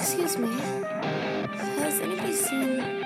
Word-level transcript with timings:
Excuse 0.00 0.38
me. 0.38 0.48
Has 1.76 2.00
anybody 2.00 2.32
seen 2.32 2.80
uh, 2.80 3.00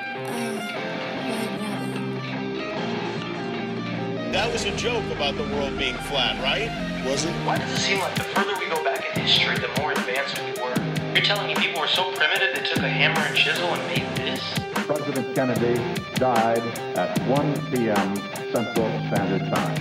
That 4.30 4.52
was 4.52 4.64
a 4.64 4.76
joke 4.76 5.04
about 5.10 5.34
the 5.34 5.42
world 5.42 5.76
being 5.76 5.96
flat, 5.96 6.40
right? 6.40 6.70
Was 7.04 7.24
it? 7.24 7.32
Why 7.44 7.58
does 7.58 7.72
it 7.72 7.78
seem 7.78 7.98
like 7.98 8.14
the 8.14 8.22
further 8.22 8.54
we 8.60 8.68
go 8.68 8.82
back 8.84 9.04
in 9.16 9.22
history, 9.22 9.58
the 9.58 9.80
more 9.80 9.90
advanced 9.90 10.38
we 10.38 10.52
were? 10.62 11.12
You're 11.12 11.24
telling 11.24 11.48
me 11.48 11.56
people 11.56 11.80
were 11.80 11.88
so 11.88 12.12
primitive 12.12 12.54
they 12.54 12.62
took 12.64 12.78
a 12.78 12.88
hammer 12.88 13.26
and 13.26 13.36
chisel 13.36 13.74
and 13.74 13.84
made 13.88 14.16
this? 14.16 14.40
President 14.86 15.34
Kennedy 15.34 15.74
died 16.14 16.62
at 16.96 17.18
1 17.26 17.54
p.m. 17.72 18.16
Central 18.52 18.88
Standard 19.10 19.42
Time. 19.52 19.76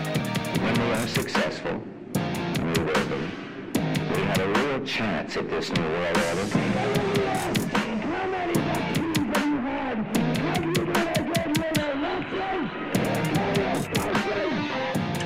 When 0.64 0.74
we 0.82 0.88
were 0.88 1.08
successful, 1.08 1.80
a 4.84 4.86
chance 4.86 5.38
at 5.38 5.50
this 5.50 5.70
new 5.72 5.82
world 5.82 6.18
order. 6.18 6.44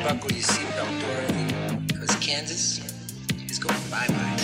Buckle 0.04 0.32
your 0.32 0.44
seatbelt, 0.44 1.02
Dorothy, 1.02 1.88
because 1.88 2.16
Kansas 2.18 2.80
is 3.50 3.58
going 3.58 3.76
bye-bye. 3.90 4.36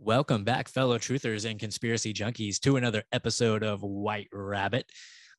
Welcome 0.00 0.42
back, 0.42 0.66
fellow 0.68 0.98
truthers 0.98 1.48
and 1.48 1.60
conspiracy 1.60 2.12
junkies, 2.12 2.58
to 2.60 2.76
another 2.76 3.04
episode 3.12 3.62
of 3.62 3.82
White 3.82 4.28
Rabbit. 4.32 4.90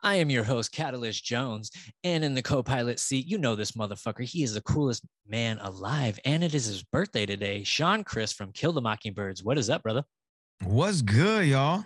I 0.03 0.16
am 0.16 0.30
your 0.30 0.43
host, 0.43 0.73
Katillist 0.73 1.23
Jones, 1.23 1.71
and 2.03 2.25
in 2.25 2.34
the 2.34 2.41
co 2.41 2.61
pilot 2.61 2.99
seat, 2.99 3.25
you 3.25 3.38
know 3.38 3.55
this 3.55 3.71
motherfucker. 3.71 4.23
He 4.25 4.44
is 4.44 4.53
the 4.53 4.61
coolest 4.61 5.05
man 5.28 5.59
alive, 5.59 6.19
and 6.25 6.44
it 6.44 6.53
is 6.53 6.66
his 6.66 6.83
birthday 6.83 7.25
today. 7.25 7.64
Sean 7.64 8.03
Chris 8.03 8.33
from 8.33 8.52
Kill 8.52 8.73
the 8.73 8.81
Mockingbirds. 8.81 9.44
What 9.44 9.58
is 9.58 9.69
up, 9.69 9.81
brother? 9.81 10.03
What's 10.61 11.02
good, 11.02 11.47
y'all? 11.47 11.86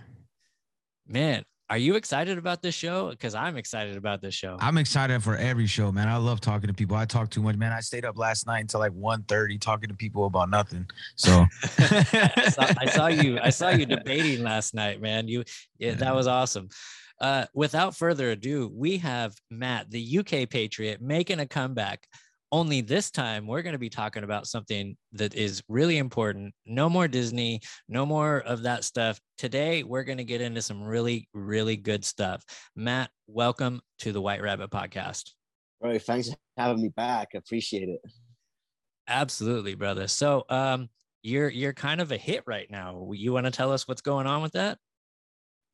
Man, 1.07 1.43
are 1.69 1.77
you 1.77 1.95
excited 1.95 2.39
about 2.39 2.63
this 2.63 2.73
show? 2.73 3.11
Because 3.11 3.35
I'm 3.35 3.55
excited 3.55 3.95
about 3.97 4.21
this 4.21 4.33
show. 4.33 4.57
I'm 4.61 4.79
excited 4.79 5.21
for 5.21 5.37
every 5.37 5.67
show, 5.67 5.91
man. 5.91 6.07
I 6.07 6.17
love 6.17 6.41
talking 6.41 6.67
to 6.67 6.73
people. 6.73 6.97
I 6.97 7.05
talk 7.05 7.29
too 7.29 7.43
much, 7.43 7.55
man. 7.55 7.71
I 7.71 7.81
stayed 7.81 8.03
up 8.03 8.17
last 8.17 8.47
night 8.47 8.61
until 8.61 8.79
like 8.79 8.93
1.30 8.93 9.61
talking 9.61 9.89
to 9.89 9.95
people 9.95 10.25
about 10.25 10.49
nothing. 10.49 10.87
So 11.17 11.45
I, 11.77 12.49
saw, 12.49 12.67
I 12.79 12.85
saw 12.87 13.07
you. 13.07 13.39
I 13.39 13.51
saw 13.51 13.69
you 13.69 13.85
debating 13.85 14.43
last 14.43 14.73
night, 14.73 15.01
man. 15.01 15.27
You, 15.27 15.43
yeah, 15.77 15.93
that 15.95 16.15
was 16.15 16.25
awesome. 16.25 16.69
Uh, 17.19 17.45
without 17.53 17.95
further 17.95 18.31
ado, 18.31 18.71
we 18.73 18.97
have 18.97 19.35
Matt, 19.49 19.89
the 19.89 20.19
UK 20.19 20.49
Patriot, 20.49 21.01
making 21.01 21.39
a 21.39 21.47
comeback. 21.47 22.07
Only 22.51 22.79
this 22.79 23.11
time, 23.11 23.45
we're 23.45 23.61
going 23.61 23.73
to 23.73 23.79
be 23.79 23.89
talking 23.89 24.23
about 24.23 24.47
something 24.47 24.95
that 25.13 25.35
is 25.35 25.61
really 25.67 25.97
important. 25.97 26.53
No 26.65 26.89
more 26.89 27.07
Disney, 27.07 27.59
no 27.89 28.05
more 28.05 28.39
of 28.39 28.63
that 28.63 28.85
stuff. 28.85 29.19
Today, 29.37 29.83
we're 29.83 30.03
going 30.03 30.19
to 30.19 30.23
get 30.23 30.39
into 30.39 30.61
some 30.61 30.83
really, 30.83 31.27
really 31.33 31.75
good 31.75 32.05
stuff. 32.05 32.43
Matt, 32.75 33.09
welcome 33.27 33.81
to 33.99 34.13
the 34.13 34.21
White 34.21 34.41
Rabbit 34.41 34.69
Podcast. 34.69 35.31
Bro, 35.81 35.99
thanks 35.99 36.29
for 36.29 36.37
having 36.55 36.81
me 36.81 36.89
back. 36.89 37.29
I 37.33 37.39
appreciate 37.39 37.89
it. 37.89 37.99
Absolutely, 39.09 39.75
brother. 39.75 40.07
So, 40.07 40.45
um, 40.49 40.89
you're 41.23 41.49
you're 41.49 41.73
kind 41.73 41.99
of 41.99 42.11
a 42.13 42.17
hit 42.17 42.43
right 42.47 42.69
now. 42.71 43.09
You 43.13 43.33
want 43.33 43.45
to 43.45 43.51
tell 43.51 43.73
us 43.73 43.87
what's 43.87 44.01
going 44.01 44.27
on 44.27 44.41
with 44.41 44.53
that? 44.53 44.77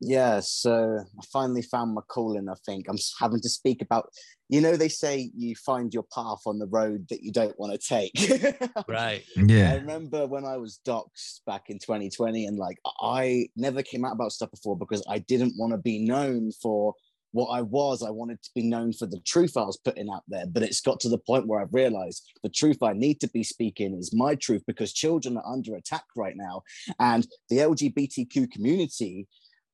Yeah, 0.06 0.42
so 0.42 1.00
I 1.00 1.26
finally 1.32 1.62
found 1.62 1.94
my 1.94 2.02
calling. 2.08 2.50
I 2.50 2.56
think 2.66 2.88
I'm 2.90 2.98
having 3.20 3.40
to 3.40 3.50
speak 3.50 3.82
about, 3.82 4.10
you 4.50 4.60
know, 4.60 4.76
they 4.76 4.90
say 4.90 5.32
you 5.36 5.56
find 5.56 5.94
your 5.94 6.04
path 6.14 6.42
on 6.46 6.60
the 6.60 6.68
road 6.68 7.08
that 7.10 7.24
you 7.24 7.32
don't 7.32 7.58
want 7.58 7.74
to 7.74 7.88
take. 7.88 8.70
right. 8.88 9.24
Yeah. 9.36 9.72
I 9.72 9.76
remember 9.76 10.28
when 10.28 10.46
I 10.46 10.58
was 10.58 10.82
doxxed 10.86 11.42
back 11.48 11.70
in 11.70 11.80
2020, 11.80 12.46
and 12.46 12.58
like 12.58 12.78
I 13.02 13.48
never 13.56 13.82
came 13.82 14.04
out 14.04 14.14
about 14.14 14.34
stuff 14.34 14.52
before 14.52 14.78
because 14.78 15.04
I 15.08 15.20
didn't 15.20 15.54
want 15.58 15.72
to 15.72 15.78
be 15.78 16.00
known 16.00 16.52
for 16.52 16.94
what 17.34 17.48
I 17.48 17.62
was. 17.62 18.04
I 18.04 18.12
wanted 18.12 18.42
to 18.44 18.50
be 18.54 18.62
known 18.62 18.94
for 18.94 19.08
the 19.08 19.20
truth 19.22 19.58
I 19.58 19.64
was 19.64 19.78
putting 19.78 20.10
out 20.10 20.24
there. 20.28 20.46
But 20.46 20.64
it's 20.64 20.82
got 20.82 21.00
to 21.02 21.10
the 21.10 21.18
point 21.18 21.48
where 21.48 21.60
I've 21.60 21.74
realized 21.74 22.30
the 22.44 22.50
truth 22.50 22.84
I 22.84 22.94
need 22.94 23.20
to 23.22 23.30
be 23.30 23.44
speaking 23.44 23.98
is 23.98 24.14
my 24.14 24.36
truth 24.36 24.64
because 24.68 24.94
children 24.94 25.38
are 25.38 25.52
under 25.52 25.76
attack 25.76 26.06
right 26.16 26.38
now. 26.38 26.62
And 27.00 27.28
the 27.50 27.58
LGBTQ 27.58 28.52
community 28.52 29.28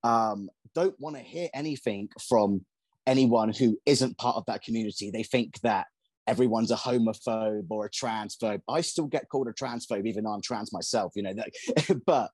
um, 0.04 0.50
don't 0.76 0.96
want 1.00 1.16
to 1.16 1.22
hear 1.22 1.50
anything 1.54 2.10
from 2.28 2.66
anyone 3.08 3.52
who 3.52 3.78
isn't 3.86 4.18
part 4.18 4.36
of 4.36 4.46
that 4.48 4.62
community. 4.62 5.12
They 5.12 5.24
think 5.24 5.60
that 5.62 5.88
everyone's 6.28 6.72
a 6.72 6.76
homophobe 6.76 7.66
or 7.70 7.86
a 7.86 7.90
transphobe. 7.90 8.62
I 8.70 8.82
still 8.82 9.08
get 9.08 9.30
called 9.30 9.48
a 9.48 9.54
transphobe, 9.54 10.06
even 10.06 10.24
though 10.24 10.32
I'm 10.32 10.42
trans 10.42 10.72
myself, 10.72 11.14
you 11.16 11.24
know, 11.24 11.34
that, 11.34 12.02
but 12.06 12.32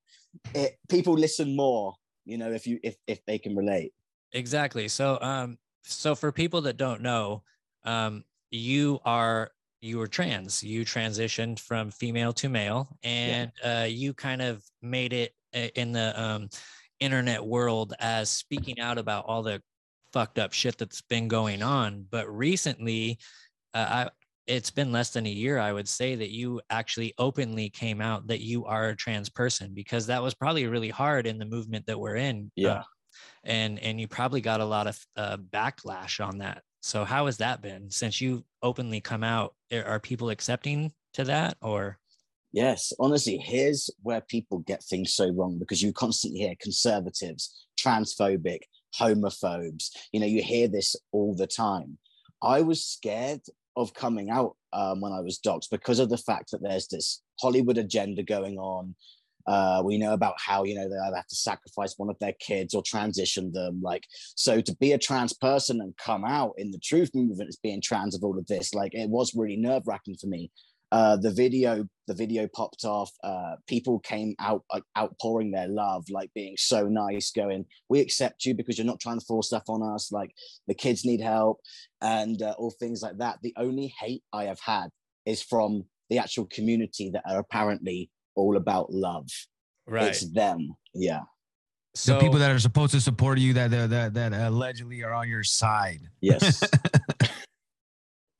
it, 0.53 0.75
people 0.89 1.13
listen 1.13 1.55
more, 1.55 1.93
you 2.25 2.37
know, 2.37 2.51
if 2.51 2.67
you, 2.67 2.79
if, 2.83 2.95
if 3.07 3.23
they 3.25 3.39
can 3.39 3.55
relate. 3.55 3.93
Exactly. 4.33 4.87
So, 4.89 5.17
um, 5.21 5.57
so 5.83 6.13
for 6.13 6.31
people 6.31 6.61
that 6.61 6.77
don't 6.77 7.01
know, 7.01 7.43
um, 7.85 8.23
you 8.51 8.99
are 9.05 9.51
you 9.81 9.99
were 9.99 10.07
trans. 10.07 10.63
You 10.63 10.83
transitioned 10.83 11.59
from 11.59 11.91
female 11.91 12.33
to 12.33 12.49
male, 12.49 12.97
and 13.03 13.51
yeah. 13.63 13.81
uh, 13.81 13.85
you 13.85 14.13
kind 14.13 14.41
of 14.41 14.63
made 14.81 15.13
it 15.13 15.35
uh, 15.55 15.67
in 15.75 15.91
the 15.91 16.19
um, 16.19 16.49
internet 16.99 17.45
world 17.45 17.93
as 17.99 18.29
speaking 18.29 18.79
out 18.79 18.97
about 18.97 19.25
all 19.27 19.43
the 19.43 19.61
fucked 20.13 20.39
up 20.39 20.53
shit 20.53 20.77
that's 20.77 21.01
been 21.01 21.27
going 21.27 21.61
on. 21.61 22.05
But 22.09 22.27
recently, 22.29 23.19
uh, 23.73 24.07
I 24.07 24.09
it's 24.47 24.69
been 24.69 24.91
less 24.91 25.09
than 25.09 25.25
a 25.25 25.29
year, 25.29 25.57
I 25.57 25.73
would 25.73 25.87
say, 25.87 26.15
that 26.15 26.29
you 26.29 26.61
actually 26.69 27.13
openly 27.17 27.69
came 27.69 27.99
out 27.99 28.27
that 28.27 28.41
you 28.41 28.65
are 28.65 28.89
a 28.89 28.95
trans 28.95 29.29
person 29.29 29.73
because 29.73 30.05
that 30.07 30.21
was 30.21 30.35
probably 30.35 30.67
really 30.67 30.89
hard 30.89 31.25
in 31.25 31.39
the 31.39 31.45
movement 31.45 31.87
that 31.87 31.99
we're 31.99 32.17
in. 32.17 32.51
Yeah. 32.55 32.69
Uh, 32.69 32.83
and 33.43 33.79
and 33.79 33.99
you 33.99 34.07
probably 34.07 34.41
got 34.41 34.61
a 34.61 34.65
lot 34.65 34.87
of 34.87 34.99
uh, 35.15 35.37
backlash 35.37 36.25
on 36.25 36.39
that. 36.39 36.61
So 36.81 37.05
how 37.05 37.25
has 37.25 37.37
that 37.37 37.61
been 37.61 37.89
since 37.89 38.21
you 38.21 38.43
openly 38.61 39.01
come 39.01 39.23
out? 39.23 39.55
Are 39.71 39.99
people 39.99 40.29
accepting 40.29 40.91
to 41.13 41.23
that 41.25 41.57
or? 41.61 41.97
Yes, 42.55 42.93
honestly, 43.01 43.37
here's 43.37 43.89
where 44.01 44.21
people 44.21 44.59
get 44.59 44.81
things 44.81 45.13
so 45.13 45.29
wrong 45.29 45.59
because 45.59 45.83
you 45.83 45.91
constantly 45.91 46.39
hear 46.39 46.55
conservatives, 46.57 47.67
transphobic, 47.77 48.59
homophobes. 48.97 49.89
You 50.13 50.21
know, 50.21 50.25
you 50.25 50.41
hear 50.41 50.69
this 50.69 50.95
all 51.11 51.35
the 51.35 51.47
time. 51.47 51.97
I 52.41 52.61
was 52.61 52.85
scared 52.85 53.41
of 53.75 53.93
coming 53.93 54.29
out 54.29 54.55
um, 54.71 55.01
when 55.01 55.11
I 55.11 55.19
was 55.19 55.37
doxxed 55.45 55.69
because 55.69 55.99
of 55.99 56.07
the 56.07 56.17
fact 56.17 56.51
that 56.51 56.63
there's 56.63 56.87
this 56.87 57.21
Hollywood 57.41 57.77
agenda 57.77 58.23
going 58.23 58.57
on. 58.57 58.95
Uh, 59.45 59.81
we 59.83 59.97
know 59.97 60.13
about 60.13 60.35
how 60.37 60.63
you 60.63 60.75
know 60.75 60.87
they 60.87 60.97
either 60.97 61.17
have 61.17 61.27
to 61.27 61.35
sacrifice 61.35 61.95
one 61.97 62.09
of 62.09 62.17
their 62.19 62.35
kids 62.39 62.73
or 62.73 62.81
transition 62.81 63.51
them. 63.51 63.81
Like 63.83 64.05
so, 64.35 64.61
to 64.61 64.75
be 64.77 64.93
a 64.93 64.97
trans 64.97 65.33
person 65.33 65.81
and 65.81 65.93
come 65.97 66.23
out 66.23 66.53
in 66.57 66.71
the 66.71 66.79
truth 66.79 67.11
movement 67.13 67.49
as 67.49 67.57
being 67.57 67.81
trans 67.81 68.15
of 68.15 68.23
all 68.23 68.39
of 68.39 68.47
this, 68.47 68.73
like 68.73 68.93
it 68.93 69.09
was 69.09 69.35
really 69.35 69.57
nerve 69.57 69.83
wracking 69.85 70.15
for 70.15 70.27
me. 70.27 70.51
Uh, 70.95 71.17
the 71.17 71.31
video 71.31 71.85
the 72.07 72.13
video 72.13 72.47
popped 72.55 72.85
off. 72.85 73.11
Uh, 73.21 73.55
people 73.67 73.99
came 73.99 74.33
out 74.39 74.63
uh, 74.69 74.79
outpouring 74.97 75.51
their 75.51 75.67
love 75.67 76.05
like 76.09 76.31
being 76.33 76.55
so 76.57 76.87
nice 76.87 77.31
going 77.31 77.65
we 77.89 77.99
accept 77.99 78.45
you 78.45 78.53
because 78.53 78.77
you're 78.77 78.87
not 78.87 79.01
trying 79.01 79.19
to 79.19 79.25
force 79.25 79.47
stuff 79.47 79.63
on 79.67 79.83
us. 79.83 80.09
Like 80.13 80.31
the 80.67 80.73
kids 80.73 81.03
need 81.03 81.19
help 81.19 81.59
and 82.01 82.41
uh, 82.41 82.55
all 82.57 82.73
things 82.79 83.01
like 83.01 83.17
that. 83.17 83.39
The 83.41 83.53
only 83.57 83.93
hate 83.99 84.23
i 84.31 84.45
have 84.45 84.61
had 84.61 84.87
is 85.25 85.43
from 85.43 85.83
the 86.09 86.17
actual 86.17 86.45
community 86.45 87.09
that 87.09 87.23
are 87.29 87.39
apparently 87.39 88.09
all 88.35 88.55
about 88.55 88.93
love. 88.93 89.27
Right. 89.87 90.07
It's 90.07 90.31
them. 90.31 90.77
Yeah. 90.93 91.23
So 91.93 92.13
the 92.13 92.19
people 92.21 92.39
that 92.39 92.51
are 92.51 92.59
supposed 92.59 92.93
to 92.93 93.01
support 93.01 93.37
you 93.37 93.51
that 93.51 93.69
that 93.71 93.89
that, 93.89 94.13
that 94.13 94.31
allegedly 94.31 95.03
are 95.03 95.11
on 95.13 95.27
your 95.27 95.43
side. 95.43 96.03
Yes 96.21 96.63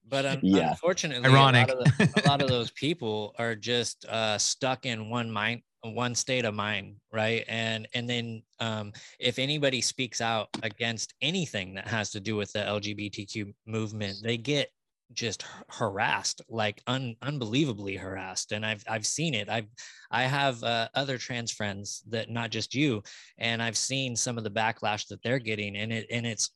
but 0.08 0.26
um, 0.26 0.40
Yeah. 0.44 0.72
unfortunately 0.72 1.30
Ironic. 1.30 1.70
A, 1.70 1.74
lot 1.76 1.88
of 1.88 1.98
the- 1.98 2.22
a 2.26 2.28
lot 2.28 2.42
of 2.42 2.48
those 2.50 2.72
people 2.72 3.36
are 3.38 3.56
just 3.56 4.06
uh, 4.06 4.38
stuck 4.38 4.86
in 4.86 5.10
one 5.10 5.32
mind 5.32 5.62
one 5.84 6.16
state 6.16 6.46
of 6.46 6.56
mind 6.56 6.96
right 7.14 7.46
and 7.48 7.88
and 7.94 8.10
then 8.10 8.42
um, 8.60 8.92
if 9.20 9.38
anybody 9.38 9.82
speaks 9.82 10.20
out 10.20 10.50
against 10.64 11.14
anything 11.22 11.76
that 11.76 11.88
has 11.88 12.10
to 12.10 12.20
do 12.20 12.36
with 12.36 12.52
the 12.54 12.60
lgbtq 12.60 13.54
movement 13.68 14.18
they 14.24 14.36
get 14.36 14.70
just 15.14 15.46
harassed 15.70 16.42
like 16.50 16.82
un, 16.88 17.16
unbelievably 17.22 17.96
harassed 17.96 18.52
and 18.52 18.66
i've 18.66 18.84
i've 18.90 19.06
seen 19.06 19.36
it 19.36 19.48
i've 19.48 19.68
i 20.10 20.24
have 20.24 20.64
uh, 20.64 20.88
other 20.96 21.20
trans 21.20 21.52
friends 21.52 22.02
that 22.08 22.32
not 22.32 22.50
just 22.50 22.74
you 22.74 23.04
and 23.38 23.62
i've 23.62 23.78
seen 23.78 24.16
some 24.16 24.40
of 24.40 24.44
the 24.44 24.50
backlash 24.50 25.06
that 25.08 25.22
they're 25.22 25.38
getting 25.38 25.76
and 25.78 25.94
it 25.94 26.08
and 26.10 26.26
it's 26.26 26.50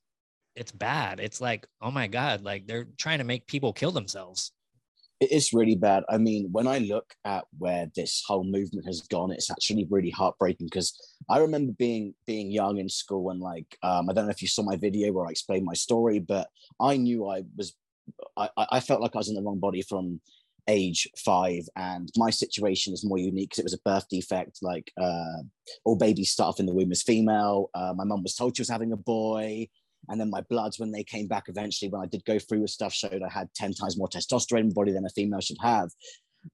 it's 0.55 0.71
bad 0.71 1.19
it's 1.19 1.41
like 1.41 1.65
oh 1.81 1.91
my 1.91 2.07
god 2.07 2.41
like 2.41 2.67
they're 2.67 2.87
trying 2.97 3.19
to 3.19 3.23
make 3.23 3.45
people 3.47 3.73
kill 3.73 3.91
themselves 3.91 4.51
it 5.19 5.31
is 5.33 5.51
really 5.53 5.75
bad. 5.75 6.03
I 6.07 6.17
mean, 6.17 6.47
when 6.51 6.65
I 6.65 6.77
look 6.77 7.13
at 7.25 7.43
where 7.57 7.87
this 7.93 8.23
whole 8.25 8.45
movement 8.45 8.85
has 8.85 9.01
gone, 9.01 9.31
it's 9.31 9.51
actually 9.51 9.85
really 9.89 10.11
heartbreaking 10.11 10.67
because 10.67 10.97
I 11.27 11.39
remember 11.39 11.73
being 11.73 12.13
being 12.25 12.51
young 12.51 12.77
in 12.77 12.87
school 12.87 13.29
and 13.29 13.41
like 13.41 13.77
um, 13.83 14.09
I 14.09 14.13
don't 14.13 14.25
know 14.25 14.31
if 14.31 14.41
you 14.41 14.47
saw 14.47 14.63
my 14.63 14.77
video 14.77 15.11
where 15.11 15.27
I 15.27 15.31
explained 15.31 15.65
my 15.65 15.73
story, 15.73 16.19
but 16.19 16.47
I 16.79 16.95
knew 16.95 17.27
I 17.27 17.43
was 17.57 17.75
I, 18.37 18.49
I 18.57 18.79
felt 18.79 19.01
like 19.01 19.13
I 19.13 19.17
was 19.17 19.29
in 19.29 19.35
the 19.35 19.41
wrong 19.41 19.59
body 19.59 19.81
from 19.81 20.21
age 20.69 21.05
five, 21.17 21.67
and 21.75 22.09
my 22.15 22.29
situation 22.29 22.93
is 22.93 23.03
more 23.03 23.17
unique 23.17 23.49
because 23.49 23.59
it 23.59 23.65
was 23.65 23.73
a 23.73 23.81
birth 23.83 24.07
defect. 24.09 24.59
Like 24.61 24.89
uh, 24.97 25.43
all 25.83 25.97
babies 25.97 26.31
start 26.31 26.47
off 26.47 26.59
in 26.61 26.65
the 26.65 26.73
womb 26.73 26.93
as 26.93 27.03
female. 27.03 27.69
Uh, 27.73 27.93
my 27.93 28.05
mum 28.05 28.23
was 28.23 28.35
told 28.35 28.55
she 28.55 28.61
was 28.61 28.69
having 28.69 28.93
a 28.93 28.97
boy, 28.97 29.67
and 30.07 30.19
then 30.19 30.29
my 30.29 30.41
bloods, 30.49 30.79
when 30.79 30.91
they 30.91 31.03
came 31.03 31.27
back 31.27 31.45
eventually, 31.47 31.89
when 31.89 32.01
I 32.01 32.05
did 32.05 32.23
go 32.25 32.39
through 32.39 32.61
with 32.61 32.71
stuff, 32.71 32.93
showed 32.93 33.21
I 33.21 33.31
had 33.31 33.53
ten 33.53 33.73
times 33.73 33.97
more 33.97 34.07
testosterone 34.07 34.61
in 34.61 34.67
my 34.67 34.73
body 34.73 34.91
than 34.91 35.05
a 35.05 35.09
female 35.09 35.41
should 35.41 35.57
have. 35.61 35.89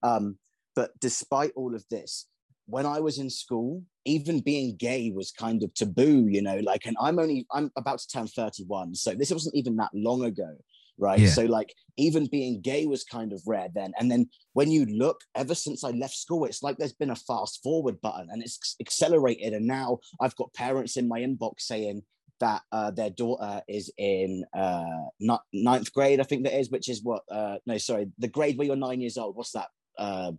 Um, 0.03 0.37
but 0.75 0.91
despite 0.99 1.51
all 1.55 1.75
of 1.75 1.85
this, 1.89 2.27
when 2.67 2.85
I 2.85 2.99
was 2.99 3.19
in 3.19 3.29
school, 3.29 3.83
even 4.05 4.39
being 4.39 4.75
gay 4.75 5.11
was 5.11 5.31
kind 5.31 5.63
of 5.63 5.73
taboo, 5.73 6.27
you 6.27 6.41
know, 6.41 6.57
like, 6.63 6.85
and 6.85 6.97
I'm 6.99 7.19
only, 7.19 7.45
I'm 7.51 7.71
about 7.77 7.99
to 7.99 8.07
turn 8.07 8.27
31. 8.27 8.95
So 8.95 9.13
this 9.13 9.31
wasn't 9.31 9.55
even 9.55 9.75
that 9.77 9.91
long 9.93 10.23
ago. 10.25 10.55
Right. 10.97 11.19
Yeah. 11.19 11.29
So, 11.29 11.43
like, 11.43 11.73
even 11.97 12.25
being 12.27 12.61
gay 12.61 12.85
was 12.85 13.03
kind 13.03 13.33
of 13.33 13.41
rare 13.45 13.67
then. 13.73 13.91
And 13.99 14.09
then 14.09 14.29
when 14.53 14.71
you 14.71 14.85
look, 14.85 15.19
ever 15.35 15.53
since 15.53 15.83
I 15.83 15.89
left 15.89 16.15
school, 16.15 16.45
it's 16.45 16.63
like 16.63 16.77
there's 16.77 16.93
been 16.93 17.09
a 17.09 17.17
fast 17.17 17.61
forward 17.61 17.99
button 17.99 18.29
and 18.31 18.41
it's 18.41 18.77
accelerated. 18.79 19.51
And 19.53 19.67
now 19.67 19.99
I've 20.21 20.35
got 20.37 20.53
parents 20.53 20.95
in 20.95 21.09
my 21.09 21.19
inbox 21.19 21.61
saying, 21.61 22.01
that 22.39 22.61
uh, 22.71 22.91
their 22.91 23.09
daughter 23.09 23.61
is 23.67 23.91
in 23.97 24.43
uh, 24.53 24.83
ni- 25.19 25.37
ninth 25.53 25.93
grade, 25.93 26.19
I 26.19 26.23
think 26.23 26.43
that 26.43 26.57
is, 26.59 26.69
which 26.69 26.89
is 26.89 27.01
what, 27.03 27.23
uh, 27.31 27.57
no, 27.65 27.77
sorry, 27.77 28.07
the 28.17 28.27
grade 28.27 28.57
where 28.57 28.67
you're 28.67 28.75
nine 28.75 29.01
years 29.01 29.17
old. 29.17 29.35
What's 29.35 29.51
that? 29.51 29.67
Uh, 29.97 30.31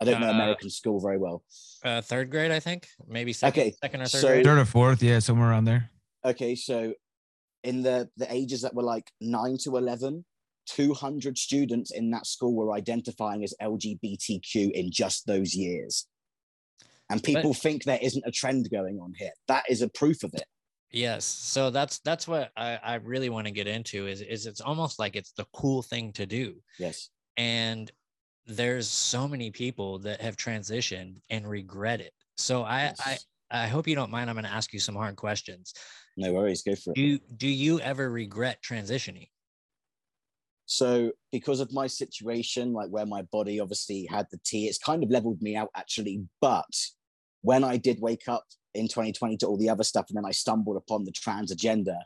I 0.00 0.04
don't 0.04 0.20
know 0.20 0.28
Uh, 0.28 0.32
American 0.34 0.70
school 0.70 1.00
very 1.00 1.18
well. 1.18 1.42
Uh, 1.84 2.00
third 2.00 2.30
grade, 2.30 2.50
I 2.52 2.60
think, 2.60 2.86
maybe 3.06 3.32
second, 3.32 3.60
Okay, 3.60 3.74
second 3.82 4.02
or 4.02 4.06
third 4.06 4.20
so- 4.20 4.28
grade. 4.28 4.44
Third 4.44 4.58
or 4.58 4.64
fourth, 4.64 5.02
yeah, 5.02 5.18
somewhere 5.18 5.50
around 5.50 5.64
there. 5.64 5.90
Okay, 6.24 6.54
so 6.54 6.94
in 7.64 7.82
the 7.82 8.08
the 8.16 8.32
ages 8.32 8.60
that 8.62 8.74
were 8.74 8.82
like 8.84 9.10
nine 9.20 9.56
to 9.64 9.76
11, 9.76 10.24
200 10.66 11.38
students 11.38 11.90
in 11.90 12.10
that 12.10 12.26
school 12.26 12.54
were 12.54 12.72
identifying 12.72 13.42
as 13.42 13.54
LGBTQ 13.62 14.70
in 14.72 14.90
just 14.92 15.26
those 15.26 15.54
years. 15.54 16.06
And 17.10 17.22
people 17.22 17.54
think 17.54 17.84
there 17.84 17.98
isn't 18.02 18.22
a 18.26 18.30
trend 18.30 18.68
going 18.70 19.00
on 19.00 19.14
here. 19.16 19.32
That 19.48 19.64
is 19.70 19.80
a 19.80 19.88
proof 19.88 20.22
of 20.24 20.34
it. 20.34 20.44
Yes. 20.90 21.24
So 21.24 21.70
that's 21.70 21.98
that's 22.00 22.26
what 22.26 22.50
I, 22.56 22.78
I 22.82 22.94
really 22.96 23.28
want 23.28 23.46
to 23.46 23.52
get 23.52 23.66
into 23.66 24.06
is 24.06 24.20
is 24.20 24.46
it's 24.46 24.60
almost 24.60 24.98
like 24.98 25.16
it's 25.16 25.32
the 25.32 25.46
cool 25.52 25.82
thing 25.82 26.12
to 26.14 26.26
do. 26.26 26.56
Yes. 26.78 27.10
And 27.36 27.90
there's 28.46 28.88
so 28.88 29.28
many 29.28 29.50
people 29.50 29.98
that 30.00 30.20
have 30.22 30.36
transitioned 30.36 31.16
and 31.28 31.46
regret 31.46 32.00
it. 32.00 32.12
So 32.36 32.62
I 32.62 32.84
Yes. 32.84 33.00
I 33.04 33.18
I 33.50 33.66
hope 33.66 33.88
you 33.88 33.94
don't 33.94 34.10
mind. 34.10 34.28
I'm 34.28 34.36
going 34.36 34.44
to 34.44 34.50
ask 34.50 34.72
you 34.72 34.80
some 34.80 34.94
hard 34.94 35.16
questions. 35.16 35.72
No 36.16 36.32
worries, 36.32 36.62
go 36.62 36.74
for 36.74 36.90
it. 36.90 36.96
Do 36.96 37.18
do 37.36 37.48
you 37.48 37.80
ever 37.80 38.10
regret 38.10 38.62
transitioning? 38.62 39.28
So 40.66 41.12
because 41.32 41.60
of 41.60 41.72
my 41.72 41.86
situation, 41.86 42.74
like 42.74 42.90
where 42.90 43.06
my 43.06 43.22
body 43.22 43.58
obviously 43.58 44.04
had 44.04 44.26
the 44.30 44.38
T, 44.44 44.66
it's 44.66 44.78
kind 44.78 45.02
of 45.02 45.10
leveled 45.10 45.40
me 45.40 45.56
out 45.56 45.70
actually. 45.74 46.24
But 46.42 46.66
when 47.48 47.64
I 47.64 47.78
did 47.78 47.98
wake 48.02 48.28
up 48.28 48.44
in 48.74 48.88
2020 48.88 49.38
to 49.38 49.46
all 49.46 49.56
the 49.56 49.70
other 49.70 49.82
stuff, 49.82 50.04
and 50.10 50.18
then 50.18 50.26
I 50.26 50.32
stumbled 50.32 50.76
upon 50.76 51.04
the 51.04 51.12
trans 51.12 51.50
agenda, 51.50 51.96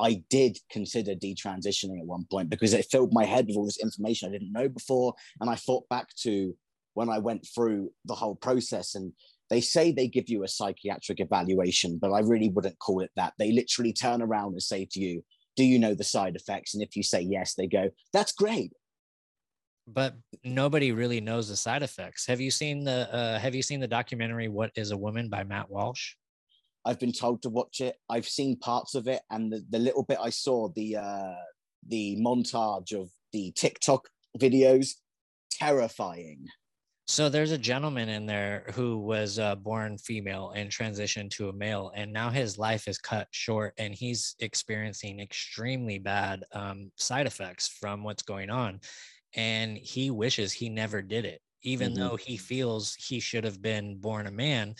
I 0.00 0.24
did 0.30 0.58
consider 0.68 1.14
detransitioning 1.14 2.00
at 2.00 2.06
one 2.06 2.24
point 2.28 2.50
because 2.50 2.74
it 2.74 2.88
filled 2.90 3.12
my 3.12 3.24
head 3.24 3.46
with 3.46 3.56
all 3.56 3.66
this 3.66 3.80
information 3.80 4.28
I 4.28 4.32
didn't 4.32 4.52
know 4.52 4.68
before. 4.68 5.14
And 5.40 5.48
I 5.48 5.54
thought 5.54 5.88
back 5.88 6.08
to 6.22 6.56
when 6.94 7.08
I 7.08 7.20
went 7.20 7.46
through 7.54 7.92
the 8.04 8.16
whole 8.16 8.34
process 8.34 8.96
and 8.96 9.12
they 9.48 9.60
say 9.60 9.92
they 9.92 10.08
give 10.08 10.28
you 10.28 10.42
a 10.42 10.48
psychiatric 10.48 11.20
evaluation, 11.20 11.98
but 12.02 12.10
I 12.10 12.18
really 12.18 12.48
wouldn't 12.48 12.80
call 12.80 12.98
it 12.98 13.12
that. 13.14 13.34
They 13.38 13.52
literally 13.52 13.92
turn 13.92 14.22
around 14.22 14.54
and 14.54 14.62
say 14.62 14.88
to 14.90 14.98
you, 14.98 15.22
do 15.54 15.62
you 15.62 15.78
know 15.78 15.94
the 15.94 16.02
side 16.02 16.34
effects? 16.34 16.74
And 16.74 16.82
if 16.82 16.96
you 16.96 17.04
say 17.04 17.20
yes, 17.20 17.54
they 17.54 17.68
go, 17.68 17.90
that's 18.12 18.32
great. 18.32 18.72
But 19.92 20.14
nobody 20.44 20.92
really 20.92 21.20
knows 21.20 21.48
the 21.48 21.56
side 21.56 21.82
effects. 21.82 22.26
Have 22.26 22.40
you 22.40 22.50
seen 22.50 22.84
the 22.84 23.12
uh, 23.12 23.38
Have 23.38 23.54
you 23.54 23.62
seen 23.62 23.80
the 23.80 23.88
documentary 23.88 24.48
"What 24.48 24.70
Is 24.76 24.90
a 24.90 24.96
Woman" 24.96 25.28
by 25.28 25.44
Matt 25.44 25.70
Walsh? 25.70 26.14
I've 26.84 26.98
been 26.98 27.12
told 27.12 27.42
to 27.42 27.48
watch 27.48 27.80
it. 27.80 27.96
I've 28.08 28.28
seen 28.28 28.56
parts 28.56 28.94
of 28.94 29.06
it, 29.06 29.22
and 29.30 29.52
the, 29.52 29.64
the 29.70 29.78
little 29.78 30.02
bit 30.04 30.18
I 30.20 30.30
saw, 30.30 30.68
the 30.74 30.96
uh, 30.96 31.34
the 31.86 32.16
montage 32.16 32.92
of 32.92 33.10
the 33.32 33.52
TikTok 33.52 34.08
videos, 34.38 34.94
terrifying. 35.50 36.46
So 37.08 37.28
there's 37.28 37.50
a 37.50 37.58
gentleman 37.58 38.08
in 38.08 38.26
there 38.26 38.64
who 38.74 38.98
was 38.98 39.38
uh, 39.38 39.56
born 39.56 39.98
female 39.98 40.52
and 40.54 40.70
transitioned 40.70 41.30
to 41.32 41.48
a 41.48 41.52
male, 41.52 41.92
and 41.94 42.12
now 42.12 42.30
his 42.30 42.58
life 42.58 42.88
is 42.88 42.98
cut 42.98 43.28
short, 43.32 43.74
and 43.76 43.94
he's 43.94 44.34
experiencing 44.38 45.20
extremely 45.20 45.98
bad 45.98 46.44
um, 46.52 46.90
side 46.96 47.26
effects 47.26 47.68
from 47.68 48.04
what's 48.04 48.22
going 48.22 48.50
on, 48.50 48.80
and 49.34 49.76
he 49.78 50.10
wishes 50.10 50.52
he 50.52 50.68
never 50.68 51.02
did 51.02 51.24
it, 51.24 51.42
even 51.62 51.92
Mhm. 51.92 51.94
though 51.94 52.16
he 52.16 52.36
feels 52.36 52.94
he 52.94 53.20
should 53.20 53.44
have 53.44 53.62
been 53.62 53.98
born 53.98 54.26
a 54.26 54.30
man. 54.30 54.74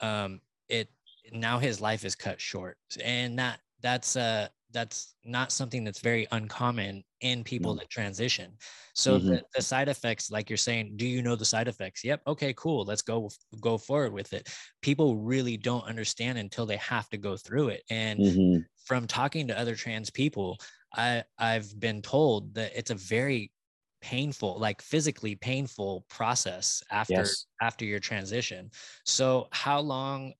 Um, 0.00 0.40
it 0.68 0.90
now 1.32 1.58
his 1.58 1.80
life 1.80 2.04
is 2.04 2.14
cut 2.16 2.40
short, 2.40 2.78
and 3.02 3.38
that 3.38 3.60
that's 3.80 4.16
uh 4.16 4.48
that's 4.70 5.16
not 5.24 5.52
something 5.52 5.84
that's 5.84 6.00
very 6.00 6.26
uncommon 6.32 7.04
in 7.20 7.44
people 7.44 7.74
No. 7.74 7.76
that 7.76 7.90
transition. 7.90 8.56
So 8.94 9.18
Mhm. 9.18 9.30
the, 9.30 9.44
the 9.54 9.60
side 9.62 9.88
effects, 9.90 10.30
like 10.30 10.48
you're 10.48 10.56
saying, 10.56 10.96
do 10.96 11.06
you 11.06 11.20
know 11.22 11.36
the 11.36 11.44
side 11.44 11.68
effects? 11.68 12.02
Yep. 12.02 12.22
Okay, 12.26 12.54
cool. 12.56 12.84
Let's 12.86 13.02
go 13.02 13.28
go 13.60 13.76
forward 13.78 14.12
with 14.14 14.32
it. 14.32 14.48
People 14.80 15.16
really 15.18 15.56
don't 15.58 15.84
understand 15.84 16.38
until 16.38 16.64
they 16.66 16.78
have 16.78 17.08
to 17.10 17.18
go 17.18 17.36
through 17.36 17.68
it. 17.68 17.82
And 17.90 18.22
Mhm. 18.22 18.64
from 18.76 19.06
talking 19.06 19.46
to 19.48 19.58
other 19.58 19.76
trans 19.76 20.10
people, 20.10 20.58
I 20.94 21.24
I've 21.38 21.78
been 21.78 22.02
told 22.02 22.54
that 22.54 22.72
it's 22.76 22.90
a 22.90 22.94
very 22.94 23.52
painful, 24.02 24.58
like 24.58 24.82
physically 24.82 25.36
painful 25.36 26.02
process 26.08 26.82
after 26.90 27.36
Yes. 27.36 27.46
after 27.60 27.84
your 27.84 28.00
transition. 28.00 28.70
So 29.06 29.48
how 29.52 29.80
long 29.80 30.34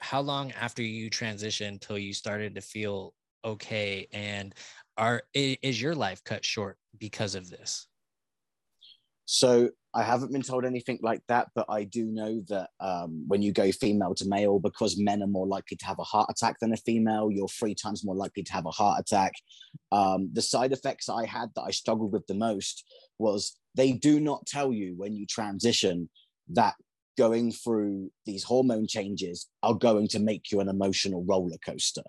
how 0.00 0.20
long 0.20 0.52
after 0.52 0.82
you 0.82 1.10
transitioned 1.10 1.80
till 1.80 1.98
you 1.98 2.12
started 2.14 2.54
to 2.56 2.60
feel 2.60 3.14
okay 3.44 4.06
and 4.12 4.54
are 4.96 5.22
is 5.34 5.80
your 5.80 5.94
life 5.94 6.22
cut 6.24 6.44
short 6.44 6.78
because 6.98 7.34
of 7.34 7.50
this? 7.50 7.88
So 9.26 9.70
I 9.94 10.02
haven't 10.02 10.32
been 10.32 10.42
told 10.42 10.64
anything 10.64 10.98
like 11.02 11.22
that, 11.28 11.48
but 11.54 11.66
I 11.68 11.84
do 11.84 12.06
know 12.06 12.42
that 12.48 12.70
um, 12.80 13.24
when 13.28 13.42
you 13.42 13.52
go 13.52 13.70
female 13.70 14.14
to 14.16 14.28
male, 14.28 14.58
because 14.58 14.98
men 14.98 15.22
are 15.22 15.28
more 15.28 15.46
likely 15.46 15.76
to 15.76 15.86
have 15.86 16.00
a 16.00 16.04
heart 16.04 16.28
attack 16.30 16.56
than 16.60 16.72
a 16.72 16.76
female, 16.78 17.30
you're 17.30 17.48
three 17.48 17.76
times 17.76 18.04
more 18.04 18.16
likely 18.16 18.42
to 18.42 18.52
have 18.52 18.66
a 18.66 18.72
heart 18.72 19.00
attack. 19.00 19.32
Um, 19.92 20.30
the 20.32 20.42
side 20.42 20.72
effects 20.72 21.08
I 21.08 21.26
had 21.26 21.50
that 21.54 21.62
I 21.62 21.70
struggled 21.70 22.12
with 22.12 22.26
the 22.26 22.34
most 22.34 22.84
was 23.18 23.56
they 23.76 23.92
do 23.92 24.18
not 24.18 24.46
tell 24.46 24.72
you 24.72 24.94
when 24.96 25.14
you 25.14 25.26
transition 25.26 26.08
that 26.48 26.74
going 27.16 27.52
through 27.52 28.10
these 28.26 28.44
hormone 28.44 28.86
changes 28.86 29.48
are 29.62 29.74
going 29.74 30.08
to 30.08 30.18
make 30.18 30.50
you 30.50 30.60
an 30.60 30.68
emotional 30.68 31.24
roller 31.24 31.56
coaster. 31.64 32.02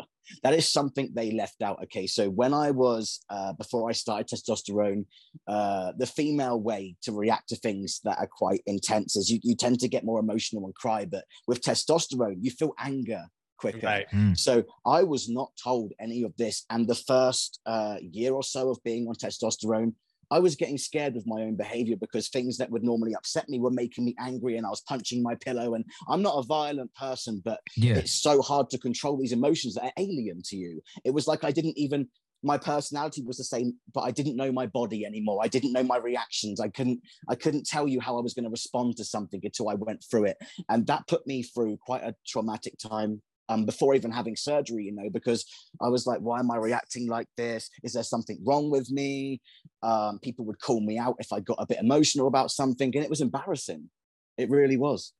That 0.43 0.55
is 0.55 0.71
something 0.71 1.11
they 1.13 1.31
left 1.31 1.61
out. 1.61 1.81
Okay, 1.83 2.07
so 2.07 2.29
when 2.29 2.53
I 2.53 2.71
was 2.71 3.19
uh, 3.29 3.53
before 3.53 3.89
I 3.89 3.93
started 3.93 4.27
testosterone, 4.27 5.05
uh, 5.47 5.91
the 5.97 6.07
female 6.07 6.59
way 6.59 6.95
to 7.03 7.11
react 7.11 7.49
to 7.49 7.55
things 7.55 8.01
that 8.03 8.17
are 8.17 8.27
quite 8.27 8.61
intense 8.65 9.15
is 9.15 9.29
you, 9.29 9.39
you 9.43 9.55
tend 9.55 9.79
to 9.81 9.87
get 9.87 10.03
more 10.03 10.19
emotional 10.19 10.65
and 10.65 10.73
cry. 10.73 11.05
But 11.05 11.25
with 11.47 11.61
testosterone, 11.61 12.37
you 12.41 12.51
feel 12.51 12.73
anger 12.79 13.25
quicker. 13.57 13.85
Right. 13.85 14.07
Mm. 14.11 14.37
So 14.37 14.63
I 14.85 15.03
was 15.03 15.29
not 15.29 15.51
told 15.61 15.93
any 15.99 16.23
of 16.23 16.33
this. 16.37 16.65
And 16.69 16.87
the 16.87 16.95
first 16.95 17.59
uh, 17.65 17.97
year 18.01 18.33
or 18.33 18.43
so 18.43 18.69
of 18.69 18.83
being 18.83 19.07
on 19.07 19.15
testosterone, 19.15 19.93
I 20.31 20.39
was 20.39 20.55
getting 20.55 20.77
scared 20.77 21.15
with 21.15 21.27
my 21.27 21.41
own 21.41 21.55
behavior 21.55 21.95
because 21.95 22.29
things 22.29 22.57
that 22.57 22.69
would 22.69 22.83
normally 22.83 23.15
upset 23.15 23.49
me 23.49 23.59
were 23.59 23.71
making 23.71 24.05
me 24.05 24.15
angry 24.19 24.57
and 24.57 24.65
I 24.65 24.69
was 24.69 24.81
punching 24.81 25.21
my 25.21 25.35
pillow. 25.35 25.75
And 25.75 25.85
I'm 26.07 26.21
not 26.21 26.37
a 26.37 26.43
violent 26.43 26.93
person, 26.95 27.41
but 27.43 27.59
Yeah. 27.75 27.97
it's 27.97 28.13
so 28.13 28.41
hard 28.41 28.69
to 28.71 28.77
control 28.77 29.17
these 29.17 29.31
emotions 29.31 29.75
that 29.75 29.85
are 29.85 29.93
alien 29.97 30.41
to 30.45 30.55
you. 30.55 30.81
It 31.03 31.11
was 31.11 31.27
like 31.27 31.43
I 31.43 31.51
didn't 31.51 31.77
even 31.77 32.09
my 32.43 32.57
personality 32.59 33.23
was 33.23 33.37
the 33.37 33.43
same, 33.43 33.73
but 33.91 34.01
I 34.01 34.11
didn't 34.11 34.35
know 34.35 34.51
my 34.51 34.67
body 34.67 35.03
anymore. 35.03 35.39
I 35.41 35.47
didn't 35.47 35.73
know 35.73 35.81
my 35.81 35.97
reactions. 35.97 36.59
I 36.59 36.67
couldn't 36.69 37.01
I 37.27 37.35
couldn't 37.35 37.65
tell 37.65 37.87
you 37.87 37.99
how 37.99 38.17
I 38.17 38.21
was 38.21 38.33
going 38.33 38.43
to 38.43 38.51
respond 38.51 38.97
to 38.97 39.05
something 39.05 39.41
until 39.43 39.69
I 39.69 39.73
went 39.73 40.03
through 40.09 40.25
it. 40.25 40.37
And 40.69 40.85
that 40.87 41.07
put 41.07 41.25
me 41.25 41.41
through 41.41 41.77
quite 41.77 42.03
a 42.03 42.15
traumatic 42.27 42.77
time 42.77 43.21
um, 43.49 43.65
before 43.65 43.95
even 43.95 44.11
having 44.11 44.35
surgery, 44.35 44.83
you 44.85 44.93
know, 44.93 45.09
because 45.09 45.45
I 45.81 45.89
was 45.89 46.07
like, 46.07 46.19
why 46.19 46.39
am 46.39 46.51
I 46.51 46.57
reacting 46.57 47.07
like 47.07 47.27
this? 47.37 47.69
Is 47.83 47.93
there 47.93 48.03
something 48.03 48.39
wrong 48.45 48.69
with 48.69 48.89
me? 48.91 49.41
Um, 49.83 50.19
people 50.21 50.45
would 50.45 50.59
call 50.59 50.81
me 50.81 50.97
out 50.97 51.15
if 51.19 51.31
I 51.31 51.39
got 51.39 51.57
a 51.59 51.65
bit 51.65 51.79
emotional 51.79 52.27
about 52.27 52.51
something, 52.51 52.91
and 52.95 53.03
it 53.03 53.09
was 53.09 53.21
embarrassing. 53.21 53.89
It 54.37 54.49
really 54.49 54.77
was. 54.77 55.13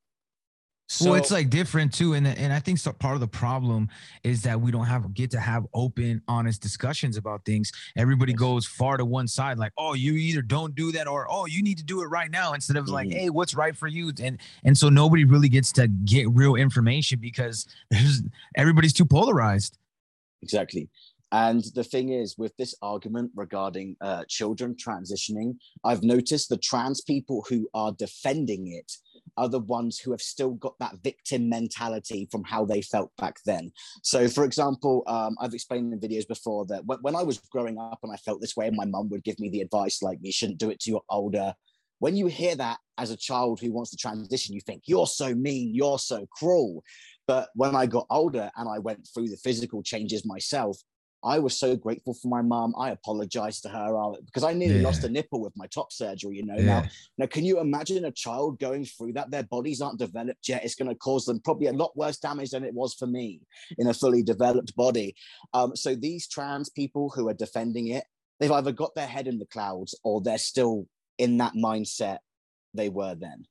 So 0.88 1.10
well, 1.10 1.14
it's 1.16 1.32
like 1.32 1.50
different 1.50 1.92
too, 1.92 2.14
and 2.14 2.26
and 2.28 2.52
I 2.52 2.60
think 2.60 2.78
so, 2.78 2.92
part 2.92 3.14
of 3.14 3.20
the 3.20 3.26
problem 3.26 3.88
is 4.22 4.42
that 4.42 4.60
we 4.60 4.70
don't 4.70 4.86
have 4.86 5.12
get 5.14 5.32
to 5.32 5.40
have 5.40 5.66
open, 5.74 6.22
honest 6.28 6.62
discussions 6.62 7.16
about 7.16 7.44
things. 7.44 7.72
Everybody 7.96 8.32
goes 8.32 8.66
far 8.66 8.96
to 8.96 9.04
one 9.04 9.26
side, 9.26 9.58
like, 9.58 9.72
oh, 9.76 9.94
you 9.94 10.12
either 10.12 10.42
don't 10.42 10.76
do 10.76 10.92
that, 10.92 11.08
or 11.08 11.26
oh, 11.28 11.46
you 11.46 11.60
need 11.60 11.78
to 11.78 11.84
do 11.84 12.02
it 12.02 12.06
right 12.06 12.30
now, 12.30 12.52
instead 12.52 12.76
of 12.76 12.88
like, 12.88 13.08
Mhm. 13.08 13.14
hey, 13.14 13.30
what's 13.30 13.54
right 13.56 13.76
for 13.76 13.88
you? 13.88 14.12
And 14.22 14.38
and 14.62 14.78
so 14.78 14.88
nobody 14.88 15.24
really 15.24 15.48
gets 15.48 15.72
to 15.72 15.88
get 15.88 16.30
real 16.30 16.54
information 16.54 17.18
because 17.18 17.66
there's 17.90 18.22
everybody's 18.56 18.92
too 18.92 19.06
polarized. 19.06 19.78
Exactly. 20.42 20.88
And 21.32 21.64
the 21.74 21.82
thing 21.82 22.10
is, 22.10 22.38
with 22.38 22.56
this 22.56 22.76
argument 22.80 23.32
regarding 23.34 23.96
uh, 24.00 24.24
children 24.28 24.76
transitioning, 24.76 25.56
I've 25.82 26.04
noticed 26.04 26.48
the 26.48 26.56
trans 26.56 27.00
people 27.00 27.44
who 27.48 27.68
are 27.74 27.90
defending 27.90 28.68
it 28.68 28.92
are 29.36 29.48
the 29.48 29.60
ones 29.60 29.98
who 29.98 30.10
have 30.10 30.22
still 30.22 30.52
got 30.54 30.78
that 30.78 30.96
victim 31.02 31.48
mentality 31.48 32.28
from 32.30 32.44
how 32.44 32.64
they 32.64 32.82
felt 32.82 33.10
back 33.16 33.36
then. 33.44 33.70
So, 34.02 34.28
for 34.28 34.44
example, 34.44 35.02
um, 35.06 35.36
I've 35.40 35.54
explained 35.54 35.92
in 35.92 36.00
videos 36.00 36.26
before 36.26 36.66
that 36.66 36.84
when, 36.86 36.98
when 37.00 37.16
I 37.16 37.22
was 37.22 37.38
growing 37.38 37.78
up 37.78 38.00
and 38.02 38.12
I 38.12 38.16
felt 38.16 38.40
this 38.40 38.56
way, 38.56 38.70
my 38.70 38.84
mum 38.84 39.08
would 39.10 39.24
give 39.24 39.38
me 39.38 39.48
the 39.48 39.60
advice 39.60 40.02
like, 40.02 40.18
you 40.22 40.32
shouldn't 40.32 40.58
do 40.58 40.70
it 40.70 40.80
to 40.80 40.90
your 40.90 41.02
older. 41.10 41.54
When 41.98 42.16
you 42.16 42.26
hear 42.26 42.54
that 42.56 42.78
as 42.98 43.10
a 43.10 43.16
child 43.16 43.60
who 43.60 43.72
wants 43.72 43.90
to 43.90 43.96
transition, 43.96 44.54
you 44.54 44.60
think, 44.60 44.82
you're 44.86 45.06
so 45.06 45.34
mean, 45.34 45.74
you're 45.74 45.98
so 45.98 46.26
cruel. 46.30 46.82
But 47.26 47.48
when 47.54 47.74
I 47.74 47.86
got 47.86 48.06
older 48.10 48.50
and 48.56 48.68
I 48.68 48.78
went 48.78 49.08
through 49.12 49.28
the 49.28 49.36
physical 49.36 49.82
changes 49.82 50.24
myself, 50.24 50.78
I 51.26 51.38
was 51.40 51.58
so 51.58 51.76
grateful 51.76 52.14
for 52.14 52.28
my 52.28 52.40
mom. 52.40 52.72
I 52.78 52.90
apologized 52.90 53.62
to 53.64 53.68
her 53.68 53.98
uh, 53.98 54.20
because 54.24 54.44
I 54.44 54.52
nearly 54.52 54.76
Yeah. 54.76 54.82
lost 54.84 55.04
a 55.04 55.08
nipple 55.08 55.40
with 55.40 55.56
my 55.56 55.66
top 55.66 55.92
surgery. 55.92 56.36
You 56.36 56.46
know, 56.46 56.54
Yeah. 56.56 56.62
now, 56.62 56.84
now 57.18 57.26
can 57.26 57.44
you 57.44 57.58
imagine 57.60 58.04
a 58.04 58.12
child 58.12 58.60
going 58.60 58.84
through 58.84 59.14
that? 59.14 59.30
Their 59.30 59.42
bodies 59.42 59.80
aren't 59.80 59.98
developed 59.98 60.48
yet. 60.48 60.64
It's 60.64 60.76
going 60.76 60.88
to 60.88 60.94
cause 60.94 61.24
them 61.24 61.40
probably 61.40 61.66
a 61.66 61.72
lot 61.72 61.96
worse 61.96 62.18
damage 62.18 62.50
than 62.50 62.64
it 62.64 62.74
was 62.74 62.94
for 62.94 63.06
me 63.06 63.40
in 63.78 63.88
a 63.88 63.94
fully 63.94 64.22
developed 64.22 64.74
body. 64.76 65.14
Um, 65.52 65.74
so 65.74 65.94
these 65.94 66.28
trans 66.28 66.70
people 66.70 67.10
who 67.10 67.28
are 67.28 67.34
defending 67.34 67.88
it, 67.88 68.04
they've 68.38 68.52
either 68.52 68.72
got 68.72 68.94
their 68.94 69.08
head 69.08 69.26
in 69.26 69.38
the 69.38 69.46
clouds 69.46 69.98
or 70.04 70.20
they're 70.20 70.38
still 70.38 70.86
in 71.18 71.38
that 71.38 71.54
mindset 71.54 72.18
they 72.72 72.88
were 72.88 73.14
then. 73.16 73.46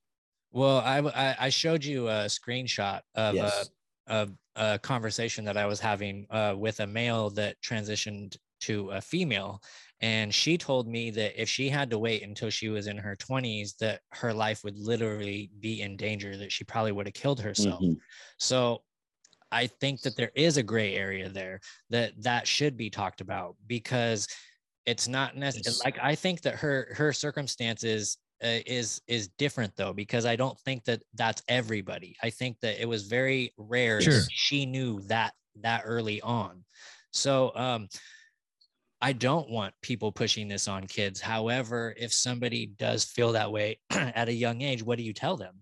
Well, 0.52 0.78
I 0.78 1.36
I 1.38 1.50
showed 1.50 1.84
you 1.84 2.08
a 2.08 2.28
screenshot 2.28 3.02
of 3.16 3.36
Yes. 3.36 3.70
A, 4.08 4.30
a, 4.56 4.80
conversation 4.80 5.46
that 5.46 5.58
I 5.58 5.66
was 5.66 5.80
having 5.80 6.26
uh, 6.30 6.56
with 6.58 6.80
a 6.80 6.88
male 6.88 7.30
that 7.32 7.62
transitioned 7.62 8.38
to 8.62 8.90
a 8.92 9.02
female. 9.02 9.62
And 10.02 10.34
she 10.34 10.58
told 10.58 10.88
me 10.88 11.10
that 11.12 11.42
if 11.42 11.50
she 11.50 11.70
had 11.70 11.90
to 11.90 12.00
wait 12.00 12.24
until 12.24 12.50
she 12.50 12.70
was 12.70 12.88
in 12.88 12.98
her 12.98 13.16
20s, 13.16 13.78
that 13.78 14.02
her 14.12 14.34
life 14.34 14.64
would 14.64 14.78
literally 14.78 15.50
be 15.60 15.82
in 15.82 15.98
danger, 15.98 16.36
that 16.38 16.52
she 16.52 16.64
probably 16.64 16.92
would 16.92 17.08
have 17.08 17.14
killed 17.14 17.40
herself. 17.40 17.82
Mhm. 17.82 17.98
So 18.38 18.84
I 19.52 19.68
think 19.68 20.02
that 20.02 20.18
there 20.18 20.32
is 20.36 20.58
a 20.58 20.64
gray 20.64 20.96
area 20.96 21.30
there 21.30 21.62
that 21.90 22.12
that 22.24 22.48
should 22.48 22.76
be 22.76 22.90
talked 22.90 23.22
about 23.22 23.56
because 23.68 24.28
it's 24.86 25.08
not 25.08 25.38
necessary. 25.38 25.76
Like 25.84 25.98
I 26.02 26.16
think 26.16 26.42
that 26.42 26.56
her 26.56 26.94
her 26.96 27.14
circumstances 27.14 28.18
is 28.46 29.02
is 29.08 29.30
different 29.38 29.76
though 29.76 29.94
because 29.94 30.26
I 30.26 30.36
don't 30.36 30.60
think 30.62 30.86
that 30.86 31.04
that's 31.14 31.42
everybody. 31.48 32.16
I 32.22 32.30
think 32.30 32.60
that 32.62 32.82
it 32.82 32.88
was 32.88 33.04
very 33.08 33.54
rare. 33.58 34.02
Sure. 34.02 34.22
She 34.30 34.66
knew 34.66 35.02
that 35.02 35.34
that 35.62 35.84
early 35.86 36.22
on. 36.22 36.64
So 37.12 37.52
um 37.56 37.88
I 39.02 39.14
don't 39.14 39.50
want 39.50 39.74
people 39.82 40.12
pushing 40.12 40.48
this 40.48 40.68
on 40.68 40.88
kids. 40.88 41.20
However, 41.20 41.94
if 41.98 42.14
somebody 42.14 42.66
does 42.66 43.04
feel 43.04 43.34
that 43.34 43.52
way 43.52 43.80
at 43.92 44.30
a 44.30 44.34
young 44.34 44.62
age, 44.62 44.82
what 44.84 44.98
do 44.98 45.04
you 45.04 45.14
tell 45.14 45.38
them? 45.38 45.56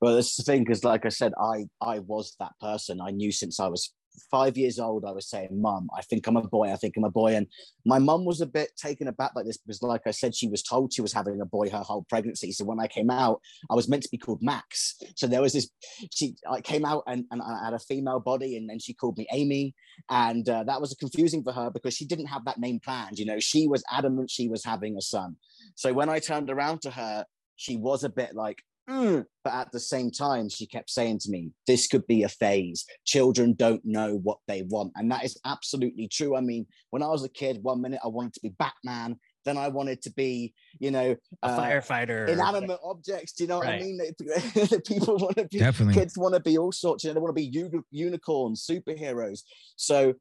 Well, 0.00 0.16
that's 0.16 0.36
the 0.36 0.42
thing, 0.42 0.64
because 0.64 0.84
like 0.84 1.06
I 1.06 1.08
said, 1.08 1.32
I 1.40 1.66
I 1.80 2.00
was 2.00 2.34
that 2.38 2.52
person. 2.60 3.00
I 3.00 3.10
knew 3.10 3.32
since 3.32 3.58
I 3.58 3.68
was 3.68 3.92
five 4.30 4.56
years 4.56 4.78
old. 4.78 5.04
I 5.04 5.12
was 5.12 5.28
saying, 5.28 5.48
"Mum, 5.52 5.88
I 5.96 6.02
think 6.02 6.26
I'm 6.26 6.36
a 6.36 6.42
boy. 6.42 6.72
I 6.72 6.76
think 6.76 6.96
I'm 6.96 7.04
a 7.04 7.10
boy." 7.10 7.34
And 7.34 7.46
my 7.84 7.98
mum 7.98 8.24
was 8.24 8.40
a 8.40 8.46
bit 8.46 8.70
taken 8.76 9.08
aback 9.08 9.32
like 9.34 9.46
this 9.46 9.58
because, 9.58 9.82
like 9.82 10.02
I 10.06 10.10
said, 10.10 10.34
she 10.34 10.48
was 10.48 10.62
told 10.62 10.92
she 10.92 11.02
was 11.02 11.12
having 11.12 11.40
a 11.40 11.46
boy 11.46 11.70
her 11.70 11.78
whole 11.78 12.04
pregnancy. 12.08 12.52
So 12.52 12.64
when 12.64 12.80
I 12.80 12.88
came 12.88 13.10
out, 13.10 13.40
I 13.70 13.74
was 13.74 13.88
meant 13.88 14.02
to 14.04 14.08
be 14.10 14.18
called 14.18 14.42
Max. 14.42 14.96
So 15.16 15.26
there 15.26 15.42
was 15.42 15.52
this. 15.52 15.70
She 16.12 16.36
I 16.50 16.60
came 16.60 16.84
out 16.84 17.04
and, 17.06 17.24
and 17.30 17.42
I 17.42 17.64
had 17.64 17.74
a 17.74 17.78
female 17.78 18.20
body, 18.20 18.56
and 18.56 18.68
then 18.68 18.78
she 18.78 18.94
called 18.94 19.18
me 19.18 19.26
Amy, 19.32 19.74
and 20.10 20.48
uh, 20.48 20.64
that 20.64 20.80
was 20.80 20.94
confusing 20.94 21.42
for 21.42 21.52
her 21.52 21.70
because 21.70 21.94
she 21.94 22.06
didn't 22.06 22.26
have 22.26 22.44
that 22.44 22.58
name 22.58 22.80
planned. 22.80 23.18
You 23.18 23.26
know, 23.26 23.40
she 23.40 23.66
was 23.66 23.82
adamant 23.90 24.30
she 24.30 24.48
was 24.48 24.64
having 24.64 24.96
a 24.96 25.02
son. 25.02 25.36
So 25.74 25.92
when 25.92 26.08
I 26.08 26.18
turned 26.18 26.50
around 26.50 26.82
to 26.82 26.90
her, 26.90 27.24
she 27.56 27.76
was 27.76 28.04
a 28.04 28.08
bit 28.08 28.34
like. 28.34 28.62
"Mm," 28.88 29.24
But 29.42 29.52
at 29.54 29.72
the 29.72 29.80
same 29.80 30.10
time, 30.10 30.48
she 30.48 30.66
kept 30.66 30.90
saying 30.90 31.18
to 31.20 31.30
me, 31.30 31.50
This 31.66 31.86
could 31.86 32.06
be 32.06 32.22
a 32.22 32.28
phase. 32.28 32.84
Children 33.04 33.54
don't 33.54 33.82
know 33.84 34.16
what 34.22 34.38
they 34.46 34.62
want. 34.62 34.92
And 34.96 35.10
that 35.10 35.24
is 35.24 35.38
absolutely 35.44 36.08
true. 36.08 36.36
I 36.36 36.40
mean, 36.40 36.66
when 36.90 37.02
I 37.02 37.08
was 37.08 37.24
a 37.24 37.28
kid, 37.28 37.58
one 37.62 37.80
minute 37.80 38.00
I 38.04 38.08
wanted 38.08 38.34
to 38.34 38.40
be 38.40 38.50
Batman, 38.58 39.18
then 39.44 39.58
I 39.58 39.68
wanted 39.68 40.00
to 40.02 40.10
be, 40.12 40.54
you 40.80 40.90
know, 40.90 41.14
A 41.42 41.46
uh, 41.46 41.60
firefighter. 41.60 42.08
or 42.22 42.24
inanimate 42.26 42.80
objects. 42.82 43.32
Do 43.32 43.44
you 43.44 43.48
know 43.48 43.58
what 43.58 43.66
Right. 43.66 43.82
I 43.82 43.84
mean? 43.84 44.00
People 44.86 45.18
want 45.18 45.36
to 45.36 45.44
be, 45.48 45.58
Definitely. 45.58 45.94
kids 45.94 46.16
want 46.16 46.34
to 46.34 46.40
be 46.40 46.56
all 46.56 46.72
sorts, 46.72 47.04
you 47.04 47.10
know, 47.10 47.14
they 47.14 47.20
want 47.20 47.30
to 47.36 47.40
be 47.42 47.44
uni- 47.52 47.82
unicorns, 47.90 48.66
superheroes. 48.66 49.40
So, 49.76 50.14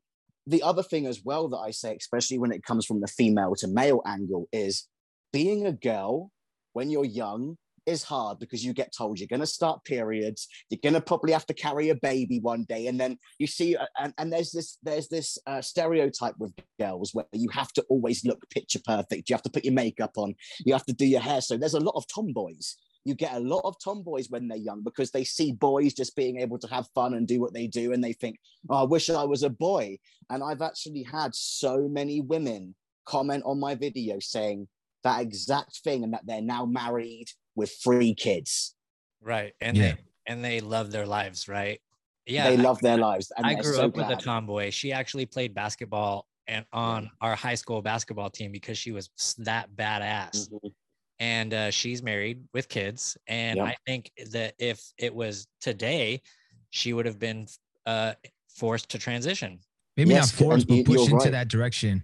the 0.46 0.62
other 0.62 0.84
thing 0.84 1.05
as 1.05 1.22
well 1.24 1.48
that 1.50 1.58
I 1.60 1.72
say, 1.72 1.96
especially 1.96 2.38
when 2.38 2.51
it 2.51 2.63
comes 2.65 2.86
from 2.86 3.00
the 3.00 3.08
female 3.08 3.55
to 3.60 3.67
male 3.70 4.01
angle, 4.05 4.50
is 4.51 4.89
being 5.32 5.65
a 5.65 5.72
girl 5.72 6.32
when 6.74 6.89
you're 6.89 7.05
young 7.05 7.58
is 7.86 8.04
hard 8.04 8.40
because 8.40 8.63
you 8.63 8.74
get 8.74 8.94
told 8.96 9.20
you're 9.20 9.28
going 9.28 9.40
to 9.40 9.46
start 9.46 9.84
periods 9.84 10.48
you're 10.70 10.80
going 10.84 10.94
to 10.94 11.02
probably 11.02 11.32
have 11.32 11.46
to 11.46 11.54
carry 11.54 11.90
a 11.90 11.96
baby 11.96 12.40
one 12.40 12.63
day 12.70 12.88
and 12.88 13.00
then 13.00 13.18
you 13.40 13.48
see 13.48 13.75
uh, 13.75 13.86
and, 14.00 14.13
and 14.18 14.32
there's 14.32 14.52
this 14.52 14.78
there's 14.84 15.08
this 15.08 15.38
uh, 15.48 15.62
stereotype 15.62 16.36
with 16.38 16.54
girls 16.80 17.12
where 17.13 17.25
you 17.34 17.50
have 17.50 17.72
to 17.74 17.84
always 17.90 18.25
look 18.25 18.50
picture 18.50 18.80
perfect 18.86 19.30
you 19.30 19.34
have 19.34 19.44
to 19.44 19.50
put 19.50 19.66
your 19.66 19.74
makeup 19.74 20.12
on 20.18 20.34
you 20.66 20.74
have 20.74 20.86
to 20.86 20.94
do 20.94 21.06
your 21.06 21.22
hair. 21.22 21.42
So 21.42 21.58
there's 21.58 21.74
a 21.74 21.80
lot 21.80 21.96
of 21.96 22.08
tomboys. 22.08 22.75
You 23.06 23.16
get 23.16 23.34
a 23.34 23.40
lot 23.40 23.62
of 23.66 23.75
tomboys 23.84 24.30
when 24.30 24.48
they're 24.48 24.58
young 24.58 24.82
because 24.82 25.12
they 25.12 25.25
see 25.25 25.52
boys 25.52 25.94
just 25.94 26.16
being 26.16 26.40
able 26.40 26.58
to 26.60 26.68
have 26.68 26.88
fun 26.96 27.16
and 27.16 27.28
do 27.28 27.42
what 27.42 27.54
they 27.54 27.68
do 27.68 27.92
and 27.92 28.04
they 28.04 28.13
think 28.13 28.40
oh, 28.70 28.75
i 28.75 28.84
wish 28.84 29.10
i 29.10 29.24
was 29.24 29.44
a 29.44 29.50
boy. 29.50 29.98
And 30.30 30.44
i've 30.44 30.62
actually 30.62 31.04
had 31.04 31.36
so 31.36 31.88
many 31.88 32.22
women 32.22 32.75
comment 33.06 33.44
on 33.46 33.60
my 33.60 33.75
video 33.75 34.20
saying 34.20 34.68
that 35.03 35.22
exact 35.22 35.77
thing 35.83 36.03
and 36.03 36.13
that 36.13 36.25
they're 36.25 36.41
now 36.41 36.65
married 36.65 37.27
with 37.55 37.72
three 37.83 38.13
kids 38.13 38.75
right 39.22 39.53
and 39.62 39.77
Yeah. 39.77 39.93
they 39.93 39.98
and 40.27 40.43
they 40.43 40.60
love 40.62 40.91
their 40.91 41.05
lives 41.05 41.48
right 41.48 41.79
yeah 42.25 42.50
they 42.50 42.57
I- 42.57 42.62
love 42.62 42.79
their 42.81 42.98
lives 42.98 43.31
and 43.38 43.45
i 43.45 43.53
grew 43.55 43.74
so 43.75 43.86
up 43.86 43.95
with 43.95 44.10
a 44.10 44.15
tomboy 44.15 44.69
she 44.69 44.91
actually 44.91 45.25
played 45.25 45.53
basketball 45.53 46.25
and 46.48 46.65
on 46.74 47.10
our 47.22 47.36
high 47.36 47.55
school 47.55 47.81
basketball 47.81 48.29
team 48.29 48.51
because 48.51 48.77
she 48.77 48.91
was 48.91 49.10
that 49.39 49.69
badass 49.75 50.50
Mhm. 50.50 50.72
and 51.19 51.53
uh, 51.53 51.72
she's 51.72 52.01
married 52.03 52.43
with 52.53 52.67
kids 52.69 53.17
and 53.27 53.57
Yep. 53.57 53.67
i 53.67 53.75
think 53.86 54.12
that 54.31 54.55
if 54.60 54.81
it 54.98 55.13
was 55.13 55.48
today 55.62 56.22
she 56.69 56.93
would 56.93 57.05
have 57.05 57.19
been 57.19 57.48
uh, 57.86 58.13
forced 58.50 58.89
to 58.89 58.98
transition 58.98 59.60
Maybe 59.95 60.10
Yes, 60.10 60.31
not 60.39 60.48
forced, 60.48 60.67
but 60.67 60.86
pushed 60.86 61.03
into 61.03 61.15
right. 61.17 61.31
that 61.33 61.50
direction. 61.50 62.03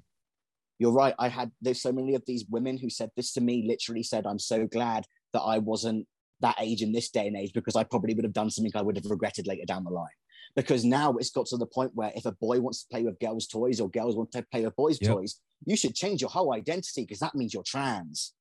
You're 0.79 0.91
right 0.93 1.13
i 1.19 1.27
had 1.27 1.51
there's 1.61 1.81
so 1.81 1.91
many 1.91 2.15
of 2.15 2.23
these 2.25 2.45
women 2.49 2.77
who 2.77 2.89
said 2.89 3.11
this 3.15 3.33
to 3.33 3.41
me 3.41 3.65
literally 3.67 4.03
said 4.03 4.25
i'm 4.25 4.39
so 4.39 4.65
glad 4.65 5.05
that 5.33 5.41
i 5.41 5.57
wasn't 5.57 6.07
that 6.41 6.55
age 6.59 6.81
in 6.81 6.93
this 6.93 7.09
day 7.09 7.27
and 7.27 7.35
age 7.35 7.51
because 7.53 7.75
i 7.75 7.83
probably 7.83 8.13
would 8.13 8.23
have 8.23 8.33
done 8.33 8.49
something 8.49 8.71
i 8.75 8.81
would 8.81 8.95
have 8.95 9.05
regretted 9.05 9.45
later 9.47 9.65
down 9.65 9.83
the 9.83 9.91
line. 9.91 10.09
Because 10.55 10.83
now 10.83 11.15
it's 11.17 11.29
got 11.29 11.45
to 11.47 11.57
the 11.57 11.67
point 11.67 11.91
where 11.93 12.11
if 12.15 12.25
a 12.25 12.31
boy 12.31 12.59
wants 12.59 12.81
to 12.81 12.87
play 12.89 13.03
with 13.03 13.19
girls 13.19 13.45
toys 13.45 13.79
or 13.79 13.89
girls 13.89 14.15
want 14.15 14.31
to 14.31 14.41
play 14.51 14.63
with 14.65 14.75
boys 14.75 14.99
Yep. 14.99 15.09
toys 15.09 15.39
you 15.65 15.75
should 15.77 15.93
change 15.93 16.21
your 16.21 16.29
whole 16.29 16.53
identity 16.53 17.01
because 17.03 17.19
that 17.19 17.35
means 17.35 17.53
you're 17.53 17.63
trans. 17.63 18.33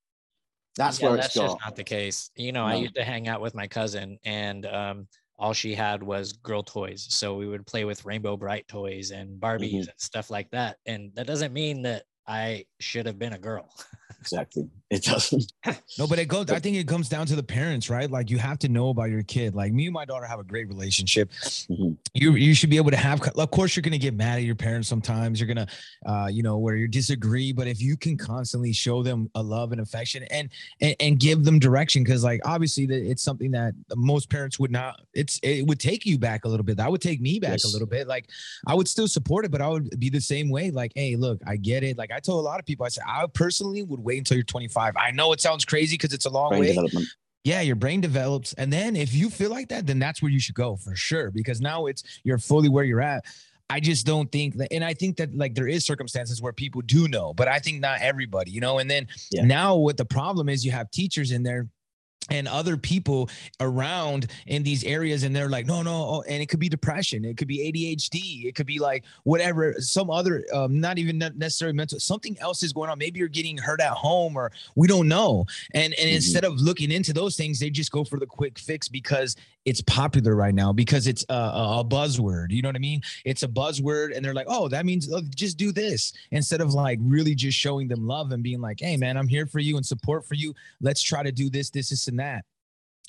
That's 0.76 1.00
Yeah, 1.00 1.08
where 1.08 1.16
that's 1.16 1.26
it's 1.26 1.34
got 1.34 1.44
just 1.44 1.60
not 1.66 1.74
the 1.76 1.84
case. 1.84 2.30
You 2.36 2.52
know 2.52 2.64
i 2.64 2.74
used 2.74 2.94
to 2.94 3.04
hang 3.04 3.28
out 3.28 3.40
with 3.40 3.54
my 3.54 3.66
cousin 3.66 4.18
and 4.24 4.64
um, 4.66 5.08
all 5.38 5.52
she 5.52 5.74
had 5.74 6.02
was 6.02 6.32
girl 6.32 6.62
toys. 6.62 7.06
So 7.10 7.36
we 7.36 7.46
would 7.46 7.66
play 7.66 7.84
with 7.84 8.04
Rainbow 8.04 8.36
Brite 8.36 8.66
toys 8.68 9.10
and 9.10 9.40
barbies 9.40 9.72
Mhm. 9.84 9.88
and 9.88 9.98
stuff 9.98 10.30
like 10.30 10.50
that. 10.50 10.78
And 10.86 11.12
that 11.14 11.26
doesn't 11.26 11.52
mean 11.52 11.82
that 11.82 12.04
i 12.28 12.64
should 12.78 13.06
have 13.06 13.18
been 13.18 13.32
a 13.32 13.38
girl 13.38 13.68
exactly 14.20 14.68
it 14.90 15.02
doesn't 15.02 15.52
No, 15.98 16.06
but 16.06 16.18
it 16.18 16.28
goes. 16.28 16.50
I 16.50 16.60
think 16.60 16.76
it 16.76 16.86
comes 16.86 17.08
down 17.08 17.26
to 17.26 17.36
the 17.36 17.42
parents, 17.42 17.90
right? 17.90 18.10
Like 18.10 18.30
you 18.30 18.38
have 18.38 18.58
to 18.60 18.68
know 18.68 18.90
about 18.90 19.10
your 19.10 19.22
kid. 19.22 19.54
Like 19.54 19.72
me 19.72 19.86
and 19.86 19.92
my 19.92 20.04
daughter 20.04 20.26
have 20.26 20.38
a 20.38 20.44
great 20.44 20.68
relationship. 20.68 21.30
Mhm. 21.32 21.96
You 22.14 22.32
you 22.36 22.54
should 22.54 22.70
be 22.70 22.76
able 22.76 22.90
to 22.92 22.96
have. 22.96 23.20
Of 23.20 23.50
course, 23.50 23.74
you're 23.74 23.82
gonna 23.82 23.98
get 23.98 24.14
mad 24.14 24.38
at 24.38 24.44
your 24.44 24.54
parents 24.54 24.88
sometimes. 24.88 25.40
You're 25.40 25.48
gonna, 25.48 25.66
uh, 26.06 26.28
you 26.30 26.42
know, 26.42 26.56
where 26.58 26.76
you 26.76 26.86
disagree. 26.88 27.52
But 27.52 27.66
if 27.66 27.82
you 27.82 27.96
can 27.96 28.16
constantly 28.16 28.72
show 28.72 29.02
them 29.02 29.28
a 29.34 29.42
love 29.42 29.72
and 29.72 29.80
affection 29.80 30.22
and 30.30 30.48
and, 30.80 30.94
and 31.00 31.20
give 31.20 31.44
them 31.44 31.58
direction, 31.58 32.04
because 32.04 32.22
like 32.22 32.40
obviously 32.44 32.86
that 32.86 33.10
it's 33.10 33.22
something 33.22 33.50
that 33.50 33.74
most 33.96 34.30
parents 34.30 34.58
would 34.58 34.70
not. 34.70 35.00
It's 35.14 35.40
it 35.42 35.66
would 35.66 35.80
take 35.80 36.06
you 36.06 36.16
back 36.18 36.44
a 36.44 36.48
little 36.48 36.64
bit. 36.64 36.76
That 36.76 36.90
would 36.90 37.02
take 37.02 37.20
me 37.20 37.40
back 37.40 37.58
a 37.64 37.68
little 37.68 37.88
bit. 37.88 38.06
Like 38.06 38.28
I 38.66 38.74
would 38.74 38.88
still 38.88 39.08
support 39.08 39.44
it, 39.44 39.50
but 39.50 39.60
I 39.60 39.68
would 39.68 39.98
be 39.98 40.10
the 40.10 40.20
same 40.20 40.48
way. 40.48 40.70
Like, 40.70 40.92
hey, 40.94 41.16
look, 41.16 41.40
I 41.46 41.56
get 41.56 41.82
it. 41.82 41.98
Like 41.98 42.12
I 42.12 42.17
told 42.20 42.44
a 42.44 42.48
lot 42.48 42.60
of 42.60 42.66
people, 42.66 42.86
I 42.86 42.88
said 42.88 43.04
I 43.06 43.26
personally 43.32 43.82
would 43.82 44.00
wait 44.00 44.18
until 44.18 44.36
you're 44.36 44.44
25. 44.44 44.94
I 44.96 45.10
know 45.10 45.32
it 45.32 45.40
sounds 45.40 45.64
crazy 45.64 45.94
because 45.94 46.12
it's 46.12 46.26
a 46.26 46.30
long 46.30 46.50
brain 46.50 46.76
way. 46.76 46.88
Yeah, 47.44 47.60
your 47.60 47.76
brain 47.76 48.00
develops, 48.00 48.52
and 48.54 48.72
then 48.72 48.94
if 48.96 49.14
you 49.14 49.30
feel 49.30 49.50
like 49.50 49.68
that, 49.68 49.86
then 49.86 49.98
that's 49.98 50.20
where 50.20 50.30
you 50.30 50.40
should 50.40 50.54
go 50.54 50.76
for 50.76 50.94
sure. 50.94 51.30
Because 51.30 51.60
now 51.60 51.86
it's 51.86 52.02
you're 52.24 52.38
fully 52.38 52.68
where 52.68 52.84
you're 52.84 53.00
at. 53.00 53.24
I 53.70 53.80
just 53.80 54.06
don't 54.06 54.30
think 54.32 54.56
that, 54.56 54.72
and 54.72 54.82
I 54.84 54.94
think 54.94 55.16
that 55.18 55.34
like 55.36 55.54
there 55.54 55.68
is 55.68 55.84
circumstances 55.84 56.42
where 56.42 56.52
people 56.52 56.80
do 56.82 57.06
know, 57.06 57.34
but 57.34 57.48
I 57.48 57.58
think 57.58 57.80
not 57.80 58.00
everybody, 58.00 58.50
you 58.50 58.60
know. 58.60 58.78
And 58.78 58.90
then 58.90 59.06
Yeah. 59.30 59.44
now 59.44 59.76
what 59.76 59.96
the 59.96 60.04
problem 60.04 60.48
is, 60.48 60.64
you 60.64 60.72
have 60.72 60.90
teachers 60.90 61.30
in 61.32 61.42
there 61.42 61.68
and 62.30 62.48
other 62.48 62.76
people 62.76 63.28
around 63.60 64.28
in 64.46 64.62
these 64.62 64.84
areas 64.84 65.22
and 65.22 65.34
they're 65.34 65.48
like 65.48 65.66
no 65.66 65.82
no 65.82 65.90
oh, 65.90 66.24
and 66.28 66.42
it 66.42 66.46
could 66.48 66.60
be 66.60 66.68
depression 66.68 67.24
it 67.24 67.36
could 67.36 67.48
be 67.48 67.70
adhd 67.72 68.44
it 68.44 68.54
could 68.54 68.66
be 68.66 68.78
like 68.78 69.04
whatever 69.24 69.74
some 69.78 70.10
other 70.10 70.44
um, 70.52 70.80
not 70.80 70.98
even 70.98 71.18
necessarily 71.36 71.76
mental 71.76 71.98
something 72.00 72.36
else 72.40 72.62
is 72.62 72.72
going 72.72 72.90
on 72.90 72.98
maybe 72.98 73.18
you're 73.18 73.28
getting 73.28 73.56
hurt 73.56 73.80
at 73.80 73.92
home 73.92 74.36
or 74.36 74.50
we 74.74 74.86
don't 74.86 75.08
know 75.08 75.44
and 75.74 75.94
and 75.94 75.94
mm-hmm. 75.94 76.16
instead 76.16 76.44
of 76.44 76.60
looking 76.60 76.90
into 76.90 77.12
those 77.12 77.36
things 77.36 77.58
they 77.58 77.70
just 77.70 77.92
go 77.92 78.04
for 78.04 78.18
the 78.18 78.26
quick 78.26 78.58
fix 78.58 78.88
because 78.88 79.36
it's 79.68 79.82
popular 79.82 80.34
right 80.34 80.54
now 80.54 80.72
because 80.72 81.06
it's 81.06 81.26
a, 81.28 81.34
a, 81.34 81.84
buzzword. 81.84 82.50
You 82.50 82.62
know 82.62 82.70
what 82.70 82.76
I 82.76 82.78
mean? 82.78 83.02
It's 83.26 83.42
a 83.42 83.48
buzzword, 83.48 84.16
and 84.16 84.24
they're 84.24 84.32
like, 84.32 84.46
"Oh, 84.48 84.66
that 84.68 84.86
means 84.86 85.12
oh, 85.12 85.20
just 85.34 85.58
do 85.58 85.72
this," 85.72 86.14
instead 86.30 86.62
of 86.62 86.72
like 86.72 86.98
really 87.02 87.34
just 87.34 87.58
showing 87.58 87.86
them 87.86 88.06
love 88.06 88.32
and 88.32 88.42
being 88.42 88.62
like, 88.62 88.80
"Hey, 88.80 88.96
man, 88.96 89.18
I'm 89.18 89.28
here 89.28 89.46
for 89.46 89.58
you 89.58 89.76
and 89.76 89.84
support 89.84 90.26
for 90.26 90.34
you. 90.34 90.54
Let's 90.80 91.02
try 91.02 91.22
to 91.22 91.30
do 91.30 91.50
this, 91.50 91.68
this, 91.68 91.90
this, 91.90 92.08
and 92.08 92.18
that." 92.18 92.46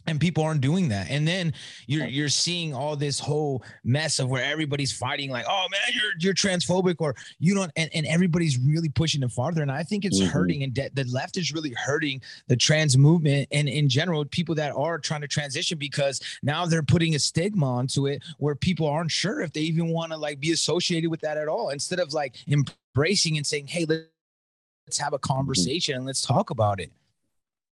And 0.08 0.20
people 0.20 0.44
aren't 0.44 0.62
doing 0.62 0.89
that. 0.89 1.10
And 1.10 1.27
then 1.27 1.53
you're 1.88 2.08
you're 2.08 2.29
seeing 2.29 2.74
all 2.74 2.96
this 2.96 3.20
whole 3.20 3.63
mess 3.84 4.20
of 4.20 4.29
where 4.29 4.44
everybody's 4.44 4.91
fighting 4.91 5.29
like 5.29 5.46
oh 5.48 5.65
man 5.72 5.82
you're 5.94 6.12
you're 6.20 6.34
transphobic 6.34 6.96
or 7.00 7.15
you 7.39 7.53
don't 7.53 7.72
and, 7.75 7.89
and 7.94 8.06
everybody's 8.08 8.58
really 8.58 8.89
pushing 8.89 9.24
it 9.24 9.32
farther. 9.32 9.62
And 9.62 9.72
i 9.72 9.84
think 9.84 10.06
it's 10.06 10.20
mm-hmm. 10.20 10.29
hurting 10.29 10.63
and 10.63 10.74
de- 10.74 10.89
the 10.94 11.03
left 11.06 11.38
is 11.38 11.53
really 11.53 11.72
hurting 11.72 12.22
the 12.48 12.56
trans 12.56 12.98
movement 12.98 13.48
and 13.51 13.68
in 13.68 13.89
general 13.89 14.25
people 14.25 14.56
that 14.56 14.74
are 14.75 14.98
trying 14.98 15.22
to 15.22 15.27
transition 15.27 15.77
because 15.77 16.22
now 16.44 16.65
they're 16.65 16.84
putting 16.84 17.15
a 17.15 17.20
stigma 17.20 17.65
onto 17.65 18.08
it 18.08 18.24
where 18.38 18.56
people 18.56 18.88
aren't 18.88 19.12
sure 19.12 19.41
if 19.41 19.53
they 19.53 19.62
even 19.62 19.89
want 19.89 20.12
to 20.12 20.18
like 20.18 20.39
be 20.39 20.51
associated 20.51 21.10
with 21.10 21.22
that 21.22 21.38
at 21.38 21.48
all. 21.48 21.70
Instead 21.70 22.00
of 22.00 22.13
like 22.13 22.36
embracing 22.48 23.38
and 23.38 23.46
saying 23.46 23.68
hey 23.68 23.86
let's 23.86 24.98
have 24.98 25.13
a 25.13 25.18
mm-hmm. 25.18 25.34
conversation 25.34 25.96
and 25.96 26.06
let's 26.06 26.22
talk 26.22 26.50
about 26.50 26.79
it 26.79 26.91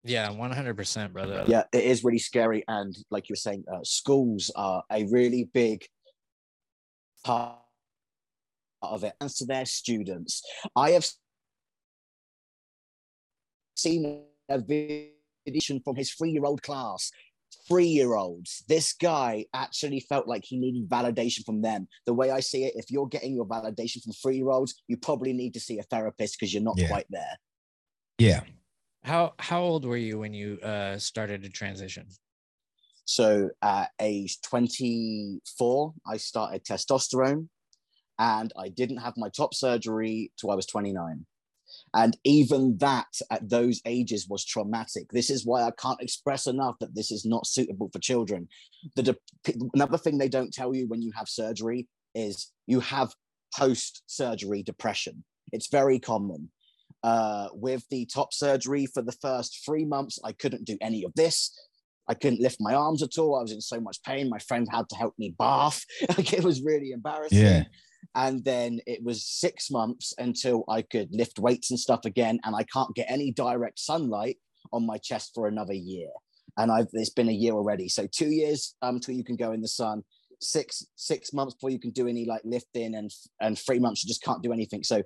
yeah, 0.06 0.30
100%, 0.30 1.12
brother. 1.12 1.44
Yeah, 1.48 1.64
it 1.74 1.84
is 1.84 2.04
really 2.04 2.20
scary. 2.20 2.64
And 2.68 2.96
like 3.10 3.28
you 3.28 3.34
were 3.34 3.38
saying, 3.38 3.66
uh, 3.72 3.80
schools 3.84 4.52
are 4.56 4.84
a 4.92 5.06
really 5.06 5.50
big 5.52 5.86
part 7.24 7.60
of 8.82 9.04
it. 9.04 9.14
And 9.20 9.30
to 9.32 9.46
their 9.46 9.66
students, 9.66 10.44
I 10.76 10.92
have 10.92 11.08
seen 13.76 14.24
a 14.48 14.60
video 14.60 15.10
from 15.84 15.96
his 15.96 16.12
three 16.12 16.32
year 16.32 16.46
old 16.46 16.62
class. 16.62 17.12
Three 17.68 17.88
year 17.88 18.16
olds. 18.16 18.64
This 18.68 18.94
guy 18.94 19.46
actually 19.54 20.00
felt 20.02 20.28
like 20.28 20.44
he 20.46 20.58
needed 20.58 20.88
validation 20.88 21.44
from 21.46 21.62
them. 21.62 21.88
The 22.06 22.14
way 22.14 22.30
I 22.30 22.42
see 22.42 22.66
it, 22.66 22.74
if 22.76 22.92
you're 22.92 23.08
getting 23.08 23.34
your 23.34 23.48
validation 23.48 24.04
from 24.04 24.12
three 24.12 24.38
year 24.38 24.50
olds, 24.50 24.84
you 24.88 24.98
probably 24.98 25.34
need 25.34 25.54
to 25.56 25.60
see 25.60 25.80
a 25.80 25.84
therapist 25.84 26.38
because 26.38 26.54
you're 26.54 26.62
not 26.62 26.78
yeah. 26.78 26.90
quite 26.90 27.08
there. 27.10 27.40
Yeah. 28.20 28.42
How 29.06 29.34
how 29.38 29.62
old 29.62 29.86
were 29.86 29.98
you 29.98 30.18
when 30.18 30.34
you 30.34 30.58
uh, 30.62 30.98
started 30.98 31.44
to 31.44 31.50
transition? 31.50 32.08
So 33.06 33.52
at 33.62 33.92
age 34.02 34.42
24, 34.42 35.94
I 36.08 36.18
started 36.18 36.66
testosterone 36.66 37.48
and 38.18 38.52
I 38.58 38.70
didn't 38.70 38.98
have 38.98 39.14
my 39.16 39.30
top 39.30 39.54
surgery 39.54 40.32
till 40.40 40.50
I 40.50 40.56
was 40.56 40.66
29. 40.66 41.24
And 41.94 42.18
even 42.24 42.78
that 42.80 43.06
at 43.30 43.48
those 43.48 43.80
ages 43.86 44.28
was 44.28 44.44
traumatic. 44.44 45.12
This 45.12 45.30
is 45.30 45.46
why 45.46 45.62
I 45.62 45.72
can't 45.80 46.02
express 46.02 46.48
enough 46.48 46.76
that 46.80 46.96
this 46.96 47.12
is 47.12 47.26
not 47.26 47.46
suitable 47.46 47.92
for 47.94 48.00
children. 48.00 48.48
The 48.96 49.04
de- 49.04 49.56
another 49.76 50.00
thing 50.00 50.18
they 50.18 50.30
don't 50.30 50.52
tell 50.52 50.74
you 50.74 50.88
when 50.88 51.04
you 51.04 51.12
have 51.16 51.30
surgery 51.30 51.88
is 52.16 52.52
you 52.66 52.80
have 52.80 53.14
post 53.56 54.02
surgery 54.08 54.64
depression. 54.64 55.24
It's 55.52 55.68
very 55.68 56.00
common. 56.00 56.50
Uh, 57.06 57.50
with 57.54 57.88
the 57.92 58.04
top 58.08 58.34
surgery 58.34 58.88
for 58.88 59.04
the 59.04 59.16
first 59.22 59.64
three 59.64 59.86
months, 59.86 60.18
I 60.26 60.32
couldn't 60.32 60.66
do 60.66 60.76
any 60.82 61.04
of 61.04 61.14
this. 61.14 61.56
I 62.08 62.16
couldn't 62.16 62.42
lift 62.42 62.58
my 62.60 62.74
arms 62.74 63.04
at 63.04 63.20
all. 63.20 63.38
I 63.38 63.44
was 63.44 63.52
in 63.52 63.62
so 63.62 63.80
much 63.80 64.02
pain. 64.02 64.28
My 64.28 64.40
friend 64.40 64.68
had 64.72 64.90
to 64.90 64.96
help 64.96 65.14
me 65.20 65.36
bath. 65.38 65.86
like 66.18 66.34
it 66.34 66.44
was 66.44 66.64
really 66.64 66.94
embarrassing. 66.94 67.38
Yeah. 67.38 67.64
And 68.16 68.44
then 68.44 68.80
it 68.88 69.04
was 69.04 69.24
six 69.24 69.70
months 69.70 70.16
until 70.18 70.64
I 70.68 70.82
could 70.82 71.10
lift 71.12 71.38
weights 71.38 71.70
and 71.70 71.80
stuff 71.80 72.06
again. 72.06 72.40
And 72.44 72.56
I 72.56 72.64
can't 72.64 72.96
get 72.96 73.06
any 73.08 73.32
direct 73.32 73.78
sunlight 73.78 74.38
on 74.74 74.88
my 74.88 74.98
chest 74.98 75.34
for 75.36 75.48
another 75.48 75.74
year. 75.74 76.10
And 76.58 76.72
I've 76.72 76.88
it's 76.94 77.12
been 77.12 77.30
a 77.30 77.34
year 77.34 77.54
already. 77.54 77.88
So 77.88 78.08
two 78.12 78.32
years 78.32 78.74
um 78.82 78.96
until 78.96 79.14
you 79.14 79.24
can 79.24 79.36
go 79.36 79.52
in 79.52 79.62
the 79.62 79.68
sun. 79.68 80.02
Six 80.42 80.88
six 80.96 81.34
months 81.34 81.54
before 81.54 81.70
you 81.70 81.80
can 81.80 81.92
do 81.92 82.08
any 82.08 82.26
like 82.26 82.42
lifting, 82.44 82.96
and 82.96 83.12
and 83.40 83.58
three 83.60 83.80
months 83.80 84.04
you 84.04 84.08
just 84.08 84.24
can't 84.24 84.42
do 84.42 84.52
anything. 84.52 84.84
So 84.84 85.04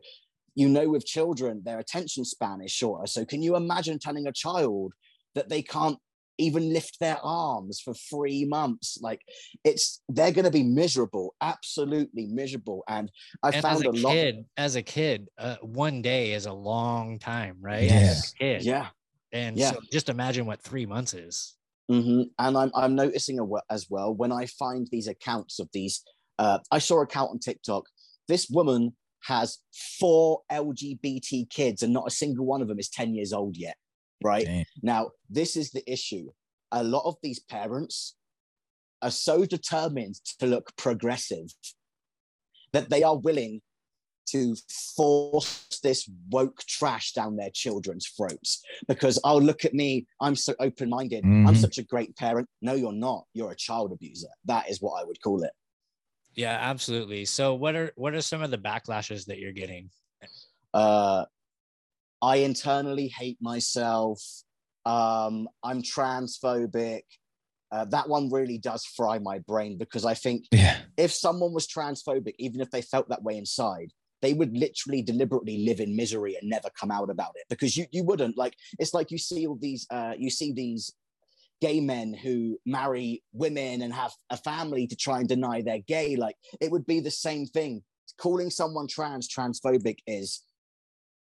you 0.56 0.70
know 0.70 0.90
with 0.90 1.06
children 1.06 1.62
their 1.64 1.80
attention 1.80 2.26
span 2.26 2.62
is 2.62 2.72
shorter. 2.72 3.08
So 3.08 3.26
can 3.26 3.42
you 3.42 3.56
imagine 3.56 4.00
telling 4.00 4.28
a 4.28 4.32
child 4.32 4.94
that 5.36 5.50
they 5.50 5.62
can't 5.62 5.98
even 6.38 6.72
lift 6.72 7.00
their 7.00 7.18
arms 7.24 7.80
for 7.80 7.94
three 7.94 8.46
months? 8.46 8.98
Like 9.02 9.22
it's 9.64 10.02
they're 10.10 10.32
going 10.32 10.46
to 10.46 10.52
be 10.52 10.64
miserable 10.64 11.36
absolutely 11.42 12.28
miserable. 12.28 12.84
And 12.88 13.12
i 13.44 13.50
and 13.50 13.62
found 13.62 13.86
a, 13.86 13.90
a 13.90 13.92
lot 13.92 14.14
kid, 14.14 14.46
as 14.58 14.76
a 14.76 14.82
kid 14.82 15.28
uh, 15.38 15.58
one 15.62 16.02
day 16.02 16.34
is 16.34 16.46
a 16.46 16.54
long 16.54 17.20
time 17.20 17.58
right? 17.62 17.84
Yeah. 17.84 18.16
kid. 18.38 18.64
yeah. 18.64 18.88
And 19.32 19.58
yeah. 19.58 19.72
so 19.72 19.80
just 19.92 20.10
imagine 20.10 20.46
what 20.46 20.62
three 20.62 20.86
months 20.86 21.14
is. 21.14 21.56
Mm-hmm. 21.92 22.22
and 22.38 22.56
i'm 22.56 22.72
i'm 22.76 22.94
noticing 22.94 23.40
a, 23.40 23.46
as 23.74 23.88
well 23.90 24.14
when 24.14 24.32
i 24.32 24.46
find 24.46 24.88
these 24.92 25.08
accounts 25.08 25.58
of 25.58 25.68
these 25.74 26.04
uh, 26.38 26.60
i 26.72 26.78
saw 26.78 27.00
an 27.00 27.06
account 27.06 27.32
on 27.32 27.40
tiktok. 27.40 27.86
This 28.28 28.48
woman 28.48 28.96
has 29.24 29.60
four 30.00 30.42
LGBT 30.52 31.50
kids 31.50 31.84
and 31.84 31.94
not 31.94 32.08
a 32.08 32.12
single 32.12 32.46
one 32.46 32.62
of 32.62 32.68
them 32.68 32.80
is 32.80 32.90
10 32.90 33.14
years 33.14 33.34
old 33.34 33.58
yet. 33.58 33.76
Right 34.24 34.46
Damn. 34.46 34.66
now, 34.82 35.12
this 35.30 35.56
is 35.56 35.72
the 35.72 35.90
issue. 35.92 36.28
A 36.72 36.84
lot 36.84 37.04
of 37.06 37.16
these 37.24 37.40
parents 37.40 38.16
are 39.02 39.12
so 39.12 39.46
determined 39.46 40.16
to 40.40 40.46
look 40.46 40.76
progressive 40.76 41.48
that 42.74 42.90
they 42.90 43.04
are 43.04 43.18
willing 43.18 43.62
to 44.28 44.56
force 44.96 45.80
this 45.82 46.10
woke 46.30 46.60
trash 46.68 47.14
down 47.14 47.36
their 47.36 47.50
children's 47.50 48.08
throats 48.08 48.62
because 48.88 49.20
oh 49.24 49.38
look 49.38 49.66
at 49.66 49.74
me 49.74 50.06
i'm 50.22 50.36
so 50.36 50.54
open-minded 50.60 51.24
mm-hmm. 51.24 51.48
i'm 51.48 51.56
such 51.56 51.78
a 51.78 51.84
great 51.84 52.16
parent 52.16 52.48
no 52.62 52.74
you're 52.74 52.92
not 52.92 53.24
you're 53.34 53.52
a 53.52 53.56
child 53.56 53.92
abuser 53.92 54.28
that 54.46 54.70
is 54.70 54.82
what 54.82 55.02
i 55.02 55.04
would 55.04 55.20
call 55.22 55.42
it 55.44 55.52
yeah, 56.40 56.58
absolutely. 56.62 57.26
So 57.26 57.54
what 57.54 57.76
are 57.76 57.92
what 57.96 58.14
are 58.14 58.22
some 58.22 58.42
of 58.42 58.50
the 58.50 58.58
backlashes 58.58 59.26
that 59.26 59.40
you're 59.40 59.52
getting? 59.52 59.90
Uh 60.74 61.26
I 62.22 62.38
internally 62.38 63.08
hate 63.10 63.38
myself. 63.42 64.22
Um, 64.86 65.50
I'm 65.64 65.82
transphobic. 65.82 67.02
Uh, 67.72 67.86
that 67.86 68.08
one 68.08 68.30
really 68.30 68.58
does 68.58 68.86
fry 68.86 69.20
my 69.20 69.40
brain 69.40 69.78
because 69.78 70.06
I 70.06 70.14
think 70.14 70.46
yeah. 70.52 70.78
if 70.98 71.12
someone 71.12 71.54
was 71.54 71.68
transphobic, 71.68 72.34
even 72.40 72.62
if 72.62 72.72
they 72.72 72.82
felt 72.82 73.10
that 73.10 73.22
way 73.22 73.38
inside, 73.38 73.92
they 74.22 74.34
would 74.34 74.58
literally 74.58 75.02
deliberately 75.02 75.66
live 75.66 75.80
in 75.82 75.96
misery 75.96 76.36
and 76.36 76.50
never 76.50 76.70
come 76.80 76.90
out 76.90 77.10
about 77.10 77.34
it 77.36 77.46
because 77.50 77.76
you 77.76 77.86
you 77.92 78.04
wouldn't 78.04 78.38
like 78.38 78.56
it's 78.80 78.94
like 78.94 79.12
you 79.12 79.18
see 79.18 79.46
all 79.46 79.58
these 79.62 79.86
uh, 79.92 80.14
you 80.18 80.30
see 80.30 80.54
these 80.54 80.94
gay 81.62 81.80
men 81.80 82.14
who 82.14 82.58
marry 82.66 83.24
women 83.34 83.82
and 83.82 83.94
have 83.94 84.14
a 84.30 84.38
family 84.38 84.88
to 84.88 84.96
try 84.96 85.20
and 85.20 85.28
deny 85.28 85.62
they're 85.62 85.80
gay. 85.80 86.16
Like 86.16 86.36
it 86.62 86.72
would 86.72 86.86
be 86.86 87.00
the 87.00 87.12
same 87.12 87.46
thing. 87.46 87.84
Calling 88.18 88.50
someone 88.50 88.88
trans 88.88 89.28
transphobic 89.30 89.98
is 90.08 90.42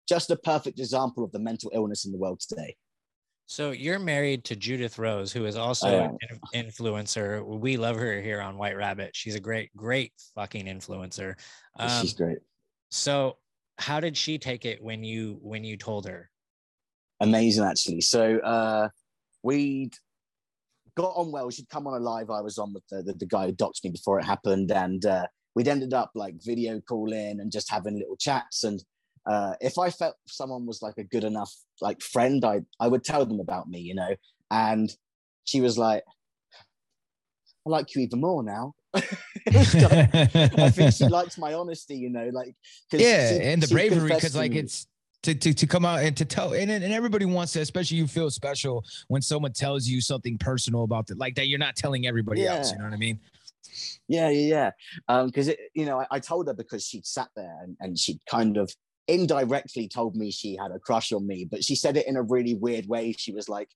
just 0.07 0.29
a 0.29 0.35
perfect 0.35 0.79
example 0.79 1.23
of 1.23 1.31
the 1.31 1.39
mental 1.39 1.71
illness 1.73 2.05
in 2.05 2.11
the 2.11 2.17
world 2.17 2.39
today. 2.39 2.75
So 3.47 3.71
you're 3.71 3.99
married 3.99 4.43
to 4.45 4.55
Judith 4.55 4.97
Rose, 4.97 5.31
who 5.31 5.45
is 5.45 5.55
also 5.55 6.15
an 6.29 6.39
influencer. 6.53 7.45
We 7.45 7.77
love 7.77 7.95
her 7.95 8.19
here 8.19 8.41
on 8.41 8.57
White 8.57 8.75
Rabbit. 8.75 9.15
She's 9.15 9.35
a 9.35 9.39
great, 9.39 9.75
great 9.75 10.13
fucking 10.33 10.65
influencer. 10.65 11.35
Um, 11.77 12.01
She's 12.01 12.13
great. 12.13 12.39
So 12.89 13.37
how 13.77 13.99
did 13.99 14.17
she 14.17 14.39
take 14.39 14.65
it 14.65 14.81
when 14.81 15.03
you 15.03 15.37
when 15.41 15.63
you 15.63 15.77
told 15.77 16.07
her? 16.07 16.29
Amazing, 17.19 17.65
actually. 17.65 18.01
So 18.01 18.39
uh, 18.39 18.89
we'd 19.43 19.93
got 20.95 21.13
on 21.15 21.31
well. 21.31 21.49
She'd 21.49 21.69
come 21.69 21.87
on 21.87 21.99
a 21.99 22.03
live 22.03 22.29
I 22.29 22.41
was 22.41 22.57
on 22.57 22.73
with 22.73 22.83
the, 22.89 23.03
the, 23.03 23.13
the 23.13 23.25
guy 23.25 23.45
who 23.45 23.53
doxed 23.53 23.83
me 23.83 23.91
before 23.91 24.19
it 24.19 24.25
happened. 24.25 24.71
And 24.71 25.05
uh, 25.05 25.27
we'd 25.55 25.67
ended 25.67 25.93
up 25.93 26.11
like 26.15 26.35
video 26.43 26.79
calling 26.81 27.39
and 27.39 27.51
just 27.51 27.69
having 27.69 27.97
little 27.97 28.17
chats. 28.17 28.63
And 28.63 28.83
uh, 29.25 29.53
if 29.61 29.77
I 29.77 29.89
felt 29.89 30.15
someone 30.27 30.65
was 30.65 30.81
like 30.81 30.97
a 30.97 31.03
good 31.03 31.23
enough 31.23 31.51
like 31.81 32.01
friend, 32.01 32.43
I, 32.43 32.61
I 32.79 32.87
would 32.87 33.03
tell 33.03 33.25
them 33.25 33.39
about 33.39 33.67
me, 33.67 33.79
you 33.79 33.95
know. 33.95 34.15
And 34.51 34.91
she 35.43 35.61
was 35.61 35.77
like, 35.77 36.03
I 37.65 37.69
like 37.69 37.95
you 37.95 38.01
even 38.01 38.21
more 38.21 38.43
now. 38.43 38.73
I 38.95 39.01
think 40.69 40.93
she 40.93 41.05
likes 41.09 41.37
my 41.37 41.53
honesty, 41.53 41.97
you 41.97 42.09
know, 42.09 42.29
like 42.31 42.55
yeah, 42.91 43.29
she, 43.29 43.41
and 43.41 43.61
the 43.61 43.67
bravery 43.67 44.09
because 44.09 44.35
like 44.35 44.55
it's 44.55 44.87
to, 45.23 45.33
to, 45.33 45.53
to 45.53 45.67
come 45.67 45.85
out 45.85 46.03
and 46.03 46.15
to 46.17 46.25
tell 46.25 46.53
and, 46.53 46.69
and 46.69 46.93
everybody 46.93 47.25
wants 47.25 47.53
to 47.53 47.61
especially 47.61 47.97
you 47.97 48.07
feel 48.07 48.29
special 48.29 48.83
when 49.07 49.21
someone 49.21 49.53
tells 49.53 49.87
you 49.87 50.01
something 50.01 50.37
personal 50.37 50.83
about 50.83 51.09
it 51.09 51.17
like 51.17 51.35
that 51.35 51.47
you're 51.47 51.59
not 51.59 51.75
telling 51.75 52.07
everybody 52.07 52.41
yeah. 52.41 52.55
else 52.55 52.71
you 52.71 52.77
know 52.77 52.83
what 52.83 52.93
i 52.93 52.97
mean 52.97 53.19
yeah 54.07 54.29
yeah 54.29 54.71
yeah 55.09 55.23
because 55.23 55.49
um, 55.49 55.55
you 55.73 55.85
know 55.85 55.99
I, 55.99 56.07
I, 56.11 56.19
told 56.19 56.47
her 56.47 56.53
because 56.53 56.85
she'd 56.85 57.05
sat 57.05 57.29
there 57.35 57.57
and, 57.63 57.75
and 57.79 57.97
she'd 57.97 58.19
kind 58.29 58.57
of 58.57 58.71
indirectly 59.07 59.87
told 59.87 60.15
me 60.15 60.31
she 60.31 60.55
had 60.55 60.71
a 60.71 60.79
crush 60.79 61.11
on 61.11 61.25
me 61.25 61.47
but 61.49 61.63
she 61.63 61.75
said 61.75 61.97
it 61.97 62.07
in 62.07 62.15
a 62.15 62.21
really 62.21 62.53
weird 62.55 62.87
way 62.87 63.13
she 63.17 63.31
was 63.31 63.49
like 63.49 63.69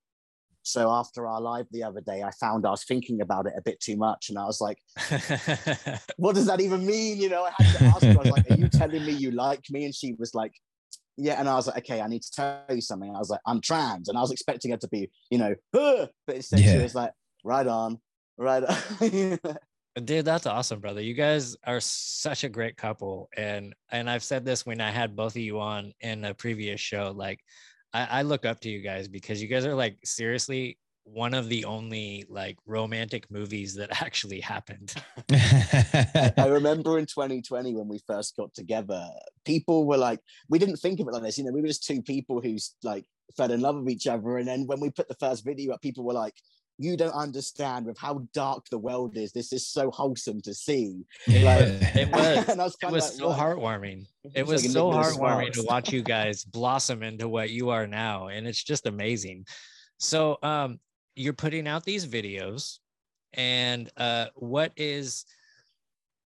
So 0.63 0.91
after 0.91 1.25
our 1.25 1.41
live 1.41 1.67
the 1.71 1.83
other 1.83 2.01
day, 2.01 2.21
I 2.21 2.31
found 2.31 2.65
I 2.65 2.71
was 2.71 2.83
thinking 2.83 3.21
about 3.21 3.47
it 3.47 3.53
a 3.57 3.61
bit 3.61 3.79
too 3.79 3.95
much, 3.95 4.29
and 4.29 4.37
I 4.37 4.45
was 4.45 4.59
like, 4.59 4.77
"What 6.17 6.35
does 6.35 6.47
that 6.47 6.59
even 6.61 6.85
mean?" 6.85 7.17
You 7.17 7.29
know, 7.29 7.45
I 7.45 7.51
had 7.57 7.77
to 7.77 7.83
ask 7.85 8.03
her. 8.03 8.11
I 8.11 8.15
was 8.15 8.31
like, 8.35 8.51
"Are 8.51 8.55
you 8.55 8.67
telling 8.67 9.05
me 9.05 9.13
you 9.13 9.31
like 9.31 9.63
me?" 9.71 9.85
And 9.85 9.95
she 9.95 10.13
was 10.19 10.35
like, 10.35 10.53
"Yeah." 11.19 11.39
And 11.39 11.47
I 11.47 11.55
was 11.55 11.67
like, 11.67 11.77
"Okay, 11.79 12.01
I 12.01 12.07
need 12.07 12.21
to 12.23 12.31
tell 12.31 12.63
you 12.69 12.81
something." 12.81 13.13
I 13.13 13.19
was 13.19 13.29
like, 13.29 13.41
"I'm 13.45 13.61
trans," 13.61 14.09
and 14.09 14.17
I 14.17 14.21
was 14.21 14.31
expecting 14.31 14.71
her 14.71 14.77
to 14.77 14.87
be, 14.87 15.09
you 15.29 15.37
know, 15.37 15.55
"Huh," 15.75 16.07
but 16.27 16.37
instead 16.37 16.61
she 16.61 16.77
was 16.77 16.95
like, 16.95 17.11
"Right 17.43 17.67
on, 17.67 17.99
right 18.37 18.63
on." 18.63 19.39
Dude, 20.05 20.25
that's 20.25 20.45
awesome, 20.45 20.79
brother. 20.79 21.01
You 21.01 21.13
guys 21.13 21.57
are 21.65 21.79
such 21.81 22.43
a 22.43 22.49
great 22.49 22.77
couple. 22.77 23.29
And 23.35 23.75
and 23.91 24.09
I've 24.09 24.23
said 24.23 24.45
this 24.45 24.65
when 24.65 24.81
I 24.81 24.91
had 24.91 25.15
both 25.15 25.35
of 25.35 25.41
you 25.41 25.59
on 25.59 25.93
in 25.99 26.23
a 26.25 26.33
previous 26.33 26.79
show. 26.79 27.11
Like 27.15 27.39
I, 27.93 28.05
I 28.05 28.21
look 28.21 28.45
up 28.45 28.59
to 28.61 28.69
you 28.69 28.81
guys 28.81 29.07
because 29.07 29.41
you 29.41 29.47
guys 29.47 29.65
are 29.65 29.75
like 29.75 29.97
seriously 30.03 30.77
one 31.03 31.33
of 31.33 31.49
the 31.49 31.65
only 31.65 32.25
like 32.29 32.57
romantic 32.65 33.29
movies 33.31 33.75
that 33.75 33.89
actually 34.01 34.39
happened. 34.39 34.93
I 35.31 36.45
remember 36.47 36.97
in 36.99 37.05
2020 37.05 37.73
when 37.75 37.87
we 37.87 37.99
first 38.07 38.35
got 38.35 38.53
together, 38.53 39.07
people 39.45 39.85
were 39.85 39.97
like, 39.97 40.19
we 40.49 40.59
didn't 40.59 40.77
think 40.77 40.99
of 40.99 41.07
it 41.07 41.13
like 41.13 41.23
this. 41.23 41.37
You 41.37 41.45
know, 41.45 41.51
we 41.51 41.61
were 41.61 41.67
just 41.67 41.85
two 41.85 42.01
people 42.01 42.41
who's 42.41 42.75
like 42.83 43.05
fell 43.35 43.51
in 43.51 43.61
love 43.61 43.77
with 43.77 43.89
each 43.89 44.07
other. 44.07 44.37
And 44.37 44.47
then 44.47 44.67
when 44.67 44.79
we 44.79 44.89
put 44.91 45.07
the 45.07 45.15
first 45.15 45.43
video 45.45 45.73
up, 45.73 45.81
people 45.81 46.03
were 46.03 46.13
like, 46.13 46.35
you 46.81 46.95
don't 46.95 47.11
understand 47.11 47.85
with 47.85 47.97
how 47.97 48.25
dark 48.33 48.63
the 48.71 48.77
world 48.77 49.17
is. 49.17 49.33
This 49.33 49.51
is 49.51 49.67
so 49.67 49.91
wholesome 49.91 50.41
to 50.43 50.53
see. 50.53 51.03
Like, 51.27 51.65
It 51.93 52.09
was. 52.13 52.47
and 52.47 52.61
I 52.61 52.63
was 52.63 52.77
It 52.81 52.89
was 52.89 53.03
like, 53.03 53.13
so 53.13 53.27
"What?" 53.27 53.37
heartwarming. 53.37 54.05
It 54.23 54.31
It's 54.35 54.49
was 54.49 54.63
like 54.63 54.71
so 54.71 54.89
heartwarming 54.89 55.51
to 55.53 55.63
watch 55.63 55.91
you 55.91 56.01
guys 56.01 56.45
blossom 56.45 57.03
into 57.03 57.27
what 57.27 57.49
you 57.49 57.69
are 57.71 57.85
now. 57.85 58.27
And 58.29 58.47
it's 58.47 58.63
just 58.63 58.85
amazing. 58.87 59.45
So 59.97 60.37
um 60.41 60.79
you're 61.19 61.33
putting 61.33 61.67
out 61.67 61.83
these 61.83 62.07
videos 62.07 62.79
and 63.33 63.91
uh 63.97 64.27
what 64.35 64.71
is 64.77 65.25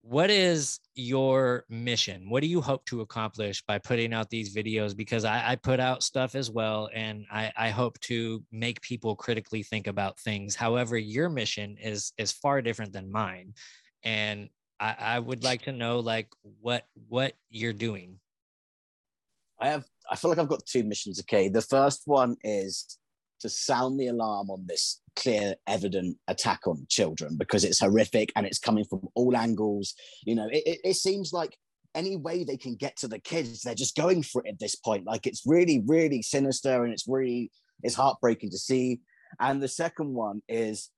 what 0.01 0.29
is 0.29 0.79
your 0.95 1.63
mission 1.69 2.29
what 2.29 2.41
do 2.41 2.47
you 2.47 2.59
hope 2.59 2.83
to 2.85 2.99
accomplish 2.99 3.63
by 3.65 3.77
putting 3.77 4.13
out 4.13 4.29
these 4.29 4.53
videos 4.53 4.95
because 4.95 5.23
i, 5.23 5.51
I 5.51 5.55
put 5.55 5.79
out 5.79 6.03
stuff 6.03 6.35
as 6.35 6.51
well 6.51 6.89
and 6.93 7.25
I, 7.31 7.53
I 7.55 7.69
hope 7.69 7.99
to 8.01 8.43
make 8.51 8.81
people 8.81 9.15
critically 9.15 9.63
think 9.63 9.87
about 9.87 10.19
things 10.19 10.55
however 10.55 10.97
your 10.97 11.29
mission 11.29 11.77
is 11.81 12.11
is 12.17 12.33
far 12.33 12.61
different 12.61 12.91
than 12.91 13.09
mine 13.09 13.53
and 14.03 14.49
i, 14.79 14.95
I 14.99 15.19
would 15.19 15.43
like 15.43 15.61
to 15.63 15.71
know 15.71 15.99
like 15.99 16.27
what 16.59 16.83
what 17.07 17.33
you're 17.49 17.73
doing 17.73 18.19
I 19.61 19.69
have 19.69 19.85
I 20.09 20.15
feel 20.15 20.29
like 20.29 20.39
I've 20.39 20.47
got 20.47 20.65
two 20.65 20.83
missions. 20.83 21.19
Okay. 21.21 21.47
The 21.47 21.61
first 21.61 22.01
one 22.05 22.35
is 22.43 22.97
to 23.41 23.49
sound 23.49 23.99
the 23.99 24.07
alarm 24.07 24.49
on 24.49 24.63
this 24.67 25.01
clear, 25.15 25.55
evident 25.67 26.17
attack 26.27 26.61
on 26.67 26.85
children 26.89 27.37
because 27.37 27.63
it's 27.63 27.79
horrific 27.79 28.31
and 28.35 28.45
it's 28.45 28.59
coming 28.59 28.85
from 28.85 29.07
all 29.15 29.35
angles. 29.35 29.93
You 30.25 30.35
know, 30.35 30.47
it, 30.51 30.63
it, 30.65 30.79
it 30.83 30.95
seems 30.95 31.33
like 31.33 31.55
any 31.95 32.15
way 32.15 32.43
they 32.43 32.57
can 32.57 32.75
get 32.75 32.95
to 32.97 33.07
the 33.07 33.19
kids, 33.19 33.61
they're 33.61 33.75
just 33.75 33.95
going 33.95 34.23
for 34.23 34.41
it 34.45 34.49
at 34.49 34.59
this 34.59 34.75
point. 34.75 35.05
Like 35.05 35.27
it's 35.27 35.43
really, 35.45 35.83
really 35.85 36.21
sinister 36.21 36.83
and 36.83 36.93
it's 36.93 37.07
really 37.07 37.51
it's 37.83 37.95
heartbreaking 37.95 38.51
to 38.51 38.57
see. 38.57 39.01
And 39.39 39.61
the 39.61 39.67
second 39.67 40.13
one 40.13 40.41
is 40.47 40.89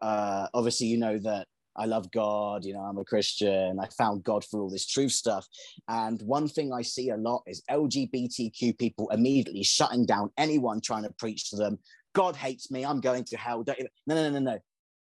uh 0.00 0.48
obviously 0.54 0.88
you 0.88 0.98
know 0.98 1.18
that 1.18 1.46
I 1.76 1.86
love 1.86 2.10
God, 2.10 2.64
you 2.64 2.74
know, 2.74 2.80
I'm 2.80 2.98
a 2.98 3.04
Christian. 3.04 3.78
I 3.80 3.88
found 3.96 4.24
God 4.24 4.44
through 4.44 4.62
all 4.62 4.70
this 4.70 4.86
truth 4.86 5.12
stuff. 5.12 5.46
And 5.88 6.20
one 6.22 6.48
thing 6.48 6.72
I 6.72 6.82
see 6.82 7.10
a 7.10 7.16
lot 7.16 7.42
is 7.46 7.62
LGBTQ 7.70 8.78
people 8.78 9.08
immediately 9.10 9.62
shutting 9.62 10.04
down 10.04 10.30
anyone 10.36 10.80
trying 10.80 11.04
to 11.04 11.12
preach 11.18 11.50
to 11.50 11.56
them. 11.56 11.78
God 12.14 12.36
hates 12.36 12.70
me. 12.70 12.84
I'm 12.84 13.00
going 13.00 13.24
to 13.24 13.36
hell. 13.36 13.62
Don't, 13.62 13.78
no, 14.06 14.14
no, 14.14 14.30
no, 14.30 14.38
no, 14.38 14.52
no. 14.52 14.58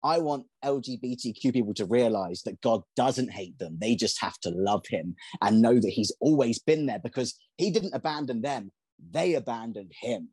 I 0.03 0.19
want 0.19 0.47
LGBTQ 0.65 1.53
people 1.53 1.75
to 1.75 1.85
realize 1.85 2.43
that 2.43 2.61
God 2.63 2.83
doesn't 2.97 3.33
hate 3.33 3.59
them. 3.59 3.77
They 3.81 3.95
just 3.95 4.21
have 4.21 4.39
to 4.41 4.51
love 4.51 4.85
him 4.89 5.15
and 5.43 5.61
know 5.61 5.75
that 5.75 5.91
he's 5.91 6.13
always 6.21 6.59
been 6.59 6.87
there 6.87 7.01
because 7.03 7.39
he 7.59 7.71
didn't 7.71 7.95
abandon 7.95 8.41
them. 8.41 8.73
They 9.11 9.35
abandoned 9.35 9.93
him. 10.01 10.29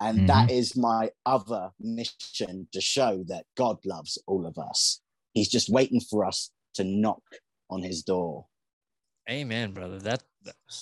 And 0.00 0.28
that 0.28 0.48
mm-hmm. 0.48 0.58
is 0.58 0.76
my 0.76 1.10
other 1.24 1.70
mission 1.78 2.66
to 2.72 2.80
show 2.80 3.22
that 3.28 3.44
God 3.56 3.78
loves 3.84 4.18
all 4.26 4.46
of 4.46 4.58
us. 4.58 5.00
He's 5.32 5.48
just 5.48 5.68
waiting 5.70 6.00
for 6.00 6.24
us 6.24 6.50
to 6.74 6.84
knock 6.84 7.22
on 7.70 7.82
his 7.82 8.02
door. 8.02 8.46
amen 9.30 9.72
brother 9.72 9.98
that 10.00 10.22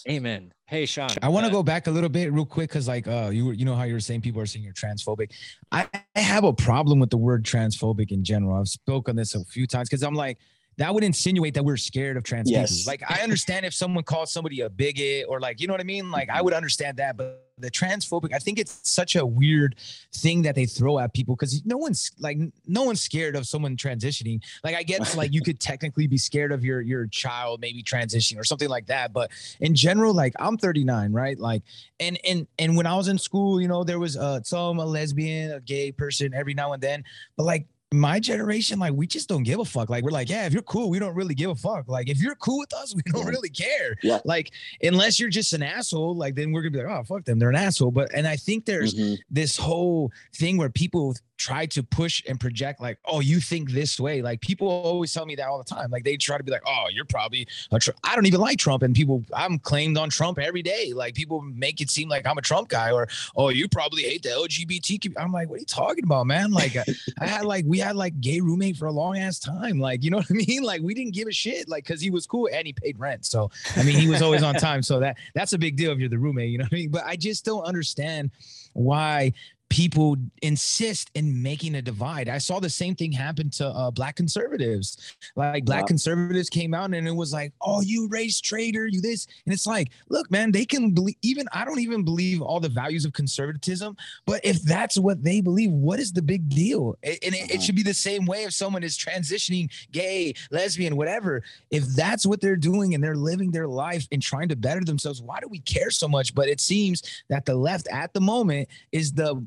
amen 0.09 0.53
hey 0.67 0.87
sean 0.87 1.15
I 1.23 1.29
want 1.29 1.45
to 1.45 1.49
uh, 1.51 1.53
go 1.53 1.63
back 1.63 1.87
a 1.87 1.91
little 1.91 2.09
bit 2.09 2.33
real 2.33 2.47
quick 2.47 2.71
because 2.71 2.89
like 2.89 3.07
uh 3.07 3.29
you 3.33 3.51
you 3.53 3.65
know 3.67 3.75
how 3.75 3.83
you 3.85 3.93
were 3.93 4.01
saying 4.01 4.23
people 4.23 4.41
are 4.41 4.47
saying 4.47 4.65
you're 4.65 4.73
transphobic. 4.73 5.33
I, 5.71 5.87
I 6.17 6.21
have 6.21 6.45
a 6.45 6.53
problem 6.53 6.99
with 6.99 7.11
the 7.11 7.19
word 7.19 7.45
transphobic 7.45 8.11
in 8.11 8.25
general. 8.25 8.59
I've 8.59 8.69
spoken 8.69 9.17
this 9.17 9.35
a 9.35 9.45
few 9.45 9.67
times 9.67 9.89
because 9.91 10.03
I'm 10.03 10.15
like 10.15 10.39
that 10.79 10.95
would 10.95 11.05
insinuate 11.05 11.53
that 11.55 11.65
we're 11.65 11.77
scared 11.77 12.17
of 12.17 12.23
trans 12.23 12.51
Yes. 12.51 12.71
people. 12.71 12.91
Like 12.93 13.03
I 13.07 13.23
understand 13.23 13.67
if 13.67 13.75
someone 13.75 14.03
calls 14.05 14.33
somebody 14.33 14.61
a 14.63 14.71
bigot 14.71 15.27
or 15.29 15.39
like 15.41 15.61
you 15.61 15.67
know 15.67 15.75
what 15.75 15.81
I 15.83 15.85
mean. 15.85 16.11
Like 16.11 16.31
I 16.31 16.41
would 16.41 16.55
understand 16.55 16.97
that, 16.97 17.19
but 17.19 17.50
the 17.61 17.71
transphobic, 17.71 18.33
I 18.35 18.39
think 18.39 18.59
it's 18.59 18.81
such 18.83 19.17
a 19.17 19.25
weird 19.25 19.77
thing 20.13 20.43
that 20.43 20.55
they 20.55 20.67
throw 20.67 20.99
at 20.99 21.13
people 21.13 21.37
because 21.37 21.65
no 21.65 21.77
one's 21.77 22.11
like 22.19 22.39
no 22.67 22.85
one's 22.85 23.01
scared 23.01 23.37
of 23.37 23.47
someone 23.47 23.77
transitioning. 23.77 24.43
Like 24.65 24.77
I 24.77 24.83
guess 24.83 25.17
like 25.17 25.33
you 25.33 25.43
could 25.43 25.61
technically 25.61 26.07
be 26.07 26.19
scared 26.19 26.53
of 26.53 26.65
your 26.65 26.81
your 26.81 27.07
child 27.07 27.61
maybe 27.61 27.83
transitioning 27.83 28.39
or 28.39 28.45
something 28.45 28.69
like 28.69 28.87
that, 28.87 29.13
but 29.13 29.31
in 29.61 29.75
general, 29.75 30.15
like 30.15 30.35
I'm 30.39 30.57
39, 30.57 31.13
right? 31.13 31.39
Like 31.39 31.63
and 31.99 32.19
and 32.25 32.47
and 32.59 32.77
when 32.77 32.87
I 32.87 32.97
was 32.97 33.09
in 33.09 33.19
school, 33.19 33.61
you 33.61 33.69
know, 33.69 33.85
there 33.85 33.99
was 33.99 34.17
uh 34.17 34.43
some 34.43 34.79
a 34.79 34.85
lesbian, 34.85 35.53
a 35.53 35.61
gay 35.61 35.93
person 35.93 36.35
every 36.35 36.55
now 36.55 36.73
and 36.73 36.83
then, 36.83 37.05
but 37.37 37.45
like 37.45 37.67
my 37.93 38.21
generation, 38.21 38.79
like 38.79 38.93
we 38.93 39.07
just 39.07 39.29
don't 39.29 39.43
give 39.43 39.59
a 39.59 39.65
fuck. 39.65 39.91
Like 39.91 40.05
we're 40.05 40.11
like, 40.13 40.29
yeah, 40.31 40.47
if 40.47 40.53
you're 40.53 40.63
cool, 40.63 40.91
we 40.91 40.99
don't 40.99 41.15
really 41.15 41.35
give 41.35 41.51
a 41.51 41.55
fuck. 41.55 41.89
Like 41.89 42.09
if 42.09 42.21
you're 42.23 42.37
cool 42.37 42.59
with 42.61 42.73
us, 42.75 42.95
we 42.95 43.03
don't 43.13 43.27
really 43.27 43.49
care. 43.51 43.97
Yeah. 44.03 44.21
Like 44.25 44.53
unless 44.83 45.19
you're 45.19 45.31
just 45.31 45.53
an 45.53 45.63
asshole, 45.63 46.15
like 46.17 46.35
then 46.37 46.53
we're 46.53 46.63
gonna 46.63 46.71
be 46.71 46.83
like, 46.83 46.87
oh 47.01 47.03
fuck 47.05 47.25
them, 47.25 47.39
they're 47.39 47.51
an 47.51 47.57
asshole. 47.57 47.91
But 47.91 48.11
and 48.15 48.27
I 48.29 48.37
think 48.37 48.65
there's 48.65 48.95
Mhm. 48.95 49.19
this 49.31 49.57
whole 49.57 50.13
thing 50.35 50.57
where 50.57 50.71
people 50.71 51.15
try 51.37 51.65
to 51.65 51.83
push 51.83 52.23
and 52.29 52.39
project 52.39 52.83
like 52.83 52.99
oh 53.07 53.21
you 53.21 53.41
think 53.41 53.71
this 53.71 53.99
way 53.99 54.21
like 54.21 54.43
people 54.43 54.69
always 54.69 55.11
tell 55.11 55.25
me 55.25 55.35
that 55.35 55.49
all 55.49 55.57
the 55.57 55.65
time 55.65 55.91
like 55.91 56.05
they 56.05 56.15
try 56.15 56.37
to 56.37 56.45
be 56.45 56.53
like 56.53 56.61
oh 56.67 56.85
you're 56.93 57.07
probably 57.07 57.49
a 57.73 57.79
Tr-. 57.79 57.93
i 58.05 58.15
don't 58.15 58.27
even 58.27 58.41
like 58.43 58.59
trump 58.59 58.83
and 58.83 58.95
people 58.95 59.25
i'm 59.33 59.59
claimed 59.59 59.97
on 59.97 60.11
trump 60.11 60.39
every 60.39 60.61
day 60.61 60.93
like 60.95 61.15
people 61.15 61.41
make 61.41 61.81
it 61.81 61.89
seem 61.89 62.11
like 62.11 62.27
i'm 62.27 62.37
a 62.37 62.43
trump 62.43 62.69
guy 62.69 62.93
or 62.93 63.09
oh 63.37 63.49
you 63.49 63.69
probably 63.69 64.03
hate 64.03 64.23
the 64.23 64.29
lgbt 64.29 65.15
i'm 65.17 65.33
like 65.33 65.49
what 65.49 65.57
are 65.57 65.61
you 65.61 65.65
talking 65.65 66.05
about 66.05 66.27
man 66.27 66.53
like 66.53 66.77
I, 66.77 66.85
I 67.19 67.27
had 67.27 67.47
like 67.47 67.65
we 67.67 67.79
had 67.81 67.97
like 67.97 68.21
gay 68.21 68.41
roommate 68.41 68.77
for 68.77 68.87
a 68.87 68.93
long 68.93 69.19
ass 69.19 69.39
time 69.39 69.81
like 69.81 70.03
you 70.03 70.11
know 70.11 70.19
what 70.19 70.31
i 70.31 70.35
mean? 70.47 70.63
Like 70.63 70.83
we 70.83 70.95
didn't 70.95 71.15
give 71.15 71.29
a 71.29 71.33
shit 71.33 71.69
like 71.69 71.85
because 71.85 72.01
he 72.01 72.11
was 72.11 72.27
cool 72.27 72.49
and 72.53 72.67
he 72.67 72.73
paid 72.73 72.99
rent 72.99 73.27
so 73.27 73.51
i 73.77 73.83
mean 73.83 73.97
he 73.97 74.09
was 74.09 74.23
always 74.23 74.43
on 74.43 74.55
time 74.69 74.83
so 74.83 75.01
that 75.01 75.17
that's 75.35 75.53
a 75.53 75.59
big 75.59 75.77
deal 75.77 75.93
if 75.93 75.99
you're 75.99 76.09
the 76.09 76.19
roommate 76.19 76.51
you 76.51 76.59
know 76.59 76.65
what 76.65 76.73
i 76.73 76.77
mean? 76.77 76.91
But 76.91 77.05
i 77.05 77.17
just 77.17 77.45
don't 77.45 77.65
understand 77.65 78.31
why 78.73 79.33
people 79.71 80.17
insist 80.43 81.11
in 81.15 81.41
making 81.43 81.77
a 81.77 81.83
divide. 81.83 82.29
I 82.29 82.39
saw 82.39 82.59
the 82.61 82.69
same 82.69 82.95
thing 82.97 83.13
happen 83.13 83.49
to 83.51 83.69
uh, 83.69 83.91
black 83.91 84.17
conservatives. 84.17 85.15
Like 85.37 85.65
black 85.65 85.87
conservatives 85.87 86.51
came 86.51 86.75
out 86.75 86.93
and 86.93 87.07
it 87.09 87.15
was 87.15 87.33
like, 87.33 87.53
"Oh, 87.63 87.81
you 87.81 88.09
race 88.09 88.41
traitor, 88.41 88.87
you 88.89 89.01
this," 89.01 89.27
and 89.47 89.55
it's 89.55 89.67
like, 89.67 89.91
look, 90.09 90.31
man, 90.31 90.51
they 90.53 90.67
can 90.67 90.91
believe. 90.91 91.15
Even 91.23 91.47
I 91.53 91.65
don't 91.65 91.79
even 91.79 92.05
believe 92.05 92.43
all 92.43 92.59
the 92.61 92.69
values 92.69 93.05
of 93.05 93.13
conservatism, 93.13 93.97
but 94.27 94.41
if 94.45 94.61
that's 94.63 94.99
what 94.99 95.23
they 95.23 95.41
believe, 95.41 95.71
what 95.71 96.01
is 96.01 96.13
the 96.13 96.23
big 96.23 96.49
deal? 96.49 96.97
And 97.03 97.17
it, 97.23 97.35
it 97.35 97.51
Uh-huh. 97.53 97.61
should 97.61 97.77
be 97.77 97.85
the 97.85 97.95
same 97.95 98.27
way 98.27 98.43
if 98.43 98.53
someone 98.53 98.83
is 98.83 98.99
transitioning, 98.99 99.71
gay, 99.93 100.35
lesbian, 100.51 100.97
whatever. 100.97 101.43
If 101.71 101.85
that's 101.95 102.27
what 102.27 102.41
they're 102.41 102.57
doing 102.57 102.95
and 102.95 103.03
they're 103.03 103.15
living 103.17 103.53
their 103.53 103.69
life 103.69 104.07
and 104.11 104.21
trying 104.21 104.49
to 104.49 104.57
better 104.57 104.85
themselves, 104.85 105.23
why 105.23 105.39
do 105.41 105.47
we 105.49 105.61
care 105.61 105.91
so 105.93 106.09
much? 106.09 106.35
But 106.35 106.49
it 106.49 106.61
seems 106.61 107.03
that 107.29 107.47
the 107.47 107.55
left 107.55 107.87
at 107.93 108.13
the 108.13 108.21
moment 108.21 108.69
is 108.91 109.13
the 109.13 109.47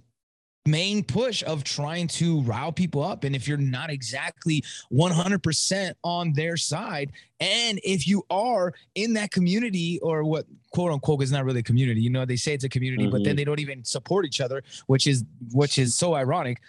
main 0.65 1.03
push 1.03 1.43
of 1.43 1.63
trying 1.63 2.07
to 2.07 2.41
rile 2.43 2.71
people 2.71 3.03
up. 3.03 3.25
And 3.25 3.35
if 3.35 3.47
you're 3.47 3.57
not 3.57 3.89
exactly 3.89 4.63
100% 4.93 5.93
on 6.03 6.33
their 6.33 6.55
side 6.57 7.11
and 7.39 7.79
if 7.83 8.07
you 8.07 8.25
are 8.29 8.73
in 8.95 9.13
that 9.13 9.31
community 9.31 9.99
or 10.01 10.23
what 10.23 10.45
quote 10.71 10.91
unquote 10.91 11.21
is 11.21 11.31
not 11.31 11.43
really 11.43 11.59
a 11.59 11.63
community 11.63 12.01
you 12.01 12.09
know 12.09 12.25
they 12.25 12.35
say 12.35 12.53
it's 12.53 12.63
a 12.63 12.69
community 12.69 13.07
but 13.07 13.23
then 13.23 13.33
Mhm. 13.33 13.37
they 13.37 13.43
don't 13.43 13.59
even 13.59 13.83
support 13.83 14.25
each 14.25 14.39
other 14.41 14.63
which 14.87 15.05
is 15.07 15.23
which 15.51 15.77
is 15.77 15.95
so 15.95 16.13
ironic. 16.15 16.59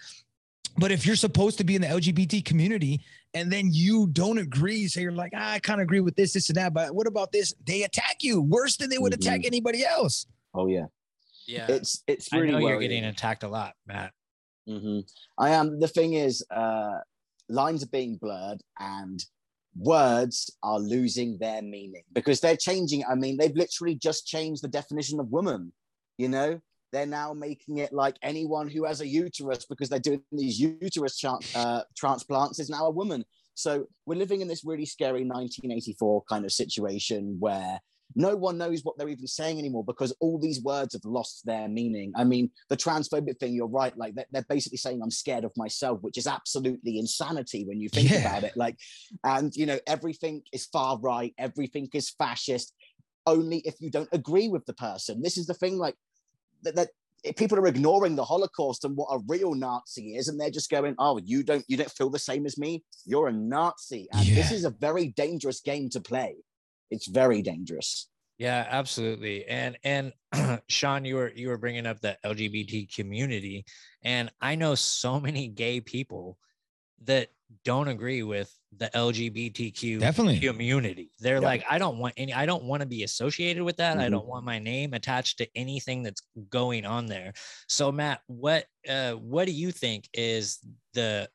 But 0.77 0.91
if 0.91 1.07
you're 1.07 1.15
supposed 1.17 1.57
to 1.59 1.65
be 1.65 1.77
in 1.77 1.83
the 1.83 1.87
lgbt 1.89 2.45
community 2.45 3.01
and 3.33 3.51
then 3.53 3.71
you 3.73 4.09
don't 4.09 4.39
agree 4.39 4.89
so 4.89 4.99
you're 5.01 5.13
like 5.13 5.33
ah, 5.37 5.53
i 5.53 5.59
kind 5.61 5.81
of 5.81 5.85
agree 5.85 6.01
with 6.01 6.17
this 6.17 6.33
this 6.33 6.49
and 6.49 6.57
that 6.57 6.75
but 6.75 6.95
what 6.95 7.07
about 7.07 7.31
this? 7.31 7.55
They 7.65 7.85
attack 7.85 8.17
you 8.23 8.41
worse 8.43 8.77
than 8.77 8.91
they 8.91 8.99
would 8.99 9.15
attack 9.15 9.45
anybody 9.47 9.85
else. 9.85 10.27
Oh 10.53 10.67
yeah, 10.67 10.87
yeah 11.47 11.67
it's 11.69 12.03
it's 12.07 12.33
i 12.33 12.39
really 12.39 12.53
know 12.53 12.59
you're 12.59 12.81
getting 12.81 13.05
attacked 13.05 13.43
a 13.43 13.49
lot 13.49 13.75
matt 13.87 14.13
hmm 14.67 15.01
I 15.39 15.51
am. 15.51 15.81
The 15.81 15.89
thing 15.89 16.15
is, 16.15 16.45
uh, 16.51 16.99
lines 17.49 17.83
are 17.83 17.89
being 17.89 18.17
blurred 18.17 18.63
and 18.79 19.23
words 19.77 20.51
are 20.63 20.79
losing 20.79 21.39
their 21.39 21.61
meaning 21.61 22.05
because 22.13 22.41
they're 22.41 22.57
changing. 22.57 23.05
I 23.11 23.15
mean, 23.15 23.37
they've 23.37 23.55
literally 23.55 23.97
just 23.97 24.27
changed 24.27 24.63
the 24.63 24.69
definition 24.69 25.21
of 25.21 25.29
woman. 25.29 25.73
You 26.19 26.29
know, 26.29 26.61
they're 26.93 27.07
now 27.07 27.35
making 27.35 27.79
it 27.79 27.93
like 27.93 28.17
anyone 28.23 28.69
who 28.69 28.85
has 28.85 29.01
a 29.01 29.07
uterus 29.07 29.67
because 29.67 29.89
they're 29.89 29.99
doing 29.99 30.23
these 30.31 30.61
uterus 30.61 31.19
tra- 31.19 31.39
uh, 31.55 31.83
transplants 31.97 32.61
is 32.61 32.71
now 32.71 32.87
a 32.87 32.91
woman. 32.91 33.25
So 33.55 33.87
we're 34.07 34.15
living 34.15 34.41
in 34.41 34.49
this 34.49 34.65
really 34.65 34.87
scary 34.87 35.25
1984 35.25 36.25
kind 36.29 36.45
of 36.45 36.53
situation 36.53 37.37
where 37.39 37.81
no 38.15 38.37
one 38.37 38.59
knows 38.59 38.83
what 38.85 38.97
they're 38.97 39.09
even 39.09 39.27
saying 39.27 39.59
anymore 39.59 39.85
because 39.85 40.13
all 40.21 40.39
these 40.39 40.63
words 40.63 40.95
have 40.95 41.05
lost 41.05 41.45
their 41.45 41.69
meaning. 41.69 42.13
I 42.17 42.25
mean, 42.25 42.51
the 42.69 42.77
transphobic 42.77 43.39
thing, 43.39 43.55
you're 43.55 43.67
right. 43.67 43.97
Like 43.97 44.15
they're, 44.15 44.27
they're 44.31 44.47
basically 44.49 44.79
saying 44.79 45.01
I'm 45.03 45.11
scared 45.11 45.45
of 45.45 45.53
myself, 45.57 46.01
which 46.03 46.19
is 46.19 46.27
absolutely 46.27 46.99
insanity 46.99 47.65
when 47.65 47.81
you 47.81 47.89
think 47.89 48.11
Yeah. 48.11 48.21
about 48.21 48.45
it. 48.45 48.57
Like, 48.57 48.79
and 49.25 49.55
you 49.57 49.67
know, 49.67 49.79
everything 49.87 50.43
is 50.53 50.67
far 50.67 50.99
right, 50.99 51.35
everything 51.39 51.89
is 51.93 52.11
fascist, 52.11 52.73
only 53.27 53.59
if 53.59 53.81
you 53.81 53.91
don't 53.91 54.09
agree 54.13 54.49
with 54.49 54.65
the 54.67 54.75
person. 54.75 55.23
This 55.23 55.37
is 55.39 55.47
the 55.47 55.55
thing, 55.55 55.79
like 55.79 55.97
that, 56.63 56.77
that 56.77 56.89
people 57.37 57.59
are 57.59 57.67
ignoring 57.67 58.17
the 58.17 58.25
Holocaust 58.25 58.85
and 58.85 58.97
what 58.97 59.09
a 59.11 59.19
real 59.27 59.55
Nazi 59.55 60.15
is, 60.17 60.29
and 60.29 60.39
they're 60.39 60.51
just 60.51 60.71
going, 60.71 60.95
"Oh, 60.99 61.19
you 61.25 61.43
don't, 61.43 61.65
you 61.69 61.77
don't 61.77 61.91
feel 61.91 62.11
the 62.11 62.19
same 62.19 62.45
as 62.47 62.59
me. 62.59 62.85
You're 63.07 63.29
a 63.29 63.33
Nazi." 63.33 64.09
And 64.13 64.27
this 64.27 64.53
is 64.53 64.65
a 64.65 64.71
very 64.71 65.09
dangerous 65.09 65.61
game 65.61 65.89
to 65.91 66.01
play. 66.01 66.37
It's 66.91 67.07
very 67.07 67.43
dangerous. 67.43 68.09
Yeah, 68.39 68.67
absolutely. 68.69 69.47
And 69.47 69.79
and 69.85 70.13
Sean, 70.69 71.05
you 71.05 71.17
were 71.17 71.33
you 71.35 71.49
were 71.49 71.59
bringing 71.59 71.87
up 71.87 72.01
the 72.01 72.19
LGBT 72.25 72.93
community, 72.95 73.65
and 74.03 74.31
I 74.41 74.57
know 74.57 74.75
so 74.75 75.21
many 75.21 75.49
gay 75.49 75.81
people 75.81 76.39
that 77.05 77.29
don't 77.65 77.89
agree 77.89 78.23
with 78.23 78.53
the 78.77 78.91
LGBTQ 78.95 80.01
Definitely. 80.01 80.41
community. 80.41 81.11
They're 81.21 81.37
Yeah. 81.37 81.41
like, 81.41 81.65
I 81.71 81.79
don't 81.79 81.99
want 81.99 82.15
any, 82.17 82.33
I 82.33 82.47
don't 82.47 82.65
want 82.65 82.81
to 82.81 82.87
be 82.87 83.05
associated 83.05 83.63
with 83.63 83.77
that. 83.77 83.99
I 83.99 84.07
Mhm. 84.09 84.13
don't 84.13 84.27
want 84.27 84.45
my 84.45 84.59
name 84.59 84.95
attached 84.95 85.39
to 85.39 85.49
anything 85.55 86.03
that's 86.03 86.23
going 86.49 86.85
on 86.85 87.07
there. 87.07 87.33
So 87.69 87.93
Matt, 87.93 88.23
what 88.27 88.67
uh 88.89 89.13
what 89.13 89.45
do 89.45 89.53
you 89.53 89.71
think 89.71 90.09
is 90.15 90.59
the 90.95 91.29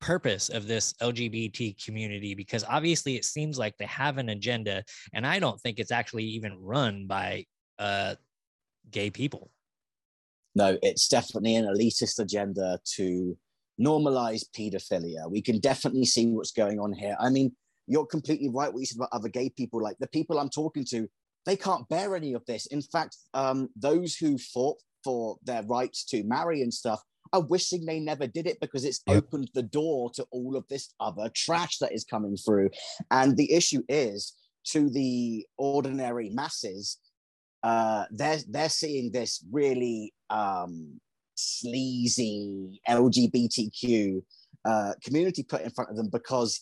purpose 0.00 0.48
of 0.48 0.66
this 0.66 0.94
LGBT 1.02 1.84
community? 1.84 2.34
Because 2.34 2.64
obviously 2.68 3.16
it 3.16 3.24
seems 3.24 3.58
like 3.58 3.76
they 3.76 3.86
have 3.86 4.18
an 4.18 4.30
agenda, 4.30 4.84
and 5.12 5.26
I 5.26 5.38
don't 5.38 5.60
think 5.60 5.78
it's 5.78 5.92
actually 5.92 6.24
even 6.24 6.58
run 6.58 7.06
by 7.06 7.46
uh 7.78 8.14
gay 8.90 9.10
people. 9.10 9.50
No, 10.54 10.78
it's 10.82 11.08
definitely 11.08 11.56
an 11.56 11.66
elitist 11.66 12.18
agenda 12.18 12.80
to 12.96 13.36
normalize 13.80 14.44
pedophilia. 14.56 15.30
We 15.30 15.42
can 15.42 15.60
definitely 15.60 16.04
see 16.04 16.26
what's 16.26 16.52
going 16.52 16.80
on 16.80 16.92
here. 16.92 17.16
I 17.20 17.30
mean, 17.30 17.52
you're 17.86 18.06
completely 18.06 18.48
right 18.48 18.72
what 18.72 18.80
you 18.80 18.86
said 18.86 18.96
about 18.96 19.10
other 19.12 19.28
gay 19.28 19.50
people. 19.50 19.80
Like 19.82 19.96
the 19.98 20.08
people 20.08 20.38
I'm 20.38 20.50
talking 20.50 20.84
to, 20.90 21.08
they 21.46 21.56
can't 21.56 21.88
bear 21.88 22.16
any 22.16 22.34
of 22.34 22.44
this. 22.46 22.66
In 22.66 22.82
fact, 22.82 23.16
um, 23.34 23.68
those 23.76 24.16
who 24.16 24.36
fought 24.36 24.78
for 25.04 25.36
their 25.44 25.62
rights 25.62 26.04
to 26.06 26.24
marry 26.24 26.62
and 26.62 26.74
stuff 26.74 27.00
are 27.32 27.40
wishing 27.40 27.84
they 27.84 28.00
never 28.00 28.26
did 28.26 28.46
it 28.46 28.60
because 28.60 28.84
it's 28.84 29.00
Yep. 29.06 29.16
opened 29.16 29.50
the 29.54 29.62
door 29.62 30.10
to 30.14 30.26
all 30.30 30.56
of 30.56 30.66
this 30.68 30.94
other 31.00 31.30
trash 31.34 31.78
that 31.78 31.92
is 31.92 32.04
coming 32.04 32.36
through. 32.36 32.70
And 33.10 33.36
the 33.36 33.52
issue 33.52 33.82
is 33.88 34.34
to 34.68 34.90
the 34.90 35.46
ordinary 35.56 36.30
masses, 36.30 36.98
uh, 37.62 38.04
they're 38.10 38.40
they're 38.48 38.68
seeing 38.68 39.10
this 39.12 39.44
really 39.50 40.12
um, 40.30 41.00
sleazy 41.34 42.80
LGBTQ 42.88 44.22
uh, 44.64 44.92
community 45.02 45.42
put 45.42 45.62
in 45.62 45.70
front 45.70 45.90
of 45.90 45.96
them 45.96 46.08
because 46.10 46.60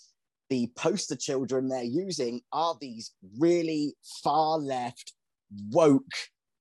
the 0.49 0.71
poster 0.77 1.17
children 1.17 1.69
they're 1.69 1.83
using 1.83 2.41
are 2.53 2.77
these 2.81 3.13
really 3.39 3.95
far 4.23 4.59
left 4.59 5.13
woke 5.71 6.05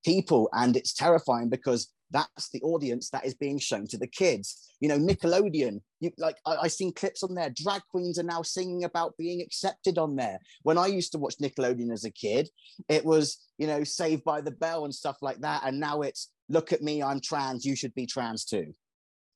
people, 0.04 0.50
and 0.54 0.76
it's 0.76 0.94
terrifying 0.94 1.50
because 1.50 1.91
that's 2.12 2.50
the 2.50 2.62
audience 2.62 3.10
that 3.10 3.26
is 3.26 3.34
being 3.34 3.60
shown 3.60 3.88
to 3.88 3.98
the 3.98 4.08
kids. 4.08 4.70
You 4.80 4.89
know, 4.89 4.98
Nickelodeon. 4.98 5.82
You 6.00 6.12
like 6.18 6.38
I, 6.46 6.56
I 6.63 6.68
seen 6.68 6.94
clips 6.94 7.24
on 7.24 7.34
there. 7.34 7.52
Drag 7.56 7.82
queens 7.89 8.20
are 8.20 8.24
now 8.24 8.41
singing 8.41 8.84
about 8.84 9.18
being 9.18 9.41
accepted 9.41 9.98
on 9.98 10.15
there. 10.15 10.39
When 10.63 10.78
I 10.78 10.88
used 10.88 11.12
to 11.13 11.18
watch 11.18 11.36
Nickelodeon 11.41 11.91
as 11.91 12.06
a 12.06 12.12
kid, 12.12 12.50
it 12.89 13.06
was 13.06 13.38
you 13.58 13.68
know 13.68 13.84
Saved 13.84 14.24
by 14.24 14.41
the 14.41 14.52
Bell 14.52 14.86
and 14.86 14.94
stuff 14.94 15.18
like 15.22 15.39
that, 15.39 15.63
and 15.65 15.80
now 15.80 16.02
it's 16.02 16.32
look 16.50 16.74
at 16.74 16.82
me, 16.82 17.02
I'm 17.02 17.20
trans. 17.22 17.65
You 17.65 17.76
should 17.76 17.94
be 17.96 18.06
trans 18.06 18.46
too. 18.46 18.74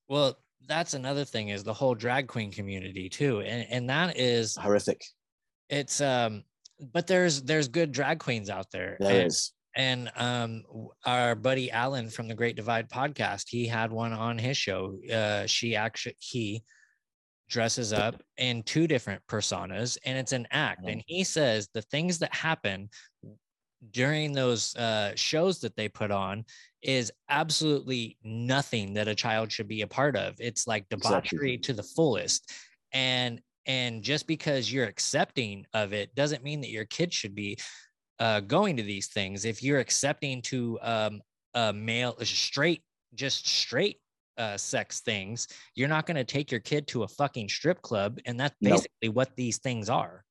Well, 0.07 0.37
that's 0.67 0.93
another 0.93 1.25
thing 1.25 1.49
is 1.49 1.63
the 1.63 1.73
whole 1.73 1.95
drag 1.95 2.27
queen 2.27 2.51
community 2.51 3.09
too. 3.09 3.41
And 3.41 3.65
and 3.69 3.89
that 3.89 4.17
is 4.17 4.55
Horrific. 4.55 5.01
it's 5.69 6.01
um 6.01 6.43
but 6.93 7.07
there's 7.07 7.41
there's 7.43 7.67
good 7.67 7.91
drag 7.91 8.19
queens 8.19 8.49
out 8.49 8.71
there. 8.71 8.97
There 8.99 9.25
is. 9.25 9.51
And 9.75 10.11
um 10.15 10.63
our 11.05 11.35
buddy 11.35 11.71
Alan 11.71 12.09
from 12.09 12.27
the 12.27 12.35
Great 12.35 12.55
Divide 12.55 12.89
podcast, 12.89 13.45
he 13.49 13.67
had 13.67 13.91
one 13.91 14.13
on 14.13 14.37
his 14.37 14.57
show. 14.57 14.97
Uh 15.11 15.45
she 15.45 15.75
actually 15.75 16.15
he 16.19 16.63
dresses 17.49 17.91
up 17.93 18.21
in 18.37 18.61
two 18.63 18.85
different 18.87 19.21
personas 19.27 19.97
and 20.05 20.17
it's 20.17 20.33
an 20.33 20.47
act. 20.51 20.83
Mhm. 20.83 20.91
And 20.91 21.03
he 21.07 21.23
says 21.23 21.67
the 21.73 21.81
things 21.81 22.19
that 22.19 22.33
happen 22.33 22.89
during 23.91 24.33
those 24.33 24.75
uh, 24.75 25.13
shows 25.15 25.59
that 25.61 25.75
they 25.75 25.87
put 25.89 26.11
on 26.11 26.43
is 26.81 27.11
absolutely 27.29 28.17
nothing 28.23 28.93
that 28.93 29.07
a 29.07 29.15
child 29.15 29.51
should 29.51 29.67
be 29.67 29.81
a 29.81 29.87
part 29.87 30.15
of. 30.15 30.35
It's 30.37 30.67
like 30.67 30.85
Exactly. 30.91 31.09
debauchery 31.37 31.57
to 31.59 31.73
the 31.73 31.83
fullest. 31.83 32.51
And 32.91 33.41
and 33.65 34.03
just 34.03 34.27
because 34.27 34.71
you're 34.71 34.85
accepting 34.85 35.65
of 35.73 35.93
it 35.93 36.13
doesn't 36.15 36.43
mean 36.43 36.61
that 36.61 36.69
your 36.71 36.85
kid 36.85 37.13
should 37.13 37.35
be 37.35 37.57
uh, 38.19 38.41
going 38.41 38.77
to 38.77 38.83
these 38.83 39.07
things. 39.07 39.45
If 39.45 39.63
you're 39.63 39.79
accepting 39.79 40.41
to 40.43 40.79
um, 40.81 41.21
a 41.53 41.73
male, 41.73 42.17
straight, 42.23 42.83
just 43.15 43.47
straight 43.47 43.97
uh, 44.37 44.57
sex 44.57 45.01
things, 45.01 45.47
you're 45.75 45.87
not 45.87 46.05
going 46.05 46.17
to 46.17 46.23
take 46.23 46.51
your 46.51 46.59
kid 46.59 46.87
to 46.87 47.03
a 47.03 47.07
fucking 47.07 47.49
strip 47.49 47.81
club, 47.81 48.19
and 48.25 48.39
that's 48.39 48.55
Nope. 48.61 48.73
basically 48.73 49.09
what 49.09 49.35
these 49.35 49.57
things 49.57 49.89
are. 49.89 50.25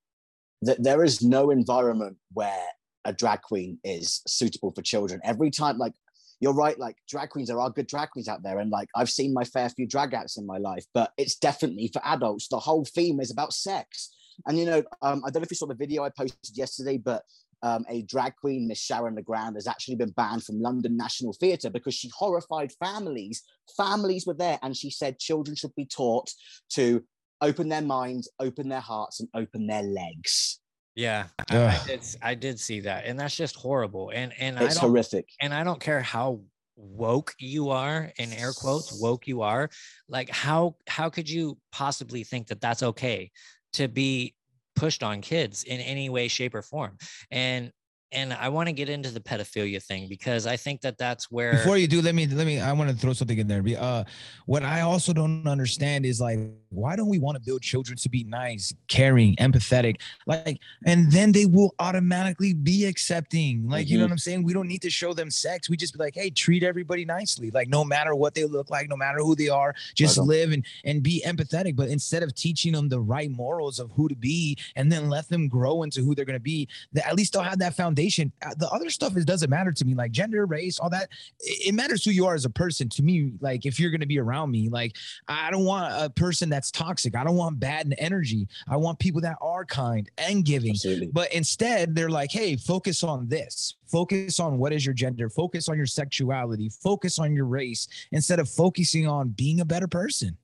Th- 0.65 0.79
there 0.79 1.05
is 1.05 1.23
no 1.23 1.51
environment 1.51 2.17
where 2.33 2.67
a 3.05 3.13
drag 3.13 3.43
queen 3.43 3.79
is 3.85 4.23
suitable 4.27 4.73
for 4.73 4.83
children. 4.83 5.21
Every 5.25 5.51
time, 5.51 5.79
like 5.79 5.95
you're 6.41 6.55
right, 6.55 6.79
like 6.79 6.97
drag 7.09 7.31
queens, 7.31 7.49
there 7.49 7.61
are 7.61 7.71
good 7.71 7.87
drag 7.87 8.11
queens 8.11 8.29
out 8.29 8.43
there, 8.43 8.59
and 8.59 8.71
like 8.71 8.89
I've 8.95 9.11
seen 9.11 9.33
my 9.33 9.45
fair 9.45 9.69
few 9.71 9.87
drag 9.87 10.15
acts 10.15 10.37
in 10.37 10.47
my 10.47 10.59
life, 10.59 10.85
but 10.95 11.13
it's 11.17 11.37
definitely 11.37 11.91
for 11.93 12.03
adults. 12.05 12.49
The 12.49 12.59
whole 12.59 12.85
theme 12.85 13.21
is 13.21 13.31
about 13.31 13.53
sex, 13.53 14.15
and 14.47 14.59
you 14.59 14.67
know, 14.67 14.83
um, 15.03 15.23
I 15.25 15.31
don't 15.31 15.41
know 15.41 15.45
if 15.45 15.51
you 15.51 15.57
saw 15.57 15.67
the 15.67 15.75
video 15.75 16.05
I 16.05 16.11
posted 16.11 16.57
yesterday, 16.57 16.99
but 16.99 17.23
um, 17.63 17.85
a 17.89 18.03
drag 18.03 18.37
queen, 18.37 18.69
Miss 18.69 18.81
Sharon 18.81 19.17
Legrand, 19.17 19.57
has 19.57 19.67
actually 19.67 19.97
been 19.97 20.11
banned 20.11 20.45
from 20.45 20.61
London 20.61 20.97
National 20.97 21.33
Theatre 21.33 21.71
because 21.71 21.95
she 21.95 22.11
horrified 22.17 22.73
families. 22.83 23.43
Families 23.77 24.27
were 24.27 24.35
there, 24.35 24.59
and 24.63 24.77
she 24.77 24.91
said 24.91 25.19
children 25.19 25.57
should 25.57 25.75
be 25.75 25.87
taught 25.87 26.31
to 26.71 27.03
open 27.41 27.69
their 27.69 27.83
minds, 27.83 28.29
open 28.41 28.69
their 28.69 28.81
hearts, 28.81 29.21
and 29.21 29.29
open 29.35 29.67
their 29.67 29.83
legs. 29.83 30.61
Yeah, 30.95 31.27
I, 31.51 31.59
I 31.59 31.81
did. 31.87 32.01
I 32.23 32.35
did 32.35 32.59
see 32.59 32.81
that, 32.81 33.05
and 33.07 33.19
that's 33.19 33.37
just 33.37 33.57
horrible. 33.57 34.11
And 34.15 34.33
and 34.39 34.57
It's 34.59 34.77
I 34.77 34.81
don't 34.81 34.91
horrific. 34.91 35.29
and 35.41 35.55
I 35.55 35.63
don't 35.65 35.81
care 35.81 36.01
how 36.01 36.41
woke 36.77 37.35
you 37.41 37.71
are 37.71 38.13
in 38.19 38.33
air 38.33 38.53
quotes 38.53 39.01
woke 39.01 39.27
you 39.27 39.43
are 39.43 39.69
like 40.09 40.31
how 40.31 40.77
how 40.87 41.11
could 41.11 41.29
you 41.29 41.59
possibly 41.73 42.23
think 42.23 42.47
that 42.47 42.61
that's 42.61 42.85
okay 42.85 43.33
to 43.73 43.89
be 43.89 44.33
pushed 44.79 45.03
on 45.03 45.21
kids 45.21 45.65
in 45.65 45.81
any 45.81 46.09
way 46.09 46.29
shape 46.29 46.55
or 46.55 46.63
form. 46.63 46.97
And 47.31 47.73
and 48.13 48.33
I 48.33 48.49
want 48.49 48.69
to 48.69 48.73
get 48.73 48.89
into 48.89 49.11
the 49.11 49.21
pedophilia 49.21 49.83
thing 49.83 50.09
because 50.09 50.47
I 50.47 50.57
think 50.57 50.81
that 50.81 50.97
that's 50.97 51.31
where 51.31 51.53
Before 51.53 51.77
you 51.77 51.87
do, 51.87 52.01
let 52.01 52.15
me 52.15 52.27
let 52.27 52.47
me. 52.47 52.59
I 52.61 52.73
want 52.73 52.91
to 52.91 52.97
throw 52.97 53.13
something 53.13 53.37
in 53.39 53.47
there. 53.47 53.63
Uh, 53.79 54.05
what 54.47 54.63
I 54.63 54.81
also 54.81 55.13
don't 55.13 55.47
understand 55.47 56.07
is 56.07 56.21
like, 56.21 56.39
why 56.71 56.97
don't 56.97 57.09
we 57.09 57.19
want 57.19 57.37
to 57.37 57.43
build 57.45 57.61
children 57.61 57.99
to 57.99 58.09
be 58.09 58.25
nice, 58.25 58.73
caring, 58.89 59.37
empathetic, 59.37 60.01
like, 60.27 60.59
and 60.87 61.13
then 61.13 61.33
they 61.33 61.45
will 61.45 61.75
automatically 61.81 62.55
be 62.55 62.87
accepting. 62.87 63.69
Like, 63.69 63.89
you 63.89 63.99
know 63.99 64.05
Mhm. 64.05 64.07
what 64.07 64.13
I'm 64.13 64.19
saying? 64.19 64.43
We 64.43 64.55
don't 64.55 64.69
need 64.69 64.83
to 64.83 64.91
show 64.91 65.13
them 65.13 65.31
sex. 65.31 65.69
We 65.69 65.77
just 65.77 65.93
be 65.93 65.99
like, 65.99 66.15
hey, 66.15 66.31
treat 66.31 66.63
everybody 66.63 67.05
nicely. 67.05 67.51
Like, 67.51 67.69
no 67.69 67.85
matter 67.85 68.15
what 68.15 68.35
they 68.35 68.45
look 68.45 68.71
like, 68.71 68.89
no 68.89 68.97
matter 68.97 69.19
who 69.19 69.35
they 69.35 69.49
are, 69.49 69.75
just 69.95 70.17
live 70.17 70.53
and 70.53 70.65
and 70.85 71.03
be 71.03 71.23
empathetic. 71.27 71.77
But 71.77 71.89
instead 71.89 72.23
of 72.23 72.35
teaching 72.35 72.73
them 72.73 72.89
the 72.89 73.01
right 73.01 73.31
morals 73.31 73.79
of 73.79 73.91
who 73.93 74.09
to 74.09 74.17
be, 74.17 74.57
and 74.77 74.91
then 74.91 75.11
let 75.11 75.29
them 75.29 75.49
grow 75.49 75.83
into 75.83 76.01
who 76.03 76.15
they're 76.15 76.25
gonna 76.25 76.41
be, 76.41 76.69
that 76.95 77.07
at 77.07 77.15
least 77.15 77.35
they'll 77.35 77.43
have 77.43 77.59
that 77.59 77.75
foundation. 77.75 77.98
Uh, 77.99 78.55
The 78.59 78.69
other 78.71 78.91
stuff 78.91 79.17
is 79.17 79.25
doesn't 79.25 79.51
matter 79.51 79.73
to 79.73 79.85
me, 79.85 79.95
like 79.95 80.13
gender, 80.13 80.47
race, 80.47 80.79
all 80.79 80.91
that. 80.91 81.09
It, 81.41 81.69
it 81.69 81.75
matters 81.75 82.05
who 82.05 82.11
you 82.11 82.27
are 82.27 82.35
as 82.35 82.45
a 82.45 82.51
person. 82.51 82.89
To 82.91 83.03
me, 83.03 83.33
like 83.41 83.67
if 83.67 83.81
you're 83.81 83.91
gonna 83.91 84.07
be 84.07 84.19
around 84.19 84.51
me, 84.51 84.69
like 84.69 84.97
I 85.27 85.51
don't 85.51 85.65
want 85.65 85.93
a 85.97 86.09
person 86.11 86.49
that's 86.49 86.71
toxic. 86.71 87.17
I 87.17 87.25
don't 87.25 87.37
want 87.37 87.59
bad 87.61 87.95
energy. 87.99 88.47
I 88.69 88.77
want 88.77 88.99
people 88.99 89.21
that 89.23 89.37
are 89.41 89.65
kind 89.65 90.11
and 90.19 90.45
giving. 90.45 90.71
Absolutely. 90.71 91.09
But 91.13 91.33
instead, 91.33 91.95
they're 91.95 92.11
like, 92.11 92.31
hey, 92.31 92.57
focus 92.57 93.03
on 93.03 93.29
this. 93.29 93.75
Focus 93.87 94.39
on 94.39 94.59
what 94.59 94.73
is 94.73 94.85
your 94.85 94.95
gender. 94.95 95.29
Focus 95.31 95.69
on 95.69 95.77
your 95.77 95.87
sexuality. 95.87 96.69
Focus 96.69 97.19
on 97.19 97.35
your 97.35 97.47
race 97.47 97.89
instead 98.13 98.39
of 98.39 98.49
focusing 98.49 99.07
on 99.07 99.31
being 99.31 99.61
a 99.61 99.65
better 99.65 99.89
person. 99.89 100.37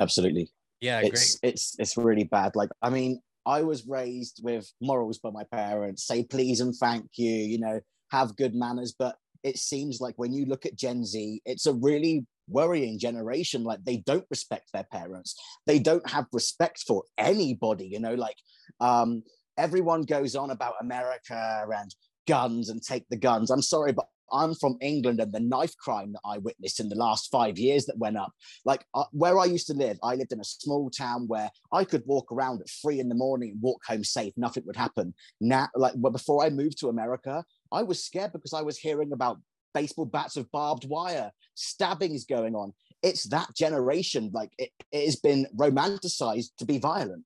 Absolutely. 0.00 0.50
yeah 0.80 1.00
it's 1.00 1.38
it's 1.42 1.76
it's 1.78 1.96
really 1.96 2.24
bad. 2.24 2.56
Like 2.56 2.70
I 2.82 2.90
mean, 2.90 3.20
I 3.46 3.62
was 3.62 3.86
raised 3.86 4.40
with 4.42 4.70
morals 4.80 5.18
by 5.18 5.30
my 5.30 5.44
parents. 5.44 6.06
Say 6.06 6.24
please 6.24 6.60
and 6.60 6.74
thank 6.74 7.06
you. 7.16 7.30
You 7.30 7.58
know, 7.58 7.80
have 8.10 8.36
good 8.36 8.54
manners. 8.54 8.94
But 8.96 9.16
it 9.42 9.58
seems 9.58 10.00
like 10.00 10.14
when 10.16 10.32
you 10.32 10.46
look 10.46 10.66
at 10.66 10.76
Gen 10.76 11.04
Z, 11.04 11.40
it's 11.44 11.66
a 11.66 11.74
really 11.74 12.26
worrying 12.48 12.98
generation. 12.98 13.64
Like 13.64 13.84
they 13.84 13.98
don't 13.98 14.26
respect 14.30 14.70
their 14.72 14.86
parents, 14.92 15.34
they 15.66 15.78
don't 15.78 16.08
have 16.08 16.26
respect 16.32 16.84
for 16.86 17.04
anybody. 17.18 17.86
You 17.86 18.00
know, 18.00 18.14
like 18.14 18.36
um, 18.80 19.22
everyone 19.56 20.02
goes 20.02 20.36
on 20.36 20.50
about 20.50 20.74
America 20.80 21.66
and 21.74 21.94
guns 22.28 22.68
and 22.68 22.82
take 22.82 23.04
the 23.08 23.16
guns. 23.16 23.50
I'm 23.50 23.62
sorry, 23.62 23.92
but 23.92 24.06
I'm 24.32 24.54
from 24.54 24.78
England, 24.80 25.20
and 25.20 25.32
the 25.32 25.40
knife 25.40 25.76
crime 25.76 26.12
that 26.12 26.20
I 26.24 26.38
witnessed 26.38 26.80
in 26.80 26.88
the 26.88 26.96
last 26.96 27.30
five 27.30 27.58
years 27.58 27.86
that 27.86 27.98
went 27.98 28.16
up, 28.16 28.32
like 28.64 28.84
uh, 28.94 29.04
where 29.12 29.38
I 29.38 29.44
used 29.44 29.66
to 29.68 29.74
live, 29.74 29.98
I 30.02 30.14
lived 30.14 30.32
in 30.32 30.40
a 30.40 30.44
small 30.44 30.90
town 30.90 31.28
where 31.28 31.50
I 31.72 31.84
could 31.84 32.02
walk 32.06 32.32
around 32.32 32.60
at 32.60 32.70
three 32.70 33.00
in 33.00 33.08
the 33.08 33.14
morning, 33.14 33.50
and 33.50 33.62
walk 33.62 33.82
home 33.86 34.04
safe, 34.04 34.32
nothing 34.36 34.64
would 34.66 34.76
happen. 34.76 35.14
Now, 35.40 35.68
like 35.74 35.94
well, 35.96 36.12
before 36.12 36.44
I 36.44 36.50
moved 36.50 36.78
to 36.78 36.88
America, 36.88 37.44
I 37.70 37.82
was 37.82 38.04
scared 38.04 38.32
because 38.32 38.52
I 38.52 38.62
was 38.62 38.78
hearing 38.78 39.12
about 39.12 39.38
baseball 39.74 40.04
bats 40.04 40.36
of 40.36 40.50
barbed 40.50 40.86
wire, 40.88 41.30
stabbings 41.54 42.24
going 42.24 42.54
on. 42.54 42.72
It's 43.02 43.24
that 43.24 43.54
generation, 43.56 44.30
like 44.32 44.50
it, 44.58 44.70
it 44.92 45.06
has 45.06 45.16
been 45.16 45.46
romanticized 45.56 46.50
to 46.58 46.64
be 46.64 46.78
violent. 46.78 47.24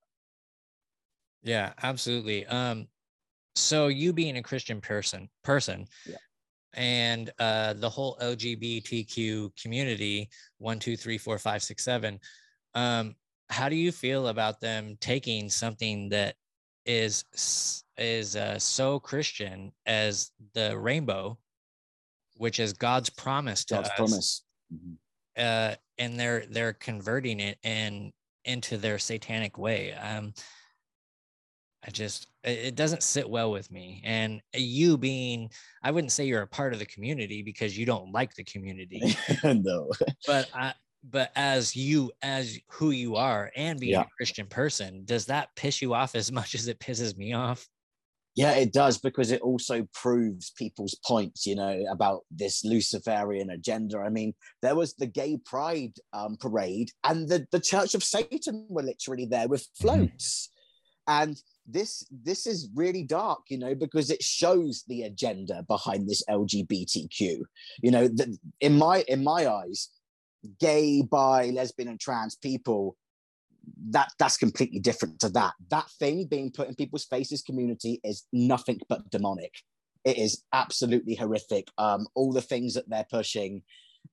Yeah, 1.42 1.74
absolutely. 1.82 2.46
Um, 2.46 2.88
so 3.54 3.88
you 3.88 4.12
being 4.12 4.36
a 4.36 4.42
Christian 4.42 4.80
person, 4.80 5.28
person, 5.42 5.86
Yeah. 6.04 6.16
And 6.76 7.30
uh, 7.38 7.72
the 7.72 7.88
whole 7.88 8.16
LGBTQ 8.20 9.50
community, 9.60 10.28
one, 10.58 10.78
two, 10.78 10.96
three, 10.96 11.18
four, 11.18 11.38
five, 11.38 11.62
six, 11.62 11.82
seven. 11.84 12.20
Um, 12.74 13.16
how 13.48 13.68
do 13.68 13.76
you 13.76 13.90
feel 13.92 14.28
about 14.28 14.60
them 14.60 14.96
taking 15.00 15.48
something 15.48 16.10
that 16.10 16.34
is 16.84 17.24
is 17.96 18.36
uh, 18.36 18.58
so 18.58 19.00
Christian 19.00 19.72
as 19.86 20.30
the 20.54 20.78
rainbow, 20.78 21.38
which 22.36 22.60
is 22.60 22.72
God's 22.72 23.10
promise 23.10 23.64
to 23.66 23.74
God's 23.74 23.88
us, 23.88 23.96
promise. 23.96 24.44
Mhm. 24.72 24.96
uh, 25.36 25.74
and 25.98 26.20
they're 26.20 26.44
they're 26.46 26.74
converting 26.74 27.40
it 27.40 27.58
and 27.64 28.12
into 28.44 28.76
their 28.76 28.98
satanic 28.98 29.58
way. 29.58 29.92
Um, 29.94 30.34
I 31.86 31.90
just 31.90 32.26
it 32.42 32.74
doesn't 32.74 33.02
sit 33.02 33.28
well 33.28 33.50
with 33.50 33.70
me. 33.70 34.02
And 34.04 34.40
you 34.54 34.96
being, 34.98 35.50
I 35.82 35.90
wouldn't 35.90 36.12
say 36.12 36.26
you're 36.26 36.42
a 36.42 36.46
part 36.46 36.72
of 36.72 36.78
the 36.78 36.86
community 36.86 37.42
because 37.42 37.76
you 37.76 37.86
don't 37.86 38.12
like 38.12 38.34
the 38.34 38.44
community, 38.44 39.16
no. 39.44 39.90
but 40.26 40.48
I, 40.54 40.74
but 41.08 41.30
as 41.36 41.76
you 41.76 42.12
as 42.22 42.58
who 42.70 42.90
you 42.90 43.16
are 43.16 43.50
and 43.56 43.78
being 43.78 43.92
Yeah. 43.92 44.02
a 44.02 44.16
Christian 44.16 44.46
person, 44.46 45.02
does 45.04 45.26
that 45.26 45.48
piss 45.56 45.80
you 45.80 45.94
off 45.94 46.14
as 46.14 46.32
much 46.38 46.54
as 46.54 46.68
it 46.68 46.78
pisses 46.80 47.16
me 47.16 47.32
off? 47.32 47.66
Yeah, 48.34 48.52
it 48.52 48.74
does 48.74 48.98
because 48.98 49.30
it 49.32 49.40
also 49.40 49.88
proves 49.94 50.50
people's 50.50 50.94
points, 51.06 51.46
you 51.46 51.54
know, 51.54 51.86
about 51.90 52.20
this 52.30 52.64
Luciferian 52.66 53.48
agenda. 53.48 53.98
I 53.98 54.10
mean, 54.10 54.34
there 54.60 54.74
was 54.74 54.92
the 54.94 55.06
gay 55.06 55.38
pride 55.42 55.94
um, 56.12 56.36
parade, 56.38 56.90
and 57.02 57.26
the, 57.26 57.46
the 57.50 57.60
Church 57.60 57.94
of 57.94 58.04
Satan 58.04 58.66
were 58.68 58.82
literally 58.82 59.24
there 59.24 59.48
with 59.48 59.66
floats. 59.80 60.50
And 61.08 61.40
this 61.66 62.06
this 62.10 62.46
is 62.46 62.68
really 62.74 63.02
dark, 63.02 63.40
you 63.48 63.58
know, 63.58 63.74
because 63.74 64.10
it 64.10 64.22
shows 64.22 64.84
the 64.88 65.02
agenda 65.02 65.64
behind 65.68 66.08
this 66.08 66.22
LGBTQ. 66.28 67.42
You 67.82 67.90
know, 67.90 68.08
the, 68.08 68.36
in 68.60 68.78
my 68.78 69.04
in 69.08 69.24
my 69.24 69.48
eyes, 69.48 69.88
gay, 70.60 71.02
bi, 71.02 71.50
lesbian, 71.50 71.88
and 71.88 72.00
trans 72.00 72.36
people 72.36 72.96
that 73.90 74.12
that's 74.18 74.36
completely 74.36 74.78
different 74.78 75.20
to 75.20 75.28
that. 75.30 75.54
That 75.70 75.90
thing 75.98 76.26
being 76.26 76.50
put 76.50 76.68
in 76.68 76.74
people's 76.74 77.04
faces, 77.04 77.42
community, 77.42 78.00
is 78.04 78.24
nothing 78.32 78.80
but 78.88 79.10
demonic. 79.10 79.54
It 80.04 80.18
is 80.18 80.44
absolutely 80.52 81.16
horrific. 81.16 81.68
Um, 81.78 82.06
all 82.14 82.32
the 82.32 82.42
things 82.42 82.74
that 82.74 82.88
they're 82.88 83.06
pushing, 83.10 83.62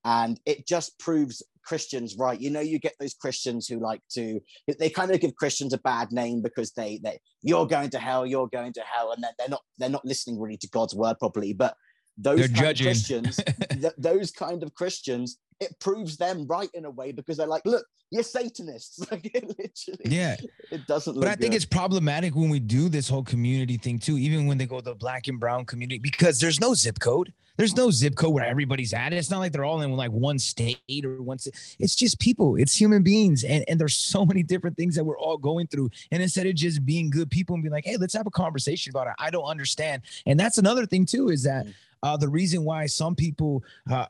and 0.05 0.39
it 0.45 0.67
just 0.67 0.97
proves 0.99 1.43
Christians 1.63 2.15
right. 2.17 2.39
You 2.39 2.49
know, 2.49 2.59
you 2.59 2.79
get 2.79 2.95
those 2.99 3.13
Christians 3.13 3.67
who 3.67 3.79
like 3.79 4.01
to 4.13 4.39
they 4.79 4.89
kind 4.89 5.11
of 5.11 5.19
give 5.19 5.35
Christians 5.35 5.73
a 5.73 5.77
bad 5.79 6.11
name 6.11 6.41
because 6.41 6.71
they 6.71 6.99
they 7.03 7.19
you're 7.41 7.67
going 7.67 7.89
to 7.91 7.99
hell, 7.99 8.25
you're 8.25 8.47
going 8.47 8.73
to 8.73 8.81
hell, 8.81 9.11
and 9.11 9.23
they're, 9.23 9.33
they're 9.37 9.49
not 9.49 9.61
they're 9.77 9.89
not 9.89 10.05
listening 10.05 10.39
really 10.39 10.57
to 10.57 10.69
God's 10.69 10.95
word 10.95 11.17
properly. 11.19 11.53
But 11.53 11.75
those 12.17 12.39
They're 12.39 12.47
kind 12.49 12.71
of 12.71 12.77
Christians, 12.77 13.39
th- 13.69 13.93
those 13.97 14.31
kind 14.31 14.63
of 14.63 14.73
Christians, 14.75 15.37
it 15.59 15.79
proves 15.79 16.17
them 16.17 16.45
right 16.47 16.69
in 16.73 16.85
a 16.85 16.89
way 16.89 17.11
because 17.11 17.37
they're 17.37 17.47
like, 17.47 17.65
look, 17.65 17.85
you're 18.11 18.23
Satanists. 18.23 18.99
Like 19.11 19.25
it 19.33 19.47
literally, 19.47 20.03
Yeah. 20.05 20.35
it 20.71 20.85
doesn't. 20.87 21.19
But 21.19 21.27
I 21.27 21.35
think 21.35 21.51
good. 21.51 21.55
it's 21.55 21.65
problematic 21.65 22.35
when 22.35 22.49
we 22.49 22.59
do 22.59 22.89
this 22.89 23.09
whole 23.09 23.23
community 23.23 23.77
thing 23.77 23.99
too, 23.99 24.17
even 24.17 24.45
when 24.47 24.57
they 24.57 24.65
go 24.65 24.81
the 24.81 24.95
black 24.95 25.27
and 25.27 25.39
brown 25.39 25.65
community, 25.65 25.99
because 25.99 26.39
there's 26.39 26.59
no 26.59 26.73
zip 26.73 26.99
code. 26.99 27.33
There's 27.55 27.75
no 27.75 27.91
zip 27.91 28.15
code 28.15 28.33
where 28.33 28.45
everybody's 28.45 28.93
at. 28.93 29.13
It's 29.13 29.29
not 29.29 29.37
like 29.37 29.51
they're 29.51 29.63
all 29.63 29.81
in 29.81 29.91
like 29.95 30.09
one 30.11 30.39
state 30.39 30.79
or 31.05 31.21
one. 31.21 31.37
sta- 31.37 31.51
It's 31.77 31.95
just 31.95 32.19
people. 32.19 32.55
It's 32.55 32.75
human 32.75 33.03
beings, 33.03 33.43
and 33.43 33.63
and 33.67 33.79
there's 33.79 33.95
so 33.95 34.25
many 34.25 34.41
different 34.41 34.75
things 34.75 34.95
that 34.95 35.03
we're 35.03 35.19
all 35.19 35.37
going 35.37 35.67
through. 35.67 35.91
And 36.11 36.23
instead 36.23 36.47
of 36.47 36.55
just 36.55 36.83
being 36.83 37.11
good 37.11 37.29
people 37.29 37.53
and 37.53 37.63
be 37.63 37.69
like, 37.69 37.85
hey, 37.85 37.97
let's 37.97 38.15
have 38.15 38.25
a 38.25 38.31
conversation 38.31 38.89
about 38.89 39.05
it. 39.05 39.13
I 39.19 39.29
don't 39.29 39.43
understand. 39.45 40.01
And 40.25 40.39
that's 40.39 40.57
another 40.57 40.87
thing 40.87 41.05
too 41.05 41.29
is 41.29 41.43
that 41.43 41.67
Mm. 41.67 41.73
uh, 42.01 42.17
the 42.17 42.27
reason 42.27 42.63
why 42.63 42.87
some 42.87 43.13
people 43.15 43.63
uh, 43.89 44.07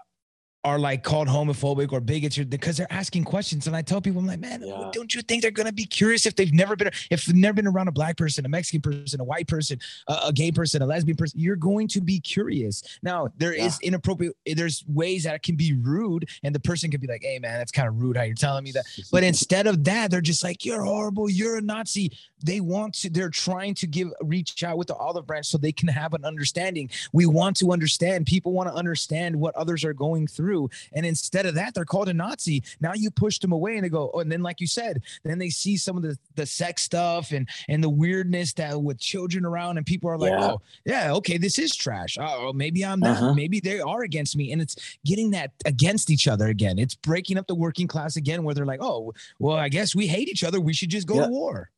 are 0.63 0.79
like 0.79 1.03
called 1.03 1.27
homophobic 1.27 1.91
or 1.91 1.99
bigots 1.99 2.37
are 2.37 2.45
because 2.45 2.77
they're 2.77 2.91
asking 2.91 3.23
questions. 3.25 3.67
And 3.67 3.75
I 3.75 3.81
tell 3.81 3.99
people, 3.99 4.21
I'm 4.21 4.27
like, 4.27 4.39
man, 4.39 4.61
Yeah. 4.63 4.89
don't 4.93 5.13
you 5.13 5.21
think 5.21 5.41
they're 5.41 5.51
gonna 5.51 5.73
be 5.73 5.85
curious 5.85 6.25
if 6.25 6.35
they've 6.35 6.53
never 6.53 6.75
been 6.75 6.89
if 7.09 7.25
they've 7.25 7.35
never 7.35 7.55
been 7.55 7.67
around 7.67 7.89
a 7.89 7.91
black 7.91 8.15
person, 8.15 8.45
a 8.45 8.49
Mexican 8.49 8.81
person, 8.81 9.19
a 9.19 9.23
white 9.23 9.47
person, 9.47 9.79
a, 10.07 10.19
a 10.27 10.33
gay 10.33 10.51
person, 10.51 10.81
a 10.81 10.85
lesbian 10.85 11.17
person? 11.17 11.39
You're 11.39 11.57
going 11.57 11.87
to 11.89 12.01
be 12.01 12.19
curious. 12.19 12.81
Now 13.01 13.27
there 13.37 13.53
is 13.53 13.77
inappropriate. 13.81 14.35
There's 14.45 14.85
ways 14.87 15.23
that 15.23 15.35
it 15.35 15.43
can 15.43 15.55
be 15.55 15.73
rude, 15.73 16.29
and 16.43 16.55
the 16.55 16.59
person 16.59 16.89
could 16.91 17.01
be 17.01 17.07
like, 17.07 17.23
hey 17.23 17.39
man, 17.39 17.57
that's 17.57 17.71
kind 17.71 17.87
of 17.87 18.01
rude 18.01 18.15
how 18.15 18.23
you're 18.23 18.35
telling 18.35 18.63
me 18.63 18.71
that. 18.71 18.85
But 19.11 19.23
instead 19.23 19.67
of 19.67 19.83
that, 19.83 20.09
they're 20.11 20.21
just 20.21 20.43
like, 20.43 20.65
you're 20.65 20.83
horrible, 20.83 21.29
you're 21.29 21.57
a 21.57 21.61
Nazi. 21.61 22.11
They 22.43 22.59
want 22.59 22.95
to, 22.95 23.09
they're 23.09 23.29
trying 23.29 23.73
to 23.75 23.87
give 23.87 24.09
reach 24.21 24.63
out 24.63 24.77
with 24.77 24.87
the 24.87 24.95
olive 24.95 25.25
branch 25.27 25.45
so 25.47 25.57
they 25.57 25.71
can 25.71 25.87
have 25.87 26.13
an 26.13 26.25
understanding. 26.25 26.89
We 27.13 27.25
want 27.25 27.55
to 27.57 27.71
understand. 27.71 28.25
People 28.25 28.53
want 28.53 28.69
to 28.69 28.75
understand 28.75 29.35
what 29.35 29.55
others 29.55 29.83
are 29.85 29.93
going 29.93 30.27
through. 30.27 30.52
And 30.93 31.05
instead 31.05 31.45
of 31.45 31.55
that, 31.55 31.73
they're 31.73 31.85
called 31.85 32.09
a 32.09 32.13
Nazi. 32.13 32.63
Now 32.79 32.93
you 32.95 33.09
push 33.11 33.39
them 33.39 33.51
away 33.51 33.75
and 33.75 33.83
they 33.83 33.89
go, 33.89 34.11
oh, 34.13 34.19
and 34.19 34.31
then 34.31 34.41
like 34.41 34.59
you 34.61 34.67
said, 34.67 35.01
then 35.23 35.37
they 35.39 35.49
see 35.49 35.75
some 35.77 35.97
of 35.97 36.03
the, 36.03 36.17
the 36.35 36.45
sex 36.45 36.83
stuff 36.83 37.31
and 37.31 37.47
and 37.67 37.83
the 37.83 37.89
weirdness 37.89 38.53
that 38.53 38.81
with 38.81 38.99
children 38.99 39.45
around, 39.45 39.77
and 39.77 39.85
people 39.85 40.09
are 40.09 40.17
like, 40.17 40.31
Yeah. 40.31 40.51
oh, 40.51 40.61
yeah, 40.85 41.13
okay, 41.13 41.37
this 41.37 41.57
is 41.59 41.75
trash. 41.75 42.17
Oh, 42.19 42.53
maybe 42.53 42.83
I'm 42.85 42.99
not. 42.99 43.17
Uh-huh. 43.17 43.33
Maybe 43.33 43.59
they 43.59 43.79
are 43.79 44.03
against 44.03 44.35
me. 44.35 44.51
And 44.51 44.61
it's 44.61 44.75
getting 45.05 45.31
that 45.31 45.51
against 45.65 46.09
each 46.09 46.27
other 46.27 46.47
again. 46.47 46.79
It's 46.79 46.95
breaking 46.95 47.37
up 47.37 47.47
the 47.47 47.55
working 47.55 47.87
class 47.87 48.15
again, 48.15 48.43
where 48.43 48.53
they're 48.55 48.65
like, 48.65 48.81
oh, 48.81 49.13
well, 49.39 49.57
I 49.57 49.69
guess 49.69 49.95
we 49.95 50.07
hate 50.07 50.27
each 50.29 50.43
other. 50.43 50.59
We 50.61 50.73
should 50.73 50.89
just 50.89 51.07
go 51.07 51.15
Yeah. 51.15 51.25
to 51.27 51.31
war. 51.31 51.69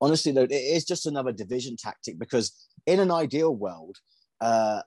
honestly 0.00 0.30
though 0.32 0.42
it 0.42 0.52
is 0.52 0.84
just 0.84 1.06
another 1.06 1.32
division 1.32 1.74
tactic 1.76 2.18
because 2.18 2.52
in 2.84 3.00
an 3.00 3.10
ideal 3.10 3.52
world 3.64 3.96
uh 4.42 4.80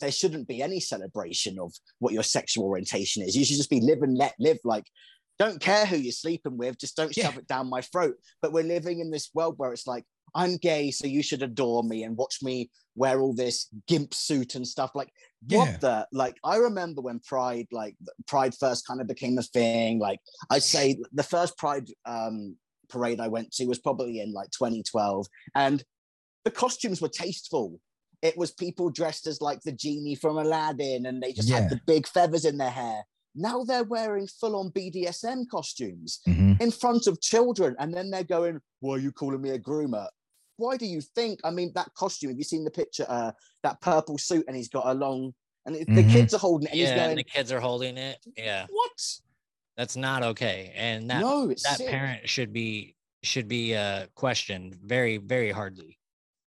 there 0.00 0.10
shouldn't 0.12 0.48
be 0.48 0.62
any 0.62 0.80
celebration 0.80 1.58
of 1.58 1.72
what 1.98 2.12
your 2.12 2.22
sexual 2.22 2.64
orientation 2.64 3.22
is 3.22 3.36
you 3.36 3.44
should 3.44 3.56
just 3.56 3.70
be 3.70 3.80
live 3.80 4.02
and 4.02 4.16
let 4.16 4.34
live 4.38 4.58
like 4.64 4.84
don't 5.38 5.60
care 5.60 5.86
who 5.86 5.96
you're 5.96 6.12
sleeping 6.12 6.56
with 6.56 6.78
just 6.78 6.96
don't 6.96 7.16
Yeah. 7.16 7.26
shove 7.26 7.38
it 7.38 7.46
down 7.46 7.68
my 7.70 7.80
throat 7.80 8.14
but 8.40 8.52
we're 8.52 8.64
living 8.64 9.00
in 9.00 9.10
this 9.10 9.30
world 9.34 9.54
where 9.58 9.72
it's 9.72 9.86
like 9.86 10.04
i'm 10.34 10.56
gay 10.56 10.90
so 10.90 11.06
you 11.06 11.22
should 11.22 11.42
adore 11.42 11.82
me 11.82 12.02
and 12.04 12.16
watch 12.16 12.38
me 12.42 12.70
wear 12.94 13.20
all 13.20 13.34
this 13.34 13.68
gimp 13.88 14.12
suit 14.14 14.54
and 14.54 14.66
stuff 14.66 14.90
like 14.94 15.10
what 15.48 15.68
Yeah. 15.68 15.76
the 15.78 16.08
like 16.12 16.36
i 16.44 16.56
remember 16.56 17.00
when 17.02 17.18
pride 17.20 17.66
like 17.72 17.96
pride 18.26 18.54
first 18.54 18.86
kind 18.86 19.00
of 19.00 19.06
became 19.06 19.38
a 19.38 19.42
thing 19.42 19.98
like 19.98 20.20
i'd 20.50 20.62
say 20.62 20.98
the 21.12 21.22
first 21.22 21.56
pride 21.58 21.88
um 22.06 22.56
parade 22.88 23.20
I 23.20 23.28
went 23.28 23.50
to 23.52 23.64
was 23.64 23.78
probably 23.78 24.20
in 24.20 24.34
like 24.34 24.50
2012, 24.50 25.26
and 25.54 25.82
the 26.44 26.50
costumes 26.50 27.00
were 27.00 27.08
tasteful. 27.08 27.80
It 28.22 28.36
was 28.38 28.52
people 28.52 28.88
dressed 28.88 29.26
as 29.26 29.40
like 29.40 29.60
the 29.62 29.72
genie 29.72 30.14
from 30.14 30.38
Aladdin, 30.38 31.06
and 31.06 31.20
they 31.22 31.32
just 31.32 31.48
Yeah. 31.48 31.60
had 31.62 31.70
the 31.70 31.80
big 31.86 32.06
feathers 32.06 32.44
in 32.44 32.56
their 32.56 32.70
hair. 32.70 33.04
Now 33.34 33.64
they're 33.64 33.82
wearing 33.84 34.26
full 34.28 34.56
on 34.56 34.70
BDSM 34.70 35.46
costumes 35.46 36.20
Mhm. 36.28 36.60
in 36.60 36.70
front 36.70 37.06
of 37.06 37.20
children, 37.20 37.74
and 37.78 37.92
then 37.92 38.10
they're 38.10 38.22
going, 38.24 38.60
Why 38.80 38.94
are 38.96 38.98
you 38.98 39.12
calling 39.12 39.40
me 39.40 39.50
a 39.50 39.58
groomer? 39.58 40.08
Why 40.56 40.76
do 40.76 40.86
you 40.86 41.00
think? 41.00 41.40
I 41.44 41.50
mean, 41.50 41.72
that 41.74 41.92
costume, 41.94 42.30
have 42.30 42.38
you 42.38 42.44
seen 42.44 42.62
the 42.64 42.70
picture? 42.70 43.06
Uh, 43.08 43.32
that 43.62 43.80
purple 43.80 44.18
suit, 44.18 44.44
and 44.46 44.56
he's 44.56 44.68
got 44.68 44.86
a 44.86 44.94
long, 44.94 45.34
and 45.66 45.74
it- 45.76 45.86
the 45.88 46.02
kids 46.04 46.34
are 46.34 46.38
holding 46.38 46.66
it, 46.68 46.72
and 46.72 46.78
Yeah, 46.78 46.84
he's 46.86 46.92
and 46.92 47.00
going, 47.00 47.16
the 47.16 47.24
kids 47.24 47.50
are 47.52 47.60
holding 47.60 47.96
it. 47.96 48.18
Yeah, 48.36 48.66
What? 48.70 49.18
that's 49.76 49.96
not 49.96 50.22
okay. 50.22 50.72
And 50.76 51.10
that, 51.10 51.20
no, 51.20 51.48
that 51.48 51.58
sick. 51.58 51.88
parent 51.88 52.28
should 52.28 52.52
be 52.52 52.94
should 53.24 53.46
be 53.46 53.74
uh 53.76 54.06
questioned 54.16 54.74
very 54.74 55.16
very 55.16 55.52
hardly. 55.52 55.96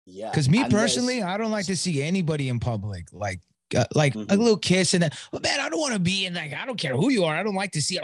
Yeah. 0.07 0.31
Because 0.31 0.49
me 0.49 0.63
and 0.63 0.71
there's- 0.71 0.83
personally, 0.95 1.23
I 1.23 1.37
don't 1.39 1.51
like 1.51 1.67
to 1.67 1.77
see 1.77 2.03
anybody 2.03 2.49
in 2.49 2.61
public 2.61 3.07
like 3.13 3.41
uh, 3.75 3.85
like 3.95 4.15
a 4.15 4.19
Mhm. 4.19 4.39
little 4.39 4.57
kiss 4.59 4.95
and 4.95 5.03
then, 5.03 5.11
well, 5.33 5.41
man, 5.41 5.59
I 5.59 5.69
don't 5.69 5.81
want 5.81 5.95
to 5.95 5.99
be 5.99 6.27
in 6.27 6.35
like 6.35 6.53
I 6.53 6.65
don't 6.67 6.79
care 6.79 6.95
who 6.97 7.11
you 7.11 7.25
are. 7.25 7.35
I 7.35 7.43
don't 7.43 7.55
like 7.57 7.73
to 7.73 7.83
see 7.83 7.97
it. 7.97 8.03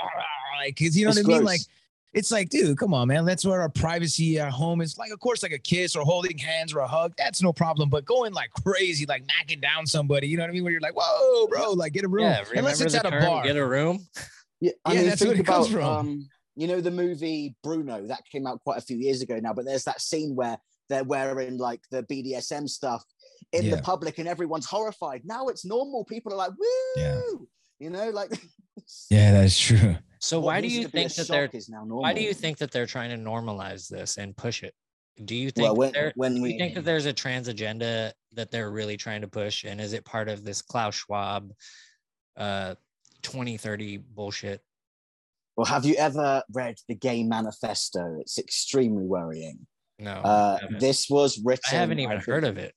Like, 0.59 0.77
'cause 0.77 0.97
you 0.97 1.05
know 1.05 1.11
It's 1.11 1.19
what 1.19 1.27
I 1.27 1.29
mean? 1.29 1.39
gross. 1.43 1.47
Like, 1.47 1.61
It's 2.13 2.33
like, 2.33 2.49
dude, 2.49 2.77
come 2.77 2.93
on, 2.93 3.07
man. 3.07 3.25
That's 3.25 3.45
where 3.45 3.61
our 3.61 3.69
privacy 3.69 4.41
at 4.41 4.51
home 4.51 4.81
is. 4.81 4.99
Like, 4.99 5.13
of 5.13 5.21
course, 5.21 5.45
like 5.45 5.53
a 5.53 5.59
kiss 5.61 5.95
or 5.95 6.03
holding 6.05 6.37
hands 6.39 6.75
or 6.75 6.81
a 6.81 6.87
hug, 6.89 7.15
that's 7.17 7.41
no 7.41 7.53
problem. 7.53 7.89
But 7.89 8.05
going 8.05 8.33
like 8.33 8.51
crazy, 8.65 9.07
like 9.07 9.23
knocking 9.29 9.61
down 9.61 9.87
somebody, 9.87 10.27
you 10.27 10.37
know 10.37 10.43
what 10.43 10.51
I 10.51 10.53
mean? 10.55 10.65
Where 10.65 10.73
you're 10.73 10.81
like, 10.81 10.97
whoa, 10.97 11.47
bro, 11.47 11.71
like 11.75 11.93
get 11.93 12.03
a 12.05 12.09
room. 12.09 12.25
Yeah, 12.25 12.43
Unless 12.57 12.81
it's 12.81 12.97
at 12.97 13.07
a 13.07 13.11
bar. 13.11 13.45
Get 13.45 13.57
a 13.57 13.65
room. 13.65 14.05
Yeah, 14.61 14.73
I 14.85 14.93
Yeah, 14.95 14.99
mean, 15.03 15.09
that's 15.09 15.23
think 15.23 15.31
where 15.35 15.41
it 15.41 15.47
comes 15.47 15.69
from. 15.69 15.85
Um, 15.85 16.29
you 16.57 16.67
know, 16.67 16.81
the 16.81 16.91
movie 16.91 17.55
Bruno 17.63 18.05
that 18.09 18.25
came 18.27 18.45
out 18.45 18.61
quite 18.65 18.79
a 18.79 18.83
few 18.83 18.97
years 18.97 19.23
ago 19.23 19.39
now, 19.39 19.53
but 19.53 19.65
there's 19.65 19.85
that 19.85 20.01
scene 20.01 20.35
where 20.35 20.59
they're 20.91 21.05
wearing 21.05 21.57
like 21.57 21.81
the 21.91 22.03
BDSM 22.03 22.69
stuff 22.69 23.03
in 23.53 23.65
Yeah. 23.65 23.77
the 23.77 23.83
public 23.83 24.19
and 24.19 24.29
everyone's 24.29 24.67
horrified. 24.67 25.23
Now 25.25 25.47
it's 25.49 25.65
normal. 25.65 26.05
People 26.05 26.35
are 26.35 26.37
like, 26.37 26.51
woo, 26.59 27.03
Yeah. 27.03 27.21
you 27.79 27.89
know, 27.91 28.11
like. 28.11 28.31
Yeah, 29.11 29.33
that's 29.33 29.59
true. 29.59 29.97
So 30.21 30.41
what 30.41 30.47
why 30.47 30.61
do 30.61 30.67
you 30.69 30.85
to 30.85 30.89
be 30.89 30.99
a 31.03 31.09
think 31.09 31.15
that 31.15 31.29
they're 31.29 31.47
shock 31.47 31.55
is 31.55 31.69
now 31.69 31.79
normal. 31.79 32.03
why 32.03 32.13
do 32.15 32.23
you 32.23 32.35
think 32.35 32.59
that 32.59 32.71
they're 32.73 32.87
trying 32.87 33.11
to 33.11 33.17
normalize 33.31 33.89
this 33.89 34.17
and 34.19 34.37
push 34.37 34.63
it? 34.63 34.75
Do 35.25 35.35
you 35.37 35.51
think 35.51 35.65
Well, 35.65 35.75
that 35.75 35.79
when- 35.79 35.93
there- 35.93 36.13
when 36.17 36.35
do 36.37 36.43
we- 36.43 36.53
you 36.53 36.59
think 36.59 36.75
that 36.75 36.85
there's 36.85 37.07
a 37.07 37.13
trans 37.13 37.47
agenda 37.49 38.13
that 38.33 38.51
they're 38.51 38.71
really 38.71 38.97
trying 38.97 39.21
to 39.21 39.29
push? 39.29 39.65
And 39.65 39.81
is 39.81 39.93
it 39.93 40.05
part 40.05 40.29
of 40.29 40.45
this 40.45 40.61
Klaus 40.63 40.95
Schwab 40.97 41.53
uh 42.37 42.75
2030 43.23 43.99
bullshit? 43.99 44.63
Well, 45.57 45.67
have 45.67 45.85
you 45.85 45.95
ever 45.97 46.43
read 46.53 46.77
the 46.89 46.95
Gay 46.95 47.23
Manifesto? 47.23 48.19
It's 48.21 48.39
extremely 48.39 49.05
worrying. 49.05 49.67
No. 50.01 50.13
Uh, 50.13 50.59
this 50.79 51.09
was 51.09 51.39
written. 51.45 51.63
I 51.71 51.75
haven't 51.75 51.99
even 51.99 52.17
think- 52.19 52.25
heard 52.27 52.45
of 52.45 52.59
it. 52.59 52.75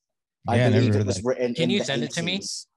I 0.48 0.58
Yeah, 0.58 0.66
I 0.66 0.70
never 0.70 0.80
believe 0.82 0.94
heard 0.96 1.02
it 1.02 1.08
was 1.08 1.16
that. 1.18 1.24
written. 1.26 1.54
Can 1.56 1.64
in 1.64 1.70
you 1.70 1.80
the 1.80 1.86
send 1.86 2.04
it 2.04 2.12
to 2.12 2.22
me? 2.22 2.40
80s. 2.40 2.68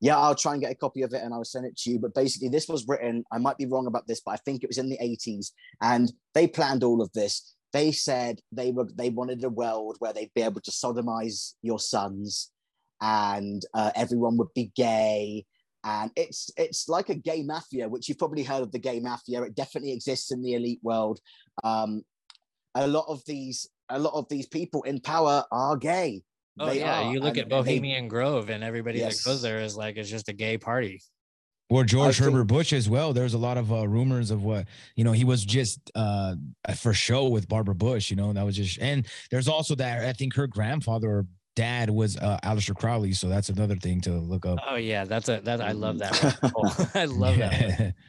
Yeah, 0.00 0.18
I'll 0.18 0.34
try 0.34 0.52
and 0.52 0.60
get 0.60 0.70
a 0.70 0.74
copy 0.74 1.00
of 1.02 1.14
it 1.14 1.22
and 1.22 1.32
I'll 1.32 1.44
send 1.44 1.64
it 1.64 1.76
to 1.78 1.90
you. 1.90 1.98
But 1.98 2.12
basically, 2.14 2.48
this 2.50 2.68
was 2.68 2.86
written. 2.86 3.24
I 3.32 3.38
might 3.38 3.56
be 3.56 3.64
wrong 3.64 3.86
about 3.86 4.06
this, 4.06 4.20
but 4.20 4.32
I 4.32 4.36
think 4.44 4.62
it 4.62 4.68
was 4.68 4.76
in 4.76 4.90
the 4.90 4.98
80s, 4.98 5.52
and 5.80 6.12
they 6.34 6.46
planned 6.46 6.84
all 6.84 7.00
of 7.00 7.10
this. 7.12 7.54
They 7.72 7.92
said 7.92 8.40
they 8.52 8.70
were 8.72 8.88
they 8.94 9.08
wanted 9.08 9.42
a 9.42 9.48
world 9.48 9.96
where 9.98 10.12
they'd 10.12 10.34
be 10.34 10.42
able 10.42 10.60
to 10.60 10.70
sodomize 10.70 11.54
your 11.62 11.78
sons, 11.78 12.50
and 13.00 13.62
uh, 13.72 13.92
everyone 13.96 14.36
would 14.36 14.52
be 14.54 14.70
gay. 14.76 15.46
And 15.84 16.10
it's 16.16 16.50
it's 16.58 16.88
like 16.88 17.08
a 17.08 17.14
gay 17.14 17.42
mafia, 17.42 17.88
which 17.88 18.08
you've 18.08 18.18
probably 18.18 18.42
heard 18.42 18.62
of 18.62 18.72
the 18.72 18.78
gay 18.78 19.00
mafia. 19.00 19.42
It 19.44 19.54
definitely 19.54 19.92
exists 19.92 20.30
in 20.30 20.42
the 20.42 20.54
elite 20.54 20.80
world. 20.82 21.20
Um, 21.64 22.02
a 22.74 22.86
lot 22.86 23.06
of 23.08 23.22
these 23.24 23.66
a 23.88 23.98
lot 23.98 24.14
of 24.14 24.28
these 24.28 24.46
people 24.46 24.82
in 24.82 25.00
power 25.00 25.44
are 25.50 25.76
gay. 25.76 26.22
Oh 26.58 26.66
They 26.66 26.80
yeah, 26.80 27.02
are, 27.02 27.12
you 27.12 27.20
look 27.20 27.36
and 27.36 27.38
at 27.40 27.48
they- 27.48 27.56
Bohemian 27.56 28.08
Grove 28.08 28.48
and 28.50 28.64
everybody 28.64 29.00
that 29.00 29.14
goes 29.24 29.42
there 29.42 29.60
is 29.60 29.76
like 29.76 29.96
it's 29.96 30.08
just 30.08 30.28
a 30.28 30.32
gay 30.32 30.56
party. 30.58 31.02
Or 31.68 31.82
George 31.84 32.20
I 32.20 32.24
think- 32.24 32.32
Herbert 32.32 32.44
Bush 32.44 32.72
as 32.72 32.88
well. 32.88 33.12
There's 33.12 33.34
a 33.34 33.38
lot 33.38 33.58
of 33.58 33.72
uh, 33.72 33.86
rumors 33.88 34.30
of 34.30 34.42
what 34.44 34.66
you 34.94 35.04
know 35.04 35.12
he 35.12 35.24
was 35.24 35.44
just 35.44 35.90
uh, 35.94 36.36
for 36.76 36.94
show 36.94 37.28
with 37.28 37.48
Barbara 37.48 37.74
Bush. 37.74 38.08
You 38.10 38.16
know 38.16 38.32
that 38.32 38.44
was 38.44 38.56
just 38.56 38.78
and 38.80 39.06
there's 39.30 39.48
also 39.48 39.74
that 39.74 40.04
I 40.04 40.12
think 40.12 40.34
her 40.36 40.46
grandfather 40.46 41.08
or 41.08 41.26
dad 41.56 41.90
was 41.90 42.16
uh, 42.18 42.38
Aleister 42.44 42.74
Crowley. 42.76 43.12
So 43.12 43.28
that's 43.28 43.48
another 43.48 43.76
thing 43.76 44.00
to 44.02 44.12
look 44.12 44.46
up. 44.46 44.58
Oh 44.68 44.76
yeah, 44.76 45.04
that's 45.04 45.28
a 45.28 45.40
that 45.42 45.60
I 45.60 45.72
love 45.72 45.98
that. 45.98 46.22
Rabbit 46.42 46.52
hole. 46.54 46.86
I 46.94 47.04
love 47.04 47.36
that. 47.38 47.94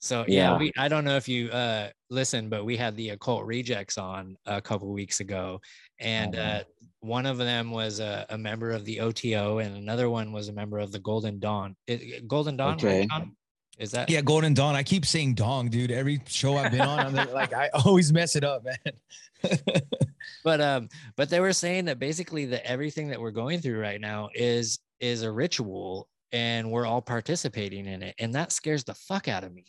one. 0.00 0.18
Yeah. 0.18 0.24
So 0.24 0.24
yeah, 0.28 0.52
Yeah. 0.52 0.58
we 0.58 0.72
I 0.76 0.88
don't 0.88 1.04
know 1.04 1.16
if 1.16 1.28
you 1.28 1.48
uh 1.50 1.90
listen, 2.10 2.48
but 2.48 2.64
we 2.64 2.76
had 2.76 2.96
the 2.96 3.10
occult 3.10 3.44
rejects 3.46 3.98
on 3.98 4.36
a 4.46 4.60
couple 4.60 4.92
weeks 4.92 5.20
ago, 5.20 5.60
and 5.98 6.36
Oh, 6.36 6.40
uh, 6.40 6.62
one 7.00 7.26
of 7.26 7.38
them 7.38 7.70
was 7.70 8.00
a, 8.00 8.26
a 8.28 8.38
member 8.38 8.70
of 8.72 8.84
the 8.84 9.00
OTO, 9.00 9.58
and 9.58 9.76
another 9.76 10.10
one 10.10 10.32
was 10.32 10.48
a 10.48 10.52
member 10.52 10.78
of 10.78 10.90
the 10.90 10.98
Golden 10.98 11.38
Dawn. 11.38 11.76
It, 11.86 12.26
Golden 12.26 12.56
Dawn, 12.56 12.74
Okay. 12.74 13.00
right, 13.00 13.08
Sean? 13.10 13.32
Is 13.78 13.92
that 13.92 14.10
Yeah, 14.10 14.22
Golden 14.22 14.54
Dawn. 14.54 14.74
I 14.74 14.82
keep 14.82 15.06
saying 15.06 15.34
dong, 15.34 15.68
dude. 15.68 15.92
Every 15.92 16.20
show 16.26 16.56
I've 16.56 16.72
been 16.72 16.80
on, 16.80 16.98
I'm 16.98 17.14
like, 17.32 17.52
I 17.52 17.68
always 17.84 18.12
mess 18.12 18.34
it 18.34 18.42
up, 18.42 18.64
man. 18.64 18.92
but 20.44 20.60
um 20.60 20.88
but 21.16 21.30
they 21.30 21.38
were 21.38 21.52
saying 21.52 21.84
that 21.84 22.00
basically 22.00 22.44
that 22.46 22.66
everything 22.68 23.08
that 23.08 23.20
we're 23.20 23.30
going 23.30 23.60
through 23.60 23.78
right 23.80 24.00
now 24.00 24.28
is 24.34 24.80
is 24.98 25.22
a 25.22 25.30
ritual 25.30 26.08
and 26.32 26.68
we're 26.68 26.84
all 26.84 27.00
participating 27.00 27.86
in 27.86 28.02
it 28.02 28.16
and 28.18 28.34
that 28.34 28.50
scares 28.50 28.82
the 28.82 28.94
fuck 28.94 29.28
out 29.28 29.44
of 29.44 29.54
me 29.54 29.64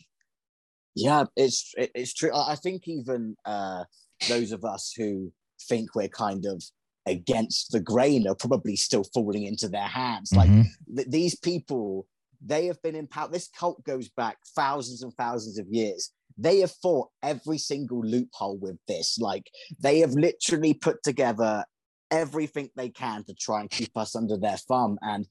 Yeah, 0.94 1.24
it's 1.36 1.72
it's 1.76 2.14
true. 2.14 2.30
I 2.34 2.56
think 2.56 2.88
even 2.88 3.36
uh, 3.44 3.84
those 4.28 4.52
of 4.52 4.64
us 4.64 4.92
who 4.96 5.32
think 5.68 5.94
we're 5.94 6.08
kind 6.08 6.46
of 6.46 6.62
against 7.06 7.72
the 7.72 7.80
grain 7.80 8.26
are 8.28 8.34
probably 8.34 8.76
still 8.76 9.04
falling 9.14 9.44
into 9.44 9.68
their 9.68 9.88
hands. 9.88 10.32
Like 10.34 10.50
Mhm. 10.50 10.66
th- 10.96 11.08
these 11.08 11.34
people, 11.34 12.06
they 12.44 12.66
have 12.66 12.80
been 12.82 12.94
in 12.94 13.06
power. 13.06 13.28
This 13.28 13.48
cult 13.48 13.82
goes 13.84 14.08
back 14.10 14.38
thousands 14.54 15.02
and 15.02 15.12
thousands 15.14 15.58
of 15.58 15.66
years. 15.70 16.10
They 16.36 16.60
have 16.60 16.72
fought 16.82 17.08
every 17.22 17.58
single 17.58 18.00
loophole 18.04 18.58
with 18.58 18.78
this. 18.86 19.18
Like 19.18 19.50
they 19.78 20.00
have 20.00 20.12
literally 20.12 20.74
put 20.74 21.02
together 21.02 21.64
everything 22.10 22.70
they 22.76 22.88
can 22.90 23.24
to 23.24 23.34
try 23.34 23.60
and 23.60 23.70
keep 23.70 23.96
us 23.96 24.14
under 24.16 24.36
their 24.36 24.56
thumb. 24.56 24.98
And 25.02 25.26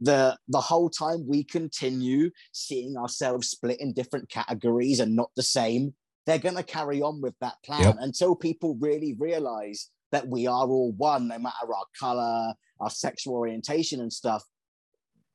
the 0.00 0.36
the 0.48 0.60
whole 0.60 0.90
time 0.90 1.26
we 1.26 1.44
continue 1.44 2.30
seeing 2.52 2.96
ourselves 2.96 3.48
split 3.48 3.80
in 3.80 3.92
different 3.92 4.28
categories 4.28 5.00
and 5.00 5.14
not 5.16 5.30
the 5.36 5.42
same, 5.42 5.94
they're 6.26 6.38
going 6.38 6.56
to 6.56 6.62
carry 6.62 7.00
on 7.02 7.20
with 7.20 7.34
that 7.40 7.54
plan 7.64 7.80
Yep. 7.82 7.96
until 8.00 8.34
people 8.34 8.76
really 8.80 9.14
realize 9.18 9.90
that 10.12 10.26
we 10.28 10.46
are 10.46 10.66
all 10.68 10.92
one, 10.92 11.28
no 11.28 11.38
matter 11.38 11.74
our 11.74 11.84
color, 11.98 12.54
our 12.80 12.90
sexual 12.90 13.34
orientation, 13.34 14.00
and 14.00 14.12
stuff. 14.12 14.42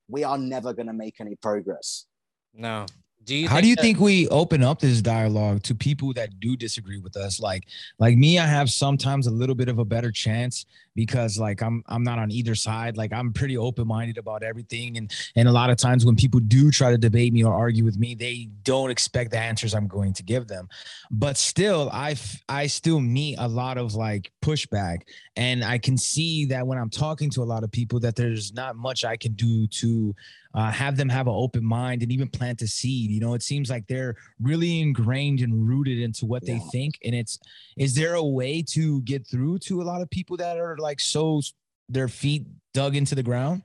We 0.07 0.23
are 0.23 0.37
never 0.37 0.73
going 0.73 0.87
to 0.87 0.93
make 0.93 1.19
any 1.19 1.35
progress. 1.35 2.05
no 2.53 2.85
do 3.29 3.35
you 3.35 3.47
How 3.47 3.61
do 3.61 3.67
you 3.67 3.75
that- 3.75 3.81
think 3.81 3.99
we 3.99 4.27
open 4.29 4.63
up 4.63 4.79
this 4.79 5.01
dialogue 5.01 5.61
to 5.63 5.75
people 5.75 6.13
that 6.13 6.39
do 6.39 6.57
disagree 6.57 6.97
with 6.97 7.15
us? 7.15 7.39
Like, 7.39 7.67
like 7.99 8.17
me, 8.17 8.39
I 8.39 8.47
have 8.47 8.69
sometimes 8.71 9.27
a 9.27 9.31
little 9.31 9.55
bit 9.55 9.69
of 9.69 9.77
a 9.77 9.85
better 9.85 10.11
chance 10.11 10.65
because 10.95 11.37
like 11.37 11.61
I'm 11.61 11.83
I'm 11.87 12.03
not 12.03 12.17
on 12.17 12.31
either 12.31 12.55
side. 12.55 12.97
Like 12.97 13.13
I'm 13.13 13.31
pretty 13.31 13.55
open 13.55 13.87
minded 13.87 14.17
about 14.17 14.41
everything, 14.41 14.97
and 14.97 15.13
and 15.35 15.47
a 15.47 15.51
lot 15.51 15.69
of 15.69 15.77
times 15.77 16.05
when 16.05 16.15
people 16.15 16.39
do 16.39 16.71
try 16.71 16.89
to 16.91 16.97
debate 16.97 17.31
me 17.31 17.43
or 17.43 17.53
argue 17.53 17.85
with 17.85 17.97
me, 17.99 18.15
they 18.15 18.49
don't 18.63 18.89
expect 18.89 19.31
the 19.31 19.37
answers 19.37 19.75
I'm 19.75 19.87
going 19.87 20.13
to 20.13 20.23
give 20.23 20.47
them. 20.47 20.67
But 21.11 21.37
still, 21.37 21.89
i 21.93 22.15
i 22.49 22.65
still 22.65 22.99
meet 22.99 23.35
a 23.37 23.47
lot 23.47 23.77
of 23.77 23.93
like 23.93 24.31
pushback, 24.41 25.03
and 25.35 25.63
I 25.63 25.77
can 25.77 25.97
see 25.97 26.45
that 26.45 26.65
when 26.65 26.79
I'm 26.79 26.89
talking 26.89 27.29
to 27.31 27.43
a 27.43 27.47
lot 27.53 27.63
of 27.63 27.71
people 27.71 27.99
that 27.99 28.15
there's 28.15 28.53
not 28.53 28.75
much 28.75 29.05
I 29.05 29.15
can 29.15 29.33
do 29.33 29.67
to 29.67 30.15
uh, 30.53 30.71
have 30.71 30.97
them 30.97 31.09
have 31.09 31.27
an 31.27 31.33
open 31.35 31.63
mind 31.63 32.01
and 32.01 32.11
even 32.11 32.27
plant 32.27 32.61
a 32.61 32.67
seed. 32.67 33.11
You 33.11 33.19
know, 33.19 33.33
it 33.33 33.43
seems 33.43 33.69
like 33.69 33.87
they're 33.87 34.15
really 34.41 34.81
ingrained 34.81 35.41
and 35.41 35.67
rooted 35.67 35.99
into 35.99 36.25
what 36.25 36.45
they 36.45 36.59
think. 36.71 36.97
And 37.03 37.13
it's, 37.13 37.39
is 37.77 37.95
there 37.95 38.15
a 38.15 38.23
way 38.23 38.63
to 38.69 39.01
get 39.01 39.27
through 39.27 39.59
to 39.59 39.81
a 39.81 39.83
lot 39.83 40.01
of 40.01 40.09
people 40.09 40.37
that 40.37 40.57
are 40.57 40.77
like 40.77 40.99
so 40.99 41.41
their 41.87 42.07
feet 42.07 42.45
dug 42.73 42.95
into 42.95 43.15
the 43.15 43.23
ground? 43.23 43.63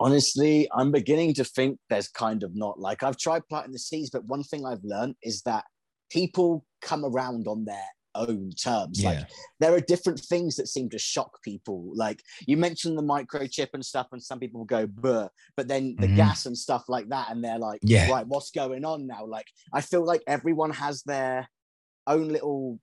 Honestly, 0.00 0.66
I'm 0.72 0.90
beginning 0.90 1.34
to 1.34 1.44
think 1.44 1.78
there's 1.90 2.08
kind 2.08 2.42
of 2.42 2.56
not. 2.56 2.80
Like 2.80 3.02
I've 3.02 3.18
tried 3.18 3.46
planting 3.48 3.72
the 3.72 3.78
seeds, 3.78 4.10
but 4.10 4.24
one 4.24 4.42
thing 4.42 4.64
I've 4.64 4.82
learned 4.82 5.14
is 5.22 5.42
that 5.42 5.64
people 6.10 6.64
come 6.80 7.04
around 7.04 7.46
on 7.46 7.64
their 7.64 7.84
own 8.14 8.50
terms. 8.50 9.04
Like 9.04 9.18
there 9.60 9.74
are 9.74 9.80
different 9.80 10.20
things 10.20 10.56
that 10.56 10.68
seem 10.68 10.88
to 10.90 10.98
shock 10.98 11.42
people. 11.42 11.90
Like 11.94 12.22
you 12.46 12.56
mentioned 12.56 12.98
the 12.98 13.02
microchip 13.02 13.68
and 13.74 13.84
stuff, 13.84 14.08
and 14.12 14.22
some 14.22 14.40
people 14.40 14.64
go, 14.64 14.86
Buh, 14.86 15.28
but 15.56 15.68
then 15.68 15.96
the 15.98 16.08
Mhm. 16.08 16.16
gas 16.16 16.46
and 16.46 16.56
stuff 16.56 16.84
like 16.88 17.08
that, 17.08 17.30
and 17.30 17.42
they're 17.42 17.58
like, 17.58 17.80
Yeah. 17.82 18.10
right, 18.10 18.26
what's 18.26 18.50
going 18.50 18.84
on 18.84 19.06
now? 19.06 19.24
Like 19.26 19.46
I 19.72 19.80
feel 19.80 20.04
like 20.04 20.22
everyone 20.26 20.70
has 20.72 21.02
their 21.02 21.48
own 22.06 22.28
little 22.28 22.80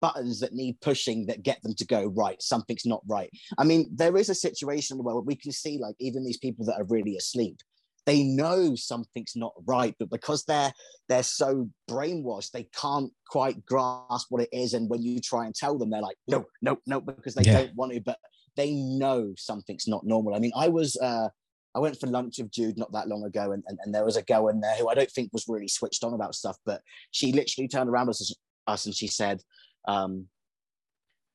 buttons 0.00 0.40
that 0.40 0.52
need 0.52 0.78
pushing 0.80 1.26
that 1.26 1.42
get 1.42 1.60
them 1.62 1.74
to 1.74 1.86
go 1.86 2.12
right 2.16 2.42
something's 2.42 2.84
not 2.84 3.00
right 3.06 3.30
i 3.56 3.64
mean 3.64 3.88
there 3.94 4.18
is 4.18 4.28
a 4.28 4.34
situation 4.34 5.02
where 5.02 5.16
we 5.16 5.34
can 5.34 5.50
see 5.50 5.78
like 5.78 5.96
even 5.98 6.22
these 6.22 6.36
people 6.36 6.66
that 6.66 6.78
are 6.78 6.84
really 6.84 7.16
asleep 7.16 7.62
they 8.06 8.22
know 8.22 8.74
something's 8.74 9.34
not 9.36 9.52
right 9.66 9.94
but 9.98 10.10
because 10.10 10.44
they're 10.44 10.72
they're 11.08 11.22
so 11.22 11.68
brainwashed 11.90 12.52
they 12.52 12.68
can't 12.74 13.12
quite 13.28 13.64
grasp 13.66 14.26
what 14.30 14.42
it 14.42 14.48
is 14.52 14.74
and 14.74 14.88
when 14.88 15.02
you 15.02 15.20
try 15.20 15.44
and 15.44 15.54
tell 15.54 15.76
them 15.76 15.90
they're 15.90 16.00
like 16.00 16.16
no 16.28 16.44
no 16.62 16.78
no 16.86 17.00
because 17.00 17.34
they 17.34 17.42
Yeah. 17.42 17.58
don't 17.58 17.74
want 17.74 17.92
to 17.92 18.00
but 18.00 18.18
they 18.56 18.72
know 18.72 19.34
something's 19.36 19.86
not 19.86 20.06
normal 20.06 20.34
i 20.34 20.38
mean 20.38 20.52
i 20.56 20.68
was 20.68 20.96
uh 20.96 21.28
I 21.74 21.78
went 21.78 22.00
for 22.00 22.06
lunch 22.06 22.38
with 22.38 22.50
Jude 22.50 22.78
not 22.78 22.90
that 22.92 23.06
long 23.06 23.22
ago, 23.24 23.52
and, 23.52 23.62
and, 23.68 23.78
and 23.84 23.94
there 23.94 24.04
was 24.06 24.16
a 24.16 24.22
girl 24.22 24.48
in 24.48 24.60
there 24.62 24.74
who 24.76 24.88
I 24.88 24.94
don't 24.94 25.10
think 25.10 25.30
was 25.34 25.44
really 25.46 25.68
switched 25.68 26.04
on 26.04 26.14
about 26.14 26.34
stuff, 26.34 26.56
but 26.64 26.80
she 27.10 27.32
literally 27.34 27.68
turned 27.68 27.90
around 27.90 28.08
us, 28.08 28.34
us 28.66 28.86
and 28.86 28.94
she 28.94 29.06
said, 29.06 29.42
um, 29.86 30.26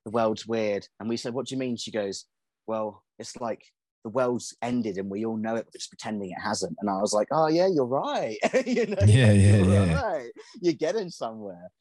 The 0.03 0.09
world's 0.09 0.47
weird. 0.47 0.87
And 0.99 1.07
we 1.07 1.17
said, 1.17 1.35
What 1.35 1.45
do 1.45 1.53
you 1.53 1.59
mean? 1.59 1.77
She 1.77 1.91
goes, 1.91 2.25
Well, 2.65 3.03
it's 3.19 3.37
like 3.37 3.61
the 4.03 4.09
world's 4.09 4.55
ended 4.61 4.97
and 4.97 5.09
we 5.09 5.25
all 5.25 5.37
know 5.37 5.55
it, 5.55 5.65
but 5.65 5.73
just 5.73 5.89
pretending 5.89 6.31
it 6.31 6.41
hasn't. 6.41 6.75
And 6.79 6.89
I 6.89 6.99
was 6.99 7.13
like, 7.13 7.27
Oh, 7.31 7.47
yeah, 7.47 7.67
you're 7.67 7.85
right. 7.85 8.37
you 8.65 8.87
know, 8.87 8.97
Yeah, 9.05 9.31
yeah, 9.31 9.57
you're 9.57 9.65
yeah. 9.85 10.01
right. 10.01 10.31
You're 10.61 10.73
getting 10.73 11.09
somewhere. 11.09 11.71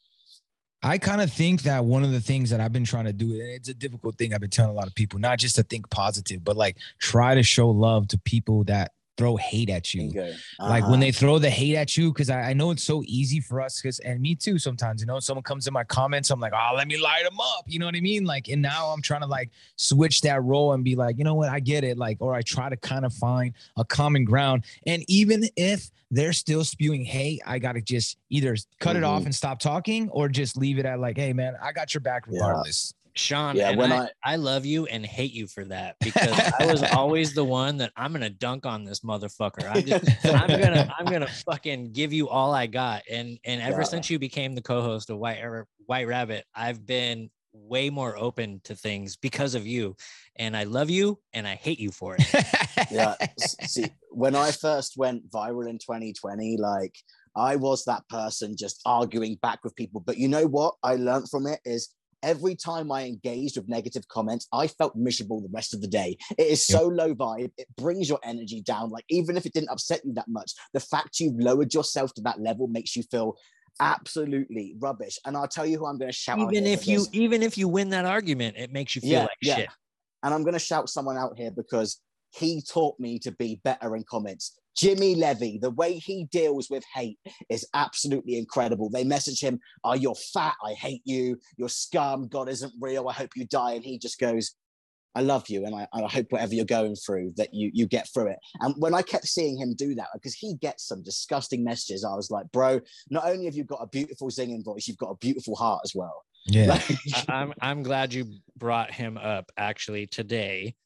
I 0.83 0.97
kind 0.97 1.21
of 1.21 1.31
think 1.31 1.63
that 1.63 1.85
one 1.85 2.05
of 2.05 2.11
the 2.13 2.21
things 2.21 2.49
that 2.51 2.61
I've 2.61 2.73
been 2.73 2.85
trying 2.85 3.05
to 3.05 3.13
do, 3.13 3.33
and 3.33 3.51
it's 3.51 3.69
a 3.69 3.75
difficult 3.75 4.17
thing 4.17 4.33
I've 4.33 4.41
been 4.41 4.49
telling 4.49 4.71
a 4.71 4.75
lot 4.75 4.87
of 4.87 4.95
people, 4.95 5.19
not 5.19 5.39
just 5.39 5.57
to 5.57 5.63
think 5.63 5.91
positive, 5.91 6.43
but 6.43 6.57
like 6.57 6.79
try 6.99 7.35
to 7.35 7.43
show 7.43 7.69
love 7.69 8.09
to 8.09 8.19
people 8.19 8.65
that 8.65 8.93
throw 9.21 9.37
hate 9.37 9.69
at 9.69 9.93
you. 9.93 10.11
Like 10.59 10.83
Uh-huh. 10.83 10.91
when 10.91 10.99
they 11.01 11.13
throw 11.13 11.39
the 11.39 11.51
hate 11.51 11.77
at 11.77 11.95
you, 11.95 12.11
because 12.11 12.31
I, 12.31 12.41
I 12.41 12.53
know 12.55 12.71
it's 12.71 12.83
so 12.83 13.03
easy 13.07 13.39
for 13.39 13.61
us, 13.61 13.79
because 13.79 13.99
and 13.99 14.19
me 14.19 14.35
too 14.35 14.59
sometimes, 14.59 15.03
you 15.03 15.07
know, 15.07 15.21
someone 15.21 15.43
comes 15.43 15.67
in 15.67 15.75
my 15.75 15.85
comments, 15.85 16.31
I'm 16.31 16.41
like, 16.41 16.55
oh, 16.55 16.73
let 16.75 16.89
me 16.89 16.97
light 16.97 17.25
them 17.25 17.39
up. 17.39 17.65
You 17.67 17.81
know 17.81 17.85
what 17.85 17.95
I 17.97 18.01
mean? 18.01 18.25
Like, 18.25 18.49
and 18.49 18.63
now 18.63 18.87
I'm 18.87 19.03
trying 19.03 19.21
to 19.21 19.27
like 19.27 19.51
switch 19.77 20.23
that 20.23 20.43
role 20.43 20.73
and 20.73 20.83
be 20.83 20.97
like, 20.97 21.19
you 21.19 21.25
know 21.25 21.35
what, 21.35 21.51
I 21.51 21.61
get 21.61 21.85
it. 21.85 21.99
Like, 21.99 22.17
or 22.21 22.35
I 22.35 22.41
try 22.41 22.71
to 22.71 22.79
kind 22.79 23.05
of 23.05 23.13
find 23.13 23.53
a 23.77 23.85
common 23.85 24.25
ground. 24.25 24.65
And 24.87 25.05
even 25.07 25.45
if 25.55 25.91
they're 26.11 26.33
still 26.33 26.65
spewing 26.65 27.05
hate, 27.05 27.43
I 27.47 27.59
gotta 27.59 27.83
just 27.83 28.17
either 28.31 28.57
cut 28.79 28.97
it 28.97 29.05
off 29.05 29.23
Mhm. 29.23 29.27
and 29.27 29.35
stop 29.35 29.61
talking 29.61 30.09
or 30.09 30.31
just 30.31 30.57
leave 30.57 30.79
it 30.79 30.87
at 30.87 30.99
like, 30.99 31.19
hey 31.19 31.35
man, 31.35 31.57
I 31.63 31.73
got 31.73 31.93
your 31.93 32.01
back 32.01 32.25
Yeah. 32.31 32.41
Sean, 33.21 33.55
Yeah, 33.57 33.77
when 33.77 33.93
I, 33.93 33.97
I- 34.05 34.11
I 34.25 34.37
love 34.37 34.65
you 34.65 34.87
and 34.87 35.05
hate 35.05 35.33
you 35.33 35.47
for 35.47 35.65
that 35.67 35.97
because 36.01 36.39
I 36.59 36.67
was 36.67 36.83
always 36.83 37.35
the 37.35 37.45
one 37.45 37.77
that 37.79 37.93
I'm 37.97 38.13
gonna 38.13 38.31
dunk 38.31 38.67
on 38.67 38.85
this 38.85 39.01
motherfucker. 39.01 39.69
I'm 39.71 39.85
just 39.85 40.25
I'm 40.27 40.49
gonna 40.49 40.93
I'm 40.99 41.07
gonna 41.07 41.29
fucking 41.29 41.93
give 41.93 42.13
you 42.13 42.29
all 42.29 42.53
I 42.55 42.67
got. 42.67 43.03
And 43.11 43.39
and 43.45 43.61
ever 43.61 43.81
Yeah. 43.81 43.85
since 43.85 44.11
you 44.11 44.19
became 44.19 44.55
the 44.55 44.63
co-host 44.63 45.11
of 45.11 45.19
White 45.19 45.41
White 45.87 46.07
Rabbit, 46.09 46.45
I've 46.55 46.85
been 46.87 47.31
way 47.53 47.91
more 47.91 48.17
open 48.17 48.61
to 48.63 48.77
things 48.77 49.17
because 49.17 49.55
of 49.57 49.67
you. 49.67 49.97
And 50.37 50.57
I 50.57 50.63
love 50.65 50.89
you 50.89 51.19
and 51.33 51.47
I 51.49 51.57
hate 51.57 51.81
you 51.81 51.91
for 51.91 52.17
it. 52.19 52.25
yeah 52.91 53.15
see 53.39 53.85
when 54.11 54.35
i 54.35 54.51
first 54.51 54.95
went 54.97 55.29
viral 55.31 55.69
in 55.69 55.77
2020 55.79 56.57
like 56.57 56.95
i 57.37 57.55
was 57.55 57.85
that 57.85 58.03
person 58.09 58.57
just 58.59 58.81
arguing 58.87 59.37
back 59.43 59.63
with 59.63 59.77
people 59.77 60.01
but 60.01 60.17
you 60.17 60.27
know 60.27 60.47
what 60.47 60.75
i 60.83 60.95
learned 60.97 61.29
from 61.29 61.47
it 61.47 61.61
is 61.65 61.91
every 62.23 62.55
time 62.55 62.91
i 62.93 63.05
engaged 63.05 63.57
with 63.57 63.69
negative 63.69 64.07
comments 64.09 64.47
i 64.53 64.67
felt 64.67 64.95
miserable 64.97 65.41
the 65.41 65.49
rest 65.53 65.75
of 65.75 65.81
the 65.81 65.89
day 65.89 66.17
it 66.39 66.47
is 66.47 66.65
so 66.67 66.87
low 66.87 67.15
vibe 67.15 67.51
it 67.57 67.67
brings 67.77 68.09
your 68.09 68.21
energy 68.25 68.61
down 68.63 68.91
like 68.91 69.05
even 69.09 69.37
if 69.37 69.47
it 69.47 69.53
didn't 69.53 69.71
upset 69.71 70.01
you 70.05 70.13
that 70.13 70.29
much 70.29 70.53
the 70.73 70.81
fact 70.81 71.21
you've 71.21 71.39
lowered 71.41 71.73
yourself 71.73 72.13
to 72.15 72.23
that 72.23 72.41
level 72.41 72.67
makes 72.67 72.95
you 72.97 73.03
feel 73.05 73.37
absolutely 73.81 74.75
rubbish 74.79 75.19
and 75.25 75.37
i'll 75.37 75.49
tell 75.49 75.65
you 75.67 75.79
who 75.79 75.87
i'm 75.87 75.99
going 75.99 76.11
to 76.11 76.17
shout 76.17 76.39
even 76.39 76.67
if 76.67 76.87
you 76.87 76.99
this. 76.99 77.09
even 77.13 77.43
if 77.43 77.57
you 77.57 77.67
win 77.69 77.89
that 77.91 78.05
argument, 78.05 78.57
it 78.57 78.73
makes 78.73 78.95
you 78.95 79.01
feel 79.01 79.11
Yeah, 79.11 79.23
like 79.23 79.37
yeah. 79.43 79.55
shit. 79.57 79.69
and 80.23 80.35
I'm 80.35 80.43
going 80.43 80.53
to 80.55 80.59
shout 80.59 80.89
someone 80.89 81.17
out 81.17 81.37
here 81.37 81.51
because 81.51 82.01
he 82.33 82.63
taught 82.63 82.99
me 82.99 83.19
to 83.21 83.33
be 83.33 83.61
better 83.65 83.97
in 83.97 84.05
comments. 84.05 84.57
Jimmy 84.77 85.15
Levy, 85.15 85.59
the 85.61 85.71
way 85.71 85.95
he 85.95 86.25
deals 86.31 86.71
with 86.71 86.85
hate 86.95 87.19
is 87.51 87.67
absolutely 87.75 88.39
incredible. 88.39 88.89
They 88.89 89.05
message 89.05 89.41
him, 89.41 89.59
Oh, 89.85 89.95
you're 89.95 90.15
fat. 90.15 90.55
I 90.65 90.73
hate 90.75 91.03
you. 91.05 91.39
You're 91.57 91.69
scum. 91.69 92.29
God 92.29 92.49
isn't 92.49 92.73
real. 92.81 93.09
I 93.09 93.13
hope 93.13 93.31
you 93.37 93.47
die. 93.47 93.73
And 93.73 93.85
he 93.85 93.99
just 93.99 94.19
goes, 94.19 94.55
I 95.17 95.23
love 95.23 95.49
you. 95.49 95.67
And 95.67 95.75
I, 95.75 95.89
I 95.93 96.03
hope 96.07 96.27
whatever 96.31 96.55
you're 96.55 96.65
going 96.65 96.95
through, 96.95 97.33
that 97.37 97.53
you, 97.53 97.71
you 97.75 97.87
get 97.89 98.09
through 98.15 98.29
it. 98.29 98.39
And 98.61 98.75
when 98.79 98.95
I 98.95 99.03
kept 99.03 99.27
seeing 99.27 99.59
him 99.59 99.75
do 99.75 99.95
that, 99.97 100.07
because 100.15 100.35
he 100.35 100.55
gets 100.55 100.87
some 100.87 101.03
disgusting 101.03 101.65
messages, 101.65 102.05
I 102.05 102.15
was 102.15 102.31
like, 102.31 102.51
Bro, 102.53 102.81
not 103.11 103.27
only 103.27 103.47
have 103.47 103.57
you 103.57 103.65
got 103.65 103.83
a 103.83 103.89
beautiful 103.89 104.31
singing 104.31 104.63
voice, 104.63 104.87
you've 104.87 104.99
got 104.99 105.11
a 105.11 105.17
beautiful 105.17 105.57
heart 105.57 105.81
as 105.85 105.95
well. 105.97 106.23
Yeah. 106.47 106.67
Like, 106.89 107.29
I- 107.29 107.35
I'm 107.41 107.53
I'm 107.61 107.83
glad 107.83 108.15
you 108.15 108.33
brought 108.57 108.93
him 108.93 109.19
up. 109.19 109.51
Actually, 109.57 110.07
today, 110.07 110.77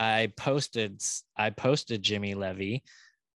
I 0.00 0.32
posted 0.38 1.02
I 1.36 1.50
posted 1.50 2.02
Jimmy 2.02 2.34
Levy, 2.34 2.82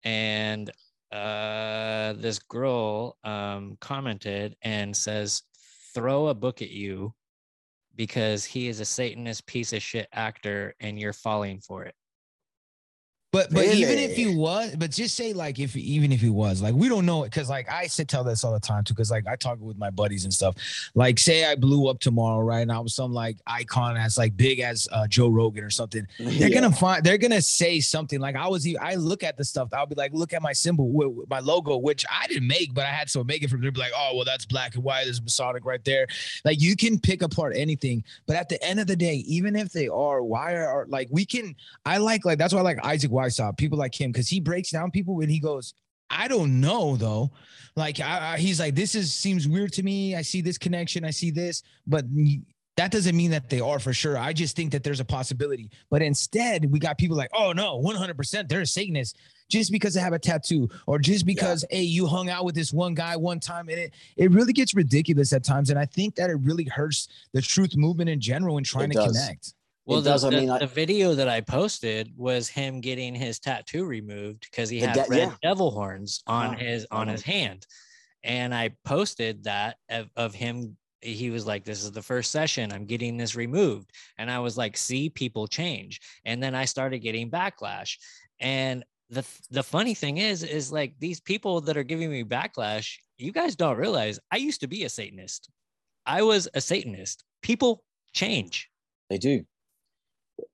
and 0.04 0.70
uh, 1.10 2.12
this 2.12 2.38
girl 2.38 3.16
um, 3.24 3.78
commented 3.80 4.56
and 4.62 4.94
says, 4.94 5.42
"Throw 5.94 6.28
a 6.28 6.34
book 6.34 6.60
at 6.62 6.70
you." 6.70 7.14
Because 7.96 8.44
he 8.44 8.68
is 8.68 8.80
a 8.80 8.84
Satanist 8.84 9.46
piece 9.46 9.72
of 9.72 9.82
shit 9.82 10.08
actor 10.12 10.74
and 10.80 10.98
you're 10.98 11.12
falling 11.12 11.60
for 11.60 11.84
it. 11.84 11.94
But 13.32 13.52
but 13.52 13.64
even 13.66 13.96
if 13.98 14.16
he 14.16 14.34
was, 14.34 14.74
but 14.76 14.90
just 14.90 15.14
say 15.14 15.32
like 15.32 15.60
if 15.60 15.76
even 15.76 16.10
if 16.10 16.20
he 16.20 16.30
was, 16.30 16.60
like 16.60 16.74
we 16.74 16.88
don't 16.88 17.06
know 17.06 17.22
it 17.22 17.30
because 17.30 17.48
like 17.48 17.70
I 17.70 17.86
sit 17.86 18.08
tell 18.08 18.24
this 18.24 18.42
all 18.42 18.52
the 18.52 18.58
time 18.58 18.82
too, 18.82 18.92
because 18.92 19.08
like 19.12 19.24
I 19.28 19.36
talk 19.36 19.58
with 19.60 19.78
my 19.78 19.88
buddies 19.90 20.24
and 20.24 20.34
stuff. 20.34 20.56
Like 20.96 21.16
say 21.20 21.44
I 21.44 21.54
blew 21.54 21.86
up 21.88 22.00
tomorrow, 22.00 22.40
right? 22.40 22.60
And 22.62 22.72
I 22.72 22.80
was 22.80 22.92
some 22.94 23.12
like 23.12 23.36
icon 23.46 23.96
as 23.96 24.18
like 24.18 24.36
big 24.36 24.58
as 24.58 24.88
uh, 24.90 25.06
Joe 25.06 25.28
Rogan 25.28 25.62
or 25.62 25.70
something. 25.70 26.08
They're 26.18 26.48
Yeah. 26.48 26.60
gonna 26.60 26.72
find 26.74 27.04
they're 27.04 27.18
gonna 27.18 27.40
say 27.40 27.78
something 27.78 28.18
like 28.18 28.34
I 28.34 28.48
was 28.48 28.66
I 28.80 28.96
look 28.96 29.22
at 29.22 29.36
the 29.36 29.44
stuff. 29.44 29.68
I'll 29.72 29.86
be 29.86 29.94
like, 29.94 30.12
look 30.12 30.32
at 30.32 30.42
my 30.42 30.52
symbol, 30.52 31.24
my 31.30 31.38
logo, 31.38 31.76
which 31.76 32.04
I 32.10 32.26
didn't 32.26 32.48
make, 32.48 32.74
but 32.74 32.84
I 32.84 32.90
had 32.90 33.08
someone 33.08 33.28
make 33.28 33.44
it 33.44 33.50
from. 33.50 33.60
They'll 33.60 33.70
be 33.70 33.78
like, 33.78 33.92
oh 33.96 34.10
well, 34.16 34.24
that's 34.24 34.44
black 34.44 34.74
and 34.74 34.82
white. 34.82 35.04
There's 35.04 35.22
Masonic 35.22 35.64
right 35.64 35.84
there. 35.84 36.08
Like 36.44 36.60
you 36.60 36.74
can 36.74 36.98
pick 36.98 37.22
apart 37.22 37.54
anything, 37.56 38.02
but 38.26 38.34
at 38.34 38.48
the 38.48 38.60
end 38.64 38.80
of 38.80 38.88
the 38.88 38.96
day, 38.96 39.22
even 39.28 39.54
if 39.54 39.70
they 39.72 39.86
are, 39.86 40.20
why 40.24 40.54
are 40.54 40.66
are- 40.66 40.86
like 40.88 41.06
we 41.12 41.24
can 41.24 41.54
I 41.86 41.98
like 41.98 42.24
like 42.24 42.36
that's 42.38 42.52
why 42.52 42.58
I 42.58 42.62
like 42.64 42.84
Isaac 42.84 43.12
Weishaupt, 43.20 43.58
people 43.58 43.78
like 43.78 43.98
him, 43.98 44.12
because 44.12 44.28
he 44.28 44.40
breaks 44.40 44.70
down 44.70 44.90
people 44.90 45.20
and 45.20 45.30
he 45.30 45.40
goes, 45.40 45.74
I 46.10 46.26
don't 46.28 46.60
know 46.60 46.96
though. 46.96 47.30
Like 47.76 48.00
I, 48.00 48.34
I, 48.34 48.38
he's 48.38 48.58
like, 48.58 48.74
this 48.74 48.94
is 48.94 49.12
seems 49.12 49.46
weird 49.46 49.72
to 49.74 49.82
me. 49.82 50.16
I 50.16 50.22
see 50.22 50.40
this 50.40 50.58
connection, 50.58 51.04
I 51.04 51.10
see 51.10 51.30
this, 51.30 51.62
but 51.86 52.04
that 52.76 52.90
doesn't 52.90 53.16
mean 53.16 53.30
that 53.30 53.50
they 53.50 53.60
are 53.60 53.78
for 53.78 53.92
sure. 53.92 54.16
I 54.16 54.32
just 54.32 54.56
think 54.56 54.72
that 54.72 54.82
there's 54.82 55.00
a 55.00 55.04
possibility. 55.04 55.70
But 55.90 56.02
instead, 56.02 56.70
we 56.70 56.78
got 56.78 56.98
people 56.98 57.16
like, 57.16 57.30
oh 57.34 57.52
no, 57.52 57.80
100%, 57.80 58.48
they're 58.48 58.62
a 58.62 58.66
Satanist 58.66 59.18
just 59.48 59.70
because 59.72 59.94
they 59.94 60.00
have 60.00 60.12
a 60.12 60.18
tattoo 60.18 60.68
or 60.86 60.98
just 60.98 61.26
because 61.26 61.64
hey, 61.70 61.82
you 61.82 62.06
hung 62.06 62.30
out 62.30 62.44
with 62.44 62.54
this 62.54 62.72
one 62.72 62.94
guy 62.94 63.16
one 63.16 63.40
time 63.40 63.68
and 63.68 63.78
it 63.78 63.94
it 64.16 64.30
really 64.30 64.52
gets 64.52 64.74
ridiculous 64.74 65.32
at 65.32 65.44
times. 65.44 65.70
And 65.70 65.78
I 65.78 65.84
think 65.84 66.14
that 66.16 66.30
it 66.30 66.38
really 66.42 66.64
hurts 66.64 67.08
the 67.34 67.42
truth 67.42 67.76
movement 67.76 68.08
in 68.10 68.20
general 68.20 68.56
and 68.56 68.66
trying 68.66 68.90
It 68.90 68.94
to 68.94 69.00
does. 69.00 69.18
connect. 69.18 69.54
Well, 69.86 70.02
does, 70.02 70.22
the, 70.22 70.28
I 70.28 70.30
the, 70.30 70.36
mean, 70.36 70.58
the 70.58 70.66
video 70.66 71.14
that 71.14 71.28
I 71.28 71.40
posted 71.40 72.12
was 72.16 72.48
him 72.48 72.80
getting 72.80 73.14
his 73.14 73.40
tattoo 73.40 73.84
removed 73.84 74.46
because 74.50 74.68
he 74.68 74.78
had 74.78 74.94
de- 74.94 75.06
red 75.08 75.28
yeah. 75.28 75.34
devil 75.42 75.70
horns 75.70 76.22
on 76.26 76.54
Ah, 76.54 76.58
his 76.58 76.86
on 76.90 77.02
uh-huh. 77.08 77.12
his 77.12 77.22
hand, 77.22 77.66
and 78.22 78.54
I 78.54 78.70
posted 78.84 79.44
that 79.44 79.76
of, 79.88 80.08
of 80.16 80.34
him. 80.34 80.76
He 81.00 81.30
was 81.30 81.46
like, 81.46 81.64
"This 81.64 81.82
is 81.82 81.92
the 81.92 82.02
first 82.02 82.30
session. 82.30 82.72
I'm 82.72 82.84
getting 82.84 83.16
this 83.16 83.34
removed," 83.34 83.90
and 84.18 84.30
I 84.30 84.38
was 84.38 84.56
like, 84.58 84.76
"See, 84.76 85.08
people 85.08 85.46
change." 85.48 86.00
And 86.24 86.42
then 86.42 86.54
I 86.54 86.66
started 86.66 86.98
getting 86.98 87.30
backlash, 87.30 87.96
and 88.38 88.84
the 89.08 89.24
the 89.50 89.62
funny 89.62 89.94
thing 89.94 90.18
is, 90.18 90.42
is 90.42 90.70
like 90.70 90.94
these 91.00 91.20
people 91.20 91.60
that 91.62 91.76
are 91.76 91.82
giving 91.82 92.10
me 92.10 92.22
backlash. 92.22 92.96
You 93.18 93.32
guys 93.32 93.56
don't 93.56 93.76
realize 93.76 94.20
I 94.30 94.36
used 94.36 94.60
to 94.60 94.68
be 94.68 94.84
a 94.84 94.88
Satanist. 94.88 95.50
I 96.06 96.22
was 96.22 96.48
a 96.54 96.60
Satanist. 96.60 97.24
People 97.42 97.82
change. 98.12 98.70
They 99.08 99.18
do. 99.18 99.44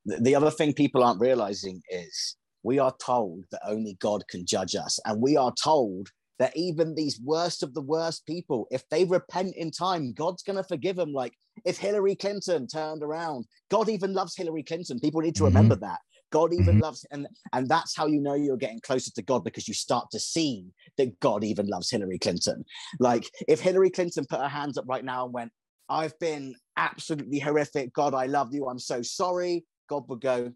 The 0.05 0.21
the 0.21 0.35
other 0.35 0.51
thing 0.51 0.73
people 0.73 1.03
aren't 1.03 1.21
realizing 1.21 1.83
is 1.91 2.37
we 2.63 2.79
are 2.79 2.95
told 3.01 3.45
that 3.53 3.61
only 3.67 3.97
God 4.01 4.27
can 4.29 4.45
judge 4.45 4.75
us. 4.75 4.99
And 5.05 5.23
we 5.23 5.37
are 5.37 5.53
told 5.63 6.09
that 6.39 6.57
even 6.57 6.95
these 6.95 7.21
worst 7.23 7.63
of 7.63 7.73
the 7.75 7.81
worst 7.81 8.27
people, 8.27 8.67
if 8.71 8.87
they 8.91 9.05
repent 9.05 9.55
in 9.57 9.71
time, 9.71 10.13
God's 10.13 10.43
going 10.43 10.57
to 10.57 10.65
forgive 10.65 10.97
them. 10.97 11.13
Like 11.13 11.33
if 11.65 11.79
Hillary 11.79 12.17
Clinton 12.17 12.67
turned 12.67 13.03
around, 13.03 13.47
God 13.71 13.89
even 13.89 14.13
loves 14.13 14.37
Hillary 14.37 14.63
Clinton. 14.63 15.01
People 15.01 15.21
need 15.23 15.37
to 15.37 15.45
Mhm. 15.45 15.47
remember 15.47 15.77
that. 15.77 16.01
God 16.31 16.53
even 16.53 16.77
Mhm. 16.77 16.81
loves, 16.83 17.07
and 17.13 17.29
and 17.53 17.69
that's 17.69 17.97
how 17.97 18.07
you 18.07 18.21
know 18.21 18.35
you're 18.35 18.57
getting 18.57 18.81
closer 18.81 19.13
to 19.13 19.23
God 19.23 19.45
because 19.45 19.69
you 19.69 19.75
start 19.75 20.11
to 20.11 20.19
see 20.19 20.67
that 20.97 21.19
God 21.21 21.45
even 21.45 21.67
loves 21.69 21.89
Hillary 21.89 22.19
Clinton. 22.19 22.65
Like 22.99 23.31
if 23.47 23.61
Hillary 23.61 23.91
Clinton 23.91 24.27
put 24.29 24.41
her 24.41 24.49
hands 24.49 24.77
up 24.77 24.87
right 24.89 25.05
now 25.05 25.25
and 25.25 25.33
went, 25.33 25.53
I've 25.89 26.19
been 26.19 26.57
absolutely 26.77 27.39
horrific. 27.39 27.93
God, 27.93 28.13
I 28.13 28.27
love 28.27 28.53
you. 28.53 28.67
I'm 28.67 28.81
so 28.81 29.03
sorry. 29.03 29.65
God 29.89 30.09
would 30.09 30.21
go, 30.21 30.53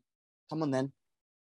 come 0.49 0.63
on 0.63 0.71
then. 0.71 0.93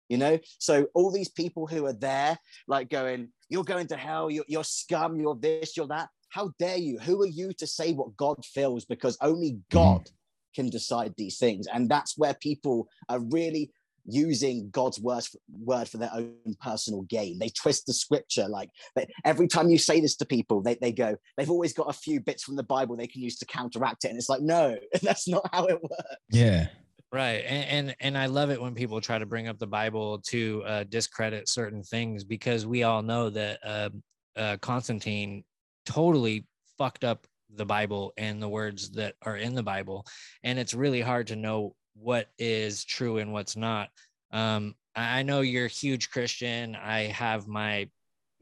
You 0.09 0.18
know? 0.18 0.39
So 0.59 0.87
all 0.95 1.11
these 1.11 1.28
people 1.28 1.66
who 1.66 1.87
are 1.87 1.93
there, 1.93 2.39
like 2.68 2.91
going, 2.91 3.28
you're 3.49 3.64
going 3.64 3.89
to 3.89 3.97
hell, 3.97 4.30
you're, 4.30 4.45
you're 4.49 4.64
scum, 4.64 5.18
you're 5.20 5.37
this, 5.37 5.76
you're 5.76 5.89
that. 5.89 6.09
How 6.28 6.53
dare 6.59 6.76
you? 6.76 6.99
Who 6.99 7.22
are 7.22 7.26
you 7.26 7.53
to 7.55 7.66
say 7.66 7.93
what 7.93 8.16
God 8.16 8.45
feels? 8.45 8.84
Because 8.84 9.16
only 9.20 9.53
mm. 9.53 9.61
God 9.70 10.09
can 10.55 10.70
decide 10.70 11.14
these 11.16 11.39
things. 11.39 11.66
And 11.72 11.89
that's 11.89 12.16
where 12.16 12.34
people 12.34 12.89
are 13.09 13.20
really 13.20 13.70
using 14.07 14.70
God's 14.70 15.01
word 15.01 15.24
for, 15.24 15.39
word 15.51 15.89
for 15.89 15.99
their 15.99 16.11
own 16.12 16.34
personal 16.61 17.03
gain. 17.03 17.39
They 17.39 17.49
twist 17.49 17.87
the 17.87 17.93
scripture. 17.93 18.49
Like 18.49 18.70
they, 18.95 19.07
every 19.24 19.49
time 19.49 19.68
you 19.68 19.78
say 19.78 20.01
this 20.01 20.16
to 20.16 20.24
people, 20.24 20.62
they, 20.62 20.76
they 20.80 20.93
go, 20.93 21.16
they've 21.37 21.51
always 21.51 21.72
got 21.72 21.91
a 21.91 21.93
few 21.93 22.20
bits 22.20 22.43
from 22.45 22.57
the 22.57 22.62
Bible 22.62 22.97
they 22.97 23.07
can 23.07 23.22
use 23.22 23.39
to 23.39 23.47
counteract 23.47 24.05
it. 24.05 24.09
And 24.09 24.16
it's 24.16 24.28
like, 24.28 24.43
no, 24.43 24.76
that's 25.03 25.28
not 25.28 25.49
how 25.53 25.66
it 25.66 25.82
works. 25.82 26.16
Yeah. 26.30 26.68
Right. 27.12 27.44
And, 27.46 27.88
and 27.88 27.96
and 28.00 28.18
I 28.18 28.26
love 28.26 28.50
it 28.50 28.61
when 28.61 28.74
people 28.74 29.00
try 29.00 29.18
to 29.18 29.26
bring 29.26 29.48
up 29.48 29.59
the 29.59 29.66
Bible 29.66 30.18
to 30.26 30.62
uh, 30.66 30.84
discredit 30.84 31.48
certain 31.48 31.82
things 31.82 32.24
because 32.24 32.66
we 32.66 32.82
all 32.82 33.02
know 33.02 33.30
that 33.30 33.61
uh, 33.64 33.90
uh, 34.34 34.57
Constantine 34.59 35.44
totally 35.86 36.46
fucked 36.76 37.04
up 37.04 37.26
the 37.54 37.64
Bible 37.64 38.12
and 38.16 38.42
the 38.42 38.48
words 38.48 38.90
that 38.90 39.14
are 39.22 39.36
in 39.36 39.54
the 39.54 39.62
Bible, 39.62 40.04
and 40.42 40.59
it's 40.59 40.74
really 40.74 41.00
hard 41.00 41.28
to 41.28 41.36
know 41.36 41.74
what 41.94 42.26
is 42.38 42.84
true 42.84 43.18
and 43.18 43.32
what's 43.32 43.57
not. 43.57 43.88
Um, 44.32 44.74
I 44.96 45.22
know 45.22 45.42
you're 45.42 45.66
a 45.66 45.68
huge 45.68 46.11
Christian. 46.11 46.74
I 46.74 47.02
have 47.04 47.46
my 47.46 47.88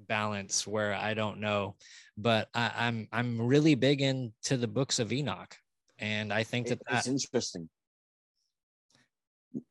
balance 0.08 0.66
where 0.66 0.94
I 0.94 1.14
don't 1.14 1.38
know, 1.38 1.76
but 2.16 2.48
I, 2.54 2.72
I'm 2.74 3.08
I'm 3.12 3.40
really 3.40 3.74
big 3.74 4.00
into 4.00 4.56
the 4.56 4.66
books 4.68 4.98
of 4.98 5.12
Enoch, 5.12 5.54
and 5.98 6.32
I 6.32 6.44
think 6.44 6.68
that 6.68 6.80
It- 6.80 6.86
it's 6.88 7.04
that 7.04 7.10
interesting. 7.10 7.68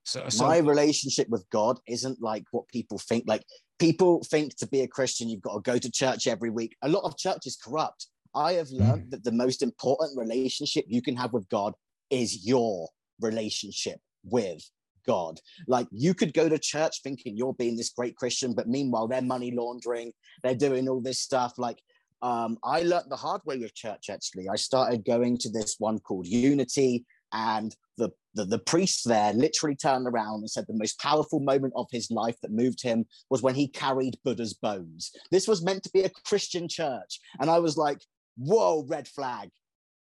So, 0.04 0.28
so 0.30 0.46
My 0.46 0.58
relationship 0.58 1.30
with 1.30 1.50
God 1.50 1.80
isn't 1.88 2.22
like 2.22 2.44
what 2.52 2.68
people 2.70 2.98
think. 2.98 3.26
Like 3.28 3.44
people 3.80 4.24
think 4.24 4.56
to 4.58 4.68
be 4.68 4.82
a 4.82 4.88
Christian, 4.88 5.30
you've 5.30 5.42
got 5.42 5.54
to 5.54 5.72
go 5.72 5.78
to 5.78 5.92
church 5.92 6.28
every 6.28 6.50
week. 6.50 6.76
A 6.82 6.90
lot 6.90 7.04
of 7.04 7.18
church 7.18 7.46
is 7.46 7.56
corrupt. 7.56 8.08
I 8.36 8.54
have 8.54 8.70
learned 8.70 9.12
that 9.12 9.24
the 9.24 9.32
most 9.32 9.62
important 9.62 10.18
relationship 10.18 10.86
you 10.88 11.02
can 11.02 11.16
have 11.16 11.34
with 11.34 11.48
God 11.50 11.74
is 12.10 12.46
your 12.46 12.90
relationship 13.22 14.00
with 14.24 14.64
God. 15.06 15.40
Like 15.68 15.88
you 15.92 16.14
could 16.14 16.34
go 16.34 16.50
to 16.50 16.58
church 16.58 17.02
thinking 17.04 17.38
you're 17.38 17.54
being 17.54 17.76
this 17.76 17.92
great 17.92 18.16
Christian, 18.16 18.54
but 18.54 18.68
meanwhile 18.68 19.08
they're 19.08 19.22
money 19.22 19.52
laundering, 19.52 20.12
they're 20.42 20.56
doing 20.56 20.88
all 20.90 21.02
this 21.02 21.20
stuff. 21.20 21.54
Like 21.58 21.80
um, 22.24 22.58
I 22.64 22.84
learned 22.84 23.10
the 23.12 23.18
hard 23.18 23.42
way 23.46 23.58
with 23.58 23.76
church. 23.76 24.10
Actually, 24.10 24.48
I 24.50 24.56
started 24.56 25.06
going 25.06 25.38
to 25.40 25.50
this 25.50 25.76
one 25.78 26.00
called 26.00 26.26
Unity, 26.26 27.06
and 27.34 27.76
the, 27.98 28.10
the 28.34 28.46
the 28.46 28.60
priest 28.60 29.08
there 29.08 29.34
literally 29.34 29.76
turned 29.76 30.08
around 30.08 30.40
and 30.40 30.50
said 30.50 30.66
the 30.68 30.74
most 30.74 31.00
powerful 31.00 31.40
moment 31.40 31.74
of 31.76 31.88
his 31.92 32.10
life 32.10 32.36
that 32.42 32.52
moved 32.52 32.82
him 32.82 33.06
was 33.30 33.42
when 33.42 33.56
he 33.56 33.68
carried 33.68 34.18
Buddha's 34.24 34.54
bones. 34.54 35.12
This 35.32 35.48
was 35.48 35.64
meant 35.64 35.84
to 35.84 35.92
be 35.94 36.02
a 36.04 36.10
Christian 36.26 36.68
church, 36.68 37.20
and 37.40 37.50
I 37.50 37.60
was 37.60 37.78
like, 37.78 38.00
"Whoa, 38.38 38.86
red 38.88 39.08
flag." 39.08 39.50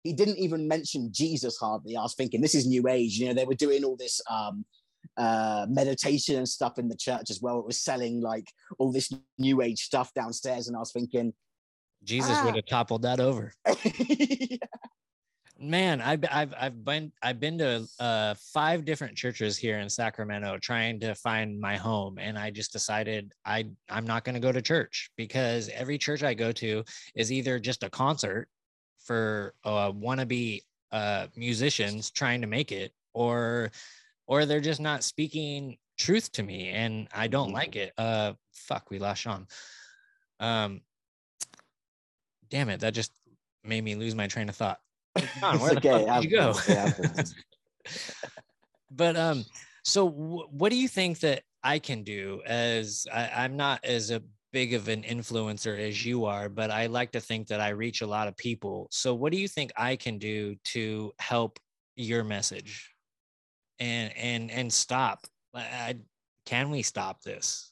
He 0.04 0.14
didn't 0.14 0.38
even 0.38 0.68
mention 0.68 1.10
Jesus 1.12 1.58
hardly. 1.58 1.98
I 1.98 2.04
was 2.04 2.14
thinking, 2.14 2.40
this 2.40 2.54
is 2.54 2.68
New 2.68 2.88
Age. 2.88 3.18
You 3.18 3.28
know, 3.28 3.34
they 3.34 3.46
were 3.46 3.56
doing 3.56 3.84
all 3.84 3.96
this 3.96 4.22
um, 4.30 4.64
uh, 5.18 5.66
meditation 5.68 6.36
and 6.36 6.48
stuff 6.48 6.78
in 6.78 6.88
the 6.88 6.96
church 6.96 7.32
as 7.32 7.42
well. 7.42 7.58
It 7.60 7.66
was 7.66 7.80
selling 7.82 8.22
like 8.22 8.48
all 8.78 8.92
this 8.92 9.12
new 9.40 9.62
age 9.64 9.80
stuff 9.80 10.14
downstairs, 10.14 10.68
and 10.68 10.76
I 10.76 10.80
was 10.80 10.92
thinking, 10.92 11.34
Jesus 12.04 12.38
Ah. 12.40 12.46
would 12.46 12.56
have 12.56 12.68
toppled 12.68 13.02
that 13.02 13.20
over. 13.20 13.52
yeah, 13.68 14.58
Man, 15.58 16.02
I've 16.02 16.26
I've 16.30 16.54
I've 16.60 16.84
been 16.84 17.14
I've 17.22 17.40
been 17.40 17.58
to 17.60 17.88
uh 18.00 18.36
five 18.54 18.84
different 18.84 19.16
churches 19.16 19.58
here 19.58 19.80
in 19.80 19.90
Sacramento 19.90 20.58
trying 20.58 21.00
to 21.00 21.16
find 21.16 21.60
my 21.60 21.78
home, 21.78 22.18
and 22.20 22.38
I 22.38 22.52
just 22.52 22.74
decided 22.74 23.32
I 23.46 23.66
I'm 23.90 24.06
not 24.06 24.26
going 24.26 24.34
to 24.34 24.42
go 24.42 24.52
to 24.52 24.62
church 24.62 25.12
because 25.16 25.70
every 25.70 25.98
church 25.98 26.24
I 26.24 26.34
go 26.34 26.52
to 26.54 26.84
is 27.16 27.32
either 27.32 27.58
just 27.58 27.84
a 27.84 27.90
concert 27.90 28.50
for 29.00 29.54
uh, 29.64 29.94
wannabe 29.94 30.62
uh, 30.92 31.28
musicians 31.38 32.12
trying 32.12 32.42
to 32.42 32.48
make 32.48 32.74
it, 32.74 32.92
or 33.14 33.72
or 34.28 34.46
they're 34.46 34.60
just 34.60 34.82
not 34.82 35.06
speaking 35.06 35.78
truth 35.98 36.34
to 36.34 36.44
me, 36.44 36.70
and 36.70 37.08
I 37.14 37.28
don't 37.28 37.54
like 37.54 37.78
it. 37.78 37.94
Uh, 37.98 38.34
fuck, 38.52 38.92
we 38.92 39.00
lost 39.00 39.22
Sean. 39.22 39.48
Um, 40.42 40.82
damn 42.50 42.68
it, 42.68 42.82
that 42.82 42.94
just 42.94 43.14
made 43.64 43.86
me 43.86 43.96
lose 43.96 44.16
my 44.16 44.28
train 44.28 44.50
of 44.50 44.56
thought. 44.58 44.80
It's 45.52 45.62
where 45.62 45.74
the 45.76 45.78
okay, 45.78 46.06
fuck 46.06 46.08
did 46.08 46.24
you 46.24 46.30
go? 46.30 46.54
happens, 46.54 46.68
it 46.68 46.78
happens. 46.78 47.36
but 48.92 49.16
um, 49.16 49.46
so 49.84 50.10
w- 50.10 50.48
what 50.52 50.70
do 50.70 50.78
you 50.78 50.88
think 50.88 51.20
that 51.20 51.44
I 51.64 51.80
can 51.80 52.04
do 52.04 52.42
as 52.46 53.08
I, 53.14 53.32
I'm 53.38 53.56
not 53.58 53.84
as 53.84 54.12
a 54.12 54.22
big 54.52 54.74
of 54.74 54.88
an 54.88 55.04
influencer 55.04 55.78
as 55.80 56.06
you 56.06 56.26
are, 56.26 56.48
but 56.50 56.72
I 56.72 56.86
like 56.88 57.12
to 57.12 57.20
think 57.20 57.48
that 57.48 57.60
I 57.60 57.70
reach 57.70 58.02
a 58.02 58.08
lot 58.08 58.28
of 58.28 58.38
people. 58.38 58.88
So 58.92 59.14
what 59.14 59.32
do 59.32 59.38
you 59.38 59.48
think 59.48 59.72
I 59.76 59.96
can 59.96 60.18
do 60.18 60.56
to 60.66 61.12
help 61.20 61.60
your 61.96 62.24
message 62.24 62.92
and 63.80 64.16
and 64.18 64.52
and 64.52 64.72
stop? 64.72 65.26
I- 65.54 65.98
can 66.46 66.70
we 66.70 66.84
stop 66.84 67.22
this? 67.24 67.72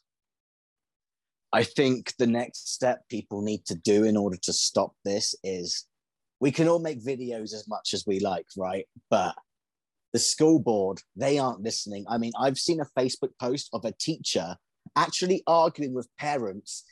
I 1.54 1.64
think 1.64 2.16
the 2.18 2.26
next 2.26 2.74
step 2.74 3.08
people 3.08 3.44
need 3.44 3.66
to 3.68 3.76
do 3.76 4.06
in 4.06 4.18
order 4.18 4.38
to 4.38 4.52
stop 4.54 4.96
this 5.06 5.36
is 5.44 5.86
we 6.40 6.52
can 6.52 6.68
all 6.68 6.80
make 6.80 7.04
videos 7.04 7.54
as 7.54 7.66
much 7.68 7.94
as 7.94 8.06
we 8.06 8.20
like, 8.20 8.48
right? 8.58 8.86
But 9.10 9.36
the 10.14 10.20
school 10.20 10.60
board, 10.60 11.00
they 11.16 11.40
aren't 11.40 11.62
listening. 11.62 12.06
I 12.08 12.18
mean, 12.18 12.32
I've 12.40 12.58
seen 12.58 12.80
a 12.80 13.00
Facebook 13.00 13.32
post 13.40 13.70
of 13.74 13.86
a 13.86 13.92
teacher 13.92 14.56
actually 14.96 15.44
arguing 15.48 15.94
with 15.94 16.08
parents 16.20 16.84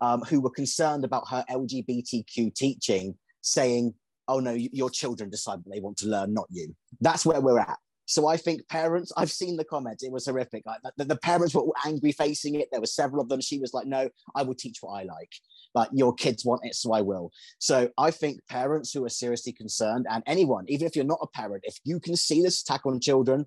um, 0.00 0.20
who 0.22 0.40
were 0.40 0.50
concerned 0.50 1.04
about 1.04 1.28
her 1.28 1.44
LGBTQ 1.50 2.54
teaching, 2.54 3.16
saying, 3.40 3.94
oh 4.28 4.40
no, 4.40 4.52
your 4.52 4.90
children 4.90 5.30
decide 5.30 5.58
what 5.62 5.74
they 5.74 5.80
want 5.80 5.96
to 5.98 6.06
learn, 6.06 6.34
not 6.34 6.46
you. 6.50 6.74
That's 7.00 7.26
where 7.26 7.40
we're 7.40 7.58
at. 7.58 7.78
So 8.08 8.26
I 8.26 8.38
think 8.38 8.66
parents, 8.68 9.12
I've 9.18 9.30
seen 9.30 9.58
the 9.58 9.64
comments, 9.64 10.02
it 10.02 10.10
was 10.10 10.24
horrific. 10.24 10.64
The, 10.96 11.04
the 11.04 11.18
parents 11.18 11.54
were 11.54 11.66
angry 11.84 12.12
facing 12.12 12.54
it. 12.54 12.68
There 12.72 12.80
were 12.80 12.86
several 12.86 13.20
of 13.20 13.28
them. 13.28 13.42
She 13.42 13.58
was 13.58 13.74
like, 13.74 13.86
no, 13.86 14.08
I 14.34 14.42
will 14.44 14.54
teach 14.54 14.78
what 14.80 14.94
I 14.94 15.02
like. 15.02 15.30
Like 15.74 15.90
your 15.92 16.14
kids 16.14 16.42
want 16.42 16.62
it, 16.64 16.74
so 16.74 16.94
I 16.94 17.02
will. 17.02 17.30
So 17.58 17.90
I 17.98 18.10
think 18.10 18.40
parents 18.48 18.94
who 18.94 19.04
are 19.04 19.10
seriously 19.10 19.52
concerned, 19.52 20.06
and 20.08 20.22
anyone, 20.26 20.64
even 20.68 20.86
if 20.86 20.96
you're 20.96 21.04
not 21.04 21.18
a 21.20 21.26
parent, 21.26 21.64
if 21.66 21.76
you 21.84 22.00
can 22.00 22.16
see 22.16 22.42
this 22.42 22.62
attack 22.62 22.86
on 22.86 22.98
children, 22.98 23.44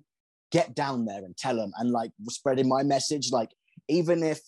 get 0.52 0.76
down 0.76 1.06
there 1.06 1.24
and 1.24 1.36
tell 1.36 1.56
them 1.56 1.72
and 1.78 1.90
like 1.90 2.12
spreading 2.28 2.68
my 2.68 2.84
message. 2.84 3.32
Like, 3.32 3.50
even 3.88 4.22
if 4.22 4.38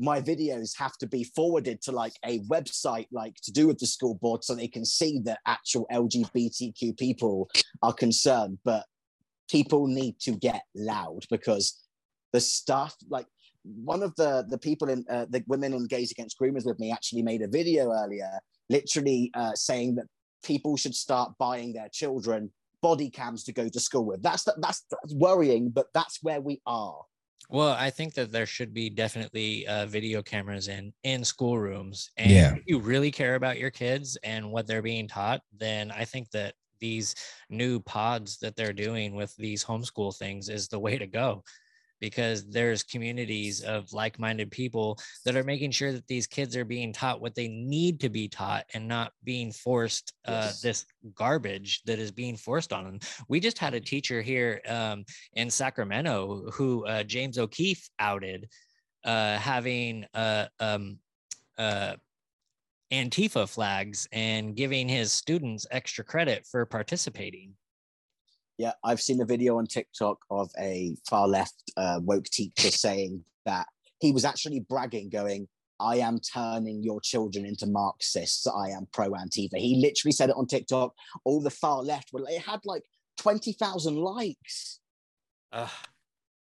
my 0.00 0.20
videos 0.20 0.76
have 0.76 0.96
to 0.98 1.06
be 1.06 1.22
forwarded 1.22 1.80
to 1.82 1.92
like 1.92 2.14
a 2.24 2.40
website 2.40 3.06
like 3.12 3.36
to 3.44 3.52
do 3.52 3.68
with 3.68 3.78
the 3.78 3.86
school 3.86 4.14
board 4.14 4.42
so 4.42 4.54
they 4.54 4.66
can 4.66 4.84
see 4.84 5.20
that 5.20 5.38
actual 5.46 5.86
lgbtq 5.92 6.98
people 6.98 7.48
are 7.82 7.92
concerned 7.92 8.58
but 8.64 8.84
people 9.50 9.86
need 9.86 10.18
to 10.20 10.32
get 10.32 10.62
loud 10.74 11.20
because 11.30 11.80
the 12.32 12.40
stuff 12.40 12.96
like 13.08 13.26
one 13.64 14.02
of 14.02 14.14
the 14.16 14.44
the 14.48 14.58
people 14.58 14.88
in 14.88 15.04
uh, 15.10 15.26
the 15.30 15.42
women 15.46 15.72
in 15.72 15.86
gays 15.86 16.10
against 16.10 16.38
groomers 16.38 16.64
with 16.66 16.78
me 16.80 16.90
actually 16.90 17.22
made 17.22 17.42
a 17.42 17.48
video 17.48 17.92
earlier 17.92 18.40
literally 18.70 19.30
uh, 19.34 19.52
saying 19.54 19.94
that 19.94 20.06
people 20.44 20.76
should 20.76 20.94
start 20.94 21.32
buying 21.38 21.72
their 21.72 21.88
children 21.92 22.50
body 22.80 23.08
cams 23.10 23.44
to 23.44 23.52
go 23.52 23.68
to 23.68 23.78
school 23.78 24.04
with 24.04 24.22
that's 24.22 24.44
that's, 24.60 24.84
that's 24.90 25.14
worrying 25.14 25.70
but 25.70 25.86
that's 25.94 26.18
where 26.22 26.40
we 26.40 26.60
are 26.66 27.02
Well, 27.48 27.76
I 27.78 27.90
think 27.90 28.14
that 28.14 28.32
there 28.32 28.46
should 28.46 28.72
be 28.72 28.88
definitely 28.88 29.66
uh, 29.66 29.86
video 29.86 30.22
cameras 30.22 30.68
in 30.68 30.92
in 31.02 31.22
schoolrooms. 31.24 32.10
And 32.16 32.30
Yeah. 32.30 32.54
if 32.56 32.62
you 32.66 32.78
really 32.78 33.10
care 33.10 33.34
about 33.34 33.58
your 33.58 33.70
kids 33.70 34.16
and 34.24 34.50
what 34.50 34.66
they're 34.66 34.82
being 34.82 35.06
taught, 35.06 35.42
then 35.52 35.90
I 35.90 36.04
think 36.06 36.30
that 36.30 36.54
these 36.82 37.14
new 37.48 37.80
pods 37.80 38.38
that 38.40 38.54
they're 38.56 38.74
doing 38.74 39.14
with 39.14 39.34
these 39.36 39.64
homeschool 39.64 40.14
things 40.14 40.50
is 40.50 40.68
the 40.68 40.78
way 40.78 40.98
to 40.98 41.06
go. 41.06 41.42
Because 42.00 42.44
there's 42.50 42.82
communities 42.82 43.62
of 43.62 43.92
like-minded 43.92 44.50
people 44.50 44.98
that 45.24 45.36
are 45.36 45.44
making 45.44 45.70
sure 45.70 45.92
that 45.92 46.08
these 46.08 46.26
kids 46.26 46.56
are 46.56 46.64
being 46.64 46.92
taught 46.92 47.20
what 47.20 47.36
they 47.36 47.46
need 47.46 48.00
to 48.00 48.08
be 48.08 48.26
taught 48.26 48.64
and 48.74 48.88
not 48.88 49.12
being 49.22 49.52
forced 49.52 50.12
uh, 50.26 50.50
Yes. 50.50 50.60
this 50.60 50.84
garbage 51.14 51.80
that 51.86 52.00
is 52.00 52.10
being 52.10 52.36
forced 52.36 52.72
on 52.72 52.84
them. 52.84 52.98
We 53.28 53.38
just 53.38 53.56
had 53.56 53.74
a 53.74 53.80
teacher 53.80 54.20
here 54.20 54.60
um, 54.66 55.04
in 55.34 55.48
Sacramento 55.48 56.50
who 56.52 56.84
uh, 56.86 57.04
James 57.04 57.38
O'Keefe 57.38 57.88
outed 58.00 58.48
uh, 59.04 59.36
having 59.38 60.04
uh, 60.12 60.46
um, 60.58 60.98
uh, 61.56 61.94
Antifa 62.92 63.48
flags 63.48 64.06
and 64.12 64.54
giving 64.54 64.88
his 64.88 65.12
students 65.12 65.66
extra 65.70 66.04
credit 66.04 66.46
for 66.46 66.66
participating. 66.66 67.54
Yeah, 68.58 68.72
I've 68.84 69.00
seen 69.00 69.20
a 69.22 69.24
video 69.24 69.56
on 69.56 69.66
TikTok 69.66 70.18
of 70.30 70.50
a 70.60 70.94
far 71.08 71.26
left 71.26 71.54
uh, 71.76 72.00
woke 72.02 72.26
teacher 72.26 72.70
saying 72.70 73.24
that 73.46 73.66
he 73.98 74.12
was 74.12 74.24
actually 74.26 74.60
bragging, 74.60 75.08
going, 75.08 75.48
I 75.80 75.96
am 75.96 76.18
turning 76.20 76.82
your 76.82 77.00
children 77.00 77.46
into 77.46 77.66
Marxists. 77.66 78.46
I 78.46 78.68
am 78.68 78.86
pro 78.92 79.10
Antifa. 79.10 79.56
He 79.56 79.80
literally 79.80 80.12
said 80.12 80.28
it 80.28 80.36
on 80.36 80.46
TikTok. 80.46 80.94
All 81.24 81.40
the 81.40 81.50
far 81.50 81.82
left, 81.82 82.10
well, 82.12 82.26
it 82.26 82.40
had 82.42 82.60
like 82.64 82.82
20,000 83.16 83.96
likes. 83.96 84.80
Ugh, 85.52 85.68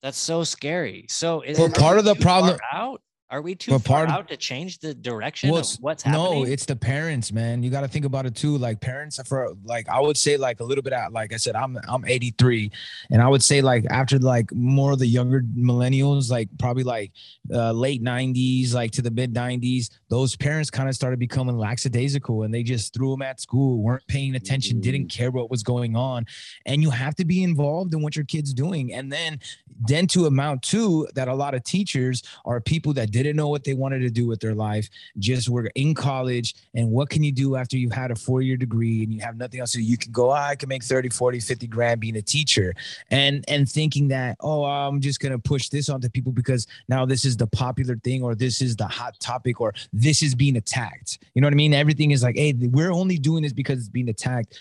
that's 0.04 0.18
so 0.18 0.44
scary. 0.44 1.06
So 1.10 1.42
is 1.42 1.58
Well, 1.58 1.70
part 1.70 1.98
of 1.98 2.06
the 2.06 2.16
problem- 2.16 2.60
out? 2.74 3.02
Are 3.32 3.42
we 3.42 3.56
too 3.56 3.72
But 3.72 3.84
far 3.84 4.04
of- 4.04 4.10
out 4.10 4.28
to 4.28 4.36
change 4.36 4.80
the 4.80 4.94
direction 4.94 5.50
Well, 5.52 5.62
of 5.62 5.72
what's 5.80 6.04
happening? 6.04 6.42
No, 6.42 6.44
it's 6.44 6.66
the 6.66 6.76
parents, 6.76 7.32
man. 7.32 7.64
You 7.64 7.70
got 7.72 7.82
to 7.82 7.88
think 7.88 8.04
about 8.04 8.26
it 8.26 8.36
too. 8.36 8.58
Like 8.58 8.82
parents 8.82 9.20
are 9.20 9.24
for 9.24 9.56
like 9.64 9.88
I 9.88 10.02
would 10.02 10.18
say 10.18 10.36
like 10.36 10.60
a 10.60 10.66
little 10.66 10.82
bit 10.82 10.92
out. 10.92 11.14
Like 11.14 11.32
I 11.34 11.38
said, 11.38 11.56
I'm 11.56 11.78
I'm 11.88 12.04
83, 12.06 12.70
and 13.10 13.22
I 13.22 13.30
would 13.30 13.42
say 13.42 13.62
like 13.62 13.86
after 13.90 14.20
like 14.20 14.54
more 14.54 14.92
of 14.92 15.00
the 15.00 15.08
younger 15.08 15.44
millennials, 15.58 16.30
like 16.30 16.50
probably 16.60 16.84
like 16.84 17.14
uh, 17.54 17.72
late 17.72 18.04
90s, 18.04 18.74
like 18.74 18.92
to 18.92 19.02
the 19.02 19.12
mid 19.12 19.34
90s, 19.34 19.90
those 20.10 20.36
parents 20.36 20.70
kind 20.70 20.90
of 20.90 20.96
started 20.96 21.18
becoming 21.18 21.58
lackadaisical, 21.58 22.44
and 22.44 22.54
they 22.54 22.64
just 22.64 22.94
threw 22.94 23.12
them 23.12 23.22
at 23.22 23.40
school, 23.40 23.82
weren't 23.82 24.06
paying 24.08 24.36
attention, 24.36 24.82
didn't 24.82 25.08
care 25.08 25.32
what 25.32 25.50
was 25.50 25.64
going 25.64 25.96
on, 25.96 26.26
and 26.66 26.82
you 26.82 26.90
have 26.90 27.16
to 27.16 27.24
be 27.24 27.44
involved 27.44 27.94
in 27.94 28.02
what 28.02 28.14
your 28.14 28.26
kid's 28.26 28.54
doing, 28.54 28.94
and 28.94 29.10
then 29.10 29.40
then 29.88 30.06
to 30.06 30.26
amount 30.26 30.62
to 30.62 31.08
that 31.16 31.28
a 31.28 31.34
lot 31.34 31.54
of 31.54 31.64
teachers 31.64 32.22
are 32.46 32.60
people 32.60 32.94
that 32.94 33.10
didn't 33.24 33.38
know 33.38 33.50
what 33.50 33.64
they 33.64 33.74
wanted 33.74 34.00
to 34.00 34.10
do 34.10 34.28
with 34.28 34.40
their 34.40 34.54
life 34.56 34.90
just 35.20 35.50
were 35.50 35.70
in 35.76 35.94
college. 35.94 36.56
And 36.74 36.92
what 36.92 37.10
can 37.10 37.24
you 37.24 37.32
do 37.32 37.56
after 37.56 37.78
you've 37.78 37.92
had 37.92 38.12
a 38.12 38.16
four-year 38.16 38.58
degree 38.58 39.04
and 39.04 39.14
you 39.14 39.22
have 39.22 39.38
nothing 39.38 39.60
else 39.60 39.74
so 39.74 39.80
you 39.80 39.98
can 39.98 40.12
go 40.12 40.32
"Ah, 40.32 40.48
i 40.48 40.56
can 40.56 40.70
make 40.70 40.84
30 40.84 41.10
40 41.10 41.40
50 41.40 41.68
grand 41.68 42.02
being 42.02 42.18
a 42.18 42.22
teacher. 42.22 42.74
And 43.10 43.44
and 43.48 43.70
thinking 43.70 44.08
that 44.10 44.38
oh 44.40 44.64
i'm 44.66 45.02
just 45.02 45.20
going 45.20 45.32
to 45.32 45.40
push 45.40 45.70
this 45.70 45.90
onto 45.90 46.10
people 46.10 46.32
because 46.32 46.68
now 46.88 47.06
this 47.06 47.26
is 47.26 47.38
the 47.38 47.48
popular 47.48 47.96
thing 47.98 48.24
or 48.24 48.36
this 48.36 48.62
is 48.62 48.76
the 48.76 48.88
hot 48.88 49.20
topic 49.20 49.62
or 49.62 49.74
this 49.94 50.22
is 50.22 50.36
being 50.36 50.58
attacked. 50.58 51.20
You 51.34 51.42
know 51.42 51.48
what 51.48 51.54
i 51.54 51.58
mean? 51.58 51.74
Everything 51.74 52.12
is 52.12 52.24
like 52.24 52.36
hey 52.36 52.54
we're 52.54 52.92
only 52.92 53.18
doing 53.18 53.44
this 53.44 53.54
because 53.54 53.80
it's 53.80 53.90
being 53.90 54.10
attacked. 54.10 54.58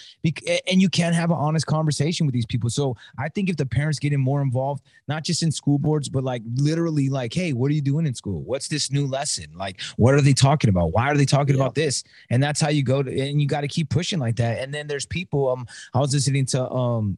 And 0.71 0.81
you 0.83 0.89
can't 0.89 1.15
have 1.15 1.31
an 1.31 1.37
honest 1.37 1.67
conversation 1.67 2.27
with 2.27 2.33
these 2.33 2.47
people. 2.47 2.71
So 2.71 2.97
i 3.19 3.29
think 3.29 3.49
if 3.49 3.57
the 3.57 3.67
parents 3.67 3.99
getting 3.99 4.21
more 4.21 4.43
involved 4.43 4.83
not 5.11 5.25
just 5.25 5.43
in 5.43 5.51
school 5.51 5.79
boards, 5.79 6.09
but 6.09 6.25
like 6.25 6.43
literally, 6.55 7.09
like, 7.09 7.35
hey, 7.35 7.53
what 7.53 7.71
are 7.71 7.75
you 7.75 7.83
doing 7.83 8.07
in 8.07 8.15
school? 8.15 8.43
What's 8.51 8.69
this 8.69 8.91
new 8.91 9.07
lesson? 9.07 9.47
Like, 9.55 9.81
what 9.97 10.15
are 10.15 10.21
they 10.21 10.33
talking 10.35 10.69
about? 10.71 10.93
Why 10.93 11.09
are 11.11 11.17
they 11.17 11.25
talking 11.25 11.55
Yeah. 11.57 11.63
about 11.63 11.75
this? 11.77 12.03
And 12.31 12.43
that's 12.43 12.61
how 12.61 12.69
you 12.69 12.83
go 12.83 13.03
to, 13.03 13.11
and 13.11 13.41
you 13.41 13.47
got 13.47 13.61
to 13.63 13.69
keep 13.69 13.89
pushing 13.91 14.19
like 14.19 14.37
that. 14.37 14.59
And 14.63 14.75
then 14.75 14.87
there's 14.89 15.07
people. 15.07 15.49
Um, 15.51 15.67
I 15.95 16.01
was 16.01 16.13
listening 16.13 16.47
to 16.47 16.69
um 16.71 17.17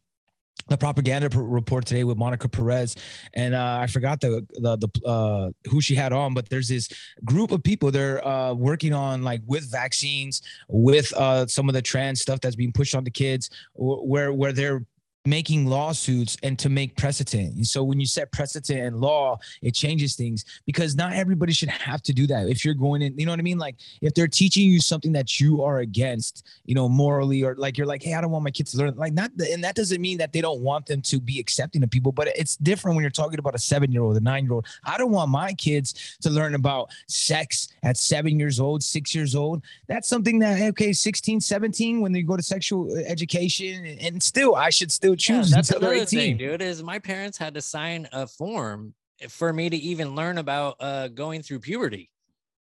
the 0.69 0.77
propaganda 0.77 1.29
report 1.35 1.87
today 1.87 2.05
with 2.05 2.17
Monica 2.17 2.49
Perez, 2.49 2.95
and 3.35 3.55
uh, 3.55 3.79
I 3.81 3.87
forgot 3.89 4.21
the 4.21 4.47
the, 4.67 4.77
the 4.77 5.07
uh, 5.09 5.51
who 5.71 5.81
she 5.81 5.95
had 5.95 6.13
on, 6.13 6.35
but 6.35 6.49
there's 6.51 6.69
this 6.69 6.89
group 7.25 7.51
of 7.51 7.63
people 7.63 7.91
they're 7.91 8.25
uh, 8.27 8.53
working 8.55 8.93
on 8.93 9.23
like 9.23 9.41
with 9.47 9.71
vaccines, 9.71 10.43
with 10.69 11.13
uh, 11.15 11.47
some 11.47 11.69
of 11.69 11.75
the 11.75 11.83
trans 11.83 12.21
stuff 12.21 12.41
that's 12.41 12.55
being 12.55 12.73
pushed 12.73 12.95
on 12.95 13.03
the 13.03 13.11
kids, 13.11 13.51
wh- 13.75 14.05
where 14.05 14.33
where 14.33 14.53
they're 14.53 14.85
making 15.25 15.67
lawsuits 15.67 16.37
and 16.43 16.59
to 16.59 16.69
make 16.69 16.97
precedent. 16.97 17.55
And 17.57 17.67
so 17.67 17.85
when 17.85 18.01
you 18.01 18.07
set 18.07 18.33
precedent 18.33 18.81
and 18.81 19.01
law, 19.01 19.39
it 19.63 19.73
changes 19.73 20.17
things 20.17 20.45
because 20.67 20.97
not 20.97 21.13
everybody 21.13 21.53
should 21.53 21.69
have 21.69 22.03
to 22.03 22.13
do 22.13 22.27
that. 22.27 22.49
If 22.49 22.65
you're 22.65 22.75
going 22.75 23.03
in, 23.03 23.19
you 23.19 23.27
know 23.27 23.33
what 23.33 23.39
I 23.39 23.43
mean? 23.43 23.59
Like 23.59 23.77
if 24.01 24.15
they're 24.15 24.29
teaching 24.29 24.69
you 24.69 24.81
something 24.81 25.13
that 25.13 25.39
you 25.39 25.63
are 25.63 25.79
against, 25.79 26.47
you 26.65 26.75
know, 26.75 26.89
morally, 26.89 27.45
or 27.45 27.55
like 27.55 27.79
you're 27.79 27.87
like, 27.87 28.03
hey, 28.03 28.15
I 28.15 28.21
don't 28.21 28.31
want 28.31 28.45
my 28.45 28.51
kids 28.51 28.73
to 28.73 28.79
learn. 28.79 28.97
Like 28.97 29.13
not, 29.13 29.31
and 29.39 29.63
that 29.63 29.77
doesn't 29.77 30.01
mean 30.01 30.19
that 30.19 30.33
they 30.33 30.41
don't 30.41 30.61
want 30.61 30.87
them 30.87 31.01
to 31.03 31.21
be 31.21 31.39
accepting 31.39 31.83
of 31.83 31.91
people, 31.91 32.13
but 32.13 32.29
it's 32.29 32.57
different 32.57 32.97
when 32.97 33.03
you're 33.03 33.11
talking 33.11 33.39
about 33.39 33.55
a 33.55 33.59
seven 33.59 33.93
year 33.93 34.03
old, 34.03 34.17
a 34.17 34.21
nine 34.21 34.45
year 34.45 34.55
old. 34.55 34.67
I 34.85 34.99
don't 34.99 35.13
want 35.13 35.31
my 35.31 35.53
kids 35.55 36.17
to 36.23 36.31
learn 36.31 36.55
about 36.55 36.91
sex 37.07 37.69
at 37.83 37.97
seven 37.97 38.39
years 38.39 38.59
old, 38.59 38.83
six 38.83 39.15
years 39.15 39.35
old. 39.35 39.63
That's 39.87 40.09
something 40.09 40.39
that 40.41 40.61
okay, 40.71 40.93
16, 40.93 41.41
17, 41.41 42.01
when 42.01 42.13
they 42.13 42.23
go 42.23 42.37
to 42.37 42.43
sexual 42.43 42.93
uh, 42.93 43.01
education, 43.07 43.87
and 44.01 44.23
still 44.23 44.57
I 44.57 44.71
should 44.71 44.91
still 44.91 45.12
Yeah, 45.13 45.37
choose 45.37 45.51
that's 45.51 45.69
until 45.71 45.81
they're 45.81 45.93
another 45.93 46.03
18. 46.05 46.19
thing, 46.19 46.37
dude. 46.37 46.63
Is 46.63 46.83
my 46.83 46.99
parents 46.99 47.39
had 47.39 47.55
to 47.55 47.61
sign 47.61 48.09
a 48.13 48.27
form 48.27 48.95
for 49.29 49.53
me 49.53 49.71
to 49.71 49.77
even 49.77 50.15
learn 50.15 50.39
about 50.39 50.77
uh, 50.81 51.09
going 51.09 51.43
through 51.43 51.61
puberty, 51.61 52.11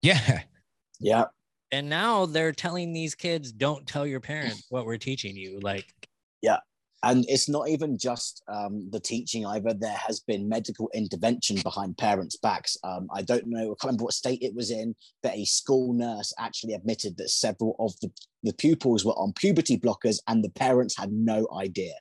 Yeah. 0.02 0.42
Yeah. 1.00 1.24
and 1.72 1.88
now 1.88 2.26
they're 2.26 2.52
telling 2.52 2.92
these 2.92 3.14
kids, 3.14 3.52
"Don't 3.52 3.86
tell 3.86 4.06
your 4.06 4.20
parents 4.20 4.66
what 4.68 4.84
we're 4.86 4.98
teaching 4.98 5.34
you." 5.36 5.58
Like, 5.60 5.86
yeah 6.42 6.58
And 7.02 7.24
it's 7.28 7.48
not 7.48 7.68
even 7.70 7.96
just 7.96 8.42
um, 8.48 8.90
the 8.90 9.00
teaching 9.00 9.46
either. 9.46 9.72
There 9.72 9.96
has 10.06 10.20
been 10.20 10.46
medical 10.48 10.90
intervention 10.92 11.56
behind 11.62 11.96
parents' 11.96 12.36
backs. 12.36 12.76
Um, 12.84 13.08
I 13.14 13.22
don't 13.22 13.46
know, 13.46 13.62
I 13.62 13.74
can't 13.80 13.84
remember 13.84 14.04
what 14.04 14.12
state 14.12 14.42
it 14.42 14.54
was 14.54 14.70
in, 14.70 14.94
but 15.22 15.34
a 15.34 15.46
school 15.46 15.94
nurse 15.94 16.34
actually 16.38 16.74
admitted 16.74 17.16
that 17.16 17.30
several 17.30 17.74
of 17.78 17.98
the, 18.00 18.10
the 18.42 18.52
pupils 18.52 19.02
were 19.06 19.14
on 19.14 19.32
puberty 19.32 19.78
blockers 19.78 20.18
and 20.28 20.44
the 20.44 20.50
parents 20.50 20.94
had 20.98 21.10
no 21.12 21.48
idea. 21.56 21.94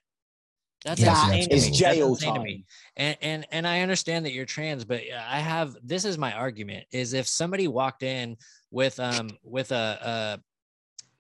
That's 0.86 1.02
Yeah, 1.02 1.12
insane 1.12 1.50
to 1.50 1.56
is 1.56 1.72
me. 1.72 1.78
That's 1.80 2.00
insane 2.00 2.34
to 2.36 2.40
me. 2.40 2.66
And 2.96 3.18
and 3.22 3.48
and 3.52 3.68
I 3.68 3.82
understand 3.82 4.26
that 4.26 4.32
you're 4.32 4.46
trans, 4.46 4.86
but 4.86 5.02
I 5.14 5.40
have 5.40 5.76
this 5.84 6.06
is 6.06 6.18
my 6.18 6.34
argument: 6.34 6.86
is 6.92 7.14
if 7.14 7.28
somebody 7.28 7.68
walked 7.68 8.04
in 8.04 8.38
with 8.72 9.00
um 9.00 9.38
with 9.44 9.72
a 9.72 9.76
uh 9.76 10.38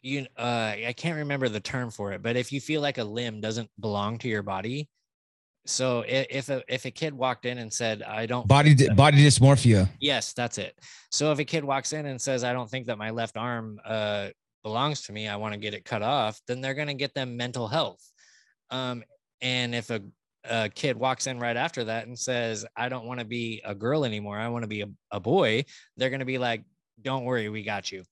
you 0.01 0.25
uh 0.37 0.75
I 0.87 0.93
can't 0.95 1.17
remember 1.17 1.49
the 1.49 1.59
term 1.59 1.91
for 1.91 2.13
it, 2.13 2.21
but 2.21 2.37
if 2.37 2.51
you 2.53 2.61
feel 2.61 2.81
like 2.81 2.97
a 2.99 3.03
limb 3.03 3.41
doesn't 3.41 3.69
belong 3.79 4.17
to 4.19 4.29
your 4.29 4.43
body, 4.43 4.87
so 5.65 6.05
if 6.07 6.47
a 6.49 6.63
if 6.73 6.85
a 6.85 6.91
kid 6.91 7.13
walked 7.13 7.45
in 7.45 7.57
and 7.57 7.71
said, 7.71 8.01
"I 8.01 8.25
don't 8.25 8.47
Body 8.47 8.73
that- 8.75 8.95
body 8.95 9.17
dysmorphia. 9.25 9.89
Yes, 9.99 10.31
that's 10.31 10.57
it. 10.57 10.79
So 11.11 11.33
if 11.33 11.39
a 11.39 11.43
kid 11.45 11.65
walks 11.65 11.91
in 11.91 12.05
and 12.05 12.21
says, 12.21 12.45
I 12.45 12.53
don't 12.53 12.69
think 12.69 12.87
that 12.87 12.97
my 12.97 13.09
left 13.09 13.35
arm 13.35 13.79
uh, 13.83 14.29
belongs 14.63 15.01
to 15.03 15.11
me, 15.11 15.27
I 15.27 15.35
want 15.35 15.53
to 15.53 15.59
get 15.59 15.73
it 15.73 15.83
cut 15.83 16.01
off, 16.01 16.39
then 16.47 16.61
they're 16.61 16.73
going 16.75 16.87
to 16.87 16.93
get 16.93 17.13
them 17.13 17.35
mental 17.35 17.67
health. 17.67 18.01
Um, 18.71 19.03
and 19.41 19.75
if 19.75 19.89
a, 19.89 20.01
a 20.43 20.69
kid 20.69 20.97
walks 20.97 21.27
in 21.27 21.39
right 21.39 21.57
after 21.57 21.83
that 21.85 22.07
and 22.07 22.17
says, 22.17 22.65
I 22.75 22.89
don't 22.89 23.05
want 23.05 23.19
to 23.19 23.25
be 23.25 23.61
a 23.65 23.75
girl 23.75 24.05
anymore, 24.05 24.37
I 24.37 24.47
want 24.47 24.63
to 24.63 24.67
be 24.67 24.81
a, 24.81 24.87
a 25.11 25.19
boy, 25.19 25.65
they're 25.97 26.09
going 26.09 26.19
to 26.19 26.25
be 26.25 26.37
like, 26.37 26.63
don't 27.01 27.25
worry, 27.25 27.49
we 27.49 27.63
got 27.63 27.91
you. 27.91 28.03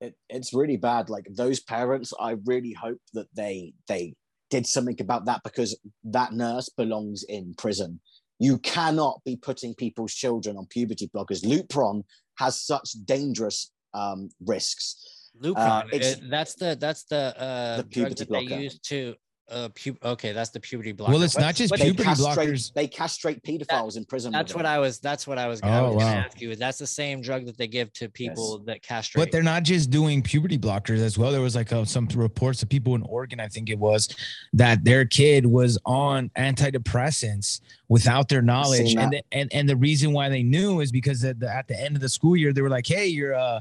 It, 0.00 0.14
it's 0.28 0.52
really 0.52 0.76
bad. 0.76 1.08
Like 1.08 1.26
those 1.30 1.60
parents, 1.60 2.12
I 2.18 2.36
really 2.44 2.72
hope 2.72 2.98
that 3.12 3.26
they 3.34 3.74
they 3.88 4.14
did 4.50 4.66
something 4.66 5.00
about 5.00 5.24
that 5.26 5.40
because 5.44 5.78
that 6.04 6.32
nurse 6.32 6.68
belongs 6.76 7.24
in 7.24 7.54
prison. 7.56 8.00
You 8.38 8.58
cannot 8.58 9.20
be 9.24 9.36
putting 9.36 9.74
people's 9.74 10.12
children 10.12 10.56
on 10.56 10.66
puberty 10.66 11.08
blockers. 11.14 11.44
Lupron 11.44 12.02
has 12.38 12.60
such 12.60 12.90
dangerous 13.04 13.70
um, 13.94 14.28
risks. 14.44 15.30
Lupron, 15.40 15.56
uh, 15.92 16.28
that's 16.28 16.54
the 16.54 16.76
that's 16.78 17.04
the 17.04 17.34
uh 17.38 17.76
The 17.78 17.82
drug 17.84 17.90
puberty 17.90 18.14
that 18.24 18.30
they 18.30 18.46
blocker. 18.46 18.62
use 18.62 18.78
to 18.80 19.14
uh 19.50 19.68
pu- 19.74 19.96
okay, 20.02 20.32
that's 20.32 20.50
the 20.50 20.58
puberty 20.60 20.92
blocker. 20.92 21.12
Well, 21.12 21.22
it's 21.22 21.36
not 21.36 21.54
just 21.54 21.70
what- 21.70 21.78
They 21.80 21.86
puberty 21.86 22.04
castrate, 22.08 22.48
blockers. 22.48 22.72
they 22.72 22.86
castrate 22.86 23.42
pedophiles 23.42 23.96
in 23.98 24.04
prison. 24.06 24.32
That's 24.32 24.54
what 24.54 24.64
it. 24.64 24.68
I 24.68 24.78
was. 24.78 25.00
That's 25.00 25.26
what 25.26 25.36
I 25.36 25.46
was. 25.48 25.60
I 25.62 25.80
Oh, 25.80 25.92
was 25.92 26.02
gonna 26.02 26.16
ask 26.16 26.40
you. 26.40 26.56
That's 26.56 26.78
the 26.78 26.86
same 26.86 27.20
drug 27.20 27.44
that 27.44 27.58
they 27.58 27.66
give 27.66 27.92
to 27.94 28.08
people 28.08 28.60
that 28.66 28.82
castrate. 28.82 29.22
But 29.22 29.32
they're 29.32 29.42
not 29.42 29.62
just 29.62 29.90
doing 29.90 30.22
puberty 30.22 30.56
blockers 30.58 31.00
as 31.00 31.18
well. 31.18 31.30
There 31.30 31.42
was 31.42 31.54
like 31.54 31.72
uh 31.72 31.84
some 31.84 32.08
reports 32.14 32.62
of 32.62 32.68
people 32.70 32.94
in 32.94 33.02
Oregon, 33.02 33.38
I 33.38 33.48
think 33.48 33.68
it 33.68 33.78
was, 33.78 34.08
that 34.54 34.82
their 34.84 35.04
kid 35.04 35.44
was 35.44 35.78
on 35.84 36.30
antidepressants 36.38 37.60
without 37.88 38.28
their 38.28 38.42
knowledge, 38.42 38.94
and 38.96 39.12
the, 39.12 39.22
and 39.32 39.52
and 39.52 39.68
the 39.68 39.76
reason 39.76 40.12
why 40.12 40.28
they 40.28 40.42
knew 40.42 40.80
is 40.80 40.90
because 40.90 41.22
at 41.24 41.38
the, 41.38 41.54
at 41.54 41.68
the 41.68 41.78
end 41.78 41.96
of 41.96 42.02
the 42.02 42.08
school 42.08 42.36
year 42.36 42.52
they 42.52 42.62
were 42.62 42.70
like, 42.70 42.86
"Hey, 42.86 43.06
you're 43.06 43.34
uh." 43.34 43.60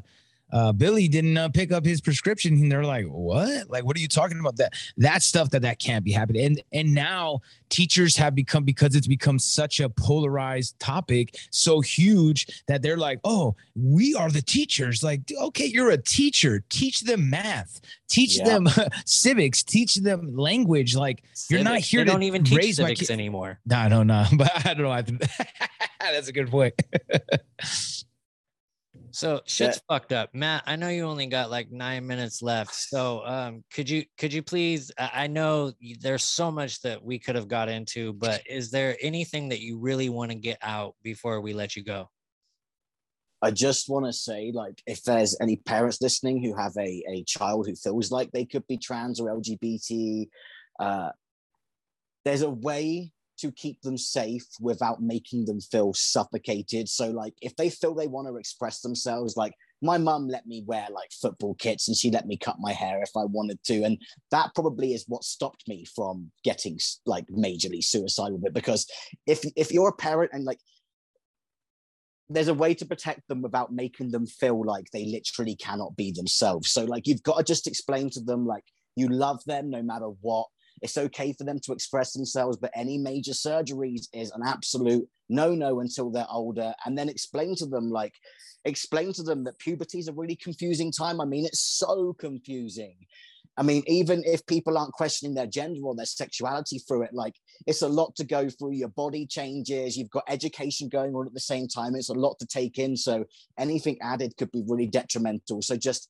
Uh, 0.54 0.72
Billy 0.72 1.08
didn't 1.08 1.36
uh, 1.36 1.50
pick 1.50 1.72
up 1.72 1.84
his 1.84 2.00
prescription, 2.00 2.54
and 2.54 2.72
they're 2.72 2.84
like, 2.86 3.06
"What? 3.08 3.70
Like, 3.70 3.84
what 3.86 3.98
are 3.98 4.00
you 4.00 4.08
talking 4.08 4.40
about? 4.40 4.56
That 4.58 4.74
that 4.98 5.24
stuff 5.24 5.50
that 5.50 5.64
that 5.64 5.80
can't 5.80 6.06
be 6.06 6.12
happening." 6.12 6.46
And 6.46 6.62
and 6.72 6.94
now 6.94 7.40
teachers 7.70 8.16
have 8.18 8.36
become 8.36 8.64
because 8.64 8.94
it's 8.96 9.08
become 9.08 9.40
such 9.40 9.80
a 9.80 9.90
polarized 9.90 10.80
topic, 10.80 11.36
so 11.50 11.82
huge 11.82 12.64
that 12.68 12.82
they're 12.84 12.98
like, 12.98 13.20
"Oh, 13.24 13.56
we 13.76 14.14
are 14.14 14.30
the 14.30 14.42
teachers." 14.44 15.04
Like, 15.04 15.22
okay, 15.36 15.66
you're 15.66 15.90
a 15.90 15.98
teacher. 15.98 16.64
Teach 16.70 17.02
them 17.02 17.30
math. 17.32 17.82
Teach 18.08 18.38
Yeah. 18.38 18.46
them 18.60 18.68
civics. 19.06 19.64
Teach 19.64 19.96
them 19.96 20.36
language. 20.38 20.96
Like, 20.96 21.24
you're 21.50 21.64
not 21.64 21.80
here 21.80 22.02
They 22.02 22.06
to 22.06 22.12
don't 22.12 22.24
even 22.24 22.44
teach 22.44 22.76
civics 22.76 23.10
anymore. 23.10 23.60
no, 23.66 23.88
no, 23.88 24.04
no. 24.04 24.26
But 24.38 24.52
I 24.68 24.74
don't 24.76 24.84
know. 24.84 24.92
I 24.92 25.02
That's 26.12 26.28
a 26.28 26.32
good 26.34 26.52
point. 26.52 26.74
So 29.14 29.42
shit's 29.46 29.80
fucked 29.88 30.12
up, 30.12 30.34
Matt. 30.34 30.64
I 30.66 30.76
know 30.76 30.90
you 30.90 31.06
only 31.06 31.28
got 31.28 31.52
like 31.52 31.72
nine 31.72 32.08
minutes 32.08 32.42
left. 32.42 32.74
So 32.74 33.24
um, 33.24 33.64
could 33.72 33.88
you 33.88 34.06
could 34.18 34.34
you 34.34 34.42
please? 34.42 34.92
I 34.98 35.12
I 35.14 35.28
know 35.28 35.72
there's 36.02 36.24
so 36.24 36.52
much 36.52 36.82
that 36.82 37.04
we 37.04 37.20
could 37.20 37.36
have 37.36 37.48
got 37.48 37.70
into, 37.70 38.14
but 38.14 38.42
is 38.50 38.72
there 38.72 38.98
anything 39.02 39.50
that 39.50 39.62
you 39.62 39.78
really 39.78 40.10
want 40.10 40.32
to 40.32 40.36
get 40.36 40.58
out 40.64 40.96
before 41.04 41.42
we 41.42 41.54
let 41.54 41.76
you 41.76 41.84
go? 41.84 42.10
I 43.44 43.52
just 43.52 43.88
want 43.88 44.08
to 44.08 44.14
say, 44.14 44.52
like, 44.52 44.82
if 44.88 45.04
there's 45.04 45.38
any 45.40 45.58
parents 45.58 46.02
listening 46.02 46.42
who 46.42 46.56
have 46.56 46.76
a, 46.78 47.04
a 47.08 47.24
child 47.28 47.68
who 47.68 47.76
feels 47.76 48.10
like 48.10 48.32
they 48.32 48.46
could 48.46 48.66
be 48.68 48.78
trans 48.78 49.20
or 49.20 49.30
LGBT, 49.30 50.28
uh, 50.80 51.10
there's 52.26 52.42
a 52.42 52.50
way 52.50 53.12
to 53.44 53.52
keep 53.52 53.82
them 53.82 53.98
safe 53.98 54.46
without 54.62 55.02
making 55.02 55.46
them 55.46 55.60
feel 55.60 55.94
suffocated. 55.94 56.88
So, 56.88 57.12
like, 57.12 57.34
if 57.42 57.56
they 57.58 57.70
feel 57.70 57.94
they 57.94 58.08
want 58.08 58.28
to 58.30 58.38
express 58.38 58.80
themselves, 58.80 59.36
like, 59.36 59.54
my 59.82 59.98
mum 59.98 60.30
let 60.30 60.48
me 60.48 60.64
wear 60.66 60.88
like 60.92 61.12
football 61.12 61.56
kits 61.56 61.90
and 61.90 61.98
she 61.98 62.10
let 62.10 62.26
me 62.26 62.38
cut 62.38 62.56
my 62.58 62.72
hair 62.72 63.02
if 63.02 63.10
I 63.18 63.26
wanted 63.26 63.62
to. 63.66 63.84
And 63.84 63.98
that 64.32 64.56
probably 64.56 64.94
is 64.94 65.04
what 65.10 65.26
stopped 65.26 65.68
me 65.68 65.86
from 65.94 66.32
getting 66.46 66.80
like 67.06 67.28
majorly 67.28 67.84
suicidal 67.84 68.40
it. 68.46 68.54
Because 68.54 68.88
if 69.28 69.44
if 69.58 69.74
you're 69.74 69.90
a 69.90 69.94
parent 69.94 70.32
and 70.32 70.46
like 70.46 70.60
there's 72.30 72.48
a 72.48 72.54
way 72.54 72.74
to 72.76 72.86
protect 72.86 73.28
them 73.28 73.42
without 73.42 73.74
making 73.74 74.12
them 74.12 74.26
feel 74.26 74.64
like 74.64 74.86
they 74.92 75.06
literally 75.06 75.58
cannot 75.58 75.98
be 75.98 76.14
themselves. 76.14 76.72
So 76.72 76.86
like 76.86 77.06
you've 77.06 77.22
got 77.24 77.38
to 77.40 77.44
just 77.44 77.68
explain 77.68 78.10
to 78.12 78.22
them 78.22 78.46
like 78.46 78.64
you 78.96 79.10
love 79.10 79.44
them 79.46 79.70
no 79.70 79.84
matter 79.84 80.08
what. 80.22 80.48
It's 80.84 80.98
okay 80.98 81.34
for 81.34 81.46
them 81.46 81.60
to 81.64 81.72
express 81.72 82.14
themselves, 82.14 82.58
but 82.58 82.72
any 82.76 82.98
major 82.98 83.32
surgeries 83.32 84.08
is 84.14 84.32
an 84.32 84.42
absolute 84.46 85.08
no-no 85.30 85.80
until 85.80 86.12
they're 86.12 86.28
older. 86.30 86.74
And 86.86 86.98
then 86.98 87.10
explain 87.10 87.56
to 87.56 87.66
them 87.66 87.90
like 87.90 88.14
explain 88.66 89.14
to 89.14 89.24
them 89.24 89.44
that 89.46 89.60
puberty 89.60 90.00
is 90.00 90.08
a 90.08 90.14
really 90.14 90.36
confusing 90.36 90.92
time. 90.92 91.20
I 91.20 91.26
mean, 91.26 91.46
it's 91.46 91.78
so 91.78 92.14
confusing. 92.14 92.96
I 93.56 93.62
mean, 93.62 93.84
even 93.86 94.24
if 94.26 94.46
people 94.48 94.78
aren't 94.78 94.94
questioning 94.94 95.36
their 95.36 95.46
gender 95.46 95.82
or 95.84 95.96
their 95.96 96.08
sexuality 96.08 96.80
through 96.80 97.04
it, 97.04 97.14
like 97.14 97.36
it's 97.68 97.84
a 97.84 97.88
lot 97.88 98.16
to 98.16 98.24
go 98.24 98.50
through. 98.50 98.74
Your 98.74 98.90
body 98.90 99.28
changes, 99.28 99.96
you've 99.96 100.10
got 100.10 100.24
education 100.28 100.90
going 100.90 101.14
on 101.14 101.28
at 101.28 101.34
the 101.34 101.40
same 101.40 101.68
time. 101.68 101.96
It's 101.96 102.10
a 102.10 102.14
lot 102.14 102.40
to 102.40 102.48
take 102.48 102.80
in. 102.80 102.98
So 102.98 103.26
anything 103.60 103.98
added 104.02 104.36
could 104.38 104.52
be 104.52 104.64
really 104.68 104.88
detrimental. 104.88 105.62
So 105.62 105.76
just 105.76 106.10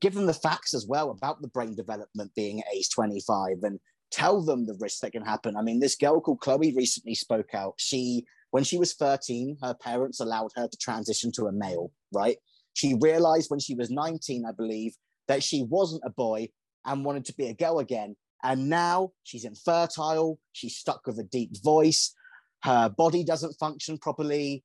give 0.00 0.14
them 0.14 0.26
the 0.26 0.34
facts 0.34 0.74
as 0.74 0.86
well 0.86 1.10
about 1.10 1.42
the 1.42 1.48
brain 1.48 1.74
development 1.74 2.32
being 2.34 2.60
at 2.60 2.74
age 2.74 2.90
25 2.90 3.58
and 3.62 3.78
tell 4.10 4.42
them 4.42 4.66
the 4.66 4.76
risks 4.80 5.00
that 5.00 5.12
can 5.12 5.24
happen. 5.24 5.56
I 5.56 5.62
mean, 5.62 5.80
this 5.80 5.96
girl 5.96 6.20
called 6.20 6.40
Chloe 6.40 6.74
recently 6.74 7.14
spoke 7.14 7.54
out. 7.54 7.74
She, 7.76 8.24
when 8.50 8.64
she 8.64 8.78
was 8.78 8.94
13, 8.94 9.58
her 9.62 9.74
parents 9.74 10.20
allowed 10.20 10.50
her 10.56 10.68
to 10.68 10.76
transition 10.78 11.32
to 11.32 11.46
a 11.46 11.52
male, 11.52 11.90
right? 12.12 12.36
She 12.74 12.94
realized 13.00 13.50
when 13.50 13.60
she 13.60 13.74
was 13.74 13.90
19, 13.90 14.44
I 14.46 14.52
believe, 14.52 14.94
that 15.28 15.42
she 15.42 15.62
wasn't 15.62 16.02
a 16.04 16.10
boy 16.10 16.48
and 16.84 17.04
wanted 17.04 17.24
to 17.26 17.34
be 17.34 17.46
a 17.46 17.54
girl 17.54 17.78
again. 17.78 18.16
And 18.42 18.68
now 18.68 19.12
she's 19.24 19.44
infertile. 19.44 20.38
She's 20.52 20.76
stuck 20.76 21.06
with 21.06 21.18
a 21.18 21.24
deep 21.24 21.50
voice. 21.62 22.14
Her 22.62 22.88
body 22.88 23.24
doesn't 23.24 23.58
function 23.58 23.98
properly. 23.98 24.62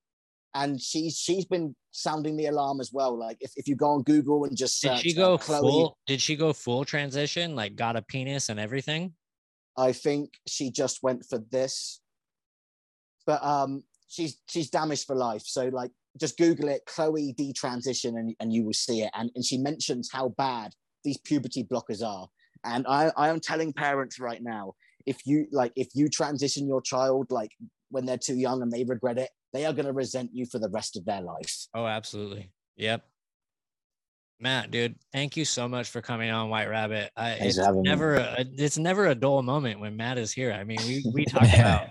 And 0.53 0.81
she's 0.81 1.17
she's 1.17 1.45
been 1.45 1.75
sounding 1.91 2.35
the 2.35 2.47
alarm 2.47 2.79
as 2.81 2.91
well. 2.91 3.17
Like 3.17 3.37
if, 3.39 3.51
if 3.55 3.67
you 3.67 3.75
go 3.75 3.91
on 3.91 4.03
Google 4.03 4.45
and 4.45 4.55
just 4.55 4.81
Did 4.81 4.89
search, 4.89 5.01
she 5.01 5.13
uh, 5.13 5.25
go 5.25 5.37
Chloe, 5.37 5.61
full? 5.61 5.97
Did 6.07 6.21
she 6.21 6.35
go 6.35 6.53
full 6.53 6.83
transition? 6.85 7.55
Like 7.55 7.75
got 7.75 7.95
a 7.95 8.01
penis 8.01 8.49
and 8.49 8.59
everything? 8.59 9.13
I 9.77 9.93
think 9.93 10.33
she 10.47 10.69
just 10.69 11.01
went 11.01 11.25
for 11.25 11.39
this. 11.51 12.01
But 13.25 13.43
um 13.43 13.83
she's 14.07 14.41
she's 14.49 14.69
damaged 14.69 15.05
for 15.07 15.15
life. 15.15 15.43
So 15.45 15.69
like 15.69 15.91
just 16.19 16.37
Google 16.37 16.67
it, 16.69 16.81
Chloe 16.85 17.33
detransition, 17.39 18.19
and, 18.19 18.35
and 18.39 18.51
you 18.51 18.65
will 18.65 18.73
see 18.73 19.01
it. 19.01 19.11
And, 19.15 19.31
and 19.35 19.45
she 19.45 19.57
mentions 19.57 20.09
how 20.11 20.29
bad 20.37 20.73
these 21.03 21.17
puberty 21.17 21.63
blockers 21.63 22.05
are. 22.05 22.27
And 22.63 22.85
I, 22.87 23.11
I 23.15 23.29
am 23.29 23.39
telling 23.39 23.73
parents 23.73 24.19
right 24.19 24.41
now, 24.41 24.73
if 25.05 25.25
you 25.25 25.47
like 25.51 25.71
if 25.75 25.89
you 25.95 26.09
transition 26.09 26.67
your 26.67 26.81
child 26.81 27.31
like 27.31 27.51
when 27.89 28.05
they're 28.05 28.17
too 28.17 28.35
young 28.35 28.61
and 28.61 28.71
they 28.71 28.83
regret 28.83 29.17
it, 29.17 29.29
they 29.53 29.65
are 29.65 29.73
gonna 29.73 29.93
resent 29.93 30.31
you 30.33 30.45
for 30.45 30.59
the 30.59 30.69
rest 30.69 30.95
of 30.97 31.05
their 31.05 31.21
life. 31.21 31.67
Oh, 31.73 31.85
absolutely. 31.85 32.51
Yep. 32.77 33.05
Matt, 34.39 34.71
dude, 34.71 34.95
thank 35.13 35.37
you 35.37 35.45
so 35.45 35.67
much 35.67 35.89
for 35.89 36.01
coming 36.01 36.31
on 36.31 36.49
White 36.49 36.67
Rabbit. 36.67 37.11
I, 37.15 37.33
it's 37.33 37.59
me. 37.59 37.81
never 37.83 38.15
a, 38.15 38.45
it's 38.57 38.77
never 38.77 39.07
a 39.07 39.15
dull 39.15 39.43
moment 39.43 39.79
when 39.79 39.95
Matt 39.95 40.17
is 40.17 40.31
here. 40.31 40.51
I 40.51 40.63
mean, 40.63 40.79
we 40.87 41.05
we 41.13 41.25
talk 41.25 41.43
about 41.43 41.89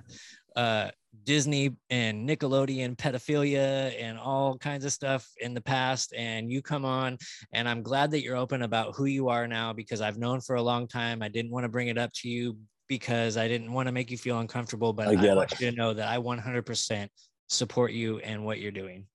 uh 0.57 0.91
Disney 1.25 1.77
and 1.91 2.29
Nickelodeon 2.29 2.97
pedophilia 2.97 3.95
and 4.01 4.19
all 4.19 4.59
kinds 4.59 4.85
of 4.85 4.93
stuff 4.93 5.29
in 5.39 5.55
the 5.55 5.61
past 5.61 6.13
and 6.17 6.51
you 6.51 6.63
come 6.63 6.85
on 6.85 7.19
and 7.53 7.69
I'm 7.69 7.83
glad 7.83 8.11
that 8.13 8.23
you're 8.23 8.37
open 8.37 8.63
about 8.63 8.97
who 8.97 9.05
you 9.05 9.29
are 9.29 9.47
now 9.47 9.73
because 9.73 10.01
I've 10.01 10.19
known 10.19 10.41
for 10.41 10.57
a 10.57 10.63
long 10.63 10.89
time. 10.89 11.23
I 11.23 11.29
didn't 11.29 11.51
want 11.51 11.65
to 11.65 11.69
bring 11.69 11.89
it 11.89 11.99
up 11.99 12.11
to 12.15 12.29
you 12.29 12.57
because 12.89 13.37
I 13.37 13.47
didn't 13.47 13.73
want 13.73 13.87
to 13.87 13.93
make 13.93 14.11
you 14.11 14.19
feel 14.19 14.41
uncomfortable, 14.41 14.93
but 14.93 15.07
I 15.07 15.11
I, 15.11 15.35
want 15.35 15.53
it. 15.53 15.61
you 15.61 15.71
to 15.71 15.77
know 15.77 15.95
that 15.95 16.09
I 16.09 16.19
100% 16.19 17.09
support 17.51 17.93
you 17.93 18.19
and 18.21 18.45
what 18.45 18.61
you're 18.61 18.73
doing. 18.73 19.07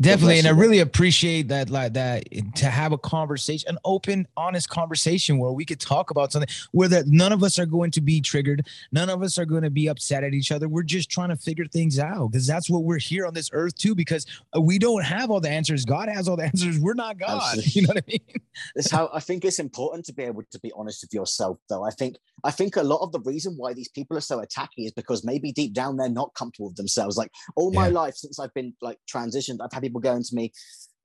Definitely, 0.00 0.38
and 0.38 0.48
I 0.48 0.50
really 0.50 0.80
appreciate 0.80 1.48
that, 1.48 1.70
like 1.70 1.92
that, 1.94 2.24
to 2.56 2.66
have 2.66 2.92
a 2.92 2.98
conversation, 2.98 3.68
an 3.68 3.78
open, 3.84 4.26
honest 4.36 4.68
conversation 4.68 5.38
where 5.38 5.52
we 5.52 5.64
could 5.64 5.80
talk 5.80 6.10
about 6.10 6.32
something 6.32 6.48
where 6.72 6.88
that 6.88 7.06
none 7.06 7.32
of 7.32 7.42
us 7.42 7.58
are 7.58 7.66
going 7.66 7.90
to 7.92 8.00
be 8.00 8.20
triggered, 8.20 8.66
none 8.92 9.08
of 9.08 9.22
us 9.22 9.38
are 9.38 9.44
going 9.44 9.62
to 9.62 9.70
be 9.70 9.86
upset 9.88 10.24
at 10.24 10.34
each 10.34 10.50
other. 10.50 10.68
We're 10.68 10.82
just 10.82 11.10
trying 11.10 11.28
to 11.28 11.36
figure 11.36 11.66
things 11.66 11.98
out 11.98 12.32
because 12.32 12.46
that's 12.46 12.68
what 12.68 12.84
we're 12.84 12.98
here 12.98 13.26
on 13.26 13.34
this 13.34 13.50
earth 13.52 13.76
too. 13.76 13.94
Because 13.94 14.26
uh, 14.56 14.60
we 14.60 14.78
don't 14.78 15.04
have 15.04 15.30
all 15.30 15.40
the 15.40 15.50
answers. 15.50 15.84
God 15.84 16.08
has 16.08 16.28
all 16.28 16.36
the 16.36 16.44
answers. 16.52 16.78
We're 16.78 16.94
not 16.94 17.18
God. 17.18 17.58
Absolutely. 17.58 17.70
You 17.74 17.82
know 17.82 17.88
what 17.88 18.04
I 18.06 18.10
mean? 18.10 18.40
It's 18.76 18.90
how 18.90 19.10
I 19.12 19.18
think 19.20 19.44
it's 19.44 19.58
important 19.58 20.04
to 20.06 20.12
be 20.12 20.22
able 20.22 20.42
to 20.50 20.60
be 20.60 20.70
honest 20.76 21.02
with 21.02 21.12
yourself, 21.12 21.58
though. 21.68 21.82
I 21.84 21.90
think 21.90 22.16
I 22.44 22.50
think 22.50 22.76
a 22.76 22.82
lot 22.82 23.00
of 23.00 23.10
the 23.10 23.20
reason 23.20 23.54
why 23.56 23.72
these 23.72 23.88
people 23.88 24.16
are 24.16 24.20
so 24.20 24.38
attacky 24.38 24.86
is 24.86 24.92
because 24.92 25.24
maybe 25.24 25.50
deep 25.50 25.72
down 25.72 25.96
they're 25.96 26.08
not 26.08 26.32
comfortable 26.34 26.68
with 26.68 26.76
themselves. 26.76 27.16
Like 27.16 27.30
all 27.56 27.72
my 27.72 27.88
Yeah. 27.88 27.94
life 27.94 28.14
since 28.16 28.38
I've 28.38 28.54
been 28.54 28.74
like 28.80 28.98
transitioned, 29.12 29.53
I've 29.60 29.72
had 29.72 29.82
people 29.82 30.00
going 30.00 30.22
to 30.22 30.34
me, 30.34 30.52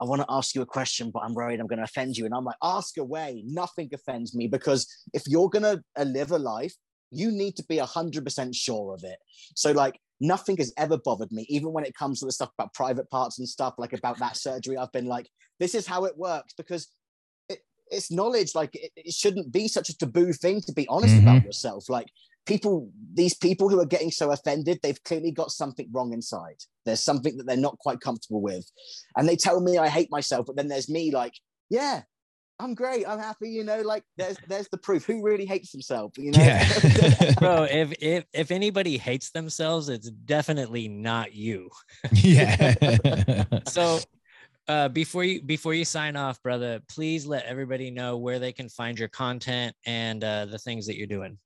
I 0.01 0.05
want 0.05 0.21
to 0.21 0.27
ask 0.29 0.55
you 0.55 0.61
a 0.61 0.65
question, 0.65 1.11
but 1.11 1.19
I'm 1.19 1.33
worried 1.33 1.59
I'm 1.59 1.67
going 1.67 1.77
to 1.77 1.83
offend 1.83 2.17
you. 2.17 2.25
And 2.25 2.33
I'm 2.33 2.45
like, 2.45 2.55
ask 2.63 2.97
away. 2.97 3.43
Nothing 3.45 3.89
offends 3.93 4.33
me 4.33 4.47
because 4.47 4.87
if 5.13 5.23
you're 5.27 5.49
going 5.49 5.63
to 5.63 5.83
uh, 5.97 6.03
live 6.03 6.31
a 6.31 6.39
life, 6.39 6.73
you 7.11 7.31
need 7.31 7.55
to 7.57 7.65
be 7.65 7.77
100% 7.77 8.55
sure 8.55 8.93
of 8.93 9.03
it. 9.03 9.17
So, 9.55 9.71
like, 9.71 9.99
nothing 10.21 10.57
has 10.57 10.71
ever 10.77 10.97
bothered 10.97 11.31
me, 11.31 11.45
even 11.49 11.73
when 11.73 11.83
it 11.83 11.95
comes 11.95 12.19
to 12.19 12.25
the 12.25 12.31
stuff 12.31 12.51
about 12.57 12.73
private 12.73 13.09
parts 13.09 13.39
and 13.39 13.49
stuff, 13.49 13.73
like 13.77 13.93
about 13.93 14.19
that 14.19 14.37
surgery. 14.37 14.77
I've 14.77 14.91
been 14.91 15.07
like, 15.07 15.27
this 15.59 15.75
is 15.75 15.87
how 15.87 16.05
it 16.05 16.17
works 16.17 16.53
because 16.53 16.87
it, 17.49 17.59
it's 17.89 18.11
knowledge. 18.11 18.55
Like, 18.55 18.75
it, 18.75 18.91
it 18.95 19.13
shouldn't 19.13 19.51
be 19.51 19.67
such 19.67 19.89
a 19.89 19.97
taboo 19.97 20.31
thing 20.33 20.61
to 20.61 20.71
be 20.71 20.87
honest 20.87 21.17
about 21.17 21.43
yourself. 21.43 21.89
Like, 21.89 22.07
people, 22.45 22.89
these 23.13 23.33
people 23.33 23.69
who 23.69 23.79
are 23.79 23.85
getting 23.85 24.11
so 24.11 24.31
offended, 24.31 24.79
they've 24.81 25.03
clearly 25.03 25.31
got 25.31 25.51
something 25.51 25.89
wrong 25.91 26.13
inside. 26.13 26.57
There's 26.89 27.03
something 27.03 27.37
that 27.37 27.45
they're 27.45 27.55
not 27.55 27.77
quite 27.77 27.99
comfortable 28.01 28.41
with. 28.41 28.65
And 29.15 29.29
they 29.29 29.35
tell 29.35 29.61
me 29.61 29.77
I 29.77 29.87
hate 29.87 30.09
myself, 30.11 30.47
but 30.47 30.55
then 30.55 30.67
there's 30.67 30.89
me 30.89 31.11
like, 31.11 31.33
yeah, 31.69 32.01
I'm 32.59 32.73
great. 32.73 33.07
I'm 33.07 33.19
happy. 33.19 33.49
You 33.49 33.63
know, 33.63 33.81
like 33.81 34.03
there's 34.17 34.37
there's 34.47 34.67
the 34.69 34.77
proof. 34.77 35.05
Who 35.05 35.23
really 35.23 35.45
hates 35.45 35.71
himself? 35.71 36.17
You 36.17 36.31
know, 36.31 36.41
Yeah. 36.41 37.33
Bro, 37.39 37.67
if 37.69 37.93
if 38.01 38.25
if 38.33 38.51
anybody 38.51 38.97
hates 38.97 39.31
themselves, 39.31 39.87
it's 39.87 40.09
definitely 40.09 40.87
not 40.87 41.33
you. 41.33 41.69
yeah. 42.11 42.73
So 43.67 43.99
uh 44.67 44.89
before 44.89 45.23
you 45.23 45.41
before 45.41 45.73
you 45.73 45.85
sign 45.85 46.15
off, 46.15 46.41
brother, 46.43 46.81
please 46.89 47.25
let 47.25 47.45
everybody 47.45 47.91
know 47.91 48.17
where 48.17 48.39
they 48.39 48.51
can 48.51 48.67
find 48.67 48.99
your 48.99 49.09
content 49.09 49.75
and 49.85 50.23
uh 50.23 50.45
the 50.45 50.57
things 50.57 50.87
that 50.87 50.97
you're 50.97 51.07
doing. 51.07 51.37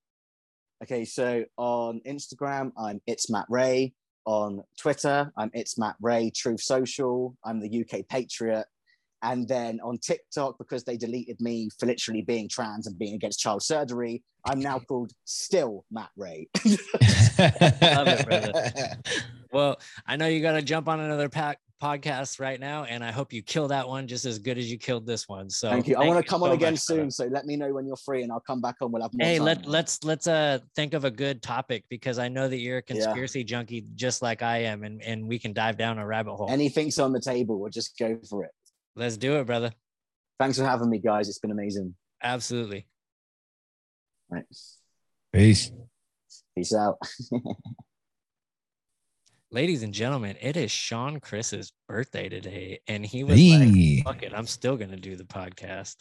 Okay, 0.84 1.06
so 1.06 1.46
on 1.58 2.02
Instagram, 2.08 2.72
I'm 2.78 3.02
it's 3.06 3.30
Matt 3.30 3.46
Rey. 3.50 3.94
On 4.26 4.64
Twitter, 4.78 5.32
I'm 5.38 5.52
it's 5.54 5.78
Matt 5.78 5.96
Rey. 6.02 6.32
Truth 6.34 6.62
Social, 6.62 7.36
I'm 7.44 7.60
the 7.60 7.82
UK 7.82 8.08
Patriot. 8.08 8.66
And 9.22 9.48
then 9.48 9.80
on 9.82 9.98
TikTok, 10.00 10.58
because 10.58 10.84
they 10.84 10.98
deleted 10.98 11.40
me 11.40 11.70
for 11.80 11.86
literally 11.86 12.22
being 12.22 12.50
trans 12.50 12.88
and 12.88 13.00
being 13.00 13.16
against 13.16 13.40
child 13.40 13.64
surgery, 13.64 14.22
I'm 14.46 14.60
now 14.60 14.80
called 14.88 15.12
Still 15.24 15.86
Matt 15.92 16.10
Rey. 16.18 16.50
Love 16.66 18.08
it, 18.08 18.26
brother. 18.26 18.72
Well, 19.54 19.80
I 20.08 20.16
know 20.16 20.26
you 20.26 20.42
got 20.42 20.54
to 20.54 20.64
jump 20.64 20.90
on 20.90 21.00
another 21.00 21.30
pack 21.30 21.60
podcast 21.84 22.40
right 22.40 22.60
now, 22.60 22.86
and 22.86 23.04
I 23.04 23.12
hope 23.12 23.34
you 23.34 23.42
kill 23.42 23.68
that 23.68 23.86
one 23.86 24.08
just 24.08 24.24
as 24.24 24.40
good 24.40 24.58
as 24.58 24.72
you 24.72 24.78
killed 24.78 25.06
this 25.06 25.28
one. 25.28 25.50
So 25.50 25.70
Thank 25.70 25.90
you. 25.90 25.98
I 25.98 26.06
want 26.08 26.24
to 26.24 26.30
come 26.30 26.42
on 26.42 26.52
again 26.52 26.78
soon, 26.78 27.12
so 27.12 27.26
let 27.26 27.46
me 27.46 27.58
know 27.58 27.74
when 27.74 27.86
you're 27.86 27.98
free, 27.98 28.24
and 28.24 28.32
I'll 28.32 28.40
come 28.40 28.62
back 28.62 28.76
on. 28.82 28.92
We'll 28.92 29.02
have 29.02 29.12
more. 29.14 29.28
Hey, 29.28 29.38
time. 29.38 29.46
let 29.46 29.66
let's 29.66 30.02
let's 30.06 30.26
uh 30.26 30.60
think 30.76 30.94
of 30.94 31.04
a 31.04 31.12
good 31.12 31.42
topic 31.42 31.84
because 31.90 32.20
I 32.20 32.30
know 32.30 32.48
that 32.48 32.58
you're 32.58 32.78
a 32.78 32.82
conspiracy 32.82 33.44
junkie 33.44 33.86
just 33.96 34.22
like 34.22 34.42
I 34.42 34.60
am, 34.60 34.84
and 34.84 35.02
and 35.04 35.28
we 35.28 35.38
can 35.38 35.52
dive 35.52 35.78
down 35.78 35.98
a 35.98 36.08
rabbit 36.08 36.36
hole. 36.36 36.50
anything's 36.50 36.98
on 37.00 37.12
the 37.12 37.20
table. 37.20 37.60
We'll 37.60 37.70
just 37.70 37.98
go 37.98 38.18
for 38.30 38.46
it. 38.46 38.52
Let's 38.96 39.18
do 39.18 39.40
it, 39.40 39.46
brother. 39.46 39.72
Thanks 40.40 40.58
for 40.58 40.64
having 40.64 40.90
me, 40.90 41.00
guys. 41.00 41.28
It's 41.28 41.40
been 41.40 41.52
amazing. 41.52 41.96
Absolutely. 42.22 42.88
Right. 44.30 44.46
Peace. 45.34 45.72
Peace 46.56 46.74
out. 46.74 46.98
Ladies 49.54 49.84
and 49.84 49.94
gentlemen, 49.94 50.36
it 50.42 50.58
is 50.58 50.72
Sean 50.72 51.20
Chris's 51.20 51.74
birthday 51.88 52.28
today, 52.28 52.80
and 52.88 53.06
he 53.06 53.24
was 53.24 53.40
like, 53.40 54.04
"Fuck 54.04 54.24
it, 54.24 54.34
I'm 54.36 54.48
still 54.48 54.78
gonna 54.78 54.98
do 54.98 55.16
the 55.16 55.26
podcast." 55.26 55.98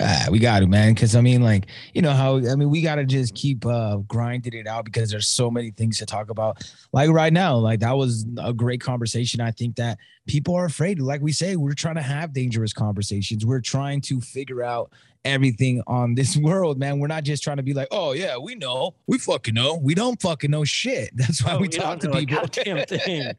Ah, 0.00 0.26
we 0.32 0.40
got 0.40 0.60
to, 0.60 0.66
man. 0.66 0.92
Because 0.92 1.14
I 1.14 1.20
mean, 1.20 1.42
like, 1.42 1.68
you 1.94 2.02
know 2.02 2.10
how 2.10 2.38
I 2.38 2.56
mean, 2.56 2.68
we 2.68 2.82
got 2.82 2.96
to 2.96 3.04
just 3.04 3.36
keep 3.36 3.64
uh 3.64 3.98
grinding 4.08 4.54
it 4.54 4.66
out 4.66 4.84
because 4.84 5.12
there's 5.12 5.28
so 5.28 5.48
many 5.48 5.70
things 5.70 5.98
to 5.98 6.06
talk 6.06 6.28
about. 6.28 6.68
Like 6.92 7.08
right 7.10 7.32
now, 7.32 7.56
like 7.56 7.78
that 7.80 7.96
was 7.96 8.26
a 8.42 8.52
great 8.52 8.80
conversation. 8.80 9.40
I 9.40 9.52
think 9.52 9.76
that 9.76 9.98
people 10.26 10.56
are 10.56 10.64
afraid. 10.64 10.98
Like 10.98 11.20
we 11.20 11.30
say, 11.30 11.54
we're 11.54 11.72
trying 11.72 11.94
to 11.94 12.02
have 12.02 12.32
dangerous 12.32 12.72
conversations. 12.72 13.46
We're 13.46 13.60
trying 13.60 14.00
to 14.02 14.20
figure 14.20 14.64
out 14.64 14.90
everything 15.26 15.82
on 15.86 16.14
this 16.14 16.36
world, 16.48 16.78
man. 16.78 16.98
We're 16.98 17.06
not 17.08 17.24
just 17.24 17.42
trying 17.42 17.58
to 17.58 17.62
be 17.62 17.74
like, 17.74 17.88
oh 17.90 18.12
yeah, 18.12 18.38
we 18.38 18.54
know, 18.54 18.94
we 19.06 19.18
fucking 19.18 19.54
know. 19.54 19.74
We 19.76 19.94
don't 19.94 20.20
fucking 20.20 20.50
know 20.50 20.64
shit. 20.64 21.10
That's 21.14 21.44
why 21.44 21.54
Oh, 21.54 21.58
we 21.58 21.68
talk 21.68 22.00
to 22.00 22.10
people. 22.10 22.46
thing. 22.86 23.32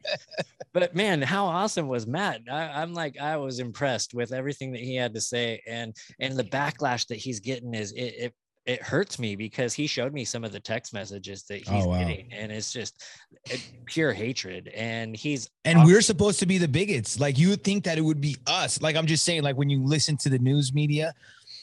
but 0.72 0.94
man, 0.94 1.22
how 1.22 1.46
awesome 1.46 1.88
was 1.88 2.06
Matt? 2.06 2.42
I, 2.50 2.82
I'm 2.82 2.94
like, 2.94 3.18
I 3.20 3.36
was 3.36 3.58
impressed 3.58 4.14
with 4.14 4.32
everything 4.32 4.72
that 4.72 4.80
he 4.80 4.94
had 4.94 5.14
to 5.14 5.20
say, 5.20 5.62
and 5.66 5.96
and 6.20 6.36
the 6.36 6.44
backlash 6.44 7.06
that 7.08 7.16
he's 7.18 7.40
getting 7.40 7.74
is 7.74 7.92
it. 7.92 8.14
it 8.18 8.34
it 8.66 8.82
hurts 8.82 9.18
me 9.18 9.34
because 9.34 9.72
he 9.72 9.86
showed 9.86 10.12
me 10.12 10.26
some 10.26 10.44
of 10.44 10.52
the 10.52 10.60
text 10.60 10.92
messages 10.92 11.42
that 11.44 11.62
oh, 11.68 11.72
he's 11.74 11.84
Oh, 11.86 11.88
wow. 11.88 12.00
getting, 12.00 12.30
and 12.30 12.52
it's 12.52 12.70
just 12.70 13.02
eh, 13.50 13.56
pure 13.86 14.12
hatred. 14.12 14.68
And 14.74 15.16
he's 15.16 15.48
And 15.64 15.84
we're 15.86 16.02
supposed 16.02 16.38
to 16.40 16.44
be 16.46 16.58
the 16.58 16.68
bigots. 16.68 17.18
Like 17.18 17.38
you 17.38 17.48
would 17.48 17.64
think 17.64 17.84
that 17.84 17.96
it 17.96 18.02
would 18.02 18.20
be 18.20 18.36
us. 18.46 18.82
Like 18.82 18.94
I'm 18.94 19.06
just 19.06 19.24
saying, 19.24 19.42
like 19.42 19.56
when 19.56 19.70
you 19.70 19.82
listen 19.82 20.18
to 20.18 20.28
the 20.28 20.38
news 20.38 20.74
media, 20.74 21.14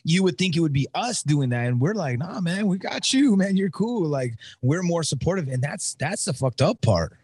you 0.06 0.22
would 0.24 0.38
think 0.38 0.56
it 0.56 0.60
would 0.62 0.72
be 0.72 0.88
us 0.94 1.24
doing 1.24 1.50
that. 1.50 1.66
And 1.66 1.82
we're 1.82 1.96
like, 1.96 2.20
nah, 2.20 2.40
man, 2.40 2.68
we 2.68 2.78
got 2.78 3.12
you, 3.12 3.36
man. 3.36 3.58
You're 3.58 3.72
cool. 3.72 4.08
Like 4.08 4.36
we're 4.62 4.84
more 4.84 5.04
supportive. 5.04 5.48
And 5.50 5.62
that's 5.62 5.96
that's 5.96 6.26
the 6.26 6.34
fucked 6.34 6.62
up 6.62 6.80
part. 6.82 7.18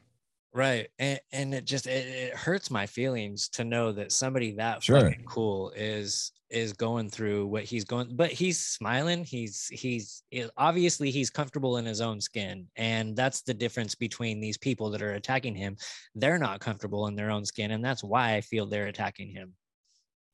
Right. 0.53 0.89
And 0.99 1.19
and 1.31 1.53
it 1.53 1.63
just 1.65 1.85
it, 1.87 2.07
it 2.07 2.33
hurts 2.33 2.69
my 2.71 2.85
feelings 2.87 3.47
to 3.49 3.63
know 3.63 3.91
that 3.93 4.11
somebody 4.11 4.51
that 4.55 4.83
Sure. 4.83 4.99
fucking 4.99 5.23
cool 5.25 5.71
is 5.75 6.31
is 6.49 6.73
going 6.73 7.09
through 7.09 7.45
what 7.47 7.63
he's 7.63 7.85
going 7.85 8.13
but 8.17 8.31
he's 8.31 8.59
smiling. 8.59 9.23
He's 9.23 9.67
he's 9.67 10.23
he- 10.31 10.49
obviously 10.57 11.09
he's 11.11 11.29
comfortable 11.29 11.77
in 11.77 11.85
his 11.85 12.01
own 12.01 12.19
skin. 12.19 12.67
And 12.75 13.15
that's 13.15 13.43
the 13.43 13.53
difference 13.53 13.93
between 13.95 14.41
these 14.41 14.57
people 14.57 14.89
that 14.89 15.03
are 15.03 15.13
attacking 15.13 15.55
him. 15.55 15.77
They're 16.15 16.39
not 16.39 16.59
comfortable 16.59 17.07
in 17.07 17.15
their 17.15 17.29
own 17.29 17.45
skin 17.45 17.71
and 17.71 17.85
that's 17.85 18.03
why 18.03 18.33
I 18.35 18.41
feel 18.41 18.65
they're 18.65 18.87
attacking 18.87 19.29
him. 19.29 19.53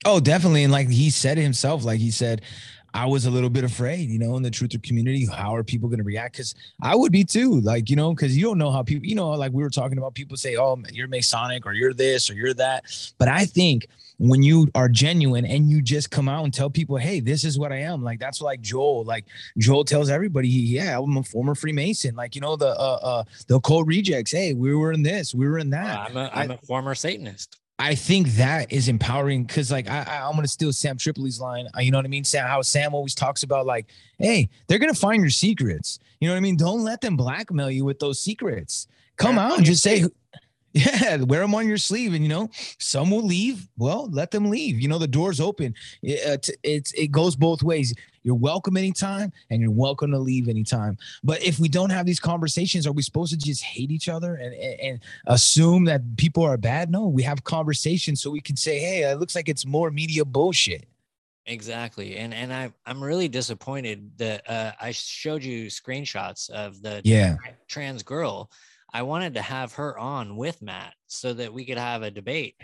Oh, 0.06 0.20
definitely. 0.20 0.64
And 0.64 0.72
like 0.72 0.90
he 0.90 1.10
said 1.10 1.38
himself, 1.38 1.84
like 1.84 2.00
he 2.00 2.12
said, 2.12 2.42
I 2.94 3.06
was 3.06 3.26
a 3.26 3.32
little 3.32 3.50
bit 3.50 3.64
afraid, 3.64 4.10
you 4.10 4.18
know, 4.18 4.38
in 4.38 4.44
the 4.44 4.50
truther 4.50 4.82
community. 4.82 5.26
How 5.26 5.56
are 5.56 5.64
people 5.64 5.90
going 5.90 6.00
to 6.00 6.06
react? 6.06 6.34
Because 6.34 6.56
I 6.82 6.96
would 6.96 7.12
be 7.12 7.24
too, 7.24 7.60
like, 7.62 7.90
you 7.90 7.96
know, 7.96 8.14
because 8.14 8.36
you 8.36 8.46
don't 8.46 8.58
know 8.58 8.72
how 8.72 8.82
people, 8.82 9.06
you 9.06 9.14
know, 9.14 9.30
like 9.32 9.52
we 9.52 9.62
were 9.62 9.70
talking 9.70 9.98
about 9.98 10.16
people 10.16 10.38
say, 10.38 10.56
oh, 10.56 10.82
you're 10.92 11.08
Masonic 11.08 11.66
or 11.66 11.74
you're 11.74 11.94
this 11.94 12.30
or 12.30 12.34
you're 12.34 12.54
that. 12.56 12.86
But 13.18 13.28
I 13.28 13.46
think 13.46 13.88
when 14.18 14.42
you 14.42 14.68
are 14.74 14.90
genuine 14.90 15.46
and 15.46 15.70
you 15.70 15.80
just 15.82 16.10
come 16.10 16.28
out 16.28 16.44
and 16.44 16.52
tell 16.52 16.72
people, 16.72 16.98
hey, 16.98 17.20
this 17.20 17.44
is 17.44 17.60
what 17.60 17.72
I 17.72 17.82
am, 17.82 18.04
like 18.04 18.20
that's 18.20 18.42
like 18.42 18.62
Joel, 18.62 19.04
like 19.04 19.26
Joel 19.60 19.84
tells 19.84 20.10
everybody, 20.10 20.50
yeah, 20.50 20.98
I'm 20.98 21.18
a 21.18 21.24
former 21.24 21.54
Freemason, 21.54 22.16
like, 22.16 22.34
you 22.34 22.42
know, 22.42 22.56
the, 22.56 22.70
uh, 22.70 23.00
uh, 23.04 23.24
the 23.48 23.56
occult 23.58 23.86
rejects, 23.86 24.32
hey, 24.32 24.54
we 24.54 24.74
were 24.74 24.92
in 24.92 25.04
this, 25.04 25.36
we 25.36 25.48
were 25.48 25.60
in 25.60 25.70
that. 25.70 26.10
I'm 26.10 26.18
a, 26.18 26.32
I'm 26.34 26.52
a 26.52 26.58
former 26.58 26.96
Satanist. 26.96 27.60
I 27.80 27.94
think 27.94 28.30
that 28.30 28.72
is 28.72 28.88
empowering 28.88 29.44
because, 29.44 29.72
like, 29.72 29.88
I, 29.88 30.04
I, 30.08 30.28
am 30.30 30.36
gonna 30.36 30.48
steal 30.48 30.74
Sam 30.74 30.98
Tripoli's 30.98 31.40
line. 31.40 31.68
uh, 31.76 31.82
You 31.82 31.92
know 31.92 32.00
what 32.00 32.06
I 32.06 32.10
mean? 32.10 32.24
Sam, 32.24 32.48
how 32.48 32.62
Sam 32.64 32.96
always 32.96 33.14
talks 33.14 33.44
about, 33.44 33.66
like, 33.68 33.86
hey, 34.18 34.50
they're 34.68 34.80
gonna 34.80 34.96
find 34.96 35.22
your 35.22 35.30
secrets. 35.30 36.00
You 36.20 36.28
know 36.28 36.34
what 36.34 36.38
I 36.38 36.42
mean? 36.42 36.58
Don't 36.58 36.84
let 36.84 37.02
them 37.02 37.16
blackmail 37.16 37.70
you 37.70 37.86
with 37.86 38.00
those 38.00 38.20
secrets. 38.20 38.88
Come 39.18 39.34
'em 39.34 39.40
out 39.40 39.52
on 39.52 39.58
and 39.58 39.66
just 39.66 39.84
say, 39.84 40.06
yeah, 40.74 41.18
wear 41.18 41.42
them 41.42 41.54
on 41.56 41.68
your 41.68 41.78
sleeve, 41.78 42.14
and 42.14 42.24
you 42.24 42.30
know, 42.30 42.50
some 42.80 43.12
will 43.12 43.24
leave. 43.26 43.68
Well, 43.78 44.10
let 44.12 44.32
them 44.32 44.50
leave. 44.50 44.80
You 44.80 44.88
know, 44.88 44.98
the 44.98 45.08
door's 45.08 45.40
open. 45.40 45.76
It, 46.02 46.28
uh, 46.28 46.38
t- 46.38 46.56
it's 46.64 46.92
it 46.94 47.08
goes 47.12 47.36
both 47.36 47.62
ways. 47.64 47.94
You're 48.28 48.36
welcome 48.36 48.76
anytime, 48.76 49.32
and 49.50 49.62
you're 49.62 49.72
welcome 49.72 50.12
to 50.12 50.20
leave 50.20 50.50
anytime. 50.50 50.98
But 51.24 51.42
if 51.42 51.60
we 51.60 51.70
don't 51.70 51.92
have 51.92 52.06
these 52.06 52.20
conversations, 52.20 52.86
are 52.86 52.92
we 52.92 53.02
supposed 53.02 53.32
to 53.32 53.38
just 53.38 53.64
hate 53.64 53.90
each 53.90 54.10
other 54.10 54.36
and, 54.36 54.54
and, 54.54 54.80
and 54.82 55.00
assume 55.28 55.86
that 55.86 56.02
people 56.18 56.44
are 56.44 56.58
bad? 56.58 56.92
No, 56.92 57.08
we 57.08 57.24
have 57.24 57.46
conversations 57.46 58.22
so 58.22 58.30
we 58.30 58.42
can 58.42 58.58
say, 58.58 58.80
hey, 58.80 59.10
it 59.10 59.18
looks 59.18 59.34
like 59.34 59.48
it's 59.48 59.66
more 59.66 59.92
media 59.92 60.26
bullshit. 60.26 60.90
Exactly. 61.46 62.18
And 62.18 62.34
and 62.34 62.54
I 62.54 62.74
I'm 62.86 63.02
really 63.02 63.30
disappointed 63.30 64.12
that 64.18 64.50
uh, 64.50 64.74
I 64.82 64.92
showed 64.92 65.42
you 65.42 65.68
screenshots 65.68 66.50
of 66.50 66.82
the 66.82 67.00
Yeah. 67.06 67.38
trans 67.70 68.04
girl. 68.04 68.52
I 68.94 69.04
wanted 69.04 69.36
to 69.36 69.42
have 69.42 69.72
her 69.76 69.98
on 69.98 70.36
with 70.36 70.62
Matt 70.62 70.96
so 71.08 71.34
that 71.34 71.54
we 71.54 71.64
could 71.64 71.78
have 71.78 72.04
a 72.04 72.12
debate. 72.12 72.56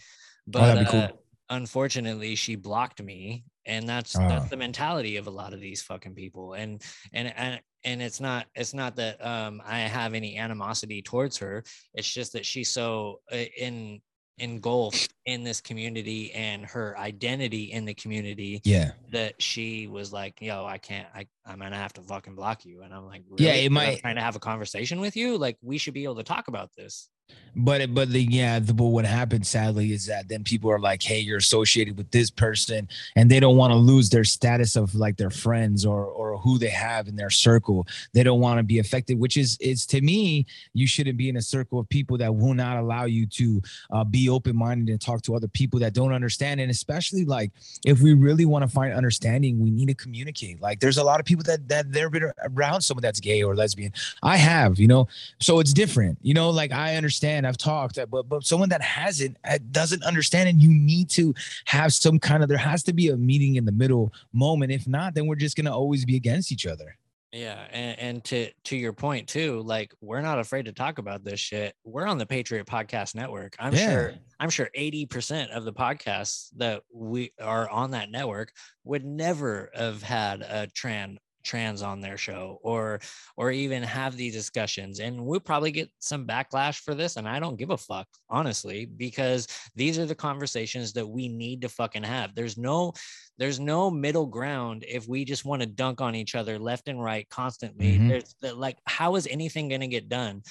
But 0.46 0.78
Oh, 0.80 0.92
cool. 0.92 1.00
uh, 1.00 1.08
unfortunately 1.50 2.36
she 2.36 2.56
blocked 2.58 3.02
me 3.02 3.46
and 3.66 3.88
that's 3.88 4.16
Oh. 4.16 4.28
that's 4.28 4.50
the 4.50 4.58
mentality 4.58 5.18
of 5.18 5.28
a 5.28 5.32
lot 5.32 5.54
of 5.54 5.60
these 5.62 5.82
fucking 5.82 6.16
people 6.16 6.54
and 6.54 6.82
and 7.14 7.34
and 7.38 7.62
and 7.84 8.02
it's 8.02 8.20
not 8.20 8.48
it's 8.56 8.74
not 8.74 8.96
that 8.98 9.24
um 9.26 9.62
I 9.66 9.80
have 9.80 10.14
any 10.14 10.38
animosity 10.38 11.02
towards 11.02 11.38
her 11.38 11.64
it's 11.94 12.12
just 12.12 12.34
that 12.34 12.46
she's 12.46 12.70
so 12.70 13.22
uh, 13.32 13.36
in 13.58 14.02
engulfed 14.40 15.14
in 15.28 15.44
this 15.44 15.62
community 15.62 16.32
and 16.34 16.66
her 16.66 16.98
identity 16.98 17.72
in 17.72 17.86
the 17.86 17.94
community 17.94 18.60
Yeah. 18.64 18.94
that 19.12 19.40
she 19.40 19.86
was 19.86 20.12
like, 20.12 20.42
"Yo, 20.42 20.66
I 20.66 20.80
can't. 20.80 21.08
I 21.14 21.28
I'm 21.46 21.60
gonna 21.60 21.76
have 21.78 21.94
to 21.94 22.02
fucking 22.02 22.34
block 22.34 22.66
you." 22.66 22.82
And 22.82 22.92
I'm 22.92 23.06
like, 23.06 23.22
Yeah, 23.38 23.52
"Really? 23.52 23.60
it 23.60 23.62
'Cause 23.62 23.66
I'm 23.68 23.74
might- 23.74 24.00
trying 24.00 24.16
to 24.16 24.22
have 24.22 24.36
a 24.36 24.40
conversation 24.40 25.00
with 25.00 25.16
you. 25.16 25.38
Like, 25.38 25.58
we 25.62 25.78
should 25.78 25.94
be 25.94 26.04
able 26.04 26.16
to 26.16 26.24
talk 26.24 26.48
about 26.48 26.72
this." 26.76 27.10
But 27.56 27.94
but 27.94 28.10
the 28.10 28.24
yeah, 28.24 28.60
the, 28.60 28.74
but 28.74 28.86
what 28.86 29.06
happens 29.06 29.48
sadly 29.48 29.92
is 29.92 30.08
that 30.08 30.28
then 30.28 30.44
people 30.44 30.72
are 30.72 30.80
like, 30.80 31.04
hey, 31.04 31.20
you're 31.20 31.38
associated 31.38 31.98
with 31.98 32.10
this 32.10 32.32
person, 32.32 32.88
and 33.16 33.30
they 33.30 33.40
don't 33.40 33.58
want 33.58 33.72
to 33.72 33.78
lose 33.78 34.10
their 34.10 34.24
status 34.24 34.76
of 34.76 34.96
like 34.96 35.18
their 35.18 35.30
friends 35.30 35.86
or 35.86 36.06
or 36.06 36.40
who 36.40 36.58
they 36.58 36.70
have 36.70 37.08
in 37.08 37.16
their 37.16 37.30
circle. 37.30 37.86
They 38.14 38.24
don't 38.24 38.40
want 38.40 38.58
to 38.58 38.64
be 38.64 38.80
affected, 38.80 39.20
which 39.20 39.38
is 39.38 39.58
is 39.60 39.86
to 39.88 40.02
me, 40.02 40.48
you 40.74 40.88
shouldn't 40.88 41.18
be 41.18 41.30
in 41.30 41.38
a 41.38 41.42
circle 41.42 41.80
of 41.80 41.88
people 41.90 42.18
that 42.18 42.36
will 42.36 42.56
not 42.56 42.78
allow 42.78 43.06
you 43.06 43.28
to 43.28 43.62
uh, 43.92 44.04
be 44.04 44.30
open 44.30 44.56
minded 44.56 44.90
and 44.90 45.00
talk 45.00 45.22
to 45.24 45.36
other 45.36 45.48
people 45.48 45.80
that 45.82 45.94
don't 45.94 46.12
understand. 46.12 46.60
And 46.60 46.72
especially 46.72 47.24
like 47.24 47.52
if 47.86 48.02
we 48.02 48.14
really 48.14 48.46
want 48.46 48.64
to 48.64 48.68
find 48.68 48.94
understanding, 48.94 49.60
we 49.60 49.70
need 49.70 49.90
to 49.90 49.96
communicate. 49.96 50.60
Like 50.60 50.80
there's 50.80 50.98
a 50.98 51.04
lot 51.04 51.20
of 51.20 51.26
people 51.28 51.44
that 51.44 51.68
that 51.70 51.92
they've 51.92 52.10
been 52.10 52.32
around 52.44 52.82
someone 52.82 53.04
that's 53.04 53.20
gay 53.20 53.44
or 53.44 53.56
lesbian. 53.56 53.94
I 54.24 54.38
have, 54.38 54.80
you 54.80 54.88
know, 54.88 55.08
so 55.40 55.60
it's 55.60 55.74
different 55.74 56.18
you 56.22 56.34
know 56.34 56.50
like 56.50 56.72
i 56.72 56.96
understand 56.96 57.13
i've 57.46 57.58
talked 57.58 57.98
uh, 57.98 58.06
but 58.06 58.28
but 58.30 58.44
someone 58.44 58.70
that 58.70 58.82
hasn't 58.82 59.38
uh, 59.46 59.58
doesn't 59.72 60.04
understand 60.04 60.50
and 60.50 60.62
you 60.62 60.70
need 60.70 61.10
to 61.10 61.34
have 61.66 61.94
some 61.94 62.20
kind 62.20 62.44
of 62.44 62.50
there 62.50 62.58
has 62.58 62.84
to 62.84 62.94
be 62.94 63.10
a 63.10 63.18
meeting 63.18 63.56
in 63.56 63.66
the 63.66 63.72
middle 63.72 64.12
moment 64.32 64.72
if 64.72 64.88
not 64.88 65.14
then 65.14 65.28
we're 65.28 65.36
just 65.36 65.56
going 65.56 65.66
to 65.66 65.74
always 65.74 66.06
be 66.06 66.16
against 66.16 66.52
each 66.52 66.66
other 66.66 66.98
Yeah, 67.34 67.66
and, 67.72 68.00
and 68.00 68.24
to 68.26 68.52
to 68.66 68.78
your 68.78 68.94
point 68.94 69.28
too, 69.28 69.62
like 69.62 69.92
we're 70.02 70.22
not 70.22 70.38
afraid 70.38 70.66
to 70.66 70.72
talk 70.72 71.00
about 71.00 71.24
this 71.24 71.40
shit. 71.40 71.74
We're 71.84 72.06
on 72.06 72.20
the 72.20 72.28
Patriot 72.28 72.68
Podcast 72.68 73.16
Network. 73.16 73.56
I'm 73.58 73.74
sure 73.76 74.14
I'm 74.40 74.52
sure 74.52 74.70
80% 74.78 75.50
of 75.50 75.66
the 75.66 75.74
podcasts 75.74 76.50
that 76.58 76.84
we 76.94 77.32
are 77.42 77.68
on 77.70 77.92
that 77.92 78.12
network 78.12 78.52
would 78.84 79.04
never 79.04 79.72
have 79.74 80.04
had 80.04 80.42
a 80.42 80.68
trans 80.68 81.18
trans 81.44 81.82
on 81.82 82.00
their 82.02 82.18
show 82.18 82.60
or 82.64 83.00
or 83.38 83.52
even 83.52 83.84
have 83.84 84.16
these 84.16 84.34
discussions 84.34 85.00
and 85.00 85.24
we'll 85.24 85.40
probably 85.40 85.72
get 85.72 85.90
some 86.00 86.26
backlash 86.26 86.80
for 86.80 86.96
this 86.96 87.16
and 87.18 87.28
I 87.28 87.40
don't 87.40 87.58
give 87.58 87.70
a 87.70 87.78
fuck 87.78 88.08
honestly 88.30 88.86
because 88.86 89.48
these 89.76 90.00
are 90.00 90.06
the 90.06 90.16
conversations 90.16 90.94
that 90.94 91.08
we 91.08 91.28
need 91.28 91.62
to 91.62 91.70
fucking 91.70 92.04
have. 92.04 92.34
There's 92.36 92.58
no 92.58 92.94
there's 93.38 93.60
no 93.60 93.90
middle 93.92 94.28
ground 94.28 94.86
if 94.88 95.08
we 95.08 95.26
just 95.26 95.44
want 95.46 95.62
to 95.62 95.68
dunk 95.68 96.02
on 96.02 96.16
each 96.16 96.36
other 96.36 96.58
left 96.60 96.88
and 96.88 97.02
right 97.04 97.28
constantly. 97.30 97.98
Mhm. 97.98 98.10
there's 98.10 98.36
the, 98.42 98.54
like 98.56 98.78
how 98.86 99.16
is 99.16 99.28
anything 99.28 99.70
going 99.70 99.82
to 99.82 99.88
get 99.88 100.10
done 100.10 100.44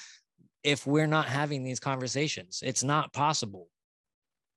if 0.63 0.87
we're 0.87 1.07
not 1.07 1.25
having 1.25 1.63
these 1.63 1.79
conversations? 1.79 2.61
It's 2.63 2.83
not 2.83 3.11
possible 3.13 3.67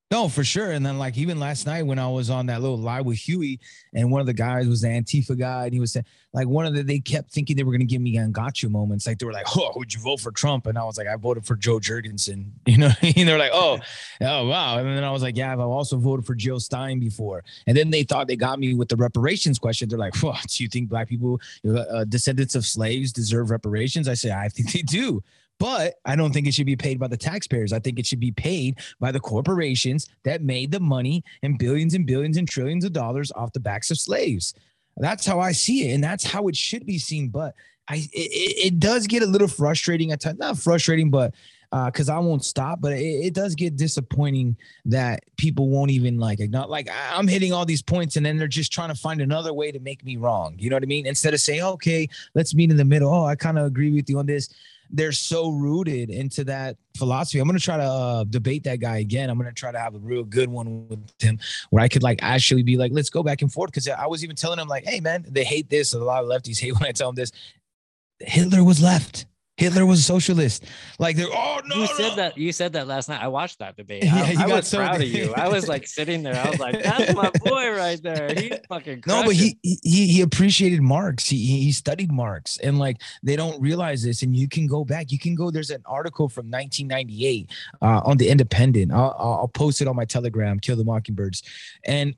no 0.09 0.29
for 0.29 0.43
sure. 0.43 0.71
And 0.71 0.85
then 0.85 0.97
like 0.97 1.17
even 1.17 1.39
last 1.39 1.65
night 1.65 1.83
when 1.83 1.99
i 1.99 2.07
was 2.07 2.29
on 2.29 2.45
that 2.45 2.61
little 2.61 2.77
live 2.77 3.05
with 3.05 3.17
huey 3.17 3.59
and 3.93 4.09
one 4.09 4.21
of 4.21 4.27
the 4.27 4.33
guys 4.33 4.67
was 4.67 4.81
the 4.81 4.87
antifa 4.87 5.37
guy 5.37 5.65
and 5.65 5.73
he 5.73 5.79
was 5.79 5.93
saying 5.93 6.05
like 6.33 6.47
one 6.47 6.65
of 6.65 6.73
the 6.73 6.83
they 6.83 6.99
kept 6.99 7.31
thinking 7.31 7.55
they 7.55 7.63
were 7.63 7.71
going 7.71 7.81
to 7.81 7.85
give 7.85 8.01
me 8.01 8.17
gotcha 8.31 8.69
moments. 8.69 9.05
Like 9.05 9.19
they 9.19 9.25
were 9.25 9.33
like 9.33 9.47
oh 9.57 9.71
would 9.75 9.93
you 9.93 9.99
vote 9.99 10.19
for 10.19 10.31
trump? 10.31 10.67
And 10.67 10.77
i 10.77 10.83
was 10.83 10.97
like 10.97 11.07
i 11.07 11.15
voted 11.15 11.45
for 11.45 11.55
jo 11.55 11.79
jorgensen. 11.79 12.53
You 12.67 12.77
know 12.77 12.91
and 13.01 13.15
they're 13.27 13.37
like 13.37 13.51
oh 13.53 13.79
oh 14.21 14.47
wow. 14.47 14.77
And 14.77 14.87
then 14.87 15.03
i 15.03 15.11
was 15.11 15.23
like 15.23 15.35
yeah 15.35 15.51
i've 15.51 15.59
also 15.59 15.97
voted 15.97 16.25
for 16.25 16.35
jill 16.35 16.59
stein 16.59 16.99
before. 16.99 17.43
And 17.65 17.75
then 17.75 17.89
they 17.89 18.03
thought 18.03 18.27
they 18.27 18.35
got 18.35 18.59
me 18.59 18.73
with 18.73 18.89
the 18.89 18.95
reparations 18.95 19.59
question. 19.59 19.89
They're 19.89 19.99
like 19.99 20.15
what 20.23 20.41
do 20.47 20.63
you 20.63 20.69
think 20.69 20.89
black 20.89 21.09
people 21.09 21.41
uh, 21.67 22.05
descendants 22.05 22.55
of 22.55 22.65
slaves 22.65 23.11
deserve 23.11 23.49
reparations? 23.49 24.07
I 24.07 24.13
say 24.13 24.31
i 24.31 24.47
think 24.47 24.71
they 24.71 24.81
do 24.81 25.21
but 25.59 25.95
I 26.05 26.15
don't 26.15 26.31
think 26.31 26.47
it 26.47 26.53
should 26.53 26.65
be 26.65 26.75
paid 26.75 26.99
by 26.99 27.07
the 27.07 27.17
taxpayers. 27.17 27.73
I 27.73 27.79
think 27.79 27.99
it 27.99 28.05
should 28.05 28.19
be 28.19 28.31
paid 28.31 28.79
by 28.99 29.11
the 29.11 29.19
corporations 29.19 30.09
that 30.23 30.41
made 30.41 30.71
the 30.71 30.79
money 30.79 31.23
and 31.43 31.57
billions 31.57 31.93
and 31.93 32.05
billions 32.05 32.37
and 32.37 32.47
trillions 32.47 32.85
of 32.85 32.93
dollars 32.93 33.31
off 33.31 33.53
the 33.53 33.59
backs 33.59 33.91
of 33.91 33.99
slaves. 33.99 34.53
That's 34.97 35.25
how 35.25 35.39
I 35.39 35.51
see 35.51 35.89
it, 35.89 35.93
and 35.93 36.03
that's 36.03 36.23
how 36.23 36.47
it 36.47 36.55
should 36.55 36.85
be 36.85 36.97
seen. 36.97 37.29
But 37.29 37.53
I, 37.87 37.97
it, 38.13 38.73
it 38.73 38.79
does 38.79 39.07
get 39.07 39.23
a 39.23 39.27
little 39.27 39.47
frustrating 39.47 40.11
at 40.11 40.21
times. 40.21 40.39
Not 40.39 40.57
frustrating, 40.57 41.09
but 41.09 41.33
uh, 41.71 41.85
because 41.85 42.09
I 42.09 42.17
won't 42.17 42.43
stop. 42.43 42.81
But 42.81 42.93
it, 42.93 43.03
it 43.03 43.33
does 43.33 43.53
get 43.53 43.75
disappointing 43.75 44.57
that 44.85 45.23
people 45.37 45.69
won't 45.69 45.91
even 45.91 46.17
like 46.17 46.39
it. 46.39 46.49
Not 46.49 46.69
like 46.69 46.89
I'm 46.91 47.27
hitting 47.27 47.53
all 47.53 47.65
these 47.65 47.83
points, 47.83 48.15
and 48.15 48.25
then 48.25 48.37
they're 48.37 48.47
just 48.47 48.73
trying 48.73 48.89
to 48.89 48.95
find 48.95 49.21
another 49.21 49.53
way 49.53 49.71
to 49.71 49.79
make 49.79 50.03
me 50.03 50.17
wrong. 50.17 50.55
You 50.57 50.69
know 50.69 50.75
what 50.75 50.83
I 50.83 50.87
mean? 50.87 51.05
Instead 51.05 51.33
of 51.33 51.39
saying, 51.39 51.61
"Okay, 51.61 52.09
let's 52.33 52.55
meet 52.55 52.71
in 52.71 52.77
the 52.77 52.85
middle." 52.85 53.13
Oh, 53.13 53.25
I 53.25 53.35
kind 53.35 53.59
of 53.59 53.65
agree 53.65 53.91
with 53.91 54.09
you 54.09 54.17
on 54.19 54.25
this 54.25 54.49
they're 54.89 55.11
so 55.11 55.49
rooted 55.49 56.09
into 56.09 56.43
that 56.45 56.77
philosophy. 56.95 57.39
I'm 57.39 57.47
gonna 57.47 57.59
try 57.59 57.77
to 57.77 57.83
uh, 57.83 58.23
debate 58.23 58.63
that 58.63 58.79
guy 58.79 58.97
again. 58.97 59.29
I'm 59.29 59.37
gonna 59.37 59.51
try 59.51 59.71
to 59.71 59.79
have 59.79 59.95
a 59.95 59.99
real 59.99 60.23
good 60.23 60.49
one 60.49 60.87
with 60.87 60.99
him 61.19 61.39
where 61.69 61.83
I 61.83 61.87
could 61.87 62.03
like 62.03 62.19
actually 62.21 62.63
be 62.63 62.77
like, 62.77 62.91
let's 62.93 63.09
go 63.09 63.23
back 63.23 63.41
and 63.41 63.51
forth. 63.51 63.71
Because 63.71 63.87
I 63.87 64.07
was 64.07 64.23
even 64.23 64.35
telling 64.35 64.59
him 64.59 64.67
like, 64.67 64.85
hey 64.85 64.99
man, 64.99 65.25
they 65.27 65.43
hate 65.43 65.69
this. 65.69 65.93
A 65.93 65.99
lot 65.99 66.23
of 66.23 66.29
lefties 66.29 66.59
hate 66.59 66.73
when 66.73 66.85
I 66.85 66.91
tell 66.91 67.09
them 67.09 67.15
this. 67.15 67.31
Hitler 68.19 68.63
was 68.63 68.81
left. 68.81 69.25
Hitler 69.57 69.85
was 69.85 69.99
a 69.99 70.03
socialist. 70.03 70.65
Like 70.99 71.15
they're 71.15 71.27
oh 71.31 71.59
no. 71.65 71.75
you 71.75 71.87
said 71.87 72.09
no. 72.09 72.15
that 72.15 72.37
you 72.37 72.51
said 72.51 72.73
that 72.73 72.87
last 72.87 73.09
night 73.09 73.21
i 73.21 73.27
watched 73.27 73.59
that 73.59 73.75
debate 73.75 74.03
Yeah, 74.03 74.15
i, 74.15 74.31
you 74.31 74.39
I 74.39 74.47
got 74.47 74.55
was 74.57 74.67
so- 74.67 74.77
proud 74.77 75.01
of 75.01 75.07
you 75.07 75.33
i 75.35 75.47
was 75.47 75.67
like 75.67 75.87
sitting 75.87 76.23
there 76.23 76.35
i 76.35 76.49
was 76.49 76.59
like 76.59 76.81
that's 76.81 77.13
my 77.13 77.29
boy 77.43 77.71
right 77.75 78.01
there 78.01 78.33
he's 78.33 78.53
fucking 78.69 79.03
No, 79.07 79.23
but 79.25 79.35
he 79.35 79.57
he 79.61 80.07
he 80.07 80.21
appreciated 80.21 80.81
Marx. 80.81 81.27
He 81.27 81.37
he 81.61 81.71
studied 81.71 82.11
Marx, 82.11 82.57
and 82.57 82.79
like 82.79 82.97
they 83.23 83.35
don't 83.35 83.59
realize 83.61 84.03
this. 84.03 84.21
And 84.23 84.35
you 84.35 84.47
can 84.47 84.67
go 84.67 84.83
back. 84.85 85.11
You 85.11 85.19
can 85.19 85.35
go. 85.35 85.49
There's 85.51 85.69
an 85.69 85.83
article 85.85 86.29
from 86.29 86.45
1998 86.51 87.51
uh, 87.81 88.01
on 88.05 88.17
the 88.17 88.29
Independent. 88.29 88.91
I'll 88.91 89.15
I'll 89.17 89.47
post 89.47 89.81
it 89.81 89.87
on 89.87 89.95
my 89.95 90.05
Telegram. 90.05 90.59
Kill 90.59 90.75
the 90.75 90.83
Mockingbirds, 90.83 91.43
and 91.85 92.15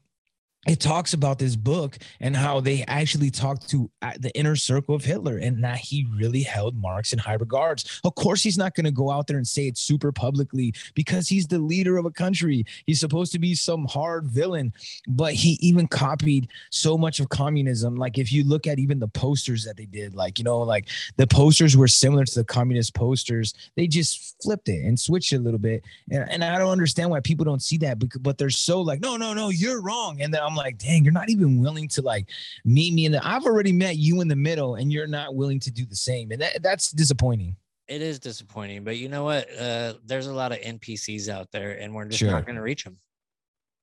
it 0.68 0.82
talks 0.82 1.14
about 1.14 1.40
this 1.40 1.56
book 1.56 1.98
and 2.20 2.36
how 2.36 2.60
they 2.60 2.84
actually 2.88 3.32
talked 3.32 3.70
to 3.70 3.90
uh, 4.02 4.12
the 4.20 4.30
inner 4.38 4.58
circle 4.58 4.94
of 4.94 5.06
Hitler 5.06 5.38
and 5.38 5.64
that 5.64 5.78
he 5.78 6.06
really 6.18 6.44
held 6.44 6.76
Marx 6.76 7.14
in 7.14 7.20
high 7.20 7.36
regards. 7.36 8.02
Of 8.04 8.16
course, 8.16 8.44
he's 8.44 8.58
not 8.58 8.76
going 8.76 8.84
to 8.84 8.92
go 8.92 9.10
out 9.10 9.28
there 9.28 9.38
and 9.38 9.48
say 9.48 9.68
it 9.68 9.78
super 9.78 10.12
publicly 10.12 10.74
because 10.96 11.30
he's 11.30 11.48
the 11.48 11.60
leader 11.60 11.98
of 11.98 12.06
a 12.06 12.12
country. 12.12 12.66
He's 12.86 13.00
supposed 13.00 13.32
to 13.32 13.40
be 13.40 13.56
some 13.56 13.86
hard 13.86 14.28
villain, 14.28 14.74
but 15.08 15.34
he 15.34 15.58
even 15.62 15.88
copied 15.88 16.50
so 16.72 16.98
much 16.98 17.22
of 17.22 17.30
communism. 17.30 17.96
Like, 17.96 18.18
if 18.18 18.30
you 18.30 18.44
look 18.44 18.68
at 18.68 18.80
even 18.80 19.00
the 19.00 19.08
posters 19.08 19.64
that 19.64 19.78
they 19.78 19.86
did, 19.86 20.14
like, 20.14 20.40
you 20.40 20.44
know, 20.44 20.60
like 20.60 20.90
the 21.16 21.26
posters 21.26 21.78
were 21.78 21.88
similar 21.88 22.26
to 22.26 22.36
the 22.36 22.44
communist 22.44 22.94
posters, 22.94 23.54
they 23.78 23.88
just 23.88 24.36
flipped 24.44 24.68
it 24.68 24.84
and 24.84 25.00
switched 25.00 25.32
it 25.32 25.38
a 25.38 25.40
little 25.40 25.58
bit. 25.58 25.86
And, 26.12 26.30
and 26.30 26.44
I 26.44 26.58
don't 26.58 26.72
understand 26.72 27.10
why 27.10 27.22
people 27.22 27.46
don't 27.46 27.62
see 27.62 27.78
that, 27.78 27.98
but 28.22 28.38
they're 28.38 28.50
so 28.50 28.82
like, 28.82 29.00
no, 29.00 29.16
no, 29.16 29.34
no, 29.34 29.48
you're 29.48 29.82
wrong. 29.82 30.22
And 30.22 30.34
then 30.34 30.49
I'm 30.50 30.56
like, 30.56 30.78
dang, 30.78 31.04
you're 31.04 31.14
not 31.14 31.30
even 31.30 31.60
willing 31.60 31.88
to 31.90 32.02
like 32.02 32.28
meet 32.66 32.94
me 32.94 33.06
in 33.06 33.12
the. 33.12 33.26
I've 33.26 33.46
already 33.46 33.72
met 33.72 33.98
you 33.98 34.22
in 34.22 34.28
the 34.28 34.36
middle, 34.36 34.76
and 34.76 34.92
you're 34.92 35.08
not 35.08 35.36
willing 35.36 35.60
to 35.62 35.72
do 35.72 35.86
the 35.86 35.96
same, 35.96 36.32
and 36.32 36.42
that, 36.42 36.64
that's 36.64 36.92
disappointing. 36.92 37.56
It 37.88 38.02
is 38.02 38.20
disappointing, 38.20 38.84
but 38.84 38.98
you 38.98 39.10
know 39.10 39.24
what? 39.24 39.48
Uh, 39.58 39.94
there's 40.06 40.28
a 40.28 40.34
lot 40.34 40.52
of 40.52 40.60
NPCs 40.60 41.28
out 41.30 41.52
there, 41.52 41.72
and 41.80 41.94
we're 41.94 42.06
just 42.06 42.20
Sure. 42.20 42.30
not 42.32 42.46
going 42.46 42.56
to 42.56 42.62
reach 42.62 42.84
them. 42.84 42.98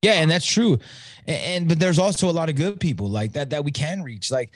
Yeah, 0.02 0.12
and 0.14 0.30
that's 0.30 0.46
true. 0.46 0.78
And, 1.26 1.36
and 1.36 1.68
but 1.68 1.80
there's 1.80 1.98
also 1.98 2.28
a 2.28 2.32
lot 2.32 2.48
of 2.48 2.54
good 2.54 2.78
people 2.78 3.08
like 3.08 3.32
that 3.32 3.50
that 3.50 3.64
we 3.64 3.72
can 3.72 4.02
reach, 4.02 4.30
like 4.30 4.52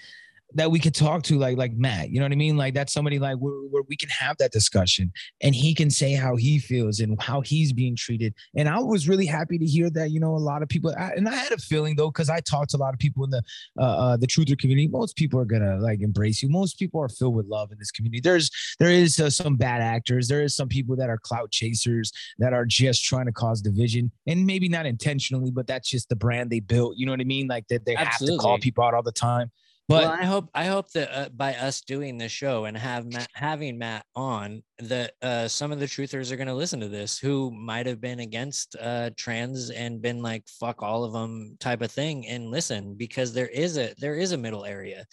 that 0.55 0.70
we 0.70 0.78
could 0.78 0.94
talk 0.94 1.22
to, 1.24 1.38
like 1.38 1.57
like 1.57 1.72
Matt. 1.72 2.11
You 2.11 2.20
know 2.20 2.24
what 2.24 2.32
I 2.32 2.36
mean? 2.36 2.57
Like 2.57 2.74
that's 2.74 2.92
somebody 2.92 3.18
like 3.18 3.36
where, 3.38 3.55
where 3.70 3.82
we 3.88 3.96
can 3.96 4.09
have 4.09 4.36
that 4.38 4.53
discussion, 4.53 5.12
and 5.42 5.55
he 5.55 5.74
can 5.74 5.90
say 5.90 6.12
how 6.12 6.36
he 6.36 6.59
feels 6.59 7.01
and 7.01 7.20
how 7.20 7.40
he's 7.40 7.72
being 7.72 7.96
treated. 7.96 8.34
And 8.57 8.68
I 8.68 8.78
was 8.80 9.09
really 9.09 9.26
happy 9.26 9.59
to 9.59 9.64
hear 9.64 9.90
that. 9.90 10.11
You 10.11 10.20
know, 10.20 10.34
a 10.34 10.38
lot 10.38 10.62
of 10.62 10.68
people, 10.68 10.94
I, 10.98 11.12
and 11.12 11.28
I 11.28 11.34
had 11.34 11.53
a 11.53 11.59
feeling 11.59 11.96
though, 11.96 12.11
because 12.11 12.30
I 12.30 12.40
talked 12.40 12.70
to 12.70 12.76
a 12.76 12.78
lot 12.78 12.94
of 12.94 12.98
people 12.98 13.24
in 13.24 13.30
the 13.30 13.42
uh, 13.78 13.82
uh 13.82 14.16
the 14.16 14.26
truther 14.26 14.59
community. 14.59 14.88
Most 14.88 15.16
people 15.16 15.38
are 15.40 15.44
gonna 15.44 15.78
like 15.78 16.01
embrace 16.01 16.42
you. 16.42 16.48
Most 16.48 16.78
people 16.78 17.01
are 17.01 17.09
filled 17.09 17.34
with 17.34 17.46
love 17.46 17.72
in 17.72 17.78
this 17.78 17.90
community. 17.90 18.20
There's 18.20 18.51
there 18.78 18.90
is 18.90 19.20
uh, 19.20 19.30
some 19.30 19.57
bad 19.57 19.80
actors. 19.80 20.28
There 20.28 20.42
is 20.42 20.55
some 20.57 20.68
people 20.68 20.96
that 20.96 21.09
are 21.09 21.18
clout 21.18 21.51
chasers 21.51 22.12
that 22.38 22.53
are 22.53 22.66
just 22.66 23.05
trying 23.05 23.26
to 23.26 23.32
cause 23.32 23.61
division 23.61 24.11
and 24.26 24.46
maybe 24.46 24.68
not 24.68 24.86
intentionally, 24.86 25.51
but 25.51 25.66
that's 25.66 25.88
just 25.88 26.09
the 26.09 26.16
brand 26.16 26.51
they 26.51 26.61
built. 26.61 26.96
You 26.96 27.07
know 27.07 27.12
what 27.12 27.20
I 27.20 27.24
mean? 27.24 27.46
Like 27.48 27.66
that 27.68 27.84
they, 27.84 27.94
have 27.94 28.18
to 28.18 28.36
call 28.38 28.59
people 28.59 28.84
out 28.84 28.94
all 28.94 29.03
the 29.03 29.12
time. 29.12 29.51
But 29.91 30.05
well, 30.05 30.12
I 30.12 30.24
hope 30.24 30.49
I 30.55 30.66
hope 30.66 30.88
that 30.93 31.11
uh, 31.12 31.28
by 31.30 31.53
us 31.55 31.80
doing 31.80 32.16
this 32.16 32.30
show 32.30 32.66
and 32.66 32.76
have 32.76 33.12
Matt, 33.12 33.26
having 33.34 33.76
Matt 33.76 34.07
on, 34.14 34.62
that 34.78 35.14
uh, 35.20 35.49
some 35.49 35.72
of 35.72 35.80
the 35.80 35.86
truthers 35.86 36.30
are 36.30 36.36
going 36.36 36.47
to 36.47 36.55
listen 36.55 36.78
to 36.78 36.88
this 36.88 37.18
who 37.18 37.51
might 37.51 37.86
have 37.86 38.01
been 38.01 38.20
against 38.20 38.76
uh, 38.80 39.11
trans 39.16 39.70
and 39.70 40.01
been 40.01 40.22
like 40.22 40.47
"fuck 40.47 40.80
all 40.80 41.03
of 41.03 41.12
them" 41.12 41.57
type 41.59 41.82
of 41.82 41.91
thing, 41.91 42.28
and 42.28 42.53
listen 42.53 42.95
because 42.95 43.32
there 43.32 43.49
is 43.49 43.78
a 43.78 43.93
there 43.99 44.14
is 44.14 44.30
a 44.30 44.38
middle 44.38 44.64
area, 44.64 45.05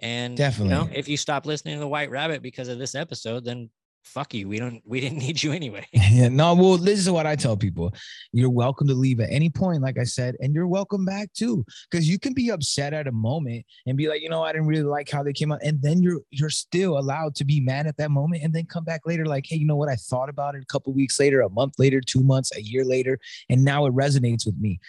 and 0.00 0.38
you 0.38 0.44
know, 0.44 0.50
Definitely. 0.50 0.98
if 0.98 1.08
you 1.08 1.16
stop 1.16 1.46
listening 1.46 1.76
to 1.76 1.80
the 1.80 1.88
White 1.88 2.10
Rabbit 2.10 2.42
because 2.42 2.68
of 2.68 2.78
this 2.78 2.94
episode, 2.94 3.42
then 3.42 3.70
fuck 4.06 4.32
you. 4.32 4.48
We 4.48 4.58
don't 4.58 4.80
we 4.86 5.00
didn't 5.00 5.18
need 5.18 5.42
you 5.42 5.52
anyway. 5.52 5.86
yeah, 5.92 6.28
no, 6.28 6.54
well, 6.54 6.76
this 6.76 6.98
is 6.98 7.10
what 7.10 7.26
I 7.26 7.36
tell 7.36 7.56
people. 7.56 7.92
You're 8.32 8.50
welcome 8.50 8.86
to 8.88 8.94
leave 8.94 9.20
at 9.20 9.30
any 9.30 9.50
point, 9.50 9.82
like 9.82 9.98
I 9.98 10.04
said, 10.04 10.36
and 10.40 10.54
you're 10.54 10.68
welcome 10.68 11.04
back 11.04 11.32
too. 11.32 11.64
Because 11.90 12.08
you 12.08 12.18
can 12.18 12.32
be 12.32 12.50
upset 12.50 12.94
at 12.94 13.08
a 13.08 13.12
moment 13.12 13.66
and 13.86 13.96
be 13.96 14.08
like, 14.08 14.22
you 14.22 14.28
know, 14.28 14.42
I 14.42 14.52
didn't 14.52 14.68
really 14.68 14.84
like 14.84 15.10
how 15.10 15.22
they 15.22 15.32
came 15.32 15.52
out. 15.52 15.62
And 15.62 15.82
then 15.82 16.02
you're 16.02 16.20
you're 16.30 16.50
still 16.50 16.98
allowed 16.98 17.34
to 17.36 17.44
be 17.44 17.60
mad 17.60 17.86
at 17.86 17.96
that 17.98 18.10
moment 18.10 18.42
and 18.42 18.54
then 18.54 18.66
come 18.66 18.84
back 18.84 19.02
later, 19.04 19.26
like, 19.26 19.44
hey, 19.46 19.56
you 19.56 19.66
know 19.66 19.76
what? 19.76 19.88
I 19.88 19.96
thought 19.96 20.28
about 20.28 20.54
it 20.54 20.62
a 20.62 20.66
couple 20.66 20.92
weeks 20.94 21.18
later, 21.18 21.40
a 21.40 21.50
month 21.50 21.74
later, 21.78 22.00
two 22.00 22.22
months, 22.22 22.56
a 22.56 22.62
year 22.62 22.84
later, 22.84 23.18
and 23.50 23.64
now 23.64 23.86
it 23.86 23.94
resonates 23.94 24.46
with 24.46 24.58
me. 24.58 24.80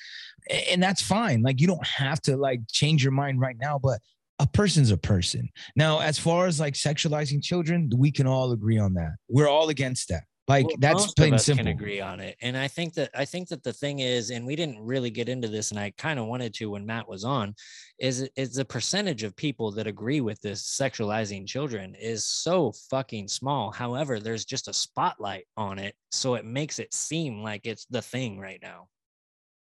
And 0.71 0.81
that's 0.81 1.01
fine. 1.01 1.41
Like 1.41 1.59
you 1.59 1.67
don't 1.67 1.85
have 1.85 2.21
to 2.21 2.37
like 2.37 2.61
change 2.71 3.03
your 3.03 3.11
mind 3.11 3.41
right 3.41 3.57
now, 3.59 3.79
but 3.79 3.99
a 4.39 4.47
person's 4.47 4.91
a 4.91 4.97
person. 4.97 5.49
Now, 5.75 5.99
as 5.99 6.19
far 6.19 6.45
as 6.45 6.59
like 6.59 6.73
sexualizing 6.73 7.43
children, 7.43 7.89
we 7.95 8.11
can 8.11 8.27
all 8.27 8.51
agree 8.51 8.77
on 8.77 8.93
that. 8.95 9.15
We're 9.29 9.49
all 9.49 9.69
against 9.69 10.09
that. 10.09 10.23
Like 10.47 10.65
Well, 10.65 10.75
that's 10.79 11.13
plain 11.13 11.33
of 11.33 11.39
us 11.39 11.45
simple. 11.45 11.65
can 11.65 11.73
agree 11.73 11.99
on 11.99 12.21
it 12.21 12.37
and 12.41 12.55
i 12.55 12.69
think 12.69 12.93
that 12.93 13.09
i 13.13 13.25
think 13.25 13.49
that 13.49 13.63
the 13.63 13.73
thing 13.73 13.99
is 13.99 14.29
and 14.29 14.45
we 14.45 14.55
didn't 14.55 14.79
really 14.79 15.09
get 15.09 15.27
into 15.27 15.49
this 15.49 15.71
and 15.71 15.79
i 15.79 15.91
kind 15.97 16.19
of 16.19 16.27
wanted 16.27 16.53
to 16.53 16.69
when 16.69 16.85
matt 16.85 17.09
was 17.09 17.25
on 17.25 17.53
is 17.99 18.29
is 18.37 18.55
the 18.55 18.63
percentage 18.63 19.23
of 19.23 19.35
people 19.35 19.71
that 19.71 19.87
agree 19.87 20.21
with 20.21 20.39
this 20.39 20.63
sexualizing 20.63 21.45
children 21.45 21.95
is 21.95 22.25
so 22.25 22.71
fucking 22.89 23.27
small 23.27 23.71
however 23.71 24.21
there's 24.21 24.45
just 24.45 24.69
a 24.69 24.73
spotlight 24.73 25.45
on 25.57 25.79
it 25.79 25.95
so 26.11 26.35
it 26.35 26.45
makes 26.45 26.79
it 26.79 26.93
seem 26.93 27.43
like 27.43 27.65
it's 27.65 27.85
the 27.87 28.01
thing 28.01 28.39
right 28.39 28.59
now 28.61 28.87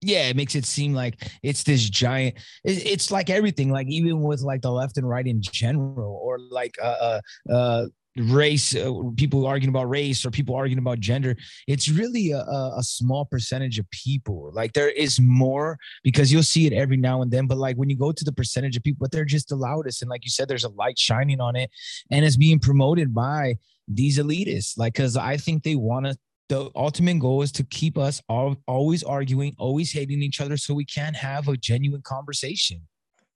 yeah, 0.05 0.29
it 0.29 0.37
makes 0.37 0.55
it 0.55 0.65
seem 0.65 0.95
like 0.95 1.17
it's 1.43 1.63
this 1.65 1.89
giant. 1.89 2.37
it- 2.65 2.87
It's 2.87 3.11
like 3.11 3.31
everything, 3.31 3.71
like 3.71 3.89
even 3.89 4.21
with 4.21 4.41
like 4.43 4.63
the 4.63 4.71
left 4.71 4.97
and 4.99 5.09
right 5.09 5.27
in 5.27 5.41
general, 5.43 6.21
or 6.23 6.39
like 6.39 6.77
uh, 6.83 7.21
uh, 7.49 7.53
uh 7.53 7.87
race, 8.17 8.77
uh, 8.77 8.93
people 9.17 9.45
arguing 9.45 9.71
about 9.75 9.89
race 9.89 10.25
or 10.25 10.31
people 10.31 10.55
arguing 10.55 10.79
about 10.79 11.01
gender. 11.01 11.37
It's 11.67 11.89
really 11.89 12.31
a 12.31 12.39
a 12.77 12.83
small 12.83 13.25
percentage 13.25 13.79
of 13.79 13.91
people. 13.91 14.51
Like 14.55 14.73
there 14.73 14.91
is 14.91 15.21
more 15.21 15.79
because 16.05 16.31
you'll 16.33 16.45
see 16.55 16.67
it 16.67 16.73
every 16.73 16.97
now 16.97 17.23
and 17.23 17.31
then. 17.31 17.47
But 17.47 17.59
like 17.59 17.77
when 17.77 17.91
you 17.91 17.97
go 17.97 18.13
to 18.13 18.25
the 18.25 18.33
percentage 18.33 18.77
of 18.77 18.83
people, 18.85 18.99
but 19.05 19.11
they're 19.11 19.25
just 19.25 19.49
the 19.49 19.57
loudest, 19.57 20.03
and 20.03 20.09
like 20.11 20.25
you 20.25 20.31
said, 20.31 20.47
there's 20.49 20.65
a 20.65 20.69
light 20.71 20.99
shining 20.99 21.41
on 21.41 21.57
it, 21.57 21.71
and 22.11 22.25
it's 22.25 22.37
being 22.37 22.61
promoted 22.61 23.13
by 23.15 23.57
these 23.89 24.19
elitists. 24.19 24.79
Like, 24.79 24.95
because 24.95 25.17
I 25.17 25.37
think 25.37 25.63
they 25.63 25.77
want 25.77 26.07
to 26.07 26.17
the 26.49 26.71
ultimate 26.77 27.19
goal 27.19 27.43
is 27.43 27.53
to 27.53 27.65
keep 27.65 27.97
us 27.97 28.21
all 28.29 28.57
always 28.67 29.03
arguing, 29.03 29.55
always 29.59 29.93
hating 29.93 30.23
each 30.23 30.41
other, 30.41 30.57
so 30.57 30.75
we 30.75 30.85
can't 30.85 31.17
have 31.17 31.49
a 31.49 31.57
genuine 31.57 32.03
conversation. 32.03 32.83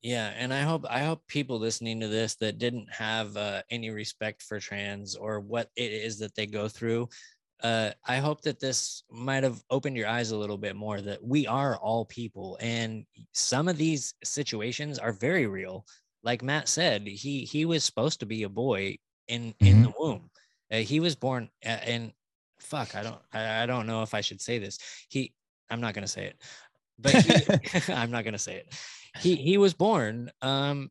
Yeah, 0.03 0.33
and 0.37 0.55
I 0.55 0.63
hope 0.63 0.85
I 0.89 1.01
hope 1.01 1.27
people 1.27 1.59
listening 1.59 2.01
to 2.01 2.09
this 2.09 2.37
that 2.37 2.59
didn't 2.59 2.89
have 2.93 3.37
uh, 3.37 3.63
any 3.71 3.91
respect 3.91 4.43
for 4.43 4.61
trans 4.61 5.17
or 5.17 5.41
what 5.41 5.71
it 5.77 5.91
is 5.91 6.19
that 6.19 6.35
they 6.35 6.47
go 6.47 6.69
through, 6.69 7.09
uh, 7.63 7.91
I 8.07 8.19
hope 8.19 8.43
that 8.43 8.61
this 8.61 9.03
might 9.11 9.43
have 9.43 9.61
opened 9.71 9.97
your 9.97 10.07
eyes 10.07 10.31
a 10.31 10.37
little 10.37 10.59
bit 10.59 10.77
more 10.77 11.01
that 11.01 11.23
we 11.23 11.47
are 11.47 11.77
all 11.77 12.05
people, 12.05 12.57
and 12.61 13.05
some 13.33 13.67
of 13.67 13.77
these 13.77 14.15
situations 14.23 14.99
are 14.99 15.13
very 15.13 15.47
real. 15.47 15.85
Like 16.23 16.43
Matt 16.43 16.69
said, 16.69 17.07
he 17.07 17.45
he 17.45 17.65
was 17.65 17.83
supposed 17.83 18.21
to 18.21 18.27
be 18.27 18.45
a 18.45 18.49
boy 18.49 18.99
in 19.27 19.55
in 19.61 19.83
the 19.83 19.93
womb. 19.99 20.31
Uh, 20.71 20.77
he 20.77 21.01
was 21.01 21.17
born 21.17 21.49
uh, 21.65 21.69
and 21.69 22.13
fuck, 22.69 22.95
I 22.95 23.03
don't 23.03 23.21
I, 23.33 23.63
I 23.63 23.67
don't 23.67 23.87
know 23.87 24.03
if 24.03 24.15
I 24.15 24.21
should 24.23 24.41
say 24.41 24.59
this. 24.59 24.79
He 25.09 25.33
I'm 25.71 25.81
not 25.81 25.95
gonna 25.95 26.09
say 26.09 26.27
it, 26.27 26.43
but 26.99 27.17
he, 27.17 27.47
I'm 27.89 28.11
not 28.11 28.25
gonna 28.25 28.39
say 28.39 28.57
it. 28.57 28.75
He 29.17 29.37
he 29.37 29.59
was 29.59 29.75
born 29.75 30.31
um 30.43 30.91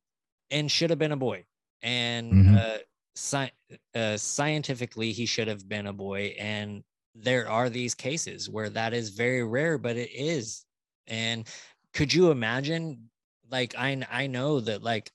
and 0.51 0.71
should 0.71 0.89
have 0.89 0.99
been 0.99 1.11
a 1.11 1.17
boy. 1.17 1.45
And 1.81 2.47
Mhm. 2.47 2.55
uh, 2.55 2.77
sci- 3.15 3.51
uh 3.95 4.17
scientifically 4.17 5.11
he 5.11 5.25
should 5.25 5.47
have 5.47 5.67
been 5.67 5.87
a 5.87 5.93
boy. 5.93 6.35
And 6.39 6.83
there 7.15 7.49
are 7.49 7.69
these 7.69 7.95
cases 7.95 8.49
where 8.49 8.69
that 8.69 8.93
is 8.93 9.09
very 9.09 9.43
rare 9.43 9.77
but 9.77 9.97
it 9.97 10.11
is. 10.13 10.65
And 11.07 11.47
could 11.93 12.13
you 12.13 12.31
imagine 12.31 13.09
like 13.49 13.75
i 13.77 14.01
i 14.11 14.27
know 14.27 14.59
that 14.59 14.83
like 14.83 15.11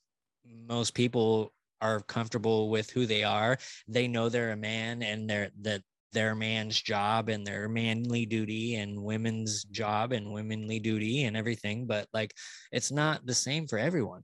most 0.67 0.93
people 0.93 1.53
are 1.81 2.01
comfortable 2.01 2.69
with 2.69 2.89
who 2.89 3.05
they 3.05 3.23
are. 3.23 3.57
They 3.87 4.07
know 4.07 4.29
they're 4.29 4.51
a 4.51 4.57
man 4.57 5.03
and 5.03 5.29
they're 5.29 5.51
that 5.61 5.81
their 6.13 6.35
man's 6.35 6.81
job 6.81 7.29
and 7.29 7.45
their 7.45 7.67
manly 7.67 8.25
duty 8.25 8.75
and 8.75 9.01
women's 9.01 9.63
job 9.65 10.11
and 10.11 10.31
womanly 10.31 10.79
duty 10.79 11.23
and 11.25 11.35
everything 11.35 11.85
but 11.85 12.07
like 12.13 12.33
it's 12.71 12.91
not 12.91 13.25
the 13.25 13.33
same 13.33 13.67
for 13.67 13.77
everyone 13.77 14.23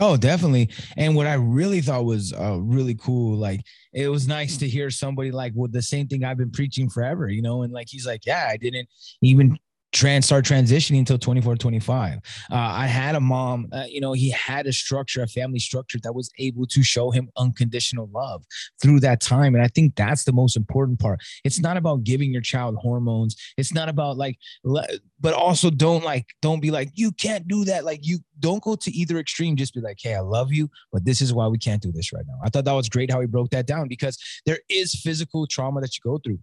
Oh, 0.00 0.16
definitely. 0.16 0.70
And 0.96 1.14
what 1.14 1.26
I 1.26 1.34
really 1.34 1.82
thought 1.82 2.06
was 2.06 2.32
uh, 2.32 2.58
really 2.58 2.94
cool, 2.94 3.36
like 3.36 3.60
it 3.92 4.08
was 4.08 4.26
nice 4.26 4.56
to 4.58 4.68
hear 4.68 4.88
somebody 4.88 5.30
like 5.30 5.52
with 5.54 5.72
the 5.72 5.82
same 5.82 6.08
thing 6.08 6.24
I've 6.24 6.38
been 6.38 6.50
preaching 6.50 6.88
forever, 6.88 7.28
you 7.28 7.42
know, 7.42 7.62
and 7.62 7.72
like 7.72 7.88
he's 7.90 8.06
like, 8.06 8.24
yeah, 8.24 8.48
I 8.50 8.56
didn't 8.56 8.88
even 9.20 9.58
trans 9.92 10.26
start 10.26 10.44
transitioning 10.44 10.98
until 10.98 11.18
24 11.18 11.56
25 11.56 12.16
uh, 12.16 12.20
i 12.50 12.86
had 12.86 13.14
a 13.14 13.20
mom 13.20 13.68
uh, 13.72 13.84
you 13.88 14.00
know 14.00 14.12
he 14.12 14.30
had 14.30 14.66
a 14.66 14.72
structure 14.72 15.22
a 15.22 15.26
family 15.26 15.58
structure 15.58 15.98
that 16.02 16.14
was 16.14 16.30
able 16.38 16.66
to 16.66 16.82
show 16.82 17.10
him 17.10 17.28
unconditional 17.36 18.08
love 18.12 18.44
through 18.80 19.00
that 19.00 19.20
time 19.20 19.54
and 19.54 19.62
i 19.62 19.68
think 19.68 19.94
that's 19.96 20.24
the 20.24 20.32
most 20.32 20.56
important 20.56 20.98
part. 20.98 21.20
It's 21.44 21.60
not 21.60 21.76
about 21.76 22.04
giving 22.04 22.32
your 22.32 22.42
child 22.42 22.76
hormones. 22.76 23.36
It's 23.56 23.72
not 23.72 23.88
about 23.88 24.16
like 24.16 24.38
but 24.64 25.34
also 25.34 25.70
don't 25.70 26.04
like 26.04 26.26
don't 26.40 26.60
be 26.60 26.70
like 26.70 26.90
you 26.94 27.12
can't 27.12 27.46
do 27.46 27.64
that. 27.66 27.84
Like 27.84 28.00
you 28.02 28.18
don't 28.38 28.62
go 28.62 28.74
to 28.76 28.90
either 28.90 29.18
extreme. 29.18 29.56
Just 29.56 29.74
be 29.74 29.80
like 29.80 29.98
hey 30.00 30.14
i 30.14 30.20
love 30.20 30.52
you 30.52 30.68
but 30.92 31.04
this 31.04 31.20
is 31.20 31.32
why 31.32 31.46
we 31.46 31.58
can't 31.58 31.82
do 31.82 31.92
this 31.92 32.12
right 32.12 32.24
now. 32.26 32.38
I 32.44 32.48
thought 32.48 32.64
that 32.64 32.72
was 32.72 32.88
great 32.88 33.10
how 33.10 33.20
he 33.20 33.26
broke 33.26 33.50
that 33.50 33.66
down 33.66 33.88
because 33.88 34.18
there 34.46 34.58
is 34.68 34.94
physical 34.94 35.46
trauma 35.46 35.80
that 35.80 35.96
you 35.96 36.00
go 36.10 36.18
through 36.18 36.38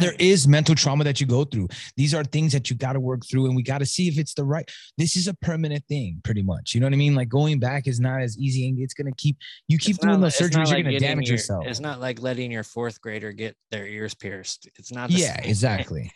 there 0.00 0.14
is 0.18 0.46
mental 0.46 0.74
trauma 0.74 1.04
that 1.04 1.20
you 1.20 1.26
go 1.26 1.44
through 1.44 1.68
these 1.96 2.14
are 2.14 2.24
things 2.24 2.52
that 2.52 2.70
you 2.70 2.76
got 2.76 2.92
to 2.92 3.00
work 3.00 3.22
through 3.28 3.46
and 3.46 3.56
we 3.56 3.62
got 3.62 3.78
to 3.78 3.86
see 3.86 4.08
if 4.08 4.18
it's 4.18 4.34
the 4.34 4.44
right 4.44 4.70
this 4.98 5.16
is 5.16 5.26
a 5.28 5.34
permanent 5.34 5.84
thing 5.86 6.20
pretty 6.24 6.42
much 6.42 6.74
you 6.74 6.80
know 6.80 6.86
what 6.86 6.92
i 6.92 6.96
mean 6.96 7.14
like 7.14 7.28
going 7.28 7.58
back 7.58 7.86
is 7.86 7.98
not 8.00 8.20
as 8.20 8.38
easy 8.38 8.68
and 8.68 8.78
it's 8.78 8.94
going 8.94 9.06
to 9.10 9.16
keep 9.16 9.36
you 9.68 9.78
keep 9.78 9.96
It's 9.96 9.98
doing 10.04 10.12
not- 10.14 10.20
those 10.22 10.40
it's 10.40 10.54
not 10.56 10.66
surgeries 10.66 10.70
you're 10.70 10.84
like 10.84 10.92
to 10.94 10.98
damage 10.98 11.28
your- 11.28 11.34
yourself 11.34 11.66
It's 11.66 11.80
not 11.80 12.00
like 12.00 12.20
letting 12.22 12.50
your 12.50 12.62
fourth 12.64 13.00
grader 13.00 13.32
get 13.32 13.56
their 13.70 13.86
ears 13.86 14.14
pierced. 14.14 14.68
It's 14.76 14.92
not. 14.92 15.10
The 15.10 15.16
yeah 15.16 15.36
same. 15.40 15.50
exactly 15.50 16.12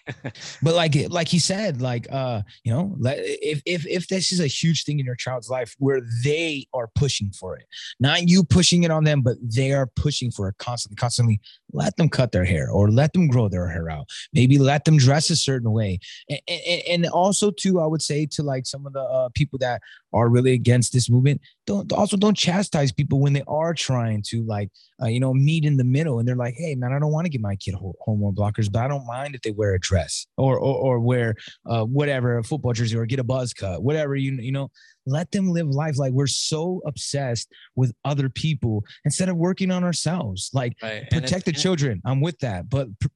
but 0.63 0.75
like 0.75 0.95
like 1.11 1.29
he 1.29 1.39
said 1.39 1.81
like 1.81 2.07
uh 2.13 2.43
you 2.65 2.73
know 2.73 2.95
let, 2.99 3.19
if 3.21 3.63
if 3.67 3.87
if 3.87 4.09
this 4.09 4.33
is 4.33 4.41
a 4.41 4.47
huge 4.47 4.85
thing 4.85 4.99
in 5.01 5.07
your 5.07 5.15
child's 5.17 5.49
life 5.49 5.75
where 5.79 6.01
they 6.25 6.67
are 6.75 6.89
pushing 6.95 7.31
for 7.31 7.57
it 7.57 7.65
not 8.01 8.29
you 8.29 8.45
pushing 8.45 8.83
it 8.85 8.91
on 8.91 9.05
them 9.05 9.23
but 9.23 9.37
they 9.43 9.73
are 9.73 9.87
pushing 9.97 10.31
for 10.31 10.49
it 10.49 10.57
constantly 10.59 10.97
constantly 10.97 11.41
let 11.75 11.97
them 11.97 12.09
cut 12.09 12.33
their 12.33 12.45
hair 12.45 12.71
or 12.71 12.91
let 12.91 13.13
them 13.13 13.29
grow 13.29 13.49
their 13.49 13.69
hair 13.69 13.91
out. 13.91 14.09
Maybe 14.33 14.59
let 14.59 14.85
them 14.85 14.97
dress 14.97 15.29
a 15.29 15.37
certain 15.37 15.73
way. 15.73 15.99
And, 16.31 16.41
and, 16.49 16.83
and 16.89 17.07
also 17.07 17.51
too 17.51 17.81
i 17.81 17.87
would 17.87 18.03
say 18.03 18.27
to 18.27 18.43
like 18.43 18.67
some 18.67 18.87
of 18.87 18.93
the 18.93 19.01
uh, 19.01 19.29
people 19.35 19.59
that 19.59 19.81
are 20.15 20.29
really 20.31 20.53
against 20.53 20.93
this 20.93 21.11
movement 21.11 21.41
don't 21.67 21.93
also 21.93 22.17
don't 22.17 22.37
chastise 22.37 22.93
people 22.93 23.19
when 23.21 23.33
they 23.33 23.43
are 23.49 23.75
trying 23.75 24.23
to 24.23 24.43
like 24.45 24.71
uh, 25.03 25.07
you 25.07 25.21
know 25.21 25.35
meet 25.35 25.65
in 25.65 25.77
the 25.77 25.85
middle 25.85 26.19
and 26.19 26.27
they're 26.29 26.37
like 26.37 26.55
hey 26.57 26.75
man 26.75 26.93
i 26.93 26.99
don't 26.99 27.13
want 27.13 27.25
to 27.25 27.29
get 27.31 27.41
my 27.41 27.57
kid 27.57 27.75
ho- 27.75 27.95
hormone 28.01 28.35
blockers 28.35 28.71
but 28.73 28.81
i 28.83 28.89
don't 28.89 29.07
mind 29.07 29.35
if 29.35 29.41
they 29.43 29.51
wear 29.51 29.75
a 29.75 29.81
dress 29.81 30.27
or 30.37 30.57
or, 30.59 30.77
or 30.77 31.01
wear 31.01 31.35
uh, 31.67 31.85
whatever 31.85 32.39
a 32.39 32.45
football 32.45 32.73
jersey 32.73 32.97
or 32.97 33.05
get 33.07 33.19
a 33.19 33.25
buzz 33.25 33.53
cut 33.53 33.83
whatever 33.83 34.15
you 34.15 34.33
you 34.41 34.53
know 34.53 34.71
let 35.07 35.31
them 35.33 35.51
live 35.51 35.69
life 35.69 35.99
like 35.99 36.13
we're 36.13 36.27
so 36.27 36.81
obsessed 36.87 37.49
with 37.77 37.93
other 38.05 38.29
people 38.31 38.83
instead 39.05 39.29
of 39.29 39.37
working 39.37 39.71
on 39.71 39.85
ourselves 39.85 40.51
like 40.55 40.73
Right. 40.83 41.11
protect 41.11 41.45
the 41.45 41.53
children 41.53 42.01
i'm 42.05 42.21
with 42.21 42.39
that 42.39 42.71
but 42.71 42.89
pr- 43.01 43.09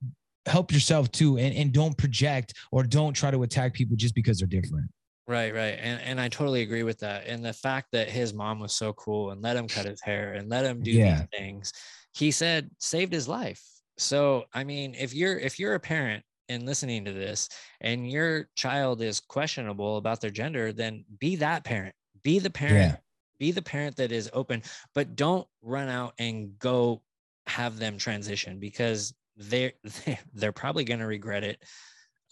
help 0.46 0.72
yourself 0.72 1.10
too 1.12 1.36
and, 1.38 1.54
and 1.54 1.72
don't 1.72 1.96
project 1.98 2.54
or 2.72 2.82
don't 2.82 3.12
try 3.12 3.30
to 3.30 3.42
attack 3.42 3.74
people 3.74 3.96
just 3.96 4.14
because 4.14 4.38
they're 4.38 4.48
different 4.48 4.90
Right, 5.28 5.52
right. 5.54 5.78
And 5.78 6.00
and 6.00 6.18
I 6.20 6.28
totally 6.28 6.62
agree 6.62 6.82
with 6.84 6.98
that. 7.00 7.26
And 7.26 7.44
the 7.44 7.52
fact 7.52 7.88
that 7.92 8.08
his 8.08 8.32
mom 8.32 8.60
was 8.60 8.72
so 8.74 8.94
cool 8.94 9.30
and 9.30 9.42
let 9.42 9.56
him 9.56 9.68
cut 9.68 9.84
his 9.84 10.00
hair 10.00 10.32
and 10.32 10.48
let 10.48 10.64
him 10.64 10.82
do 10.82 10.90
Yeah. 10.90 11.18
these 11.20 11.28
things, 11.38 11.72
he 12.14 12.30
said 12.30 12.70
saved 12.78 13.12
his 13.12 13.28
life. 13.28 13.62
So 13.98 14.46
I 14.54 14.64
mean, 14.64 14.94
if 14.94 15.12
you're 15.14 15.38
if 15.38 15.58
you're 15.58 15.74
a 15.74 15.80
parent 15.80 16.24
and 16.48 16.64
listening 16.64 17.04
to 17.04 17.12
this 17.12 17.50
and 17.82 18.10
your 18.10 18.48
child 18.56 19.02
is 19.02 19.20
questionable 19.20 19.98
about 19.98 20.22
their 20.22 20.30
gender, 20.30 20.72
then 20.72 21.04
be 21.18 21.36
that 21.36 21.62
parent. 21.62 21.94
Be 22.22 22.38
the 22.38 22.50
parent. 22.50 22.92
Yeah. 22.94 22.96
Be 23.38 23.52
the 23.52 23.62
parent 23.62 23.96
that 23.96 24.10
is 24.12 24.30
open, 24.32 24.62
but 24.94 25.14
don't 25.14 25.46
run 25.60 25.88
out 25.90 26.14
and 26.18 26.58
go 26.58 27.02
have 27.46 27.78
them 27.78 27.98
transition 27.98 28.58
because 28.60 29.14
they're 29.36 29.74
they're 30.32 30.52
probably 30.52 30.84
going 30.84 31.00
to 31.00 31.06
regret 31.06 31.44
it 31.44 31.62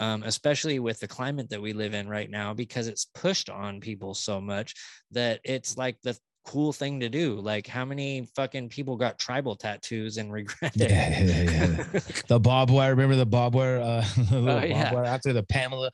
um, 0.01 0.23
especially 0.25 0.79
with 0.79 1.01
the 1.01 1.09
climate 1.09 1.51
that 1.51 1.61
we 1.63 1.73
live 1.73 1.95
in 1.95 2.09
right 2.09 2.31
now, 2.31 2.53
because 2.55 2.89
it's 2.89 3.07
pushed 3.15 3.49
on 3.51 3.81
people 3.81 4.15
so 4.15 4.41
much 4.41 4.75
that 5.13 5.41
it's 5.45 5.77
like 5.77 5.97
the 6.03 6.17
cool 6.45 6.73
thing 6.73 7.01
to 7.01 7.09
do. 7.09 7.35
Like, 7.41 7.67
how 7.67 7.85
many 7.85 8.29
fucking 8.37 8.69
people 8.69 8.97
got 8.97 9.19
tribal 9.19 9.57
tattoos 9.57 10.17
and 10.17 10.33
regret 10.41 10.77
it? 10.77 10.91
Yeah, 10.91 11.23
yeah, 11.23 11.77
yeah. 11.93 12.01
the 12.29 12.39
bob 12.41 12.71
wire. 12.71 12.91
Remember 12.91 13.17
the 13.17 13.27
bob 13.27 13.55
wire? 13.55 13.81
Uh, 13.81 14.05
the 14.31 14.39
Oh, 14.39 14.45
bob 14.47 14.65
yeah. 14.65 14.95
wire 14.95 15.05
after 15.05 15.33
the 15.33 15.43
Pamela. 15.43 15.91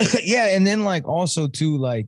yeah, 0.22 0.48
and 0.56 0.66
then 0.66 0.84
like 0.84 1.06
also 1.08 1.46
too 1.48 1.76
like 1.76 2.06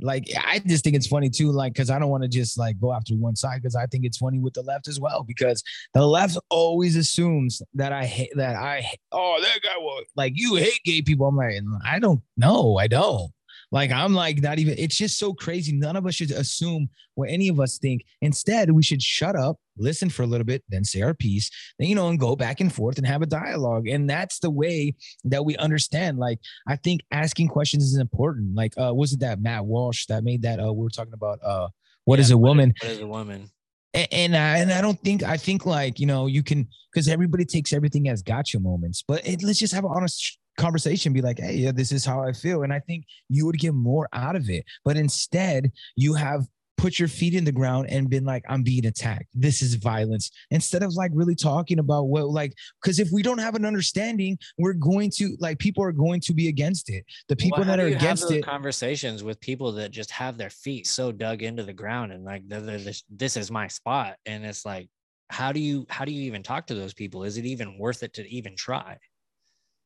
like 0.00 0.26
I 0.36 0.58
just 0.60 0.84
think 0.84 0.96
it's 0.96 1.06
funny 1.06 1.30
too 1.30 1.52
like 1.52 1.74
because 1.74 1.90
I 1.90 1.98
don't 1.98 2.08
want 2.08 2.22
to 2.22 2.28
just 2.28 2.58
like 2.58 2.80
go 2.80 2.92
after 2.92 3.14
one 3.14 3.36
side 3.36 3.62
because 3.62 3.76
I 3.76 3.86
think 3.86 4.04
it's 4.04 4.18
funny 4.18 4.38
with 4.38 4.54
the 4.54 4.62
left 4.62 4.88
as 4.88 4.98
well 4.98 5.22
because 5.22 5.62
the 5.94 6.06
left 6.06 6.38
always 6.50 6.96
assumes 6.96 7.62
that 7.74 7.92
I 7.92 8.04
hate 8.04 8.32
that 8.36 8.56
I 8.56 8.88
oh 9.12 9.38
that 9.40 9.60
guy 9.62 9.78
will 9.78 10.00
like 10.16 10.32
you 10.36 10.56
hate 10.56 10.80
gay 10.84 11.02
people. 11.02 11.26
I'm 11.26 11.36
like 11.36 11.60
I 11.84 11.98
don't 11.98 12.20
know 12.36 12.78
I 12.78 12.86
don't. 12.86 13.30
Like 13.72 13.90
I'm 13.90 14.12
like 14.12 14.42
not 14.42 14.58
even. 14.58 14.76
It's 14.78 14.96
just 14.96 15.18
so 15.18 15.32
crazy. 15.32 15.72
None 15.72 15.96
of 15.96 16.06
us 16.06 16.14
should 16.14 16.30
assume 16.30 16.88
what 17.14 17.30
any 17.30 17.48
of 17.48 17.58
us 17.58 17.78
think. 17.78 18.02
Instead, 18.20 18.70
we 18.70 18.82
should 18.82 19.02
shut 19.02 19.34
up, 19.34 19.56
listen 19.78 20.10
for 20.10 20.22
a 20.22 20.26
little 20.26 20.44
bit, 20.44 20.62
then 20.68 20.84
say 20.84 21.00
our 21.00 21.14
piece, 21.14 21.50
then 21.78 21.88
you 21.88 21.94
know, 21.94 22.08
and 22.08 22.20
go 22.20 22.36
back 22.36 22.60
and 22.60 22.72
forth 22.72 22.98
and 22.98 23.06
have 23.06 23.22
a 23.22 23.26
dialogue. 23.26 23.88
And 23.88 24.08
that's 24.08 24.38
the 24.40 24.50
way 24.50 24.94
that 25.24 25.44
we 25.44 25.56
understand. 25.56 26.18
Like 26.18 26.38
I 26.68 26.76
think 26.76 27.00
asking 27.10 27.48
questions 27.48 27.82
is 27.84 27.98
important. 27.98 28.54
Like 28.54 28.74
uh, 28.78 28.92
was 28.94 29.14
it 29.14 29.20
that 29.20 29.40
Matt 29.40 29.64
Walsh 29.64 30.06
that 30.06 30.22
made 30.22 30.42
that? 30.42 30.60
Uh, 30.60 30.72
we 30.72 30.84
were 30.84 30.90
talking 30.90 31.14
about 31.14 31.38
uh, 31.42 31.68
what 32.04 32.20
is 32.20 32.28
Yeah, 32.28 32.34
a 32.36 32.38
woman? 32.38 32.74
What 32.82 32.90
is 32.92 33.00
a 33.00 33.06
woman? 33.06 33.50
and 33.94 34.08
and 34.12 34.36
I, 34.36 34.58
and 34.58 34.72
I 34.72 34.80
don't 34.80 35.00
think 35.02 35.22
I 35.22 35.36
think 35.36 35.66
like 35.66 35.98
you 35.98 36.06
know 36.06 36.26
you 36.26 36.42
can 36.42 36.68
because 36.92 37.08
everybody 37.08 37.44
takes 37.44 37.72
everything 37.72 38.08
as 38.08 38.22
gotcha 38.22 38.60
moments, 38.60 39.02
but 39.06 39.26
it, 39.26 39.42
let's 39.42 39.58
just 39.58 39.74
have 39.74 39.84
an 39.84 39.90
honest 39.94 40.38
conversation. 40.56 41.12
Be 41.12 41.22
like, 41.22 41.38
hey, 41.38 41.54
yeah, 41.54 41.72
this 41.72 41.92
is 41.92 42.04
how 42.04 42.22
I 42.22 42.32
feel, 42.32 42.62
and 42.62 42.72
I 42.72 42.80
think 42.80 43.04
you 43.28 43.46
would 43.46 43.58
get 43.58 43.74
more 43.74 44.08
out 44.12 44.36
of 44.36 44.48
it. 44.50 44.64
But 44.84 44.96
instead, 44.96 45.72
you 45.96 46.14
have 46.14 46.46
put 46.82 46.98
your 46.98 47.06
feet 47.08 47.34
in 47.34 47.44
the 47.44 47.52
ground 47.52 47.86
and 47.90 48.10
been 48.10 48.24
like, 48.24 48.42
I'm 48.48 48.64
being 48.64 48.86
attacked. 48.86 49.28
This 49.34 49.62
is 49.62 49.74
violence. 49.76 50.30
Instead 50.50 50.82
of 50.82 50.92
like 50.94 51.12
really 51.14 51.36
talking 51.36 51.78
about 51.78 52.04
what 52.04 52.28
like 52.28 52.54
because 52.82 52.98
if 52.98 53.10
we 53.12 53.22
don't 53.22 53.38
have 53.38 53.54
an 53.54 53.64
understanding, 53.64 54.36
we're 54.58 54.72
going 54.72 55.10
to 55.16 55.36
like 55.38 55.58
people 55.60 55.84
are 55.84 55.92
going 55.92 56.20
to 56.22 56.34
be 56.34 56.48
against 56.48 56.90
it. 56.90 57.04
The 57.28 57.36
people 57.36 57.58
Well, 57.58 57.68
that 57.68 57.78
are 57.78 57.86
against 57.86 58.30
it. 58.32 58.44
conversations 58.44 59.22
with 59.22 59.38
people 59.40 59.70
that 59.72 59.92
just 59.92 60.10
have 60.10 60.36
their 60.36 60.50
feet 60.50 60.88
so 60.88 61.12
dug 61.12 61.42
into 61.42 61.62
the 61.62 61.72
ground 61.72 62.10
and 62.12 62.24
like 62.24 62.42
they're, 62.48 62.60
they're 62.60 62.78
this, 62.78 63.04
this 63.08 63.36
is 63.36 63.50
my 63.50 63.68
spot 63.68 64.16
and 64.26 64.44
it's 64.44 64.66
like 64.66 64.88
how 65.30 65.52
do 65.52 65.60
you 65.60 65.86
how 65.88 66.04
do 66.04 66.12
you 66.12 66.22
even 66.24 66.42
talk 66.42 66.66
to 66.66 66.74
those 66.74 66.92
people 66.92 67.24
is 67.24 67.38
it 67.38 67.46
even 67.46 67.78
worth 67.78 68.02
it 68.02 68.12
to 68.12 68.28
even 68.28 68.54
try 68.54 68.98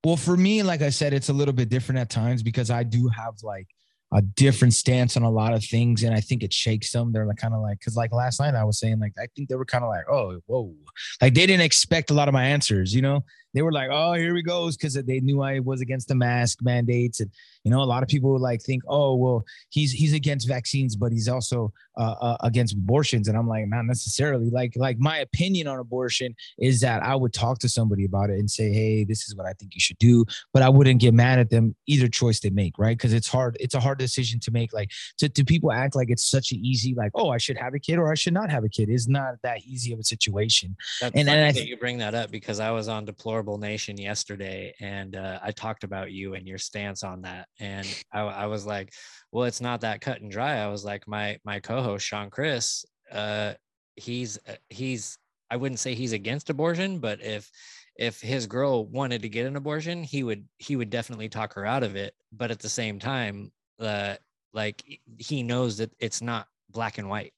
Well, 0.06 0.16
for 0.16 0.36
me, 0.36 0.62
like 0.62 0.82
I 0.82 0.90
said, 0.90 1.12
it's 1.12 1.30
a 1.30 1.32
little 1.32 1.52
bit 1.52 1.68
different 1.68 1.98
at 1.98 2.08
times 2.08 2.40
because 2.40 2.70
I 2.70 2.84
do 2.84 3.08
have 3.08 3.42
like 3.42 3.66
a 4.14 4.22
different 4.22 4.72
stance 4.72 5.16
on 5.16 5.24
a 5.24 5.30
lot 5.30 5.52
of 5.52 5.64
things, 5.64 6.04
and 6.04 6.14
I 6.14 6.20
think 6.20 6.44
it 6.44 6.52
shakes 6.52 6.92
them. 6.92 7.10
They're 7.10 7.26
like 7.26 7.38
kind 7.38 7.52
of 7.52 7.60
like 7.60 7.80
because 7.80 7.96
like 7.96 8.12
last 8.12 8.38
night 8.38 8.54
I 8.54 8.62
was 8.62 8.78
saying 8.78 9.00
like 9.00 9.14
I 9.18 9.26
think 9.34 9.48
they 9.48 9.56
were 9.56 9.64
kind 9.64 9.82
of 9.82 9.90
like 9.90 10.04
oh 10.08 10.38
whoa, 10.46 10.72
like 11.20 11.34
they 11.34 11.44
didn't 11.44 11.62
expect 11.62 12.12
a 12.12 12.14
lot 12.14 12.28
of 12.28 12.34
my 12.34 12.44
answers. 12.44 12.94
You 12.94 13.02
know, 13.02 13.24
they 13.52 13.62
were 13.62 13.72
like 13.72 13.90
oh 13.90 14.12
here 14.12 14.32
we 14.32 14.44
goes 14.44 14.76
because 14.76 14.94
they 14.94 15.18
knew 15.18 15.42
I 15.42 15.58
was 15.58 15.80
against 15.80 16.06
the 16.06 16.14
mask 16.14 16.62
mandates, 16.62 17.18
and 17.18 17.32
you 17.66 17.70
know 17.72 17.82
a 17.82 17.90
lot 17.94 18.02
of 18.02 18.09
people 18.09 18.38
like 18.38 18.62
think 18.62 18.82
oh 18.88 19.14
well 19.14 19.44
he's 19.70 19.93
he's 19.93 20.14
against 20.14 20.48
vaccines, 20.48 20.97
but 20.97 21.12
he's 21.12 21.28
also 21.28 21.72
uh, 21.98 22.14
uh, 22.20 22.36
against 22.40 22.74
abortions, 22.74 23.28
and 23.28 23.36
I'm 23.36 23.48
like 23.48 23.66
not 23.66 23.84
necessarily. 23.84 24.48
Like 24.51 24.72
like 24.76 24.98
my 24.98 25.18
opinion 25.18 25.66
on 25.66 25.78
abortion 25.78 26.34
is 26.59 26.80
that 26.80 27.02
I 27.02 27.14
would 27.16 27.32
talk 27.32 27.59
to 27.60 27.68
somebody 27.68 28.05
about 28.05 28.30
it 28.30 28.38
and 28.38 28.51
say 28.51 28.72
hey 28.72 29.05
this 29.05 29.28
is 29.28 29.36
what 29.36 29.47
I 29.47 29.52
think 29.55 29.74
you 29.74 29.80
should 29.80 29.98
do 29.98 30.24
but 30.52 30.62
I 30.62 30.68
wouldn't 30.68 31.01
get 31.01 31.14
mad 31.14 31.38
at 31.38 31.51
them 31.51 31.74
either 31.86 32.09
choice 32.09 32.40
they 32.40 32.51
make, 32.51 32.78
right? 32.78 32.97
Because 32.97 33.12
it's 33.12 33.28
hard, 33.28 33.56
it's 33.60 33.74
a 33.74 33.80
hard 33.80 33.98
decision 33.98 34.40
to 34.40 34.51
make. 34.51 34.72
Like, 34.72 34.90
to, 35.18 35.28
to 35.28 35.44
people 35.44 35.72
act 35.72 35.94
like 35.94 36.10
it's 36.10 36.26
such 36.28 36.52
an 36.52 36.64
easy, 36.64 36.94
like, 36.94 37.10
oh, 37.14 37.30
I 37.30 37.38
should 37.38 37.59
have 37.59 37.74
a 37.74 37.78
kid 37.78 37.98
or 37.98 38.10
I 38.10 38.14
should 38.14 38.34
not 38.34 38.51
have 38.51 38.64
a 38.64 38.68
kid. 38.68 38.88
It's 38.88 39.09
not 39.09 39.34
that 39.43 39.60
easy 39.66 39.93
of 39.93 39.98
a 39.98 40.05
situation. 40.05 40.76
That's 41.01 41.14
And- 41.14 41.28
and 41.28 41.44
I 41.44 41.52
think 41.52 41.68
you 41.68 41.76
bring 41.76 41.98
that 41.98 42.14
up 42.14 42.30
because 42.30 42.60
I 42.60 42.70
was 42.70 42.88
on 42.88 43.05
Deplorable 43.05 43.59
Nation 43.59 43.98
yesterday 43.98 44.74
and 44.80 45.16
uh, 45.16 45.40
I 45.43 45.51
talked 45.51 45.84
about 45.84 46.12
you 46.12 46.34
and 46.34 46.47
your 46.47 46.59
stance 46.59 47.02
on 47.02 47.22
that. 47.22 47.48
And 47.58 47.86
I, 48.12 48.20
I 48.20 48.46
was 48.46 48.66
like, 48.66 48.92
well, 49.32 49.44
it's 49.44 49.60
not 49.60 49.80
that 49.80 50.00
cut 50.00 50.20
and 50.20 50.30
dry. 50.30 50.58
I 50.58 50.68
was 50.68 50.84
like, 50.84 51.08
my 51.08 51.38
my 51.44 51.60
co-host 51.60 52.06
Sean 52.06 52.30
Chris, 52.30 52.84
uh, 53.10 53.54
he's 53.96 54.38
uh, 54.48 54.56
he's 54.68 55.18
I 55.50 55.56
wouldn't 55.56 55.78
say 55.78 55.94
he's 55.94 56.12
against 56.12 56.50
abortion, 56.50 56.98
but 56.98 57.22
if 57.22 57.50
if 57.96 58.20
his 58.20 58.46
girl 58.46 58.86
wanted 58.86 59.22
to 59.22 59.28
get 59.28 59.46
an 59.46 59.56
abortion, 59.56 60.02
he 60.02 60.22
would 60.22 60.46
he 60.58 60.76
would 60.76 60.90
definitely 60.90 61.28
talk 61.28 61.54
her 61.54 61.64
out 61.64 61.82
of 61.82 61.96
it. 61.96 62.14
But 62.32 62.50
at 62.50 62.58
the 62.58 62.68
same 62.68 62.98
time, 62.98 63.52
uh, 63.80 64.16
like 64.52 65.00
he 65.18 65.42
knows 65.42 65.78
that 65.78 65.90
it's 65.98 66.20
not 66.20 66.46
black 66.70 66.98
and 66.98 67.08
white. 67.08 67.32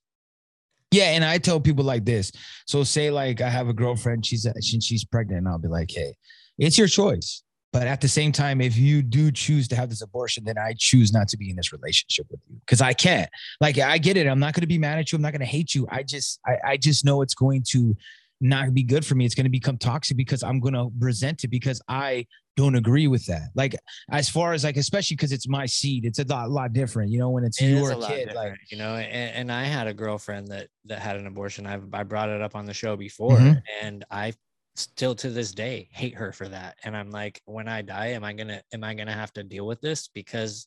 Yeah, 0.91 1.11
and 1.11 1.25
I 1.25 1.39
tell 1.39 1.61
people 1.61 1.85
like 1.85 2.05
this. 2.05 2.33
So 2.67 2.83
say 2.83 3.11
like 3.11 3.41
I 3.41 3.51
have 3.51 3.69
a 3.69 3.75
girlfriend, 3.75 4.25
she's 4.25 4.47
she, 4.63 4.81
she's 4.81 5.05
pregnant, 5.05 5.39
and 5.39 5.49
I'll 5.49 5.59
be 5.59 5.69
like, 5.69 5.91
hey, 5.91 6.15
it's 6.59 6.79
your 6.79 6.89
choice. 6.89 7.43
But 7.73 7.87
at 7.87 8.01
the 8.01 8.09
same 8.09 8.33
time, 8.33 8.61
if 8.61 8.77
you 8.77 9.03
do 9.03 9.31
choose 9.31 9.69
to 9.69 9.77
have 9.77 9.91
this 9.91 10.01
abortion, 10.01 10.45
then 10.45 10.57
I 10.59 10.75
choose 10.79 11.13
not 11.13 11.29
to 11.29 11.37
be 11.37 11.51
in 11.51 11.57
this 11.57 11.73
relationship 11.73 12.27
with 12.31 12.41
you 12.49 12.57
because 12.61 12.81
I 12.81 12.95
can't. 12.95 13.29
Like 13.61 13.79
I 13.79 13.99
get 13.99 14.17
it. 14.17 14.27
I'm 14.27 14.41
not 14.41 14.55
going 14.55 14.63
to 14.63 14.67
be 14.67 14.79
mad 14.79 14.99
at 14.99 15.13
you. 15.13 15.17
I'm 15.17 15.23
not 15.23 15.33
going 15.33 15.41
to 15.41 15.47
hate 15.47 15.75
you. 15.75 15.87
I 15.91 16.03
just 16.03 16.41
I, 16.47 16.57
I 16.65 16.77
just 16.79 17.05
know 17.05 17.21
it's 17.23 17.35
going 17.35 17.63
to 17.71 17.95
not 18.41 18.73
be 18.73 18.85
good 18.85 19.05
for 19.05 19.17
me. 19.17 19.27
It's 19.27 19.35
going 19.35 19.45
to 19.45 19.51
become 19.51 19.77
toxic 19.77 20.17
because 20.17 20.43
I'm 20.43 20.61
going 20.61 20.75
to 20.75 20.91
resent 20.99 21.45
it 21.45 21.49
because 21.49 21.83
I 21.89 22.27
don't 22.57 22.75
agree 22.77 23.07
with 23.07 23.27
that. 23.27 23.51
Like 23.55 23.77
as 24.11 24.29
far 24.29 24.53
as 24.53 24.65
like, 24.65 24.77
especially 24.77 25.17
because 25.17 25.33
it's 25.33 25.49
my 25.49 25.67
seed, 25.67 26.05
it's 26.05 26.19
a 26.21 26.25
lot, 26.25 26.51
lot 26.51 26.73
different. 26.73 27.11
You 27.11 27.19
know, 27.19 27.31
when 27.31 27.45
it's 27.45 27.61
It 27.61 27.69
your 27.71 28.01
kid, 28.01 28.33
like 28.35 28.55
you 28.71 28.79
know 28.79 28.95
and, 28.97 29.35
and 29.37 29.53
i 29.53 29.65
had 29.65 29.87
a 29.87 29.95
girlfriend 29.95 30.49
that 30.49 30.69
that 30.87 31.01
had 31.01 31.17
an 31.17 31.27
abortion 31.27 31.67
I've, 31.67 31.85
i 31.93 32.03
brought 32.03 32.29
it 32.29 32.41
up 32.41 32.55
on 32.57 32.65
the 32.65 32.75
show 32.75 32.97
before 32.97 33.37
Mhm. 33.37 33.63
and 33.83 34.05
i 34.11 34.33
still 34.79 35.15
to 35.15 35.31
this 35.31 35.53
day 35.53 35.89
hate 35.93 36.15
her 36.15 36.33
for 36.33 36.49
that 36.49 36.77
and 36.85 36.97
i'm 36.97 37.11
like 37.11 37.43
when 37.47 37.69
i 37.69 37.83
die 37.83 38.09
am 38.09 38.25
i 38.25 38.33
gonna 38.33 38.63
am 38.73 38.85
i 38.85 38.95
gonna 38.95 39.13
have 39.13 39.33
to 39.33 39.43
deal 39.43 39.67
with 39.67 39.81
this 39.81 40.09
because 40.09 40.67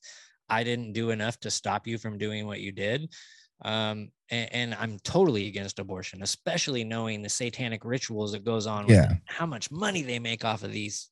i 0.49 0.63
didn't 0.63 0.93
do 0.93 1.11
enough 1.11 1.39
to 1.39 1.49
stop 1.49 1.87
you 1.87 1.97
from 1.97 2.17
doing 2.17 2.45
what 2.45 2.59
you 2.59 2.71
did 2.71 3.09
Um, 3.63 4.09
and, 4.29 4.49
and 4.53 4.75
I'm 4.75 4.97
totally 5.03 5.47
against 5.47 5.77
abortion, 5.79 6.23
especially 6.23 6.83
knowing 6.83 7.21
the 7.21 7.29
satanic 7.29 7.85
rituals 7.85 8.31
that 8.31 8.43
goes 8.43 8.65
on. 8.65 8.87
Yeah. 8.87 9.09
With 9.09 9.19
how 9.27 9.45
much 9.45 9.69
money 9.69 10.01
they 10.01 10.19
make 10.19 10.43
off 10.43 10.63
of 10.63 10.71
these. 10.71 11.09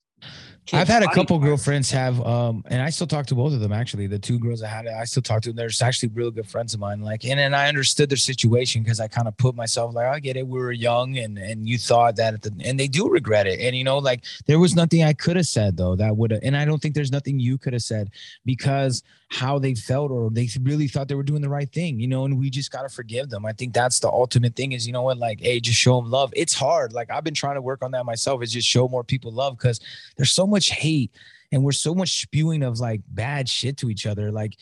I've 0.74 0.88
had 0.88 1.04
a 1.04 1.08
couple 1.08 1.38
parts. 1.38 1.46
girlfriends 1.46 1.92
have, 1.92 2.26
um, 2.26 2.64
and 2.68 2.82
I 2.82 2.90
still 2.90 3.08
talk 3.08 3.26
to 3.28 3.36
both 3.36 3.54
of 3.54 3.60
them 3.60 3.72
actually. 3.72 4.08
The 4.08 4.20
two 4.20 4.40
girls 4.40 4.62
I 4.62 4.68
had, 4.68 4.88
I 4.88 5.04
still 5.06 5.24
talk 5.24 5.42
to 5.44 5.50
them. 5.50 5.56
They're 5.56 5.70
actually 5.82 6.10
real 6.10 6.32
good 6.32 6.48
friends 6.48 6.74
of 6.74 6.80
mine. 6.80 7.02
Like, 7.02 7.26
and 7.26 7.40
and 7.40 7.56
I 7.56 7.68
understood 7.68 8.10
their 8.10 8.18
situation 8.18 8.84
because 8.84 9.00
I 9.00 9.08
kind 9.08 9.28
of 9.28 9.36
put 9.38 9.56
myself 9.56 9.94
like, 9.94 10.08
I 10.08 10.20
get 10.20 10.38
it. 10.38 10.48
We 10.48 10.60
were 10.60 10.72
young, 10.72 11.18
and 11.18 11.38
and 11.38 11.68
you 11.68 11.78
thought 11.78 12.16
that, 12.18 12.34
at 12.36 12.42
the, 12.42 12.54
and 12.64 12.80
they 12.80 12.88
do 12.88 13.10
regret 13.10 13.48
it. 13.48 13.60
And 13.60 13.76
you 13.76 13.84
know, 13.84 13.98
like 13.98 14.24
there 14.46 14.60
was 14.60 14.76
nothing 14.76 15.04
I 15.04 15.14
could 15.14 15.36
have 15.36 15.48
said 15.48 15.78
though 15.78 15.96
that 15.96 16.16
would, 16.16 16.32
have 16.32 16.42
and 16.44 16.56
I 16.56 16.66
don't 16.66 16.82
think 16.82 16.96
there's 16.96 17.12
nothing 17.12 17.40
you 17.40 17.58
could 17.58 17.74
have 17.74 17.84
said 17.84 18.12
because 18.46 19.04
how 19.30 19.60
they 19.60 19.76
felt 19.76 20.10
or 20.10 20.32
they 20.32 20.50
really 20.64 20.88
thought 20.88 21.08
they 21.08 21.14
were 21.14 21.24
doing 21.24 21.42
the 21.42 21.50
right 21.50 21.72
thing, 21.72 22.00
you 22.00 22.08
know. 22.08 22.26
And 22.26 22.40
we 22.40 22.50
just 22.50 22.72
gotta 22.72 22.90
forgive 22.90 23.30
them. 23.30 23.46
I 23.46 23.54
think 23.54 23.74
that's 23.74 24.00
the 24.00 24.08
ultimate 24.08 24.56
thing. 24.56 24.72
Is 24.72 24.88
you 24.88 24.94
know 24.94 25.04
what, 25.04 25.18
like, 25.18 25.40
hey, 25.40 25.60
just 25.60 25.78
show 25.78 26.02
them 26.02 26.10
love. 26.10 26.34
It's 26.36 26.54
hard. 26.54 26.94
Like 26.94 27.12
I've 27.12 27.24
been 27.24 27.36
trying 27.36 27.56
to 27.56 27.62
work 27.62 27.84
on 27.84 27.92
that 27.92 28.06
myself. 28.06 28.42
Is 28.42 28.52
just 28.52 28.68
show 28.68 28.88
more 28.88 29.04
people 29.04 29.32
love 29.32 29.58
because 29.58 29.80
there's 30.18 30.32
so 30.32 30.48
much 30.50 30.70
hate 30.72 31.12
and 31.52 31.64
we're 31.64 31.72
so 31.72 31.96
much 31.96 32.22
spewing 32.22 32.64
of 32.64 32.80
like 32.80 33.02
bad 33.10 33.50
shit 33.50 33.78
to 33.78 33.90
each 33.90 34.06
other 34.06 34.32
like 34.32 34.58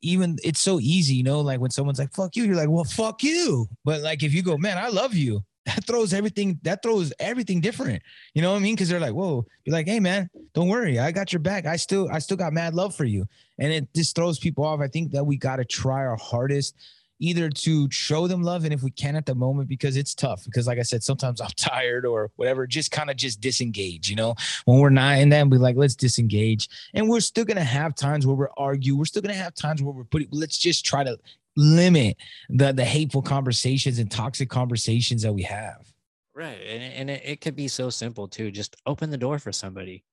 even 0.00 0.38
it's 0.44 0.60
so 0.60 0.78
easy 0.80 1.14
you 1.14 1.22
know 1.22 1.40
like 1.40 1.60
when 1.60 1.70
someone's 1.70 1.98
like 1.98 2.12
fuck 2.12 2.36
you 2.36 2.44
you're 2.44 2.56
like 2.56 2.68
well 2.68 2.84
fuck 2.84 3.22
you. 3.22 3.68
But 3.84 4.02
like 4.02 4.22
if 4.22 4.34
you 4.34 4.42
go 4.42 4.56
man 4.56 4.78
i 4.78 4.88
love 4.88 5.14
you 5.14 5.42
that 5.66 5.86
throws 5.86 6.12
everything 6.12 6.58
that 6.62 6.82
throws 6.82 7.12
everything 7.20 7.60
different 7.60 8.02
you 8.34 8.42
know 8.42 8.52
what 8.52 8.58
i 8.58 8.60
mean? 8.60 8.74
Because 8.74 8.88
they're 8.88 9.00
like 9.00 9.14
whoa 9.14 9.46
you're 9.64 9.74
like 9.74 9.86
hey 9.86 10.00
man 10.00 10.28
don't 10.54 10.68
worry 10.68 10.98
i 10.98 11.10
got 11.10 11.32
your 11.32 11.40
back 11.40 11.66
i 11.66 11.76
still 11.76 12.08
i 12.10 12.18
still 12.18 12.36
got 12.36 12.52
mad 12.52 12.74
love 12.74 12.94
for 12.94 13.04
you. 13.04 13.26
And 13.58 13.72
it 13.72 13.88
just 13.94 14.16
throws 14.16 14.40
people 14.40 14.64
off. 14.64 14.80
I 14.80 14.88
think 14.88 15.12
that 15.12 15.24
we 15.24 15.36
got 15.36 15.56
to 15.56 15.64
try 15.64 16.04
our 16.04 16.16
hardest 16.16 16.74
either 17.18 17.48
to 17.48 17.90
show 17.90 18.26
them 18.26 18.42
love 18.42 18.64
and 18.64 18.72
if 18.72 18.82
we 18.82 18.90
can 18.90 19.16
at 19.16 19.26
the 19.26 19.34
moment 19.34 19.68
because 19.68 19.96
it's 19.96 20.14
tough 20.14 20.44
because 20.44 20.66
like 20.66 20.78
i 20.78 20.82
said 20.82 21.02
sometimes 21.02 21.40
i'm 21.40 21.48
tired 21.56 22.04
or 22.04 22.30
whatever 22.36 22.66
just 22.66 22.90
kind 22.90 23.10
of 23.10 23.16
just 23.16 23.40
disengage 23.40 24.10
you 24.10 24.16
know 24.16 24.34
when 24.64 24.78
we're 24.78 24.90
not 24.90 25.18
in 25.18 25.28
that, 25.30 25.48
we 25.48 25.58
like, 25.58 25.76
let's 25.76 25.94
disengage. 25.94 26.68
And 26.94 27.08
we're 27.08 27.20
still 27.20 27.44
gonna 27.44 27.64
have 27.64 27.94
times 27.94 28.26
where 28.26 28.36
we're 28.36 28.48
argue. 28.56 28.96
We're 28.96 29.04
still 29.04 29.22
gonna 29.22 29.34
have 29.34 29.54
times 29.54 29.82
where 29.82 29.92
we're 29.92 30.04
putting. 30.04 30.28
Let's 30.30 30.58
just 30.58 30.84
try 30.84 31.04
to 31.04 31.18
limit 31.56 32.16
the 32.48 32.72
the 32.72 32.84
hateful 32.84 33.22
conversations 33.22 33.98
and 33.98 34.10
toxic 34.10 34.48
conversations 34.48 35.22
that 35.22 35.32
we 35.32 35.42
have. 35.42 35.86
Right. 36.34 36.58
And, 36.66 36.82
and 36.82 37.10
it, 37.10 37.22
it 37.24 37.40
could 37.40 37.56
be 37.56 37.68
so 37.68 37.90
simple 37.90 38.28
too. 38.28 38.50
Just 38.50 38.76
open 38.86 39.10
the 39.10 39.18
door 39.18 39.38
for 39.38 39.52
somebody. 39.52 40.04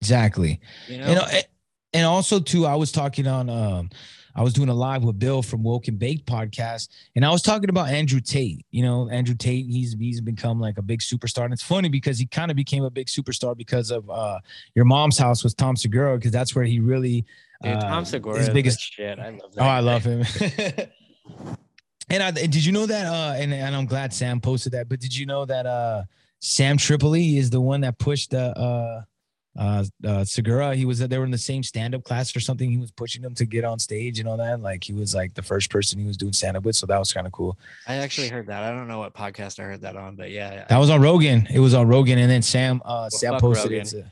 Exactly. 0.00 0.60
You 0.88 0.98
know, 0.98 1.04
And 1.06 1.18
uh, 1.18 1.42
and 1.92 2.06
also 2.06 2.40
too, 2.40 2.66
I 2.66 2.74
was 2.74 2.92
talking 2.92 3.26
on 3.26 3.50
um 3.50 3.90
I 4.36 4.42
was 4.42 4.52
doing 4.52 4.68
a 4.68 4.74
live 4.74 5.02
with 5.02 5.18
Bill 5.18 5.42
from 5.42 5.62
Woke 5.62 5.88
and 5.88 5.98
Baked 5.98 6.26
podcast, 6.26 6.88
and 7.16 7.24
I 7.24 7.30
was 7.30 7.40
talking 7.40 7.70
about 7.70 7.88
Andrew 7.88 8.20
Tate. 8.20 8.66
You 8.70 8.82
know, 8.82 9.08
Andrew 9.08 9.34
Tate, 9.34 9.64
he's 9.64 9.96
he's 9.98 10.20
become 10.20 10.60
like 10.60 10.76
a 10.76 10.82
big 10.82 11.00
superstar. 11.00 11.44
And 11.44 11.54
it's 11.54 11.62
funny 11.62 11.88
because 11.88 12.18
he 12.18 12.26
kind 12.26 12.50
of 12.50 12.56
became 12.56 12.84
a 12.84 12.90
big 12.90 13.06
superstar 13.06 13.56
because 13.56 13.90
of 13.90 14.08
uh 14.10 14.38
your 14.74 14.84
mom's 14.84 15.16
house 15.16 15.42
with 15.42 15.56
Tom 15.56 15.74
Segura, 15.74 16.16
because 16.18 16.32
that's 16.32 16.54
where 16.54 16.66
he 16.66 16.80
really 16.80 17.24
dude, 17.62 17.76
uh, 17.76 17.80
Tom 17.80 18.04
Segura 18.04 18.36
his 18.36 18.48
is 18.48 18.54
biggest 18.54 18.78
shit. 18.78 19.18
I 19.18 19.30
love 19.30 19.54
that. 19.54 19.62
Oh, 19.62 19.64
I 19.64 19.80
love 19.80 20.04
him. 20.04 20.22
and 22.10 22.22
I 22.22 22.30
did 22.30 22.62
you 22.62 22.72
know 22.72 22.84
that? 22.84 23.06
Uh, 23.06 23.34
and, 23.38 23.54
and 23.54 23.74
I'm 23.74 23.86
glad 23.86 24.12
Sam 24.12 24.38
posted 24.38 24.72
that. 24.72 24.90
But 24.90 25.00
did 25.00 25.16
you 25.16 25.24
know 25.24 25.46
that 25.46 25.64
uh, 25.64 26.02
Sam 26.40 26.76
Tripoli 26.76 27.38
is 27.38 27.48
the 27.48 27.60
one 27.60 27.80
that 27.80 27.98
pushed 27.98 28.32
the. 28.32 28.56
uh, 28.58 29.02
uh, 29.58 29.84
uh, 30.06 30.24
Segura? 30.24 30.74
He 30.74 30.84
was 30.84 30.98
they 30.98 31.18
were 31.18 31.24
in 31.24 31.30
the 31.30 31.38
same 31.38 31.62
stand 31.62 31.94
up 31.94 32.04
class 32.04 32.34
or 32.36 32.40
something. 32.40 32.70
He 32.70 32.76
was 32.78 32.90
pushing 32.90 33.22
him 33.22 33.34
to 33.34 33.44
get 33.44 33.64
on 33.64 33.78
stage 33.78 34.18
and 34.20 34.28
all 34.28 34.36
that. 34.36 34.60
Like 34.60 34.84
he 34.84 34.92
was 34.92 35.14
like 35.14 35.34
the 35.34 35.42
first 35.42 35.70
person 35.70 35.98
he 35.98 36.06
was 36.06 36.16
doing 36.16 36.32
stand 36.32 36.56
up 36.56 36.64
with. 36.64 36.76
So 36.76 36.86
that 36.86 36.98
was 36.98 37.12
kind 37.12 37.26
of 37.26 37.32
cool. 37.32 37.58
I 37.86 37.96
actually 37.96 38.28
heard 38.28 38.46
that. 38.48 38.62
I 38.62 38.70
don't 38.70 38.88
know 38.88 38.98
what 38.98 39.14
podcast 39.14 39.58
I 39.60 39.64
heard 39.64 39.80
that 39.82 39.96
on, 39.96 40.16
but 40.16 40.30
yeah. 40.30 40.64
That 40.68 40.78
was 40.78 40.90
on 40.90 41.00
Rogan. 41.00 41.46
It 41.52 41.60
was 41.60 41.74
on 41.74 41.88
Rogan, 41.88 42.18
and 42.18 42.30
then 42.30 42.42
Sam 42.42 42.82
uh, 42.84 43.08
Sam 43.10 43.32
fuck 43.34 43.40
posted 43.40 43.72
it. 43.72 43.84
To, 43.86 44.10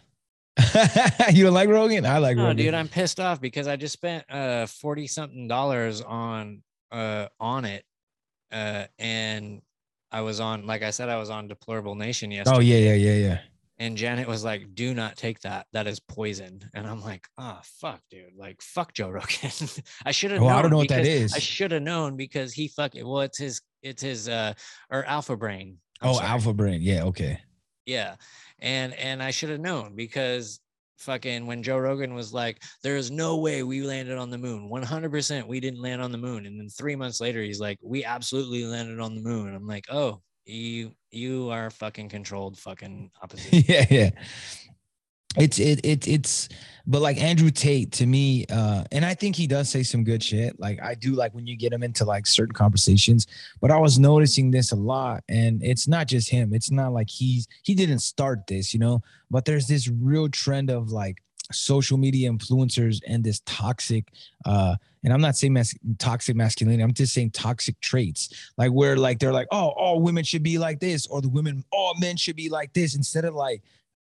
you 1.32 1.42
don't 1.44 1.54
like 1.54 1.68
Rogan? 1.68 2.06
I 2.06 2.18
like 2.18 2.36
No, 2.36 2.44
Rogan. 2.44 2.56
dude, 2.56 2.74
I'm 2.74 2.88
pissed 2.88 3.18
off 3.20 3.40
because 3.40 3.66
I 3.66 3.76
just 3.76 3.92
spent 3.92 4.24
uh 4.30 4.66
40 4.66 5.06
something 5.08 5.48
dollars 5.48 6.00
on 6.00 6.62
uh 6.92 7.26
on 7.40 7.64
it. 7.64 7.84
Uh 8.52 8.84
and 8.98 9.62
I 10.12 10.20
was 10.20 10.38
on, 10.38 10.64
like 10.64 10.84
I 10.84 10.90
said, 10.90 11.08
I 11.08 11.16
was 11.16 11.28
on 11.28 11.48
Deplorable 11.48 11.96
Nation 11.96 12.30
yesterday. 12.30 12.56
oh 12.56 12.60
yeah, 12.60 12.78
yeah, 12.78 12.94
yeah, 12.94 13.16
yeah. 13.16 13.38
And 13.78 13.96
Janet 13.96 14.28
was 14.28 14.44
like, 14.44 14.74
do 14.74 14.94
not 14.94 15.16
take 15.16 15.40
that. 15.40 15.66
That 15.72 15.86
is 15.88 15.98
poison. 15.98 16.60
And 16.74 16.86
I'm 16.86 17.00
like, 17.02 17.26
oh 17.38 17.58
fuck, 17.80 18.00
dude. 18.10 18.36
Like, 18.36 18.62
fuck 18.62 18.92
Joe 18.94 19.10
Rogan. 19.10 19.50
I 20.04 20.12
should 20.12 20.30
have 20.30 20.40
Well, 20.40 20.50
known. 20.50 20.58
I 20.58 20.62
don't 20.62 20.70
know 20.70 20.76
what 20.76 20.88
that 20.88 21.06
is. 21.06 21.34
I 21.34 21.38
should 21.40 21.72
have 21.72 21.82
known 21.82 22.16
because 22.16 22.52
he 22.52 22.68
fucking 22.68 23.06
well, 23.06 23.22
it's 23.22 23.38
his 23.38 23.60
it's 23.82 24.02
his 24.02 24.28
uh 24.28 24.54
or 24.90 25.04
alpha 25.04 25.36
brain. 25.36 25.78
I'm 26.00 26.10
Oh, 26.10 26.12
sorry. 26.14 26.26
Alpha 26.28 26.52
Brain. 26.52 26.82
Yeah, 26.82 27.04
okay. 27.04 27.40
Yeah. 27.86 28.16
And 28.60 28.94
and 28.94 29.22
I 29.22 29.30
should 29.30 29.50
have 29.50 29.60
known 29.60 29.94
because 29.96 30.60
fucking 30.98 31.46
when 31.46 31.62
Joe 31.62 31.78
Rogan 31.78 32.14
was 32.14 32.32
like, 32.32 32.62
there 32.82 32.96
is 32.96 33.10
no 33.10 33.36
way 33.38 33.62
we 33.62 33.82
landed 33.82 34.16
on 34.18 34.30
the 34.30 34.38
moon. 34.38 34.70
100% 34.70 35.46
we 35.46 35.60
didn't 35.60 35.82
land 35.82 36.00
on 36.00 36.12
the 36.12 36.18
moon. 36.18 36.46
And 36.46 36.58
then 36.58 36.68
three 36.68 36.96
months 36.96 37.20
later, 37.20 37.42
he's 37.42 37.60
like, 37.60 37.78
we 37.82 38.04
absolutely 38.04 38.64
landed 38.64 39.00
on 39.00 39.14
the 39.14 39.20
moon. 39.20 39.54
I'm 39.54 39.66
like, 39.66 39.84
oh, 39.90 40.22
you 40.46 40.92
you 41.10 41.50
are 41.50 41.70
fucking 41.70 42.08
controlled 42.08 42.58
fucking 42.58 43.10
opposite. 43.22 43.68
yeah, 43.68 43.86
yeah. 43.90 44.10
It's 45.36 45.58
it 45.58 45.80
it 45.84 46.06
it's 46.06 46.48
but 46.86 47.02
like 47.02 47.20
Andrew 47.20 47.50
Tate 47.50 47.90
to 47.92 48.06
me, 48.06 48.46
uh, 48.50 48.84
and 48.92 49.04
I 49.04 49.14
think 49.14 49.34
he 49.34 49.46
does 49.46 49.68
say 49.68 49.82
some 49.82 50.04
good 50.04 50.22
shit. 50.22 50.60
Like 50.60 50.80
I 50.80 50.94
do 50.94 51.12
like 51.12 51.34
when 51.34 51.46
you 51.46 51.56
get 51.56 51.72
him 51.72 51.82
into 51.82 52.04
like 52.04 52.26
certain 52.26 52.54
conversations, 52.54 53.26
but 53.60 53.70
I 53.72 53.78
was 53.78 53.98
noticing 53.98 54.50
this 54.50 54.70
a 54.70 54.76
lot, 54.76 55.24
and 55.28 55.62
it's 55.64 55.88
not 55.88 56.06
just 56.06 56.30
him. 56.30 56.54
It's 56.54 56.70
not 56.70 56.92
like 56.92 57.10
he's 57.10 57.48
he 57.62 57.74
didn't 57.74 57.98
start 58.00 58.46
this, 58.46 58.72
you 58.72 58.78
know, 58.78 59.02
but 59.30 59.44
there's 59.44 59.66
this 59.66 59.88
real 59.88 60.28
trend 60.28 60.70
of 60.70 60.92
like 60.92 61.20
social 61.52 61.98
media 61.98 62.30
influencers 62.30 63.00
and 63.06 63.22
this 63.22 63.40
toxic 63.44 64.12
uh 64.46 64.74
and 65.02 65.12
i'm 65.12 65.20
not 65.20 65.36
saying 65.36 65.52
mas- 65.52 65.76
toxic 65.98 66.34
masculinity 66.34 66.82
i'm 66.82 66.92
just 66.92 67.12
saying 67.12 67.30
toxic 67.30 67.78
traits. 67.80 68.52
Like 68.56 68.70
where 68.70 68.96
like 68.96 69.18
they're 69.18 69.32
like 69.32 69.48
oh 69.52 69.68
all 69.76 70.00
women 70.00 70.24
should 70.24 70.42
be 70.42 70.58
like 70.58 70.80
this 70.80 71.06
or 71.06 71.20
the 71.20 71.28
women 71.28 71.64
all 71.70 71.94
men 72.00 72.16
should 72.16 72.36
be 72.36 72.48
like 72.48 72.72
this 72.72 72.96
instead 72.96 73.24
of 73.24 73.34
like 73.34 73.62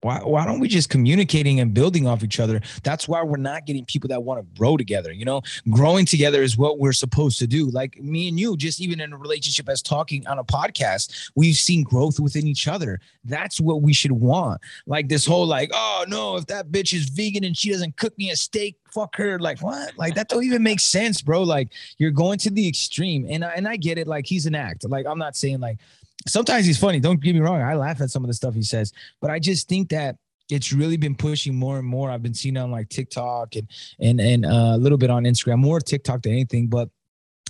why, 0.03 0.19
why 0.19 0.45
don't 0.45 0.61
we 0.61 0.69
just 0.69 0.91
communicating 0.91 1.61
and 1.61 1.73
building 1.73 2.07
off 2.07 2.23
each 2.23 2.41
other? 2.41 2.61
That's 2.83 3.09
why 3.09 3.23
we're 3.23 3.37
not 3.37 3.67
getting 3.67 3.85
people 3.85 4.09
that 4.09 4.23
want 4.23 4.41
to 4.41 4.59
grow 4.59 4.77
together 4.77 5.13
you 5.13 5.25
know? 5.25 5.43
Growing 5.71 6.07
together 6.07 6.43
is 6.43 6.57
what 6.57 6.79
we're 6.79 6.93
supposed 6.93 7.39
to 7.39 7.47
do. 7.47 7.71
Like 7.71 8.01
me 8.01 8.29
and 8.29 8.39
you 8.39 8.57
just 8.57 8.81
even 8.81 9.01
in 9.01 9.13
a 9.13 9.17
relationship 9.17 9.69
as 9.69 9.83
talking 9.83 10.27
on 10.27 10.39
a 10.39 10.45
podcast 10.45 11.31
we've 11.35 11.57
seen 11.57 11.83
growth 11.83 12.21
within 12.21 12.47
each 12.47 12.69
other. 12.69 13.01
That's 13.25 13.61
what 13.61 13.83
we 13.83 13.93
should 13.93 14.13
want. 14.13 14.61
Like 14.87 15.09
this 15.09 15.25
whole 15.25 15.47
like 15.47 15.71
oh 15.73 16.05
no 16.09 16.37
if 16.37 16.47
that 16.47 16.71
bitch 16.71 16.93
is 16.93 17.09
vegan 17.09 17.45
and 17.45 17.57
she 17.57 17.71
doesn't 17.71 17.97
cook 17.97 18.17
me 18.19 18.31
a 18.31 18.37
steak 18.37 18.77
fuck 18.91 19.17
her. 19.17 19.39
Like 19.39 19.63
what? 19.63 19.97
Like 19.97 20.15
that 20.15 20.29
don't 20.29 20.45
even 20.45 20.63
make 20.63 20.81
sense 20.81 21.23
bro. 21.23 21.43
Like 21.43 21.73
you're 21.99 22.11
going 22.11 22.39
to 22.41 22.51
the 22.51 22.67
extreme. 22.67 23.27
And 23.29 23.45
I, 23.45 23.51
and 23.51 23.69
I 23.69 23.77
get 23.77 23.99
it. 23.99 24.07
Like 24.07 24.27
he's 24.27 24.47
an 24.47 24.55
act. 24.55 24.89
Like 24.89 25.07
I'm 25.07 25.19
not 25.19 25.37
saying 25.37 25.61
like 25.61 25.79
sometimes 26.27 26.67
he's 26.67 26.79
funny. 26.79 27.01
Don't 27.01 27.21
get 27.21 27.35
me 27.35 27.41
wrong. 27.41 27.61
I 27.61 27.75
laugh 27.75 28.01
at 28.01 28.11
some 28.11 28.25
of 28.25 28.29
the 28.29 28.35
stuff 28.35 28.55
he 28.55 28.63
says 28.63 28.93
but 29.21 29.31
I 29.31 29.39
just 29.39 29.69
think 29.69 29.91
that 29.91 30.17
it's 30.51 30.73
really 30.73 30.97
been 30.97 31.15
pushing 31.15 31.55
more 31.55 31.79
and 31.79 31.87
more. 31.87 32.11
I've 32.11 32.23
been 32.23 32.35
seeing 32.35 32.57
on 32.57 32.71
like 32.71 32.89
TikTok 32.89 33.57
and 33.57 33.69
and 34.01 34.21
and 34.21 34.45
uh, 34.45 34.73
a 34.75 34.79
little 34.79 34.99
bit 34.99 35.11
on 35.11 35.25
Instagram 35.25 35.59
more 35.59 35.81
TikTok 35.81 36.23
than 36.23 36.33
anything 36.33 36.67
but 36.67 36.89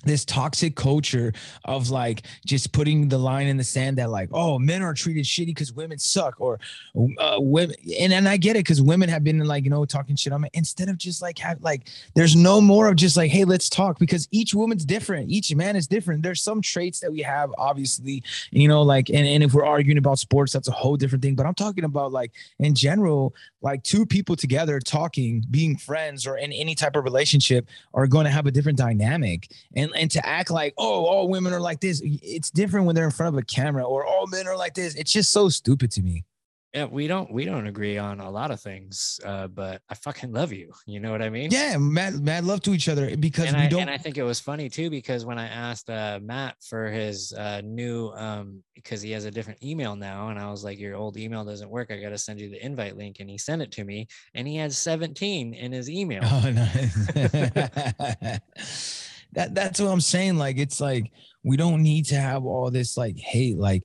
this 0.05 0.25
toxic 0.25 0.75
culture 0.75 1.33
of 1.65 1.91
like 1.91 2.23
just 2.45 2.73
putting 2.73 3.09
the 3.09 3.19
line 3.19 3.47
in 3.47 3.57
the 3.57 3.65
sand 3.65 3.99
that 3.99 4.11
like 4.11 4.29
oh 4.33 4.59
men 4.59 4.83
are 4.83 4.95
treated 4.95 5.25
shitty 5.25 5.47
because 5.47 5.73
women 5.73 5.99
suck 5.99 6.41
or 6.41 6.59
uh, 7.19 7.37
women 7.39 7.77
and, 8.01 8.13
and 8.13 8.29
I 8.29 8.37
get 8.37 8.57
it 8.57 8.61
because 8.61 8.83
women 8.83 9.09
have 9.09 9.23
been 9.25 9.39
like 9.45 9.65
you 9.65 9.71
know 9.71 9.85
talking 9.85 10.17
shit 10.17 10.33
on 10.33 10.41
me 10.41 10.49
instead 10.55 10.89
of 10.89 10.99
just 10.99 11.23
like 11.23 11.39
have 11.39 11.63
like 11.63 11.89
there's 12.15 12.35
no 12.35 12.61
more 12.61 12.89
of 12.89 12.97
just 12.97 13.17
like 13.17 13.31
hey 13.31 13.45
let's 13.45 13.69
talk 13.69 13.99
because 13.99 14.29
each 14.31 14.55
woman's 14.55 14.85
different 14.85 15.31
each 15.31 15.55
man 15.55 15.77
is 15.77 15.87
different 15.87 16.23
there's 16.23 16.43
some 16.43 16.61
traits 16.61 17.01
that 17.01 17.13
we 17.13 17.23
have 17.23 17.51
obviously 17.59 18.23
you 18.51 18.69
know 18.69 18.83
like 18.83 19.09
and, 19.09 19.27
and 19.27 19.43
if 19.43 19.55
we're 19.55 19.65
arguing 19.65 19.99
about 19.99 20.19
sports 20.19 20.53
that's 20.53 20.69
a 20.69 20.73
whole 20.73 20.97
different 20.97 21.23
thing 21.23 21.35
but 21.35 21.47
I'm 21.47 21.55
talking 21.55 21.85
about 21.85 22.13
like 22.13 22.33
in 22.59 22.75
general 22.75 23.35
like 23.61 23.83
two 23.85 24.05
people 24.05 24.35
together 24.35 24.81
talking 24.81 25.45
being 25.51 25.77
friends 25.77 26.27
or 26.27 26.37
in 26.37 26.53
any 26.53 26.75
type 26.75 26.97
of 26.97 27.05
relationship 27.05 27.69
are 27.95 28.07
going 28.07 28.25
to 28.25 28.31
have 28.31 28.47
a 28.47 28.51
different 28.51 28.79
dynamic 28.79 29.49
and 29.77 29.82
and 29.97 30.11
to 30.11 30.25
act 30.27 30.51
like 30.51 30.75
oh 30.79 31.05
all 31.05 31.29
women 31.29 31.53
are 31.53 31.61
like 31.61 31.81
this 31.81 32.01
it's 32.05 32.51
different 32.51 32.87
when 32.87 32.95
they're 32.95 33.05
in 33.05 33.11
front 33.11 33.35
of 33.35 33.39
a 33.39 33.45
camera 33.45 33.85
or 33.85 34.05
all 34.05 34.27
men 34.27 34.47
are 34.47 34.57
like 34.57 34.75
this 34.75 34.95
it's 34.95 35.13
just 35.13 35.31
so 35.31 35.49
stupid 35.49 35.91
to 35.91 36.03
me 36.03 36.25
yeah, 36.75 36.87
we 36.87 37.07
don't 37.07 37.31
we 37.31 37.45
don't 37.45 37.67
agree 37.67 37.99
on 37.99 38.21
a 38.21 38.31
lot 38.31 38.51
of 38.51 38.59
things, 38.59 39.21
uh, 39.27 39.47
but 39.47 39.83
I 39.91 39.95
fucking 39.95 40.33
love 40.33 40.55
you. 40.55 40.73
You 40.87 41.01
know 41.01 41.11
what 41.11 41.21
I 41.21 41.29
mean? 41.29 41.51
yeah 41.51 41.77
mad 41.77 42.23
mad 42.23 42.45
love 42.45 42.63
to 42.63 42.73
each 42.73 42.89
other 42.89 43.15
because 43.15 43.45
and 43.49 43.57
we 43.57 43.65
I, 43.65 43.69
don't 43.69 43.83
and 43.83 43.91
I 43.91 43.99
think 43.99 44.17
it 44.17 44.23
was 44.23 44.41
funny 44.41 44.71
too 44.71 44.89
because 44.89 45.27
when 45.27 45.39
I 45.39 45.49
asked 45.49 45.91
uh, 45.91 46.19
Matt 46.23 46.57
for 46.63 46.89
his 46.89 47.35
uh, 47.35 47.61
new 47.63 48.09
um, 48.13 48.63
because 48.75 49.03
he 49.03 49.11
has 49.11 49.27
a 49.27 49.31
different 49.31 49.63
email 49.63 49.95
now, 49.97 50.29
and 50.29 50.39
I 50.39 50.51
was 50.51 50.65
like, 50.65 50.79
"Your 50.79 50.97
old 50.97 51.19
email 51.19 51.45
doesn't 51.45 51.69
work. 51.69 51.91
I 51.91 52.01
got 52.01 52.09
to 52.09 52.19
send 52.19 52.41
you 52.41 52.49
the 52.49 52.65
invite 52.65 52.97
link." 52.97 53.19
And 53.21 53.29
he 53.29 53.37
sent 53.37 53.61
it 53.61 53.71
to 53.73 53.85
me, 53.85 54.09
and 54.35 54.49
he 54.49 54.57
had 54.57 54.73
17 54.73 55.53
in 55.53 55.73
his 55.73 55.91
email. 55.91 56.23
Oh, 56.25 56.51
nice. 56.51 58.39
that 59.33 59.55
that's 59.55 59.81
what 59.81 59.89
I'm 59.89 60.01
saying. 60.01 60.37
Like 60.37 60.59
it's 60.59 60.81
like 60.81 61.11
we 61.45 61.57
don't 61.57 61.83
need 61.83 62.05
to 62.07 62.15
have 62.17 62.45
all 62.45 62.71
this 62.71 62.97
like 62.97 63.19
hate. 63.19 63.59
Like 63.59 63.83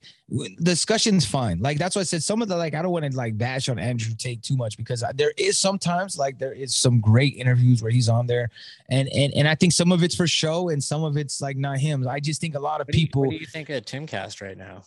discussion's 0.61 1.25
fine. 1.25 1.59
Like 1.59 1.77
that's 1.77 1.95
why 1.95 2.01
I 2.01 2.03
said 2.03 2.21
some 2.23 2.41
of 2.41 2.47
the 2.47 2.55
like 2.55 2.73
I 2.75 2.81
don't 2.81 2.91
want 2.91 3.05
to 3.09 3.17
like 3.17 3.37
bash 3.37 3.69
on 3.69 3.79
Andrew 3.79 4.13
Tate 4.17 4.43
too 4.43 4.55
much 4.57 4.77
because 4.77 5.03
I- 5.03 5.11
there 5.13 5.33
is 5.37 5.57
sometimes 5.57 6.17
like 6.17 6.37
there 6.37 6.53
is 6.53 6.75
some 6.75 6.99
great 6.99 7.35
interviews 7.35 7.81
where 7.81 7.91
he's 7.91 8.09
on 8.09 8.27
there, 8.27 8.49
and 8.89 9.07
and 9.09 9.33
and 9.33 9.47
I 9.47 9.55
think 9.55 9.73
some 9.73 9.91
of 9.91 10.03
it's 10.03 10.15
for 10.15 10.27
show 10.27 10.69
and 10.69 10.83
some 10.83 11.03
of 11.03 11.17
it's 11.17 11.41
like 11.41 11.57
not 11.57 11.77
him. 11.79 12.07
I 12.07 12.19
just 12.19 12.41
think 12.41 12.55
a 12.55 12.59
lot 12.59 12.81
of 12.81 12.87
What 12.87 12.93
do, 12.93 12.99
you, 12.99 13.07
people. 13.07 13.21
what 13.23 13.31
do 13.31 13.37
you 13.37 13.45
think 13.47 13.69
of 13.69 13.83
Timcast 13.85 14.41
right 14.41 14.57
now? 14.57 14.83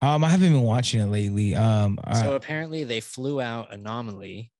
um, 0.00 0.22
I 0.22 0.28
haven't 0.28 0.52
been 0.52 0.62
watching 0.62 1.00
it 1.00 1.06
lately. 1.06 1.54
Um, 1.56 1.98
So 2.14 2.32
I- 2.32 2.36
apparently 2.36 2.84
they 2.84 3.00
flew 3.00 3.40
out 3.40 3.72
Anomaly 3.72 4.52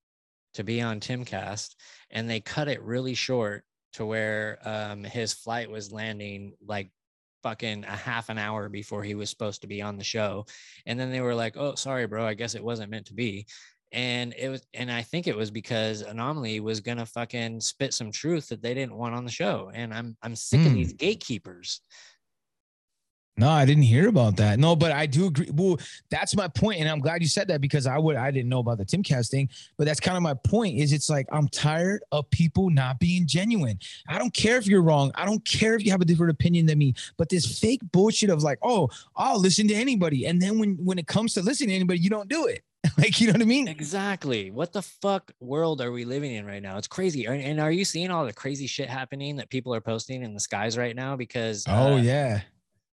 to 0.55 0.65
be 0.65 0.81
on 0.81 0.99
Timcast 0.99 1.77
and 2.11 2.29
they 2.29 2.41
cut 2.41 2.67
it 2.69 2.83
really 2.83 3.15
short 3.15 3.65
to 3.95 4.05
where 4.07 4.59
um, 4.65 5.05
his 5.05 5.33
flight 5.33 5.71
was 5.71 5.93
landing 5.93 6.55
like 6.67 6.91
fucking 7.43 7.85
a 7.85 7.97
half 7.97 8.29
an 8.29 8.39
hour 8.39 8.69
before 8.69 9.03
he 9.03 9.15
was 9.15 9.31
supposed 9.31 9.61
to 9.63 9.67
be 9.69 9.81
on 9.81 9.97
the 9.97 10.05
show. 10.05 10.45
And 10.87 10.99
then 10.99 11.11
they 11.11 11.21
were 11.21 11.35
like, 11.35 11.57
oh, 11.57 11.75
sorry, 11.75 12.07
bro, 12.07 12.27
I 12.27 12.35
guess 12.35 12.55
it 12.55 12.65
wasn't 12.65 12.91
meant 12.91 13.07
to 13.07 13.15
be. 13.15 13.47
And 13.93 14.35
it 14.37 14.51
was, 14.51 14.67
and 14.75 14.91
I 14.93 15.01
think 15.03 15.27
it 15.27 15.37
was 15.37 15.51
because 15.51 16.03
Anomaly 16.03 16.61
was 16.61 16.81
gonna 16.81 17.07
fucking 17.07 17.61
spit 17.61 17.95
some 17.95 18.11
truth 18.13 18.49
that 18.49 18.61
they 18.61 18.75
didn't 18.75 18.97
want 18.97 19.15
on 19.15 19.25
the 19.25 19.31
show. 19.31 19.71
And 19.73 19.95
I'm 19.95 20.17
I'm 20.23 20.37
sick 20.37 20.61
of 20.61 20.67
Hmm. 20.67 20.75
these 20.75 20.93
gatekeepers. 20.93 21.81
No, 23.39 23.49
I 23.49 23.65
didn't 23.65 23.85
hear 23.85 24.09
about 24.09 24.37
that. 24.39 24.59
No, 24.59 24.75
but 24.75 24.91
I 24.91 25.07
do 25.07 25.27
agree. 25.27 25.49
Well, 25.53 25.79
that's 26.11 26.35
my 26.35 26.49
point, 26.49 26.81
and 26.81 26.89
I'm 26.89 26.99
glad 26.99 27.23
you 27.23 27.29
said 27.29 27.47
that 27.49 27.61
because 27.61 27.87
I 27.87 27.97
would 27.97 28.17
I 28.17 28.33
didn't 28.33 28.49
know 28.49 28.59
about 28.59 28.79
the 28.79 28.85
Timcast 28.85 29.31
thing. 29.31 29.49
But 29.77 29.87
that's 29.87 30.01
kind 30.01 30.17
of 30.17 30.23
my 30.25 30.35
point. 30.35 30.77
Is 30.77 30.93
it's 30.93 31.09
like 31.09 31.27
I'm 31.31 31.49
tired 31.49 32.03
of 32.11 32.29
people 32.31 32.69
not 32.69 32.99
being 32.99 33.27
genuine. 33.27 33.79
I 34.09 34.19
don't 34.19 34.35
care 34.35 34.57
if 34.57 34.67
you're 34.67 34.83
wrong. 34.83 35.13
I 35.15 35.25
don't 35.25 35.45
care 35.45 35.77
if 35.77 35.85
you 35.85 35.93
have 35.93 36.01
a 36.01 36.05
different 36.05 36.33
opinion 36.33 36.67
than 36.67 36.79
me. 36.79 36.95
But 37.17 37.29
this 37.29 37.59
fake 37.61 37.81
bullshit 37.93 38.29
of 38.29 38.43
like, 38.43 38.59
oh, 38.63 38.89
I'll 39.15 39.39
listen 39.39 39.69
to 39.69 39.75
anybody, 39.75 40.27
and 40.27 40.43
then 40.43 40.59
when 40.59 40.75
when 40.85 40.99
it 40.99 41.07
comes 41.07 41.35
to 41.35 41.43
listening 41.43 41.69
to 41.71 41.75
anybody, 41.77 42.01
you 42.01 42.11
don't 42.11 42.29
do 42.29 42.47
it. 42.47 42.63
like 42.99 43.21
you 43.21 43.27
know 43.27 43.33
what 43.35 43.43
I 43.43 43.45
mean? 43.45 43.69
Exactly. 43.69 44.51
What 44.51 44.73
the 44.73 44.83
fuck 44.83 45.33
world 45.41 45.81
are 45.81 45.91
we 45.93 46.05
living 46.05 46.33
in 46.33 46.45
right 46.47 46.63
now? 46.63 46.79
It's 46.79 46.87
crazy. 46.87 47.25
And- 47.27 47.43
And 47.43 47.61
are 47.61 47.73
you 47.73 47.85
seeing 47.85 48.11
all 48.11 48.25
the 48.25 48.33
crazy 48.33 48.67
shit 48.67 48.89
happening 48.89 49.37
that 49.37 49.49
people 49.51 49.75
are 49.75 49.81
posting 49.81 50.23
in 50.23 50.33
the 50.35 50.41
skies 50.41 50.79
right 50.79 50.95
now? 50.95 51.17
Because 51.17 51.65
Oh 51.69 51.95
uh, 51.95 51.97
yeah. 51.97 52.43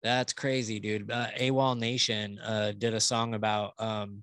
That's 0.03 0.33
crazy, 0.33 0.81
dude. 0.81 1.11
Uh, 1.11 1.27
AWOL 1.39 1.79
Nation 1.79 2.39
uh, 2.45 2.73
did 2.77 2.95
a 2.95 3.01
song 3.01 3.35
about 3.35 3.75
um, 3.79 4.23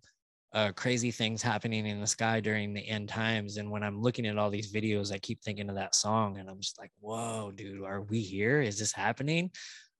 uh, 0.53 0.71
crazy 0.71 1.11
things 1.11 1.41
happening 1.41 1.85
in 1.85 2.01
the 2.01 2.07
sky 2.07 2.39
during 2.39 2.73
the 2.73 2.87
end 2.87 3.09
times. 3.09 3.57
And 3.57 3.69
when 3.69 3.83
I'm 3.83 4.01
looking 4.01 4.25
at 4.25 4.37
all 4.37 4.49
these 4.49 4.71
videos, 4.71 5.13
I 5.13 5.19
keep 5.19 5.41
thinking 5.43 5.69
of 5.69 5.75
that 5.75 5.93
song, 5.93 6.37
and 6.37 6.49
I'm 6.49 6.59
just 6.59 6.79
like, 6.79 6.91
"Whoa, 6.99 7.51
dude, 7.55 7.83
are 7.83 8.01
we 8.01 8.21
here? 8.21 8.61
Is 8.61 8.79
this 8.79 8.91
happening?" 8.91 9.51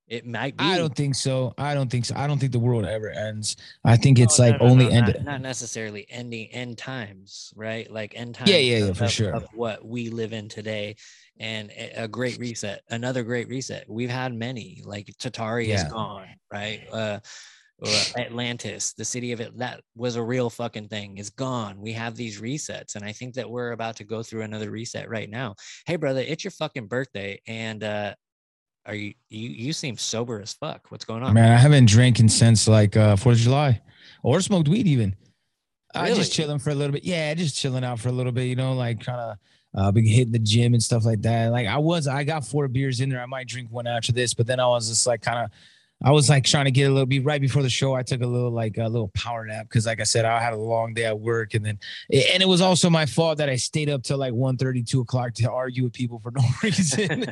It 0.08 0.26
might 0.26 0.56
be. 0.56 0.64
I 0.64 0.78
don't 0.78 0.96
think 0.96 1.16
so. 1.16 1.54
I 1.58 1.74
don't 1.74 1.92
think 1.92 2.06
so. 2.06 2.16
I 2.16 2.28
don't 2.28 2.40
think 2.40 2.54
the 2.54 2.60
world 2.60 2.86
ever 2.86 3.10
ends. 3.10 3.58
I 3.84 3.98
think 3.98 4.20
it's 4.20 4.40
no, 4.40 4.46
like 4.46 4.62
no, 4.62 4.66
no, 4.66 4.72
only 4.72 4.86
not- 4.86 4.94
ended. 4.94 5.26
Not, 5.26 5.42
necessarily 5.42 6.08
ending 6.10 6.48
end 6.48 6.78
times, 6.78 7.52
right? 7.58 7.92
Like 7.92 8.14
end 8.16 8.36
times. 8.36 8.50
Yeah, 8.50 8.58
yeah, 8.58 8.78
yeah, 8.78 8.86
of- 8.86 8.98
for 8.98 9.10
sure. 9.10 9.34
Of 9.36 9.48
what 9.54 9.86
we 9.86 10.10
live 10.10 10.32
in 10.32 10.48
today, 10.48 10.96
and 11.40 11.72
a 11.96 12.08
great 12.08 12.38
reset, 12.40 12.82
another 12.90 13.24
great 13.24 13.48
reset. 13.48 13.86
We've 13.90 14.10
had 14.10 14.34
many. 14.34 14.82
Like 14.86 15.08
Tatari 15.20 15.68
is 15.68 15.84
gone, 15.86 16.28
right? 16.52 16.82
Uh, 16.92 17.20
Atlantis, 18.18 18.94
the 18.94 19.06
city 19.06 19.32
of 19.32 19.40
it, 19.40 19.56
that 19.60 19.82
was 19.96 20.16
a 20.16 20.24
real 20.24 20.50
fucking 20.50 20.88
thing, 20.88 21.18
is 21.18 21.30
gone. 21.30 21.80
We 21.80 21.94
have 21.94 22.16
these 22.16 22.42
resets, 22.42 22.96
and 22.96 23.06
I 23.06 23.12
think 23.12 23.36
that 23.36 23.50
we're 23.50 23.72
about 23.72 23.96
to 23.98 24.04
go 24.04 24.24
through 24.24 24.42
another 24.42 24.72
reset 24.72 25.10
right 25.10 25.30
now. 25.30 25.56
Hey, 25.86 25.96
brother, 25.96 26.22
it's 26.22 26.44
your 26.44 26.52
fucking 26.52 26.88
birthday, 26.88 27.40
and 27.46 27.84
uh, 27.84 28.16
are 28.88 28.96
you 28.96 29.14
you 29.30 29.50
you 29.50 29.74
seem 29.74 29.98
sober 29.98 30.42
as 30.42 30.54
fuck? 30.54 30.90
What's 30.90 31.06
going 31.06 31.22
on? 31.22 31.34
Man, 31.34 31.52
I 31.52 31.58
haven't 31.58 31.88
drinking 31.88 32.30
since 32.30 32.68
like 32.68 32.98
uh 32.98 33.16
Fourth 33.16 33.38
of 33.38 33.42
July, 33.42 33.82
or 34.24 34.42
smoked 34.42 34.68
weed 34.68 34.88
even. 34.88 35.16
I 35.94 36.14
just 36.14 36.34
chilling 36.34 36.60
for 36.60 36.70
a 36.70 36.76
little 36.76 36.94
bit. 36.94 37.04
Yeah, 37.04 37.34
just 37.34 37.56
chilling 37.56 37.84
out 37.84 38.00
for 38.00 38.10
a 38.10 38.12
little 38.12 38.32
bit. 38.32 38.46
You 38.46 38.56
know, 38.56 38.74
like 38.74 39.04
kind 39.04 39.20
of 39.20 39.38
uh, 39.76 39.92
been 39.92 40.06
hitting 40.06 40.32
the 40.32 40.40
gym 40.40 40.74
and 40.74 40.82
stuff 40.82 41.06
like 41.06 41.22
that. 41.22 41.52
Like 41.52 41.68
I 41.68 41.78
was, 41.78 42.08
I 42.08 42.24
got 42.24 42.46
four 42.46 42.68
beers 42.68 43.02
in 43.02 43.10
there. 43.10 43.22
I 43.22 43.26
might 43.26 43.48
drink 43.48 43.70
one 43.72 43.88
after 43.88 44.12
this, 44.12 44.34
but 44.34 44.48
then 44.48 44.60
I 44.60 44.68
was 44.68 44.90
just 44.90 45.08
like 45.08 45.22
kind 45.22 45.46
of. 45.46 45.52
I 46.04 46.12
was 46.12 46.30
like 46.30 46.46
trying 46.46 46.66
to 46.66 46.72
get 46.72 46.84
a 46.84 46.92
little 46.92 47.08
bit 47.08 47.26
right 47.26 47.42
before 47.42 47.64
the 47.64 47.70
show. 47.70 47.96
I 47.96 48.04
took 48.04 48.22
a 48.22 48.28
little 48.28 48.52
like 48.52 48.78
a 48.78 48.88
little 48.88 49.08
power 49.10 49.46
nap 49.46 49.68
because, 49.68 49.88
like 49.88 50.00
I 50.00 50.04
said, 50.04 50.26
I 50.26 50.40
had 50.40 50.54
a 50.54 50.58
long 50.58 50.94
day 50.94 51.06
at 51.06 51.20
work, 51.20 51.56
and 51.56 51.66
then 51.66 51.80
and 52.12 52.44
it 52.44 52.48
was 52.48 52.62
also 52.62 52.88
my 52.90 53.08
fault 53.08 53.40
that 53.40 53.50
I 53.50 53.56
stayed 53.56 53.90
up 53.90 54.04
till 54.04 54.20
like 54.20 54.34
1 54.34 54.58
2 54.58 55.02
o'clock 55.02 55.34
to 55.36 55.52
argue 55.52 55.84
with 55.84 55.94
people 55.94 56.20
for 56.20 56.32
no 56.32 56.44
reason. 56.64 57.26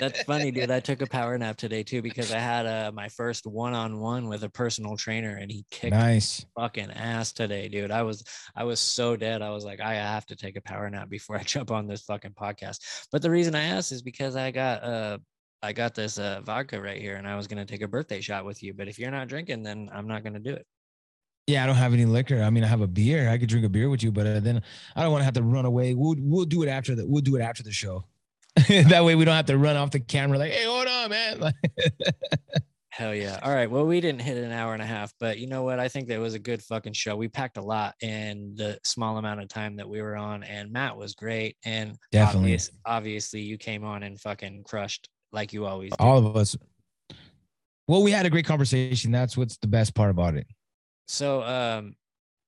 That's 0.00 0.22
funny, 0.24 0.50
dude. 0.50 0.72
I 0.72 0.80
took 0.80 1.02
a 1.02 1.06
power 1.06 1.38
nap 1.38 1.56
today 1.56 1.84
too 1.84 2.02
because 2.02 2.32
I 2.32 2.38
had 2.38 2.66
uh, 2.66 2.90
my 2.92 3.08
first 3.08 3.46
one-on-one 3.46 4.28
with 4.28 4.42
a 4.42 4.48
personal 4.48 4.96
trainer, 4.96 5.36
and 5.36 5.50
he 5.50 5.64
kicked 5.70 5.94
nice. 5.94 6.44
fucking 6.58 6.90
ass 6.90 7.32
today, 7.32 7.68
dude. 7.68 7.92
I 7.92 8.02
was 8.02 8.24
I 8.56 8.64
was 8.64 8.80
so 8.80 9.14
dead. 9.14 9.40
I 9.40 9.50
was 9.50 9.64
like, 9.64 9.80
I 9.80 9.94
have 9.94 10.26
to 10.26 10.36
take 10.36 10.56
a 10.56 10.62
power 10.62 10.90
nap 10.90 11.08
before 11.08 11.36
I 11.36 11.42
jump 11.44 11.70
on 11.70 11.86
this 11.86 12.02
fucking 12.02 12.32
podcast. 12.32 13.06
But 13.12 13.22
the 13.22 13.30
reason 13.30 13.54
I 13.54 13.64
asked 13.66 13.92
is 13.92 14.02
because 14.02 14.34
I 14.34 14.50
got 14.50 14.82
uh 14.82 15.18
I 15.62 15.72
got 15.72 15.94
this 15.94 16.18
uh, 16.18 16.40
vodka 16.42 16.80
right 16.80 17.00
here, 17.00 17.16
and 17.16 17.28
I 17.28 17.36
was 17.36 17.46
gonna 17.46 17.66
take 17.66 17.82
a 17.82 17.88
birthday 17.88 18.20
shot 18.20 18.44
with 18.44 18.62
you. 18.62 18.72
But 18.72 18.88
if 18.88 18.98
you're 18.98 19.10
not 19.10 19.28
drinking, 19.28 19.62
then 19.62 19.90
I'm 19.92 20.06
not 20.06 20.24
gonna 20.24 20.38
do 20.40 20.54
it. 20.54 20.66
Yeah, 21.46 21.64
I 21.64 21.66
don't 21.66 21.76
have 21.76 21.92
any 21.92 22.04
liquor. 22.04 22.42
I 22.42 22.50
mean, 22.50 22.64
I 22.64 22.68
have 22.68 22.80
a 22.80 22.86
beer. 22.86 23.28
I 23.28 23.36
could 23.36 23.48
drink 23.48 23.66
a 23.66 23.68
beer 23.68 23.90
with 23.90 24.02
you, 24.02 24.12
but 24.12 24.26
uh, 24.26 24.40
then 24.40 24.62
I 24.94 25.02
don't 25.02 25.12
want 25.12 25.20
to 25.20 25.24
have 25.24 25.34
to 25.34 25.42
run 25.42 25.64
away. 25.64 25.94
We'll 25.94 26.14
we'll 26.18 26.44
do 26.44 26.62
it 26.62 26.68
after 26.68 26.94
the 26.94 27.06
we'll 27.06 27.22
do 27.22 27.36
it 27.36 27.42
after 27.42 27.62
the 27.62 27.72
show. 27.72 28.04
that 28.68 29.04
way 29.04 29.14
we 29.14 29.24
don't 29.24 29.34
have 29.34 29.46
to 29.46 29.58
run 29.58 29.76
off 29.76 29.90
the 29.90 30.00
camera 30.00 30.38
like, 30.38 30.52
hey, 30.52 30.64
hold 30.64 30.86
on, 30.86 31.10
man. 31.10 31.52
Hell 32.90 33.14
yeah. 33.14 33.38
All 33.42 33.54
right. 33.54 33.70
Well, 33.70 33.86
we 33.86 34.00
didn't 34.00 34.20
hit 34.20 34.36
an 34.36 34.50
hour 34.50 34.74
and 34.74 34.82
a 34.82 34.86
half, 34.86 35.12
but 35.20 35.38
you 35.38 35.46
know 35.46 35.62
what? 35.62 35.78
I 35.78 35.88
think 35.88 36.08
that 36.08 36.18
was 36.18 36.34
a 36.34 36.38
good 36.40 36.60
fucking 36.62 36.92
show. 36.92 37.16
We 37.16 37.28
packed 37.28 37.56
a 37.56 37.62
lot 37.62 37.94
in 38.02 38.54
the 38.56 38.78
small 38.84 39.16
amount 39.16 39.40
of 39.40 39.48
time 39.48 39.76
that 39.76 39.88
we 39.88 40.02
were 40.02 40.16
on, 40.16 40.42
and 40.42 40.72
Matt 40.72 40.96
was 40.96 41.14
great. 41.14 41.56
And 41.64 41.96
Definitely. 42.10 42.50
obvious- 42.50 42.70
obviously, 42.84 43.40
you 43.40 43.56
came 43.58 43.84
on 43.84 44.02
and 44.02 44.20
fucking 44.20 44.64
crushed 44.64 45.08
like 45.32 45.52
you 45.52 45.66
always 45.66 45.90
do. 45.90 45.96
All 45.98 46.18
of 46.18 46.36
us. 46.36 46.56
Well, 47.88 48.02
we 48.02 48.12
had 48.12 48.26
a 48.26 48.30
great 48.30 48.46
conversation. 48.46 49.10
That's 49.10 49.36
what's 49.36 49.56
the 49.56 49.66
best 49.66 49.94
part 49.94 50.10
about 50.10 50.34
it. 50.36 50.46
So, 51.08 51.42
um, 51.42 51.96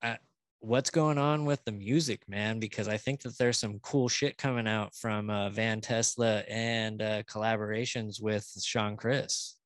I, 0.01 0.19
what's 0.61 0.91
going 0.91 1.19
on 1.19 1.45
with 1.45 1.65
the 1.65 1.73
music, 1.73 2.23
man? 2.29 2.61
Because 2.61 2.87
I 2.87 2.97
think 2.97 3.23
that 3.23 3.37
there's 3.39 3.59
some 3.59 3.81
cool 3.81 4.09
shit 4.09 4.39
coming 4.39 4.69
out 4.69 4.95
from 4.95 5.31
uh, 5.31 5.51
Van 5.51 5.81
Tesla 5.81 6.45
and 6.49 7.03
uh, 7.03 7.23
collaborations 7.25 8.23
with 8.23 8.49
Sean 8.63 8.97
Chris. 8.97 9.57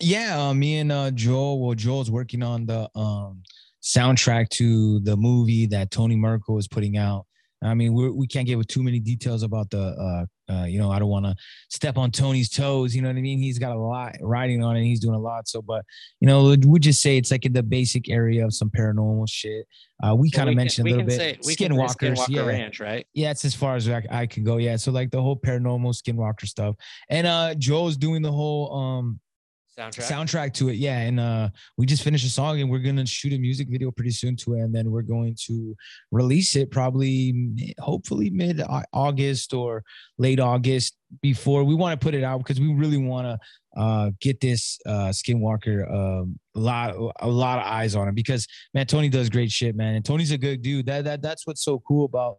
Yeah, 0.00 0.48
uh, 0.48 0.54
me 0.54 0.78
and 0.78 0.90
uh, 0.90 1.10
Joel. 1.10 1.60
Well, 1.60 1.74
Joel's 1.74 2.10
working 2.10 2.42
on 2.42 2.66
the 2.66 2.88
um, 2.94 3.42
soundtrack 3.82 4.48
to 4.50 5.00
the 5.00 5.16
movie 5.16 5.66
that 5.66 5.90
Tony 5.90 6.16
Merkel 6.16 6.58
is 6.58 6.68
putting 6.68 6.96
out. 6.96 7.26
I 7.62 7.74
mean, 7.74 7.94
we're, 7.94 8.12
we 8.12 8.26
can't 8.26 8.46
give 8.46 8.58
with 8.58 8.68
too 8.68 8.82
many 8.82 9.00
details 9.00 9.42
about 9.42 9.70
the, 9.70 10.26
uh, 10.50 10.64
you 10.64 10.78
know, 10.78 10.90
I 10.90 10.98
don't 10.98 11.08
want 11.08 11.26
to 11.26 11.34
step 11.68 11.96
on 11.96 12.10
Tony's 12.10 12.48
toes. 12.48 12.94
You 12.94 13.02
know 13.02 13.08
what 13.08 13.16
I 13.16 13.20
mean? 13.20 13.38
He's 13.38 13.58
got 13.58 13.74
a 13.74 13.78
lot 13.78 14.14
riding 14.20 14.62
on 14.62 14.76
it. 14.76 14.80
And 14.80 14.86
he's 14.86 15.00
doing 15.00 15.14
a 15.14 15.20
lot. 15.20 15.48
So, 15.48 15.60
but 15.62 15.84
you 16.20 16.26
know, 16.26 16.54
we 16.66 16.78
just 16.78 17.02
say 17.02 17.16
it's 17.16 17.30
like 17.30 17.44
in 17.44 17.52
the 17.52 17.62
basic 17.62 18.08
area 18.08 18.44
of 18.44 18.54
some 18.54 18.70
paranormal 18.70 19.28
shit. 19.28 19.66
Uh, 20.02 20.14
we 20.14 20.30
kind 20.30 20.48
of 20.48 20.54
mentioned 20.54 20.86
a 20.86 20.90
little 20.90 21.06
bit 21.06 21.16
say- 21.16 21.38
we 21.44 21.56
can 21.56 21.72
say 21.72 21.76
skinwalkers. 21.76 22.16
Skinwalker 22.16 22.28
yeah. 22.28 22.46
Ranch, 22.46 22.80
right? 22.80 23.06
Yeah, 23.14 23.30
it's 23.30 23.44
as 23.44 23.54
far 23.54 23.76
as 23.76 23.88
I, 23.88 24.04
I 24.10 24.26
can 24.26 24.44
go. 24.44 24.58
Yeah. 24.58 24.76
So 24.76 24.92
like 24.92 25.10
the 25.10 25.20
whole 25.22 25.36
paranormal 25.36 26.00
skinwalker 26.00 26.46
stuff. 26.46 26.76
And 27.08 27.26
uh 27.26 27.54
Joel's 27.54 27.96
doing 27.96 28.22
the 28.22 28.32
whole 28.32 28.72
um 28.74 29.20
Soundtrack. 29.78 30.10
soundtrack 30.10 30.54
to 30.54 30.70
it 30.70 30.76
yeah 30.76 31.00
and 31.00 31.20
uh 31.20 31.50
we 31.76 31.84
just 31.84 32.02
finished 32.02 32.24
a 32.24 32.30
song 32.30 32.60
and 32.62 32.70
we're 32.70 32.78
gonna 32.78 33.04
shoot 33.04 33.34
a 33.34 33.38
music 33.38 33.68
video 33.68 33.90
pretty 33.90 34.10
soon 34.10 34.34
to 34.36 34.54
it 34.54 34.60
and 34.60 34.74
then 34.74 34.90
we're 34.90 35.02
going 35.02 35.36
to 35.46 35.76
release 36.10 36.56
it 36.56 36.70
probably 36.70 37.74
hopefully 37.78 38.30
mid 38.30 38.62
august 38.94 39.52
or 39.52 39.84
late 40.16 40.40
august 40.40 40.96
before 41.20 41.62
we 41.62 41.74
want 41.74 41.98
to 41.98 42.02
put 42.02 42.14
it 42.14 42.24
out 42.24 42.38
because 42.38 42.58
we 42.58 42.72
really 42.72 42.96
want 42.96 43.26
to 43.26 43.80
uh 43.80 44.10
get 44.18 44.40
this 44.40 44.78
uh 44.86 45.10
skinwalker 45.10 45.86
um 45.92 46.38
a 46.54 46.58
lot 46.58 46.94
a 47.20 47.28
lot 47.28 47.58
of 47.58 47.66
eyes 47.66 47.94
on 47.94 48.08
it 48.08 48.14
because 48.14 48.46
man 48.72 48.86
tony 48.86 49.10
does 49.10 49.28
great 49.28 49.50
shit 49.50 49.76
man 49.76 49.94
and 49.94 50.06
tony's 50.06 50.30
a 50.32 50.38
good 50.38 50.62
dude 50.62 50.86
that, 50.86 51.04
that 51.04 51.20
that's 51.20 51.46
what's 51.46 51.62
so 51.62 51.82
cool 51.86 52.06
about 52.06 52.38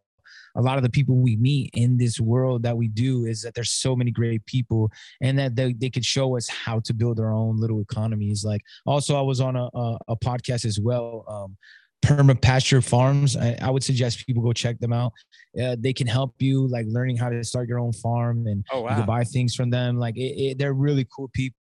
a 0.58 0.62
lot 0.62 0.78
of 0.78 0.84
the 0.84 0.90
people 0.90 1.16
we 1.16 1.36
meet 1.38 1.70
in 1.74 1.98
this 1.98 2.20
world 2.20 2.64
that 2.64 2.76
we 2.76 2.88
do 2.88 3.26
is 3.26 3.42
that 3.44 3.54
there's 3.54 3.72
so 3.72 3.96
many 3.96 4.12
great 4.12 4.46
people 4.46 4.92
and 5.22 5.38
that 5.38 5.56
they, 5.56 5.74
they 5.74 5.90
could 5.90 6.06
show 6.06 6.36
us 6.36 6.48
how 6.50 6.80
to 6.80 6.94
build 6.94 7.20
our 7.20 7.32
own 7.32 7.60
little 7.60 7.80
economies. 7.80 8.44
Like 8.44 8.62
also 8.86 9.18
i 9.18 9.22
was 9.22 9.40
on 9.40 9.56
a, 9.56 9.70
a, 9.74 9.98
a 10.10 10.18
podcast 10.18 10.66
as 10.66 10.80
well 10.80 11.24
um 11.28 11.58
perma 12.04 12.40
pasture 12.40 12.82
farms. 12.82 13.36
I, 13.36 13.58
I 13.62 13.70
would 13.70 13.84
suggest 13.84 14.26
people 14.26 14.44
go 14.44 14.54
check 14.54 14.80
them 14.80 14.94
out. 14.94 15.14
Uh, 15.62 15.76
they 15.80 15.94
can 15.94 16.08
help 16.08 16.36
you 16.40 16.68
like 16.68 16.86
learning 16.88 17.18
how 17.18 17.30
to 17.30 17.44
start 17.44 17.68
your 17.68 17.80
own 17.80 17.94
farm 17.94 18.46
and 18.48 18.64
Oh 18.72 18.84
you 18.88 18.96
can 18.96 19.06
buy 19.06 19.24
things 19.24 19.56
from 19.56 19.70
them. 19.70 19.98
Like 19.98 20.16
it, 20.16 20.20
it, 20.40 20.58
they're 20.58 20.74
really 20.74 21.08
cool 21.14 21.30
people 21.34 21.58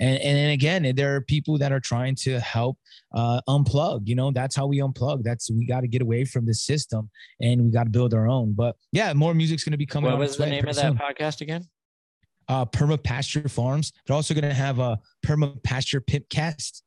and 0.00 0.18
and 0.18 0.36
then 0.38 0.50
again 0.50 0.92
there 0.94 1.14
are 1.16 1.20
people 1.20 1.58
that 1.58 1.72
are 1.72 1.80
trying 1.80 2.14
to 2.14 2.38
help 2.40 2.78
uh 3.14 3.40
unplug 3.48 4.00
you 4.06 4.14
know 4.14 4.30
that's 4.30 4.54
how 4.54 4.66
we 4.66 4.78
unplug 4.78 5.22
that's 5.22 5.50
we 5.50 5.66
got 5.66 5.80
to 5.80 5.88
get 5.88 6.02
away 6.02 6.24
from 6.24 6.46
the 6.46 6.54
system 6.54 7.10
and 7.40 7.62
we 7.64 7.70
got 7.70 7.84
to 7.84 7.90
build 7.90 8.14
our 8.14 8.28
own 8.28 8.52
but 8.52 8.76
yeah 8.92 9.12
more 9.12 9.34
music's 9.34 9.64
going 9.64 9.72
to 9.72 9.76
be 9.78 9.86
coming 9.86 10.10
What 10.10 10.18
was 10.18 10.36
the 10.36 10.46
name 10.46 10.66
of 10.68 10.74
that 10.76 10.82
soon. 10.82 10.96
podcast 10.96 11.40
again? 11.40 11.64
uh, 12.48 12.66
Perma 12.66 13.02
Pasture 13.02 13.48
Farms. 13.48 13.92
They're 14.06 14.16
also 14.16 14.34
going 14.34 14.48
to 14.48 14.54
have 14.54 14.78
a 14.78 14.98
Perma 15.24 15.62
Pasture 15.62 16.00
Pimpcast. 16.00 16.82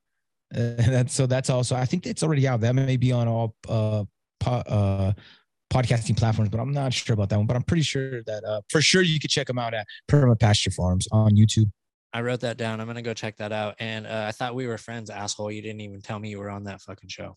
Uh, 0.53 0.57
that's 0.77 1.13
so 1.13 1.25
that's 1.25 1.49
also 1.49 1.75
I 1.75 1.85
think 1.85 2.05
it's 2.05 2.23
already 2.23 2.47
out. 2.47 2.61
That 2.61 2.75
may 2.75 2.97
be 2.97 3.11
on 3.11 3.27
all 3.27 3.55
uh, 3.67 4.03
po- 4.39 4.51
uh, 4.51 5.13
podcasting 5.73 6.17
platforms, 6.17 6.49
but 6.49 6.59
I'm 6.59 6.71
not 6.71 6.93
sure 6.93 7.13
about 7.13 7.29
that 7.29 7.37
one. 7.37 7.47
But 7.47 7.55
I'm 7.55 7.63
pretty 7.63 7.83
sure 7.83 8.21
that 8.23 8.43
uh, 8.43 8.61
for 8.69 8.81
sure 8.81 9.01
you 9.01 9.19
could 9.19 9.31
check 9.31 9.47
them 9.47 9.57
out 9.57 9.73
at 9.73 9.87
Perma 10.09 10.39
Pasture 10.39 10.71
Farms 10.71 11.07
on 11.11 11.31
YouTube. 11.31 11.71
I 12.13 12.21
wrote 12.21 12.41
that 12.41 12.57
down. 12.57 12.79
I'm 12.79 12.87
gonna 12.87 13.01
go 13.01 13.13
check 13.13 13.37
that 13.37 13.51
out. 13.51 13.75
And 13.79 14.07
uh, 14.07 14.25
I 14.27 14.31
thought 14.31 14.55
we 14.55 14.67
were 14.67 14.77
friends, 14.77 15.09
asshole. 15.09 15.51
You 15.51 15.61
didn't 15.61 15.81
even 15.81 16.01
tell 16.01 16.19
me 16.19 16.29
you 16.29 16.39
were 16.39 16.49
on 16.49 16.63
that 16.65 16.81
fucking 16.81 17.09
show. 17.09 17.35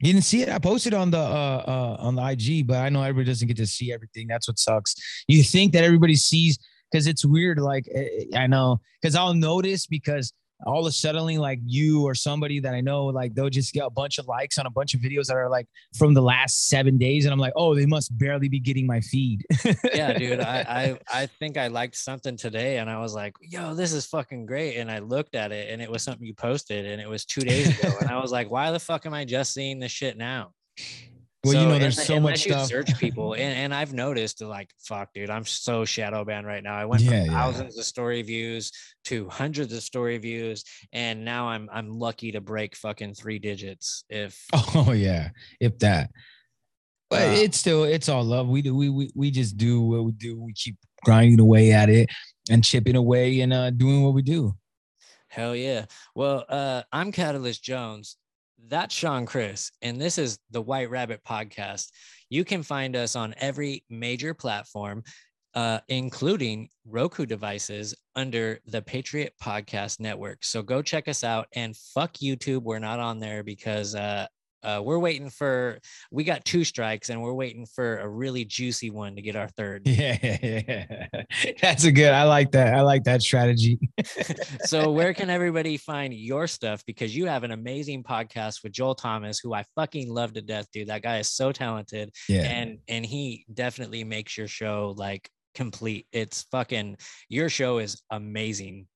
You 0.00 0.12
didn't 0.12 0.24
see 0.24 0.42
it. 0.42 0.48
I 0.48 0.58
posted 0.58 0.94
on 0.94 1.10
the 1.10 1.18
uh, 1.18 1.64
uh 1.66 1.96
on 2.00 2.16
the 2.16 2.22
IG, 2.22 2.66
but 2.66 2.78
I 2.78 2.88
know 2.88 3.02
everybody 3.02 3.26
doesn't 3.26 3.46
get 3.46 3.56
to 3.58 3.66
see 3.66 3.92
everything. 3.92 4.26
That's 4.26 4.48
what 4.48 4.58
sucks. 4.58 4.96
You 5.28 5.42
think 5.44 5.72
that 5.72 5.84
everybody 5.84 6.16
sees 6.16 6.58
because 6.90 7.06
it's 7.06 7.24
weird. 7.24 7.60
Like 7.60 7.88
eh, 7.94 8.24
I 8.36 8.48
know 8.48 8.80
because 9.00 9.14
I'll 9.14 9.34
notice 9.34 9.86
because 9.86 10.32
all 10.64 10.80
of 10.80 10.86
a 10.86 10.92
sudden 10.92 11.22
like 11.36 11.60
you 11.64 12.04
or 12.04 12.14
somebody 12.14 12.60
that 12.60 12.74
I 12.74 12.80
know 12.80 13.06
like 13.06 13.34
they'll 13.34 13.50
just 13.50 13.72
get 13.72 13.84
a 13.84 13.90
bunch 13.90 14.18
of 14.18 14.26
likes 14.26 14.58
on 14.58 14.66
a 14.66 14.70
bunch 14.70 14.94
of 14.94 15.00
videos 15.00 15.26
that 15.26 15.36
are 15.36 15.48
like 15.48 15.66
from 15.96 16.14
the 16.14 16.22
last 16.22 16.68
seven 16.68 16.98
days, 16.98 17.24
and 17.24 17.32
I'm 17.32 17.38
like, 17.38 17.52
oh, 17.56 17.74
they 17.74 17.86
must 17.86 18.16
barely 18.18 18.48
be 18.48 18.58
getting 18.58 18.86
my 18.86 19.00
feed. 19.00 19.44
yeah, 19.94 20.12
dude. 20.12 20.40
I, 20.40 20.98
I 21.12 21.22
I 21.22 21.26
think 21.26 21.56
I 21.56 21.68
liked 21.68 21.96
something 21.96 22.36
today, 22.36 22.78
and 22.78 22.88
I 22.88 22.98
was 22.98 23.14
like, 23.14 23.34
"Yo, 23.40 23.74
this 23.74 23.92
is 23.92 24.06
fucking 24.06 24.46
great." 24.46 24.76
And 24.76 24.90
I 24.90 24.98
looked 24.98 25.34
at 25.34 25.52
it, 25.52 25.70
and 25.70 25.82
it 25.82 25.90
was 25.90 26.02
something 26.02 26.26
you 26.26 26.34
posted, 26.34 26.86
and 26.86 27.00
it 27.00 27.08
was 27.08 27.24
two 27.24 27.42
days 27.42 27.78
ago, 27.78 27.94
and 28.00 28.10
I 28.10 28.20
was 28.20 28.32
like, 28.32 28.50
"Why 28.50 28.70
the 28.70 28.80
fuck 28.80 29.06
am 29.06 29.14
I 29.14 29.24
just 29.24 29.52
seeing 29.52 29.78
this 29.78 29.92
shit 29.92 30.16
now?" 30.16 30.52
Well, 31.44 31.54
you 31.54 31.66
know, 31.66 31.74
and- 31.74 31.82
there's 31.82 32.00
so 32.00 32.16
unless 32.16 32.46
much 32.46 32.54
stuff. 32.54 32.68
Search 32.68 32.96
people, 33.00 33.32
and, 33.34 33.42
and 33.42 33.74
I've 33.74 33.92
noticed 33.92 34.40
like, 34.42 34.70
fuck, 34.78 35.12
dude, 35.12 35.28
I'm 35.28 35.44
so 35.44 35.84
shadow 35.84 36.24
banned 36.24 36.46
right 36.46 36.62
now. 36.62 36.74
I 36.76 36.84
went 36.84 37.02
Yeah, 37.02 37.10
from 37.10 37.18
yeah. 37.26 37.32
thousands 37.32 37.76
of 37.78 37.84
story 37.84 38.22
views 38.22 38.70
to 39.06 39.28
hundreds 39.28 39.72
of 39.72 39.82
story 39.82 40.18
views, 40.18 40.64
and 40.92 41.24
now 41.24 41.48
I'm 41.48 41.68
I'm 41.72 41.90
lucky 41.90 42.32
to 42.32 42.40
break 42.40 42.76
fucking 42.76 43.14
three 43.14 43.40
digits. 43.40 44.04
If 44.08 44.40
Oh 44.52 44.92
yeah, 44.92 45.30
if 45.60 45.78
that. 45.80 46.10
But 47.10 47.22
it's 47.36 47.58
still 47.58 47.84
it's 47.84 48.08
all 48.08 48.22
love. 48.24 48.48
We 48.48 48.62
do 48.62 48.74
we, 48.74 48.88
we 48.88 49.10
we 49.14 49.30
just 49.30 49.56
do 49.56 49.82
what 49.82 50.04
we 50.04 50.12
do. 50.12 50.40
We 50.40 50.52
keep 50.54 50.76
grinding 51.04 51.40
away 51.40 51.72
at 51.72 51.90
it 51.90 52.08
and 52.48 52.64
chipping 52.64 52.96
away 52.96 53.40
and 53.40 53.52
uh 53.52 53.70
doing 53.70 54.02
what 54.02 54.14
we 54.14 54.22
do. 54.22 54.54
Hell 55.28 55.56
yeah. 55.56 55.86
Well, 56.14 56.44
uh, 56.48 56.82
I'm 56.92 57.10
Katillist 57.10 57.62
Jones. 57.62 58.16
That's 58.68 58.94
Sean 58.94 59.26
Chris, 59.26 59.72
and 59.82 60.00
this 60.00 60.18
is 60.18 60.38
the 60.50 60.62
White 60.62 60.88
Rabbit 60.88 61.20
Podcast. 61.26 61.90
You 62.30 62.44
can 62.44 62.62
find 62.62 62.94
us 62.94 63.16
on 63.16 63.34
every 63.38 63.84
major 63.90 64.34
platform, 64.34 65.02
uh, 65.54 65.80
including 65.88 66.68
Roku 66.86 67.26
devices 67.26 67.94
under 68.14 68.60
the 68.66 68.80
Patriot 68.80 69.34
Podcast 69.42 69.98
Network. 69.98 70.44
So 70.44 70.62
go 70.62 70.80
check 70.80 71.08
us 71.08 71.24
out 71.24 71.48
and 71.54 71.76
fuck 71.76 72.14
YouTube. 72.14 72.62
We're 72.62 72.78
not 72.78 73.00
on 73.00 73.18
there 73.18 73.42
because 73.42 73.96
uh, 73.96 74.26
uh, 74.62 74.80
we're 74.84 74.98
waiting 74.98 75.30
for, 75.30 75.78
we 76.10 76.24
got 76.24 76.44
two 76.44 76.64
strikes 76.64 77.10
and 77.10 77.22
we're 77.22 77.32
waiting 77.32 77.66
for 77.66 77.98
a 77.98 78.08
really 78.08 78.44
juicy 78.44 78.90
one 78.90 79.16
to 79.16 79.22
get 79.22 79.36
our 79.36 79.48
third. 79.48 79.86
Yeah, 79.86 80.16
yeah, 80.32 81.06
that's 81.60 81.84
a 81.84 81.92
good. 81.92 82.12
I 82.12 82.24
like 82.24 82.52
that. 82.52 82.74
I 82.74 82.82
like 82.82 83.04
that 83.04 83.22
strategy. 83.22 83.78
so 84.64 84.90
where 84.92 85.14
can 85.14 85.30
everybody 85.30 85.76
find 85.76 86.14
your 86.14 86.46
stuff 86.46 86.84
because 86.86 87.14
you 87.16 87.26
have 87.26 87.44
an 87.44 87.50
amazing 87.50 88.02
podcast 88.02 88.62
with 88.62 88.72
Joel 88.72 88.94
Thomas 88.94 89.38
who 89.38 89.54
I 89.54 89.64
fucking 89.74 90.08
love 90.12 90.32
to 90.34 90.42
death 90.42 90.66
dude 90.72 90.88
that 90.88 91.02
guy 91.02 91.18
is 91.18 91.28
so 91.30 91.52
talented 91.52 92.10
Yeah. 92.28 92.42
and 92.42 92.78
and 92.88 93.04
he 93.04 93.44
definitely 93.52 94.04
makes 94.04 94.36
your 94.36 94.48
show 94.48 94.94
like 94.96 95.28
complete 95.54 96.06
it's 96.12 96.42
fucking 96.50 96.96
your 97.28 97.48
show 97.48 97.78
is 97.78 98.02
amazing 98.10 98.86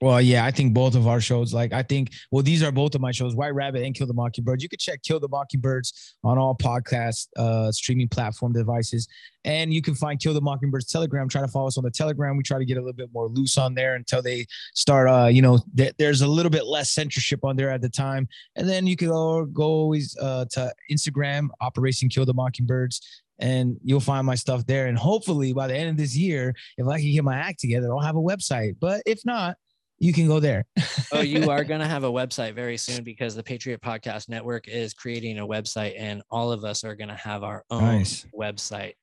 Well, 0.00 0.20
yeah, 0.20 0.44
I 0.44 0.52
think 0.52 0.74
both 0.74 0.94
of 0.94 1.08
our 1.08 1.20
shows, 1.20 1.52
like 1.52 1.72
I 1.72 1.82
think, 1.82 2.12
well, 2.30 2.42
these 2.44 2.62
are 2.62 2.70
both 2.70 2.94
of 2.94 3.00
my 3.00 3.10
shows, 3.10 3.34
White 3.34 3.54
Rabbit 3.54 3.82
and 3.82 3.94
Kill 3.96 4.06
the 4.06 4.14
Mockingbird. 4.14 4.62
You 4.62 4.68
could 4.68 4.78
check 4.78 5.02
Kill 5.02 5.18
the 5.18 5.28
Mockingbirds 5.28 6.14
on 6.22 6.38
all 6.38 6.54
podcast 6.54 7.26
uh, 7.36 7.72
streaming 7.72 8.06
platform 8.06 8.52
devices, 8.52 9.08
and 9.44 9.74
you 9.74 9.82
can 9.82 9.96
find 9.96 10.20
Kill 10.20 10.34
the 10.34 10.40
Mockingbird's 10.40 10.86
Telegram. 10.86 11.28
Try 11.28 11.40
to 11.40 11.48
follow 11.48 11.66
us 11.66 11.78
on 11.78 11.84
the 11.84 11.90
Telegram. 11.90 12.36
We 12.36 12.44
try 12.44 12.58
to 12.58 12.64
get 12.64 12.76
a 12.76 12.80
little 12.80 12.92
bit 12.92 13.08
more 13.12 13.26
loose 13.26 13.58
on 13.58 13.74
there 13.74 13.96
until 13.96 14.22
they 14.22 14.46
start. 14.72 15.08
Uh, 15.08 15.26
you 15.26 15.42
know, 15.42 15.58
th- 15.76 15.94
there's 15.98 16.22
a 16.22 16.28
little 16.28 16.50
bit 16.50 16.64
less 16.64 16.92
censorship 16.92 17.44
on 17.44 17.56
there 17.56 17.70
at 17.70 17.82
the 17.82 17.88
time, 17.88 18.28
and 18.54 18.68
then 18.68 18.86
you 18.86 18.94
can 18.94 19.08
go 19.08 19.46
go 19.46 19.64
always 19.64 20.16
uh, 20.20 20.44
to 20.52 20.72
Instagram, 20.92 21.48
Operation 21.60 22.08
Kill 22.08 22.24
the 22.24 22.34
Mockingbirds. 22.34 23.22
And 23.40 23.76
you'll 23.84 24.00
find 24.00 24.26
my 24.26 24.34
stuff 24.34 24.66
there. 24.66 24.88
And 24.88 24.98
hopefully 24.98 25.52
by 25.52 25.68
the 25.68 25.76
end 25.76 25.90
of 25.90 25.96
this 25.96 26.16
year, 26.16 26.56
if 26.76 26.88
I 26.88 26.98
can 26.98 27.12
get 27.12 27.22
my 27.22 27.36
act 27.36 27.60
together, 27.60 27.92
I'll 27.92 28.00
have 28.00 28.16
a 28.16 28.20
website. 28.20 28.74
But 28.80 29.00
if 29.06 29.24
not, 29.24 29.56
you 29.98 30.12
can 30.12 30.26
go 30.26 30.40
there. 30.40 30.64
oh 31.12 31.20
you 31.20 31.50
are 31.50 31.64
going 31.64 31.80
to 31.80 31.86
have 31.86 32.04
a 32.04 32.10
website 32.10 32.54
very 32.54 32.76
soon 32.76 33.02
because 33.04 33.34
the 33.34 33.42
Patriot 33.42 33.80
Podcast 33.80 34.28
Network 34.28 34.68
is 34.68 34.94
creating 34.94 35.38
a 35.38 35.46
website 35.46 35.94
and 35.98 36.22
all 36.30 36.52
of 36.52 36.64
us 36.64 36.84
are 36.84 36.94
going 36.94 37.08
to 37.08 37.14
have 37.16 37.42
our 37.42 37.64
own 37.70 37.82
Nice. 37.82 38.26
website 38.38 38.94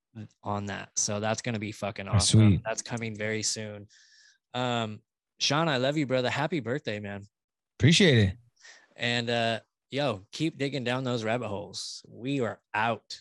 on 0.44 0.66
that 0.68 0.90
so 0.96 1.20
that's 1.20 1.42
going 1.42 1.54
to 1.56 1.60
be 1.60 1.74
fucking 1.74 2.08
awesome 2.08 2.40
sweet. 2.52 2.62
that's 2.64 2.82
coming 2.82 3.14
very 3.18 3.44
soon 3.44 3.86
um 4.54 5.02
Sean 5.42 5.68
I 5.68 5.76
love 5.76 5.98
you 5.98 6.06
brother 6.06 6.30
happy 6.30 6.62
birthday 6.62 7.02
man 7.02 7.28
Appreciate 7.78 8.18
it. 8.30 8.34
And 8.96 9.30
uh, 9.30 9.60
yo, 9.92 10.22
keep 10.32 10.58
digging 10.58 10.86
down 10.86 11.04
those 11.04 11.26
rabbit 11.26 11.50
holes. 11.50 12.04
We 12.08 12.40
are 12.40 12.60
out. 12.74 13.20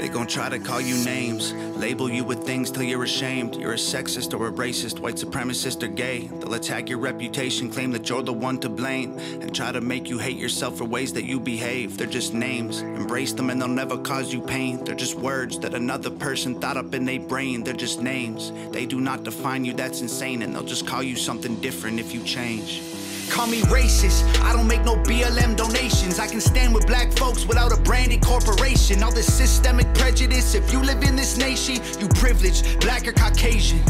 They 0.00 0.08
gon' 0.08 0.28
try 0.28 0.48
to 0.48 0.58
call 0.58 0.80
you 0.80 0.96
names, 1.04 1.52
label 1.76 2.08
you 2.08 2.24
with 2.24 2.44
things 2.44 2.70
till 2.70 2.84
you're 2.84 3.04
ashamed. 3.04 3.56
You're 3.56 3.74
a 3.74 3.76
sexist 3.76 4.32
or 4.32 4.48
a 4.48 4.50
racist, 4.50 4.98
white 4.98 5.16
supremacist 5.16 5.82
or 5.82 5.88
gay. 5.88 6.26
They'll 6.26 6.54
attack 6.54 6.88
your 6.88 6.96
reputation, 6.96 7.70
claim 7.70 7.92
that 7.92 8.08
you're 8.08 8.22
the 8.22 8.32
one 8.32 8.58
to 8.60 8.70
blame, 8.70 9.18
and 9.18 9.54
try 9.54 9.72
to 9.72 9.82
make 9.82 10.08
you 10.08 10.16
hate 10.16 10.38
yourself 10.38 10.78
for 10.78 10.86
ways 10.86 11.12
that 11.12 11.26
you 11.26 11.38
behave. 11.38 11.98
They're 11.98 12.06
just 12.06 12.32
names, 12.32 12.80
embrace 12.80 13.34
them 13.34 13.50
and 13.50 13.60
they'll 13.60 13.68
never 13.68 13.98
cause 13.98 14.32
you 14.32 14.40
pain. 14.40 14.82
They're 14.82 14.94
just 14.94 15.16
words 15.16 15.58
that 15.58 15.74
another 15.74 16.08
person 16.08 16.58
thought 16.58 16.78
up 16.78 16.94
in 16.94 17.04
their 17.04 17.20
brain. 17.20 17.62
They're 17.62 17.74
just 17.74 18.00
names, 18.00 18.52
they 18.70 18.86
do 18.86 19.02
not 19.02 19.22
define 19.22 19.66
you, 19.66 19.74
that's 19.74 20.00
insane, 20.00 20.40
and 20.40 20.54
they'll 20.54 20.62
just 20.62 20.86
call 20.86 21.02
you 21.02 21.14
something 21.14 21.56
different 21.56 22.00
if 22.00 22.14
you 22.14 22.22
change. 22.24 22.89
Call 23.30 23.46
me 23.46 23.60
racist. 23.62 24.24
I 24.42 24.52
don't 24.52 24.66
make 24.66 24.84
no 24.84 24.96
BLM 24.96 25.56
donations. 25.56 26.18
I 26.18 26.26
can 26.26 26.40
stand 26.40 26.74
with 26.74 26.86
black 26.86 27.12
folks 27.12 27.46
without 27.46 27.72
a 27.72 27.80
branded 27.80 28.22
corporation. 28.22 29.02
All 29.04 29.12
this 29.12 29.32
systemic 29.32 29.86
prejudice. 29.94 30.54
If 30.54 30.72
you 30.72 30.82
live 30.82 31.04
in 31.04 31.14
this 31.14 31.38
nation, 31.38 31.76
you 32.00 32.08
privileged, 32.08 32.80
black 32.80 33.06
or 33.06 33.12
Caucasian. 33.12 33.80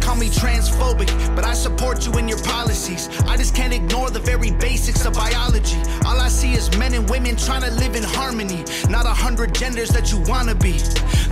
Call 0.00 0.16
me 0.16 0.28
transphobic, 0.28 1.10
but 1.34 1.44
I 1.44 1.54
support 1.54 2.06
you 2.06 2.12
in 2.18 2.28
your 2.28 2.42
policies. 2.42 3.08
I 3.26 3.36
just 3.36 3.54
can't 3.54 3.72
ignore 3.72 4.10
the 4.10 4.20
very 4.20 4.50
basics 4.52 5.04
of 5.04 5.14
biology. 5.14 5.78
All 6.06 6.20
I 6.20 6.28
see 6.28 6.52
is 6.52 6.76
men 6.78 6.94
and 6.94 7.08
women 7.08 7.36
trying 7.36 7.62
to 7.62 7.70
live 7.72 7.96
in 7.96 8.02
harmony, 8.02 8.64
not 8.88 9.06
a 9.06 9.14
hundred 9.24 9.54
genders 9.54 9.90
that 9.90 10.12
you 10.12 10.20
wanna 10.26 10.54
be. 10.54 10.78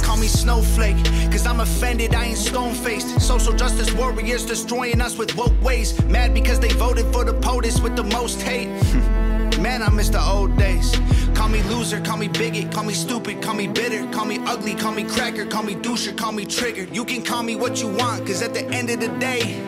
Call 0.03 0.17
me 0.17 0.27
snowflake, 0.27 1.03
cause 1.31 1.47
I'm 1.47 1.61
offended, 1.61 2.15
I 2.15 2.27
ain't 2.27 2.39
stone 2.39 2.75
faced. 2.75 3.21
Social 3.21 3.53
justice 3.53 3.93
warriors 3.93 4.45
destroying 4.45 5.01
us 5.01 5.17
with 5.17 5.37
woke 5.37 5.61
ways. 5.63 6.03
Mad 6.05 6.35
because 6.35 6.61
they 6.61 6.69
voted 6.71 7.07
for 7.13 7.25
the 7.25 7.35
POTUS 7.35 7.83
with 7.83 7.97
the 7.97 8.05
most 8.05 8.43
hate. 8.43 8.69
Man, 9.63 9.81
I 9.81 9.91
miss 9.91 10.09
the 10.09 10.21
old 10.21 10.57
days. 10.59 10.91
Call 11.37 11.49
me 11.49 11.63
loser, 11.63 12.01
call 12.01 12.17
me 12.17 12.27
bigot, 12.27 12.73
call 12.73 12.83
me 12.83 12.93
stupid, 12.93 13.41
call 13.41 13.55
me 13.55 13.69
bitter, 13.69 14.05
call 14.11 14.25
me 14.25 14.41
ugly, 14.45 14.75
call 14.75 14.91
me 14.91 15.05
cracker, 15.05 15.47
call 15.47 15.63
me 15.63 15.77
doucher, 15.77 16.17
call 16.17 16.33
me 16.33 16.45
triggered. 16.45 16.93
You 16.93 17.05
can 17.05 17.23
call 17.23 17.45
me 17.45 17.55
what 17.55 17.81
you 17.81 17.87
want, 17.87 18.27
cause 18.27 18.43
at 18.43 18.55
the 18.55 18.65
end 18.71 18.91
of 18.91 18.99
the 18.99 19.07
day, 19.21 19.61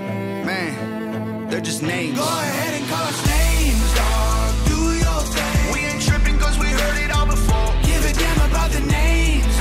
man, 0.44 1.48
they're 1.48 1.60
just 1.60 1.80
names. 1.80 2.18
Go 2.18 2.24
ahead 2.24 2.80
and 2.80 2.90
call 2.90 3.04
us 3.04 3.24
names, 3.24 3.94
dog. 3.94 4.54
Do 4.66 4.80
your 4.98 5.20
thing. 5.30 5.72
We 5.72 5.78
ain't 5.86 6.02
tripping 6.02 6.38
cause 6.38 6.58
we 6.58 6.66
heard 6.66 6.98
it 6.98 7.12
all 7.14 7.26
before. 7.26 7.70
Give 7.86 8.04
a 8.04 8.12
damn 8.12 8.50
about 8.50 8.72
the 8.72 8.80
names, 8.80 9.53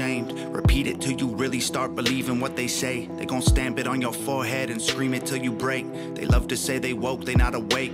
ashamed. 0.00 0.32
Repeat 0.54 0.86
it 0.86 1.00
till 1.00 1.12
you 1.12 1.26
really 1.26 1.60
start 1.60 1.94
believing 1.94 2.40
what 2.40 2.56
they 2.56 2.66
say. 2.66 3.06
They 3.18 3.26
gon' 3.26 3.42
stamp 3.42 3.78
it 3.78 3.86
on 3.86 4.00
your 4.00 4.14
forehead 4.14 4.70
and 4.70 4.80
scream 4.80 5.12
it 5.12 5.26
till 5.26 5.36
you 5.36 5.52
break. 5.52 5.84
They 6.14 6.24
love 6.24 6.48
to 6.48 6.56
say 6.56 6.78
they 6.78 6.94
woke, 6.94 7.24
they 7.26 7.34
not 7.34 7.54
awake. 7.54 7.92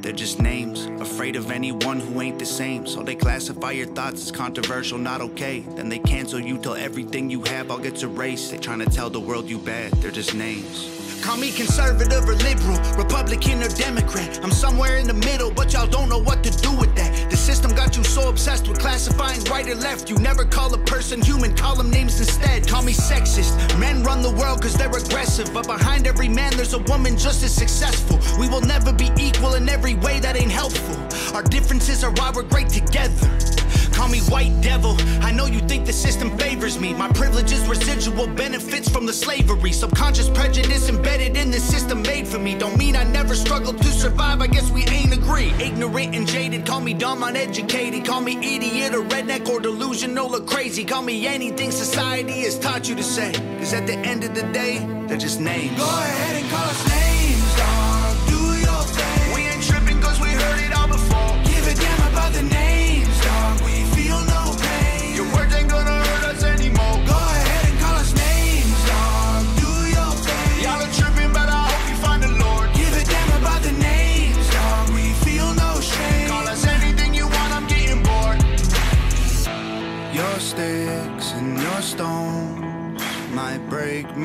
They're 0.00 0.12
just 0.12 0.40
names, 0.40 0.86
afraid 1.02 1.36
of 1.36 1.50
anyone 1.50 2.00
who 2.00 2.22
ain't 2.22 2.38
the 2.38 2.46
same. 2.46 2.86
So 2.86 3.02
they 3.02 3.14
classify 3.14 3.72
your 3.72 3.88
thoughts 3.88 4.22
as 4.22 4.32
controversial, 4.32 4.96
not 4.96 5.20
okay. 5.20 5.60
Then 5.60 5.90
they 5.90 5.98
cancel 5.98 6.40
you 6.40 6.56
till 6.56 6.74
everything 6.74 7.28
you 7.28 7.42
have 7.42 7.70
all 7.70 7.78
gets 7.78 8.02
erased. 8.02 8.50
They 8.50 8.58
tryna 8.58 8.90
tell 8.94 9.10
the 9.10 9.20
world 9.20 9.50
you 9.50 9.58
bad, 9.58 9.92
they're 9.94 10.10
just 10.10 10.34
names. 10.34 10.97
Call 11.22 11.36
me 11.36 11.50
conservative 11.50 12.28
or 12.28 12.34
liberal, 12.34 12.78
Republican 12.96 13.62
or 13.62 13.68
Democrat. 13.68 14.40
I'm 14.42 14.50
somewhere 14.50 14.96
in 14.98 15.06
the 15.06 15.14
middle, 15.14 15.50
but 15.50 15.72
y'all 15.72 15.86
don't 15.86 16.08
know 16.08 16.18
what 16.18 16.42
to 16.44 16.50
do 16.50 16.72
with 16.72 16.94
that. 16.96 17.30
The 17.30 17.36
system 17.36 17.74
got 17.74 17.96
you 17.96 18.04
so 18.04 18.28
obsessed 18.28 18.68
with 18.68 18.78
classifying 18.78 19.42
right 19.44 19.68
or 19.68 19.74
left. 19.74 20.08
You 20.08 20.16
never 20.18 20.44
call 20.44 20.72
a 20.74 20.78
person 20.78 21.20
human, 21.20 21.54
call 21.54 21.76
them 21.76 21.90
names 21.90 22.18
instead. 22.18 22.66
Call 22.66 22.82
me 22.82 22.92
sexist. 22.92 23.52
Men 23.78 24.02
run 24.02 24.22
the 24.22 24.30
world 24.32 24.62
cause 24.62 24.74
they're 24.74 24.88
aggressive, 24.88 25.52
but 25.52 25.66
behind 25.66 26.06
every 26.06 26.28
man 26.28 26.52
there's 26.56 26.74
a 26.74 26.82
woman 26.90 27.16
just 27.16 27.42
as 27.42 27.54
successful. 27.54 28.18
We 28.38 28.48
will 28.48 28.62
never 28.62 28.92
be 28.92 29.10
equal 29.18 29.54
in 29.54 29.68
every 29.68 29.94
way 29.94 30.20
that 30.20 30.36
ain't 30.36 30.52
helpful. 30.52 30.96
Our 31.34 31.42
differences 31.42 32.04
are 32.04 32.12
why 32.12 32.32
we're 32.34 32.44
great 32.44 32.68
together. 32.68 33.57
Call 33.98 34.08
me 34.08 34.20
white 34.30 34.54
devil. 34.60 34.96
I 35.22 35.32
know 35.32 35.46
you 35.46 35.58
think 35.58 35.84
the 35.84 35.92
system 35.92 36.30
favors 36.38 36.78
me. 36.78 36.94
My 36.94 37.08
privilege 37.08 37.50
is 37.50 37.66
residual 37.66 38.28
benefits 38.28 38.88
from 38.88 39.06
the 39.06 39.12
slavery. 39.12 39.72
Subconscious 39.72 40.30
prejudice 40.30 40.88
embedded 40.88 41.36
in 41.36 41.50
the 41.50 41.58
system 41.58 42.02
made 42.02 42.28
for 42.28 42.38
me. 42.38 42.54
Don't 42.56 42.78
mean 42.78 42.94
I 42.94 43.02
never 43.02 43.34
struggled 43.34 43.78
to 43.78 43.90
survive. 43.90 44.40
I 44.40 44.46
guess 44.46 44.70
we 44.70 44.86
ain't 44.86 45.12
agree. 45.12 45.52
Ignorant 45.58 46.14
and 46.14 46.28
jaded. 46.28 46.64
Call 46.64 46.80
me 46.80 46.94
dumb, 46.94 47.24
uneducated. 47.24 48.06
Call 48.06 48.20
me 48.20 48.36
idiot 48.36 48.94
or 48.94 49.02
redneck 49.02 49.48
or 49.48 49.58
delusional 49.58 50.32
or 50.32 50.42
crazy. 50.42 50.84
Call 50.84 51.02
me 51.02 51.26
anything 51.26 51.72
society 51.72 52.42
has 52.42 52.56
taught 52.56 52.88
you 52.88 52.94
to 52.94 53.02
say. 53.02 53.32
Cause 53.58 53.74
at 53.74 53.88
the 53.88 53.98
end 53.98 54.22
of 54.22 54.32
the 54.32 54.44
day, 54.52 54.78
they're 55.08 55.18
just 55.18 55.40
names. 55.40 55.76
Go 55.76 55.84
ahead 55.84 56.40
and 56.40 56.48
call 56.52 56.62
us 56.62 56.88
names, 56.88 57.56
dog. 57.56 57.87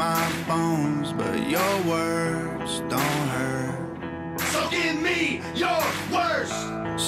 My 0.04 0.30
bones, 0.50 1.14
but 1.14 1.38
your 1.50 1.76
words 1.94 2.72
don't 2.94 3.28
hurt. 3.36 4.40
So 4.52 4.60
give 4.70 4.98
me 5.02 5.42
your 5.56 5.84
worst. 6.12 6.60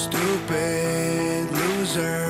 Stupid 0.04 1.50
loser, 1.60 2.25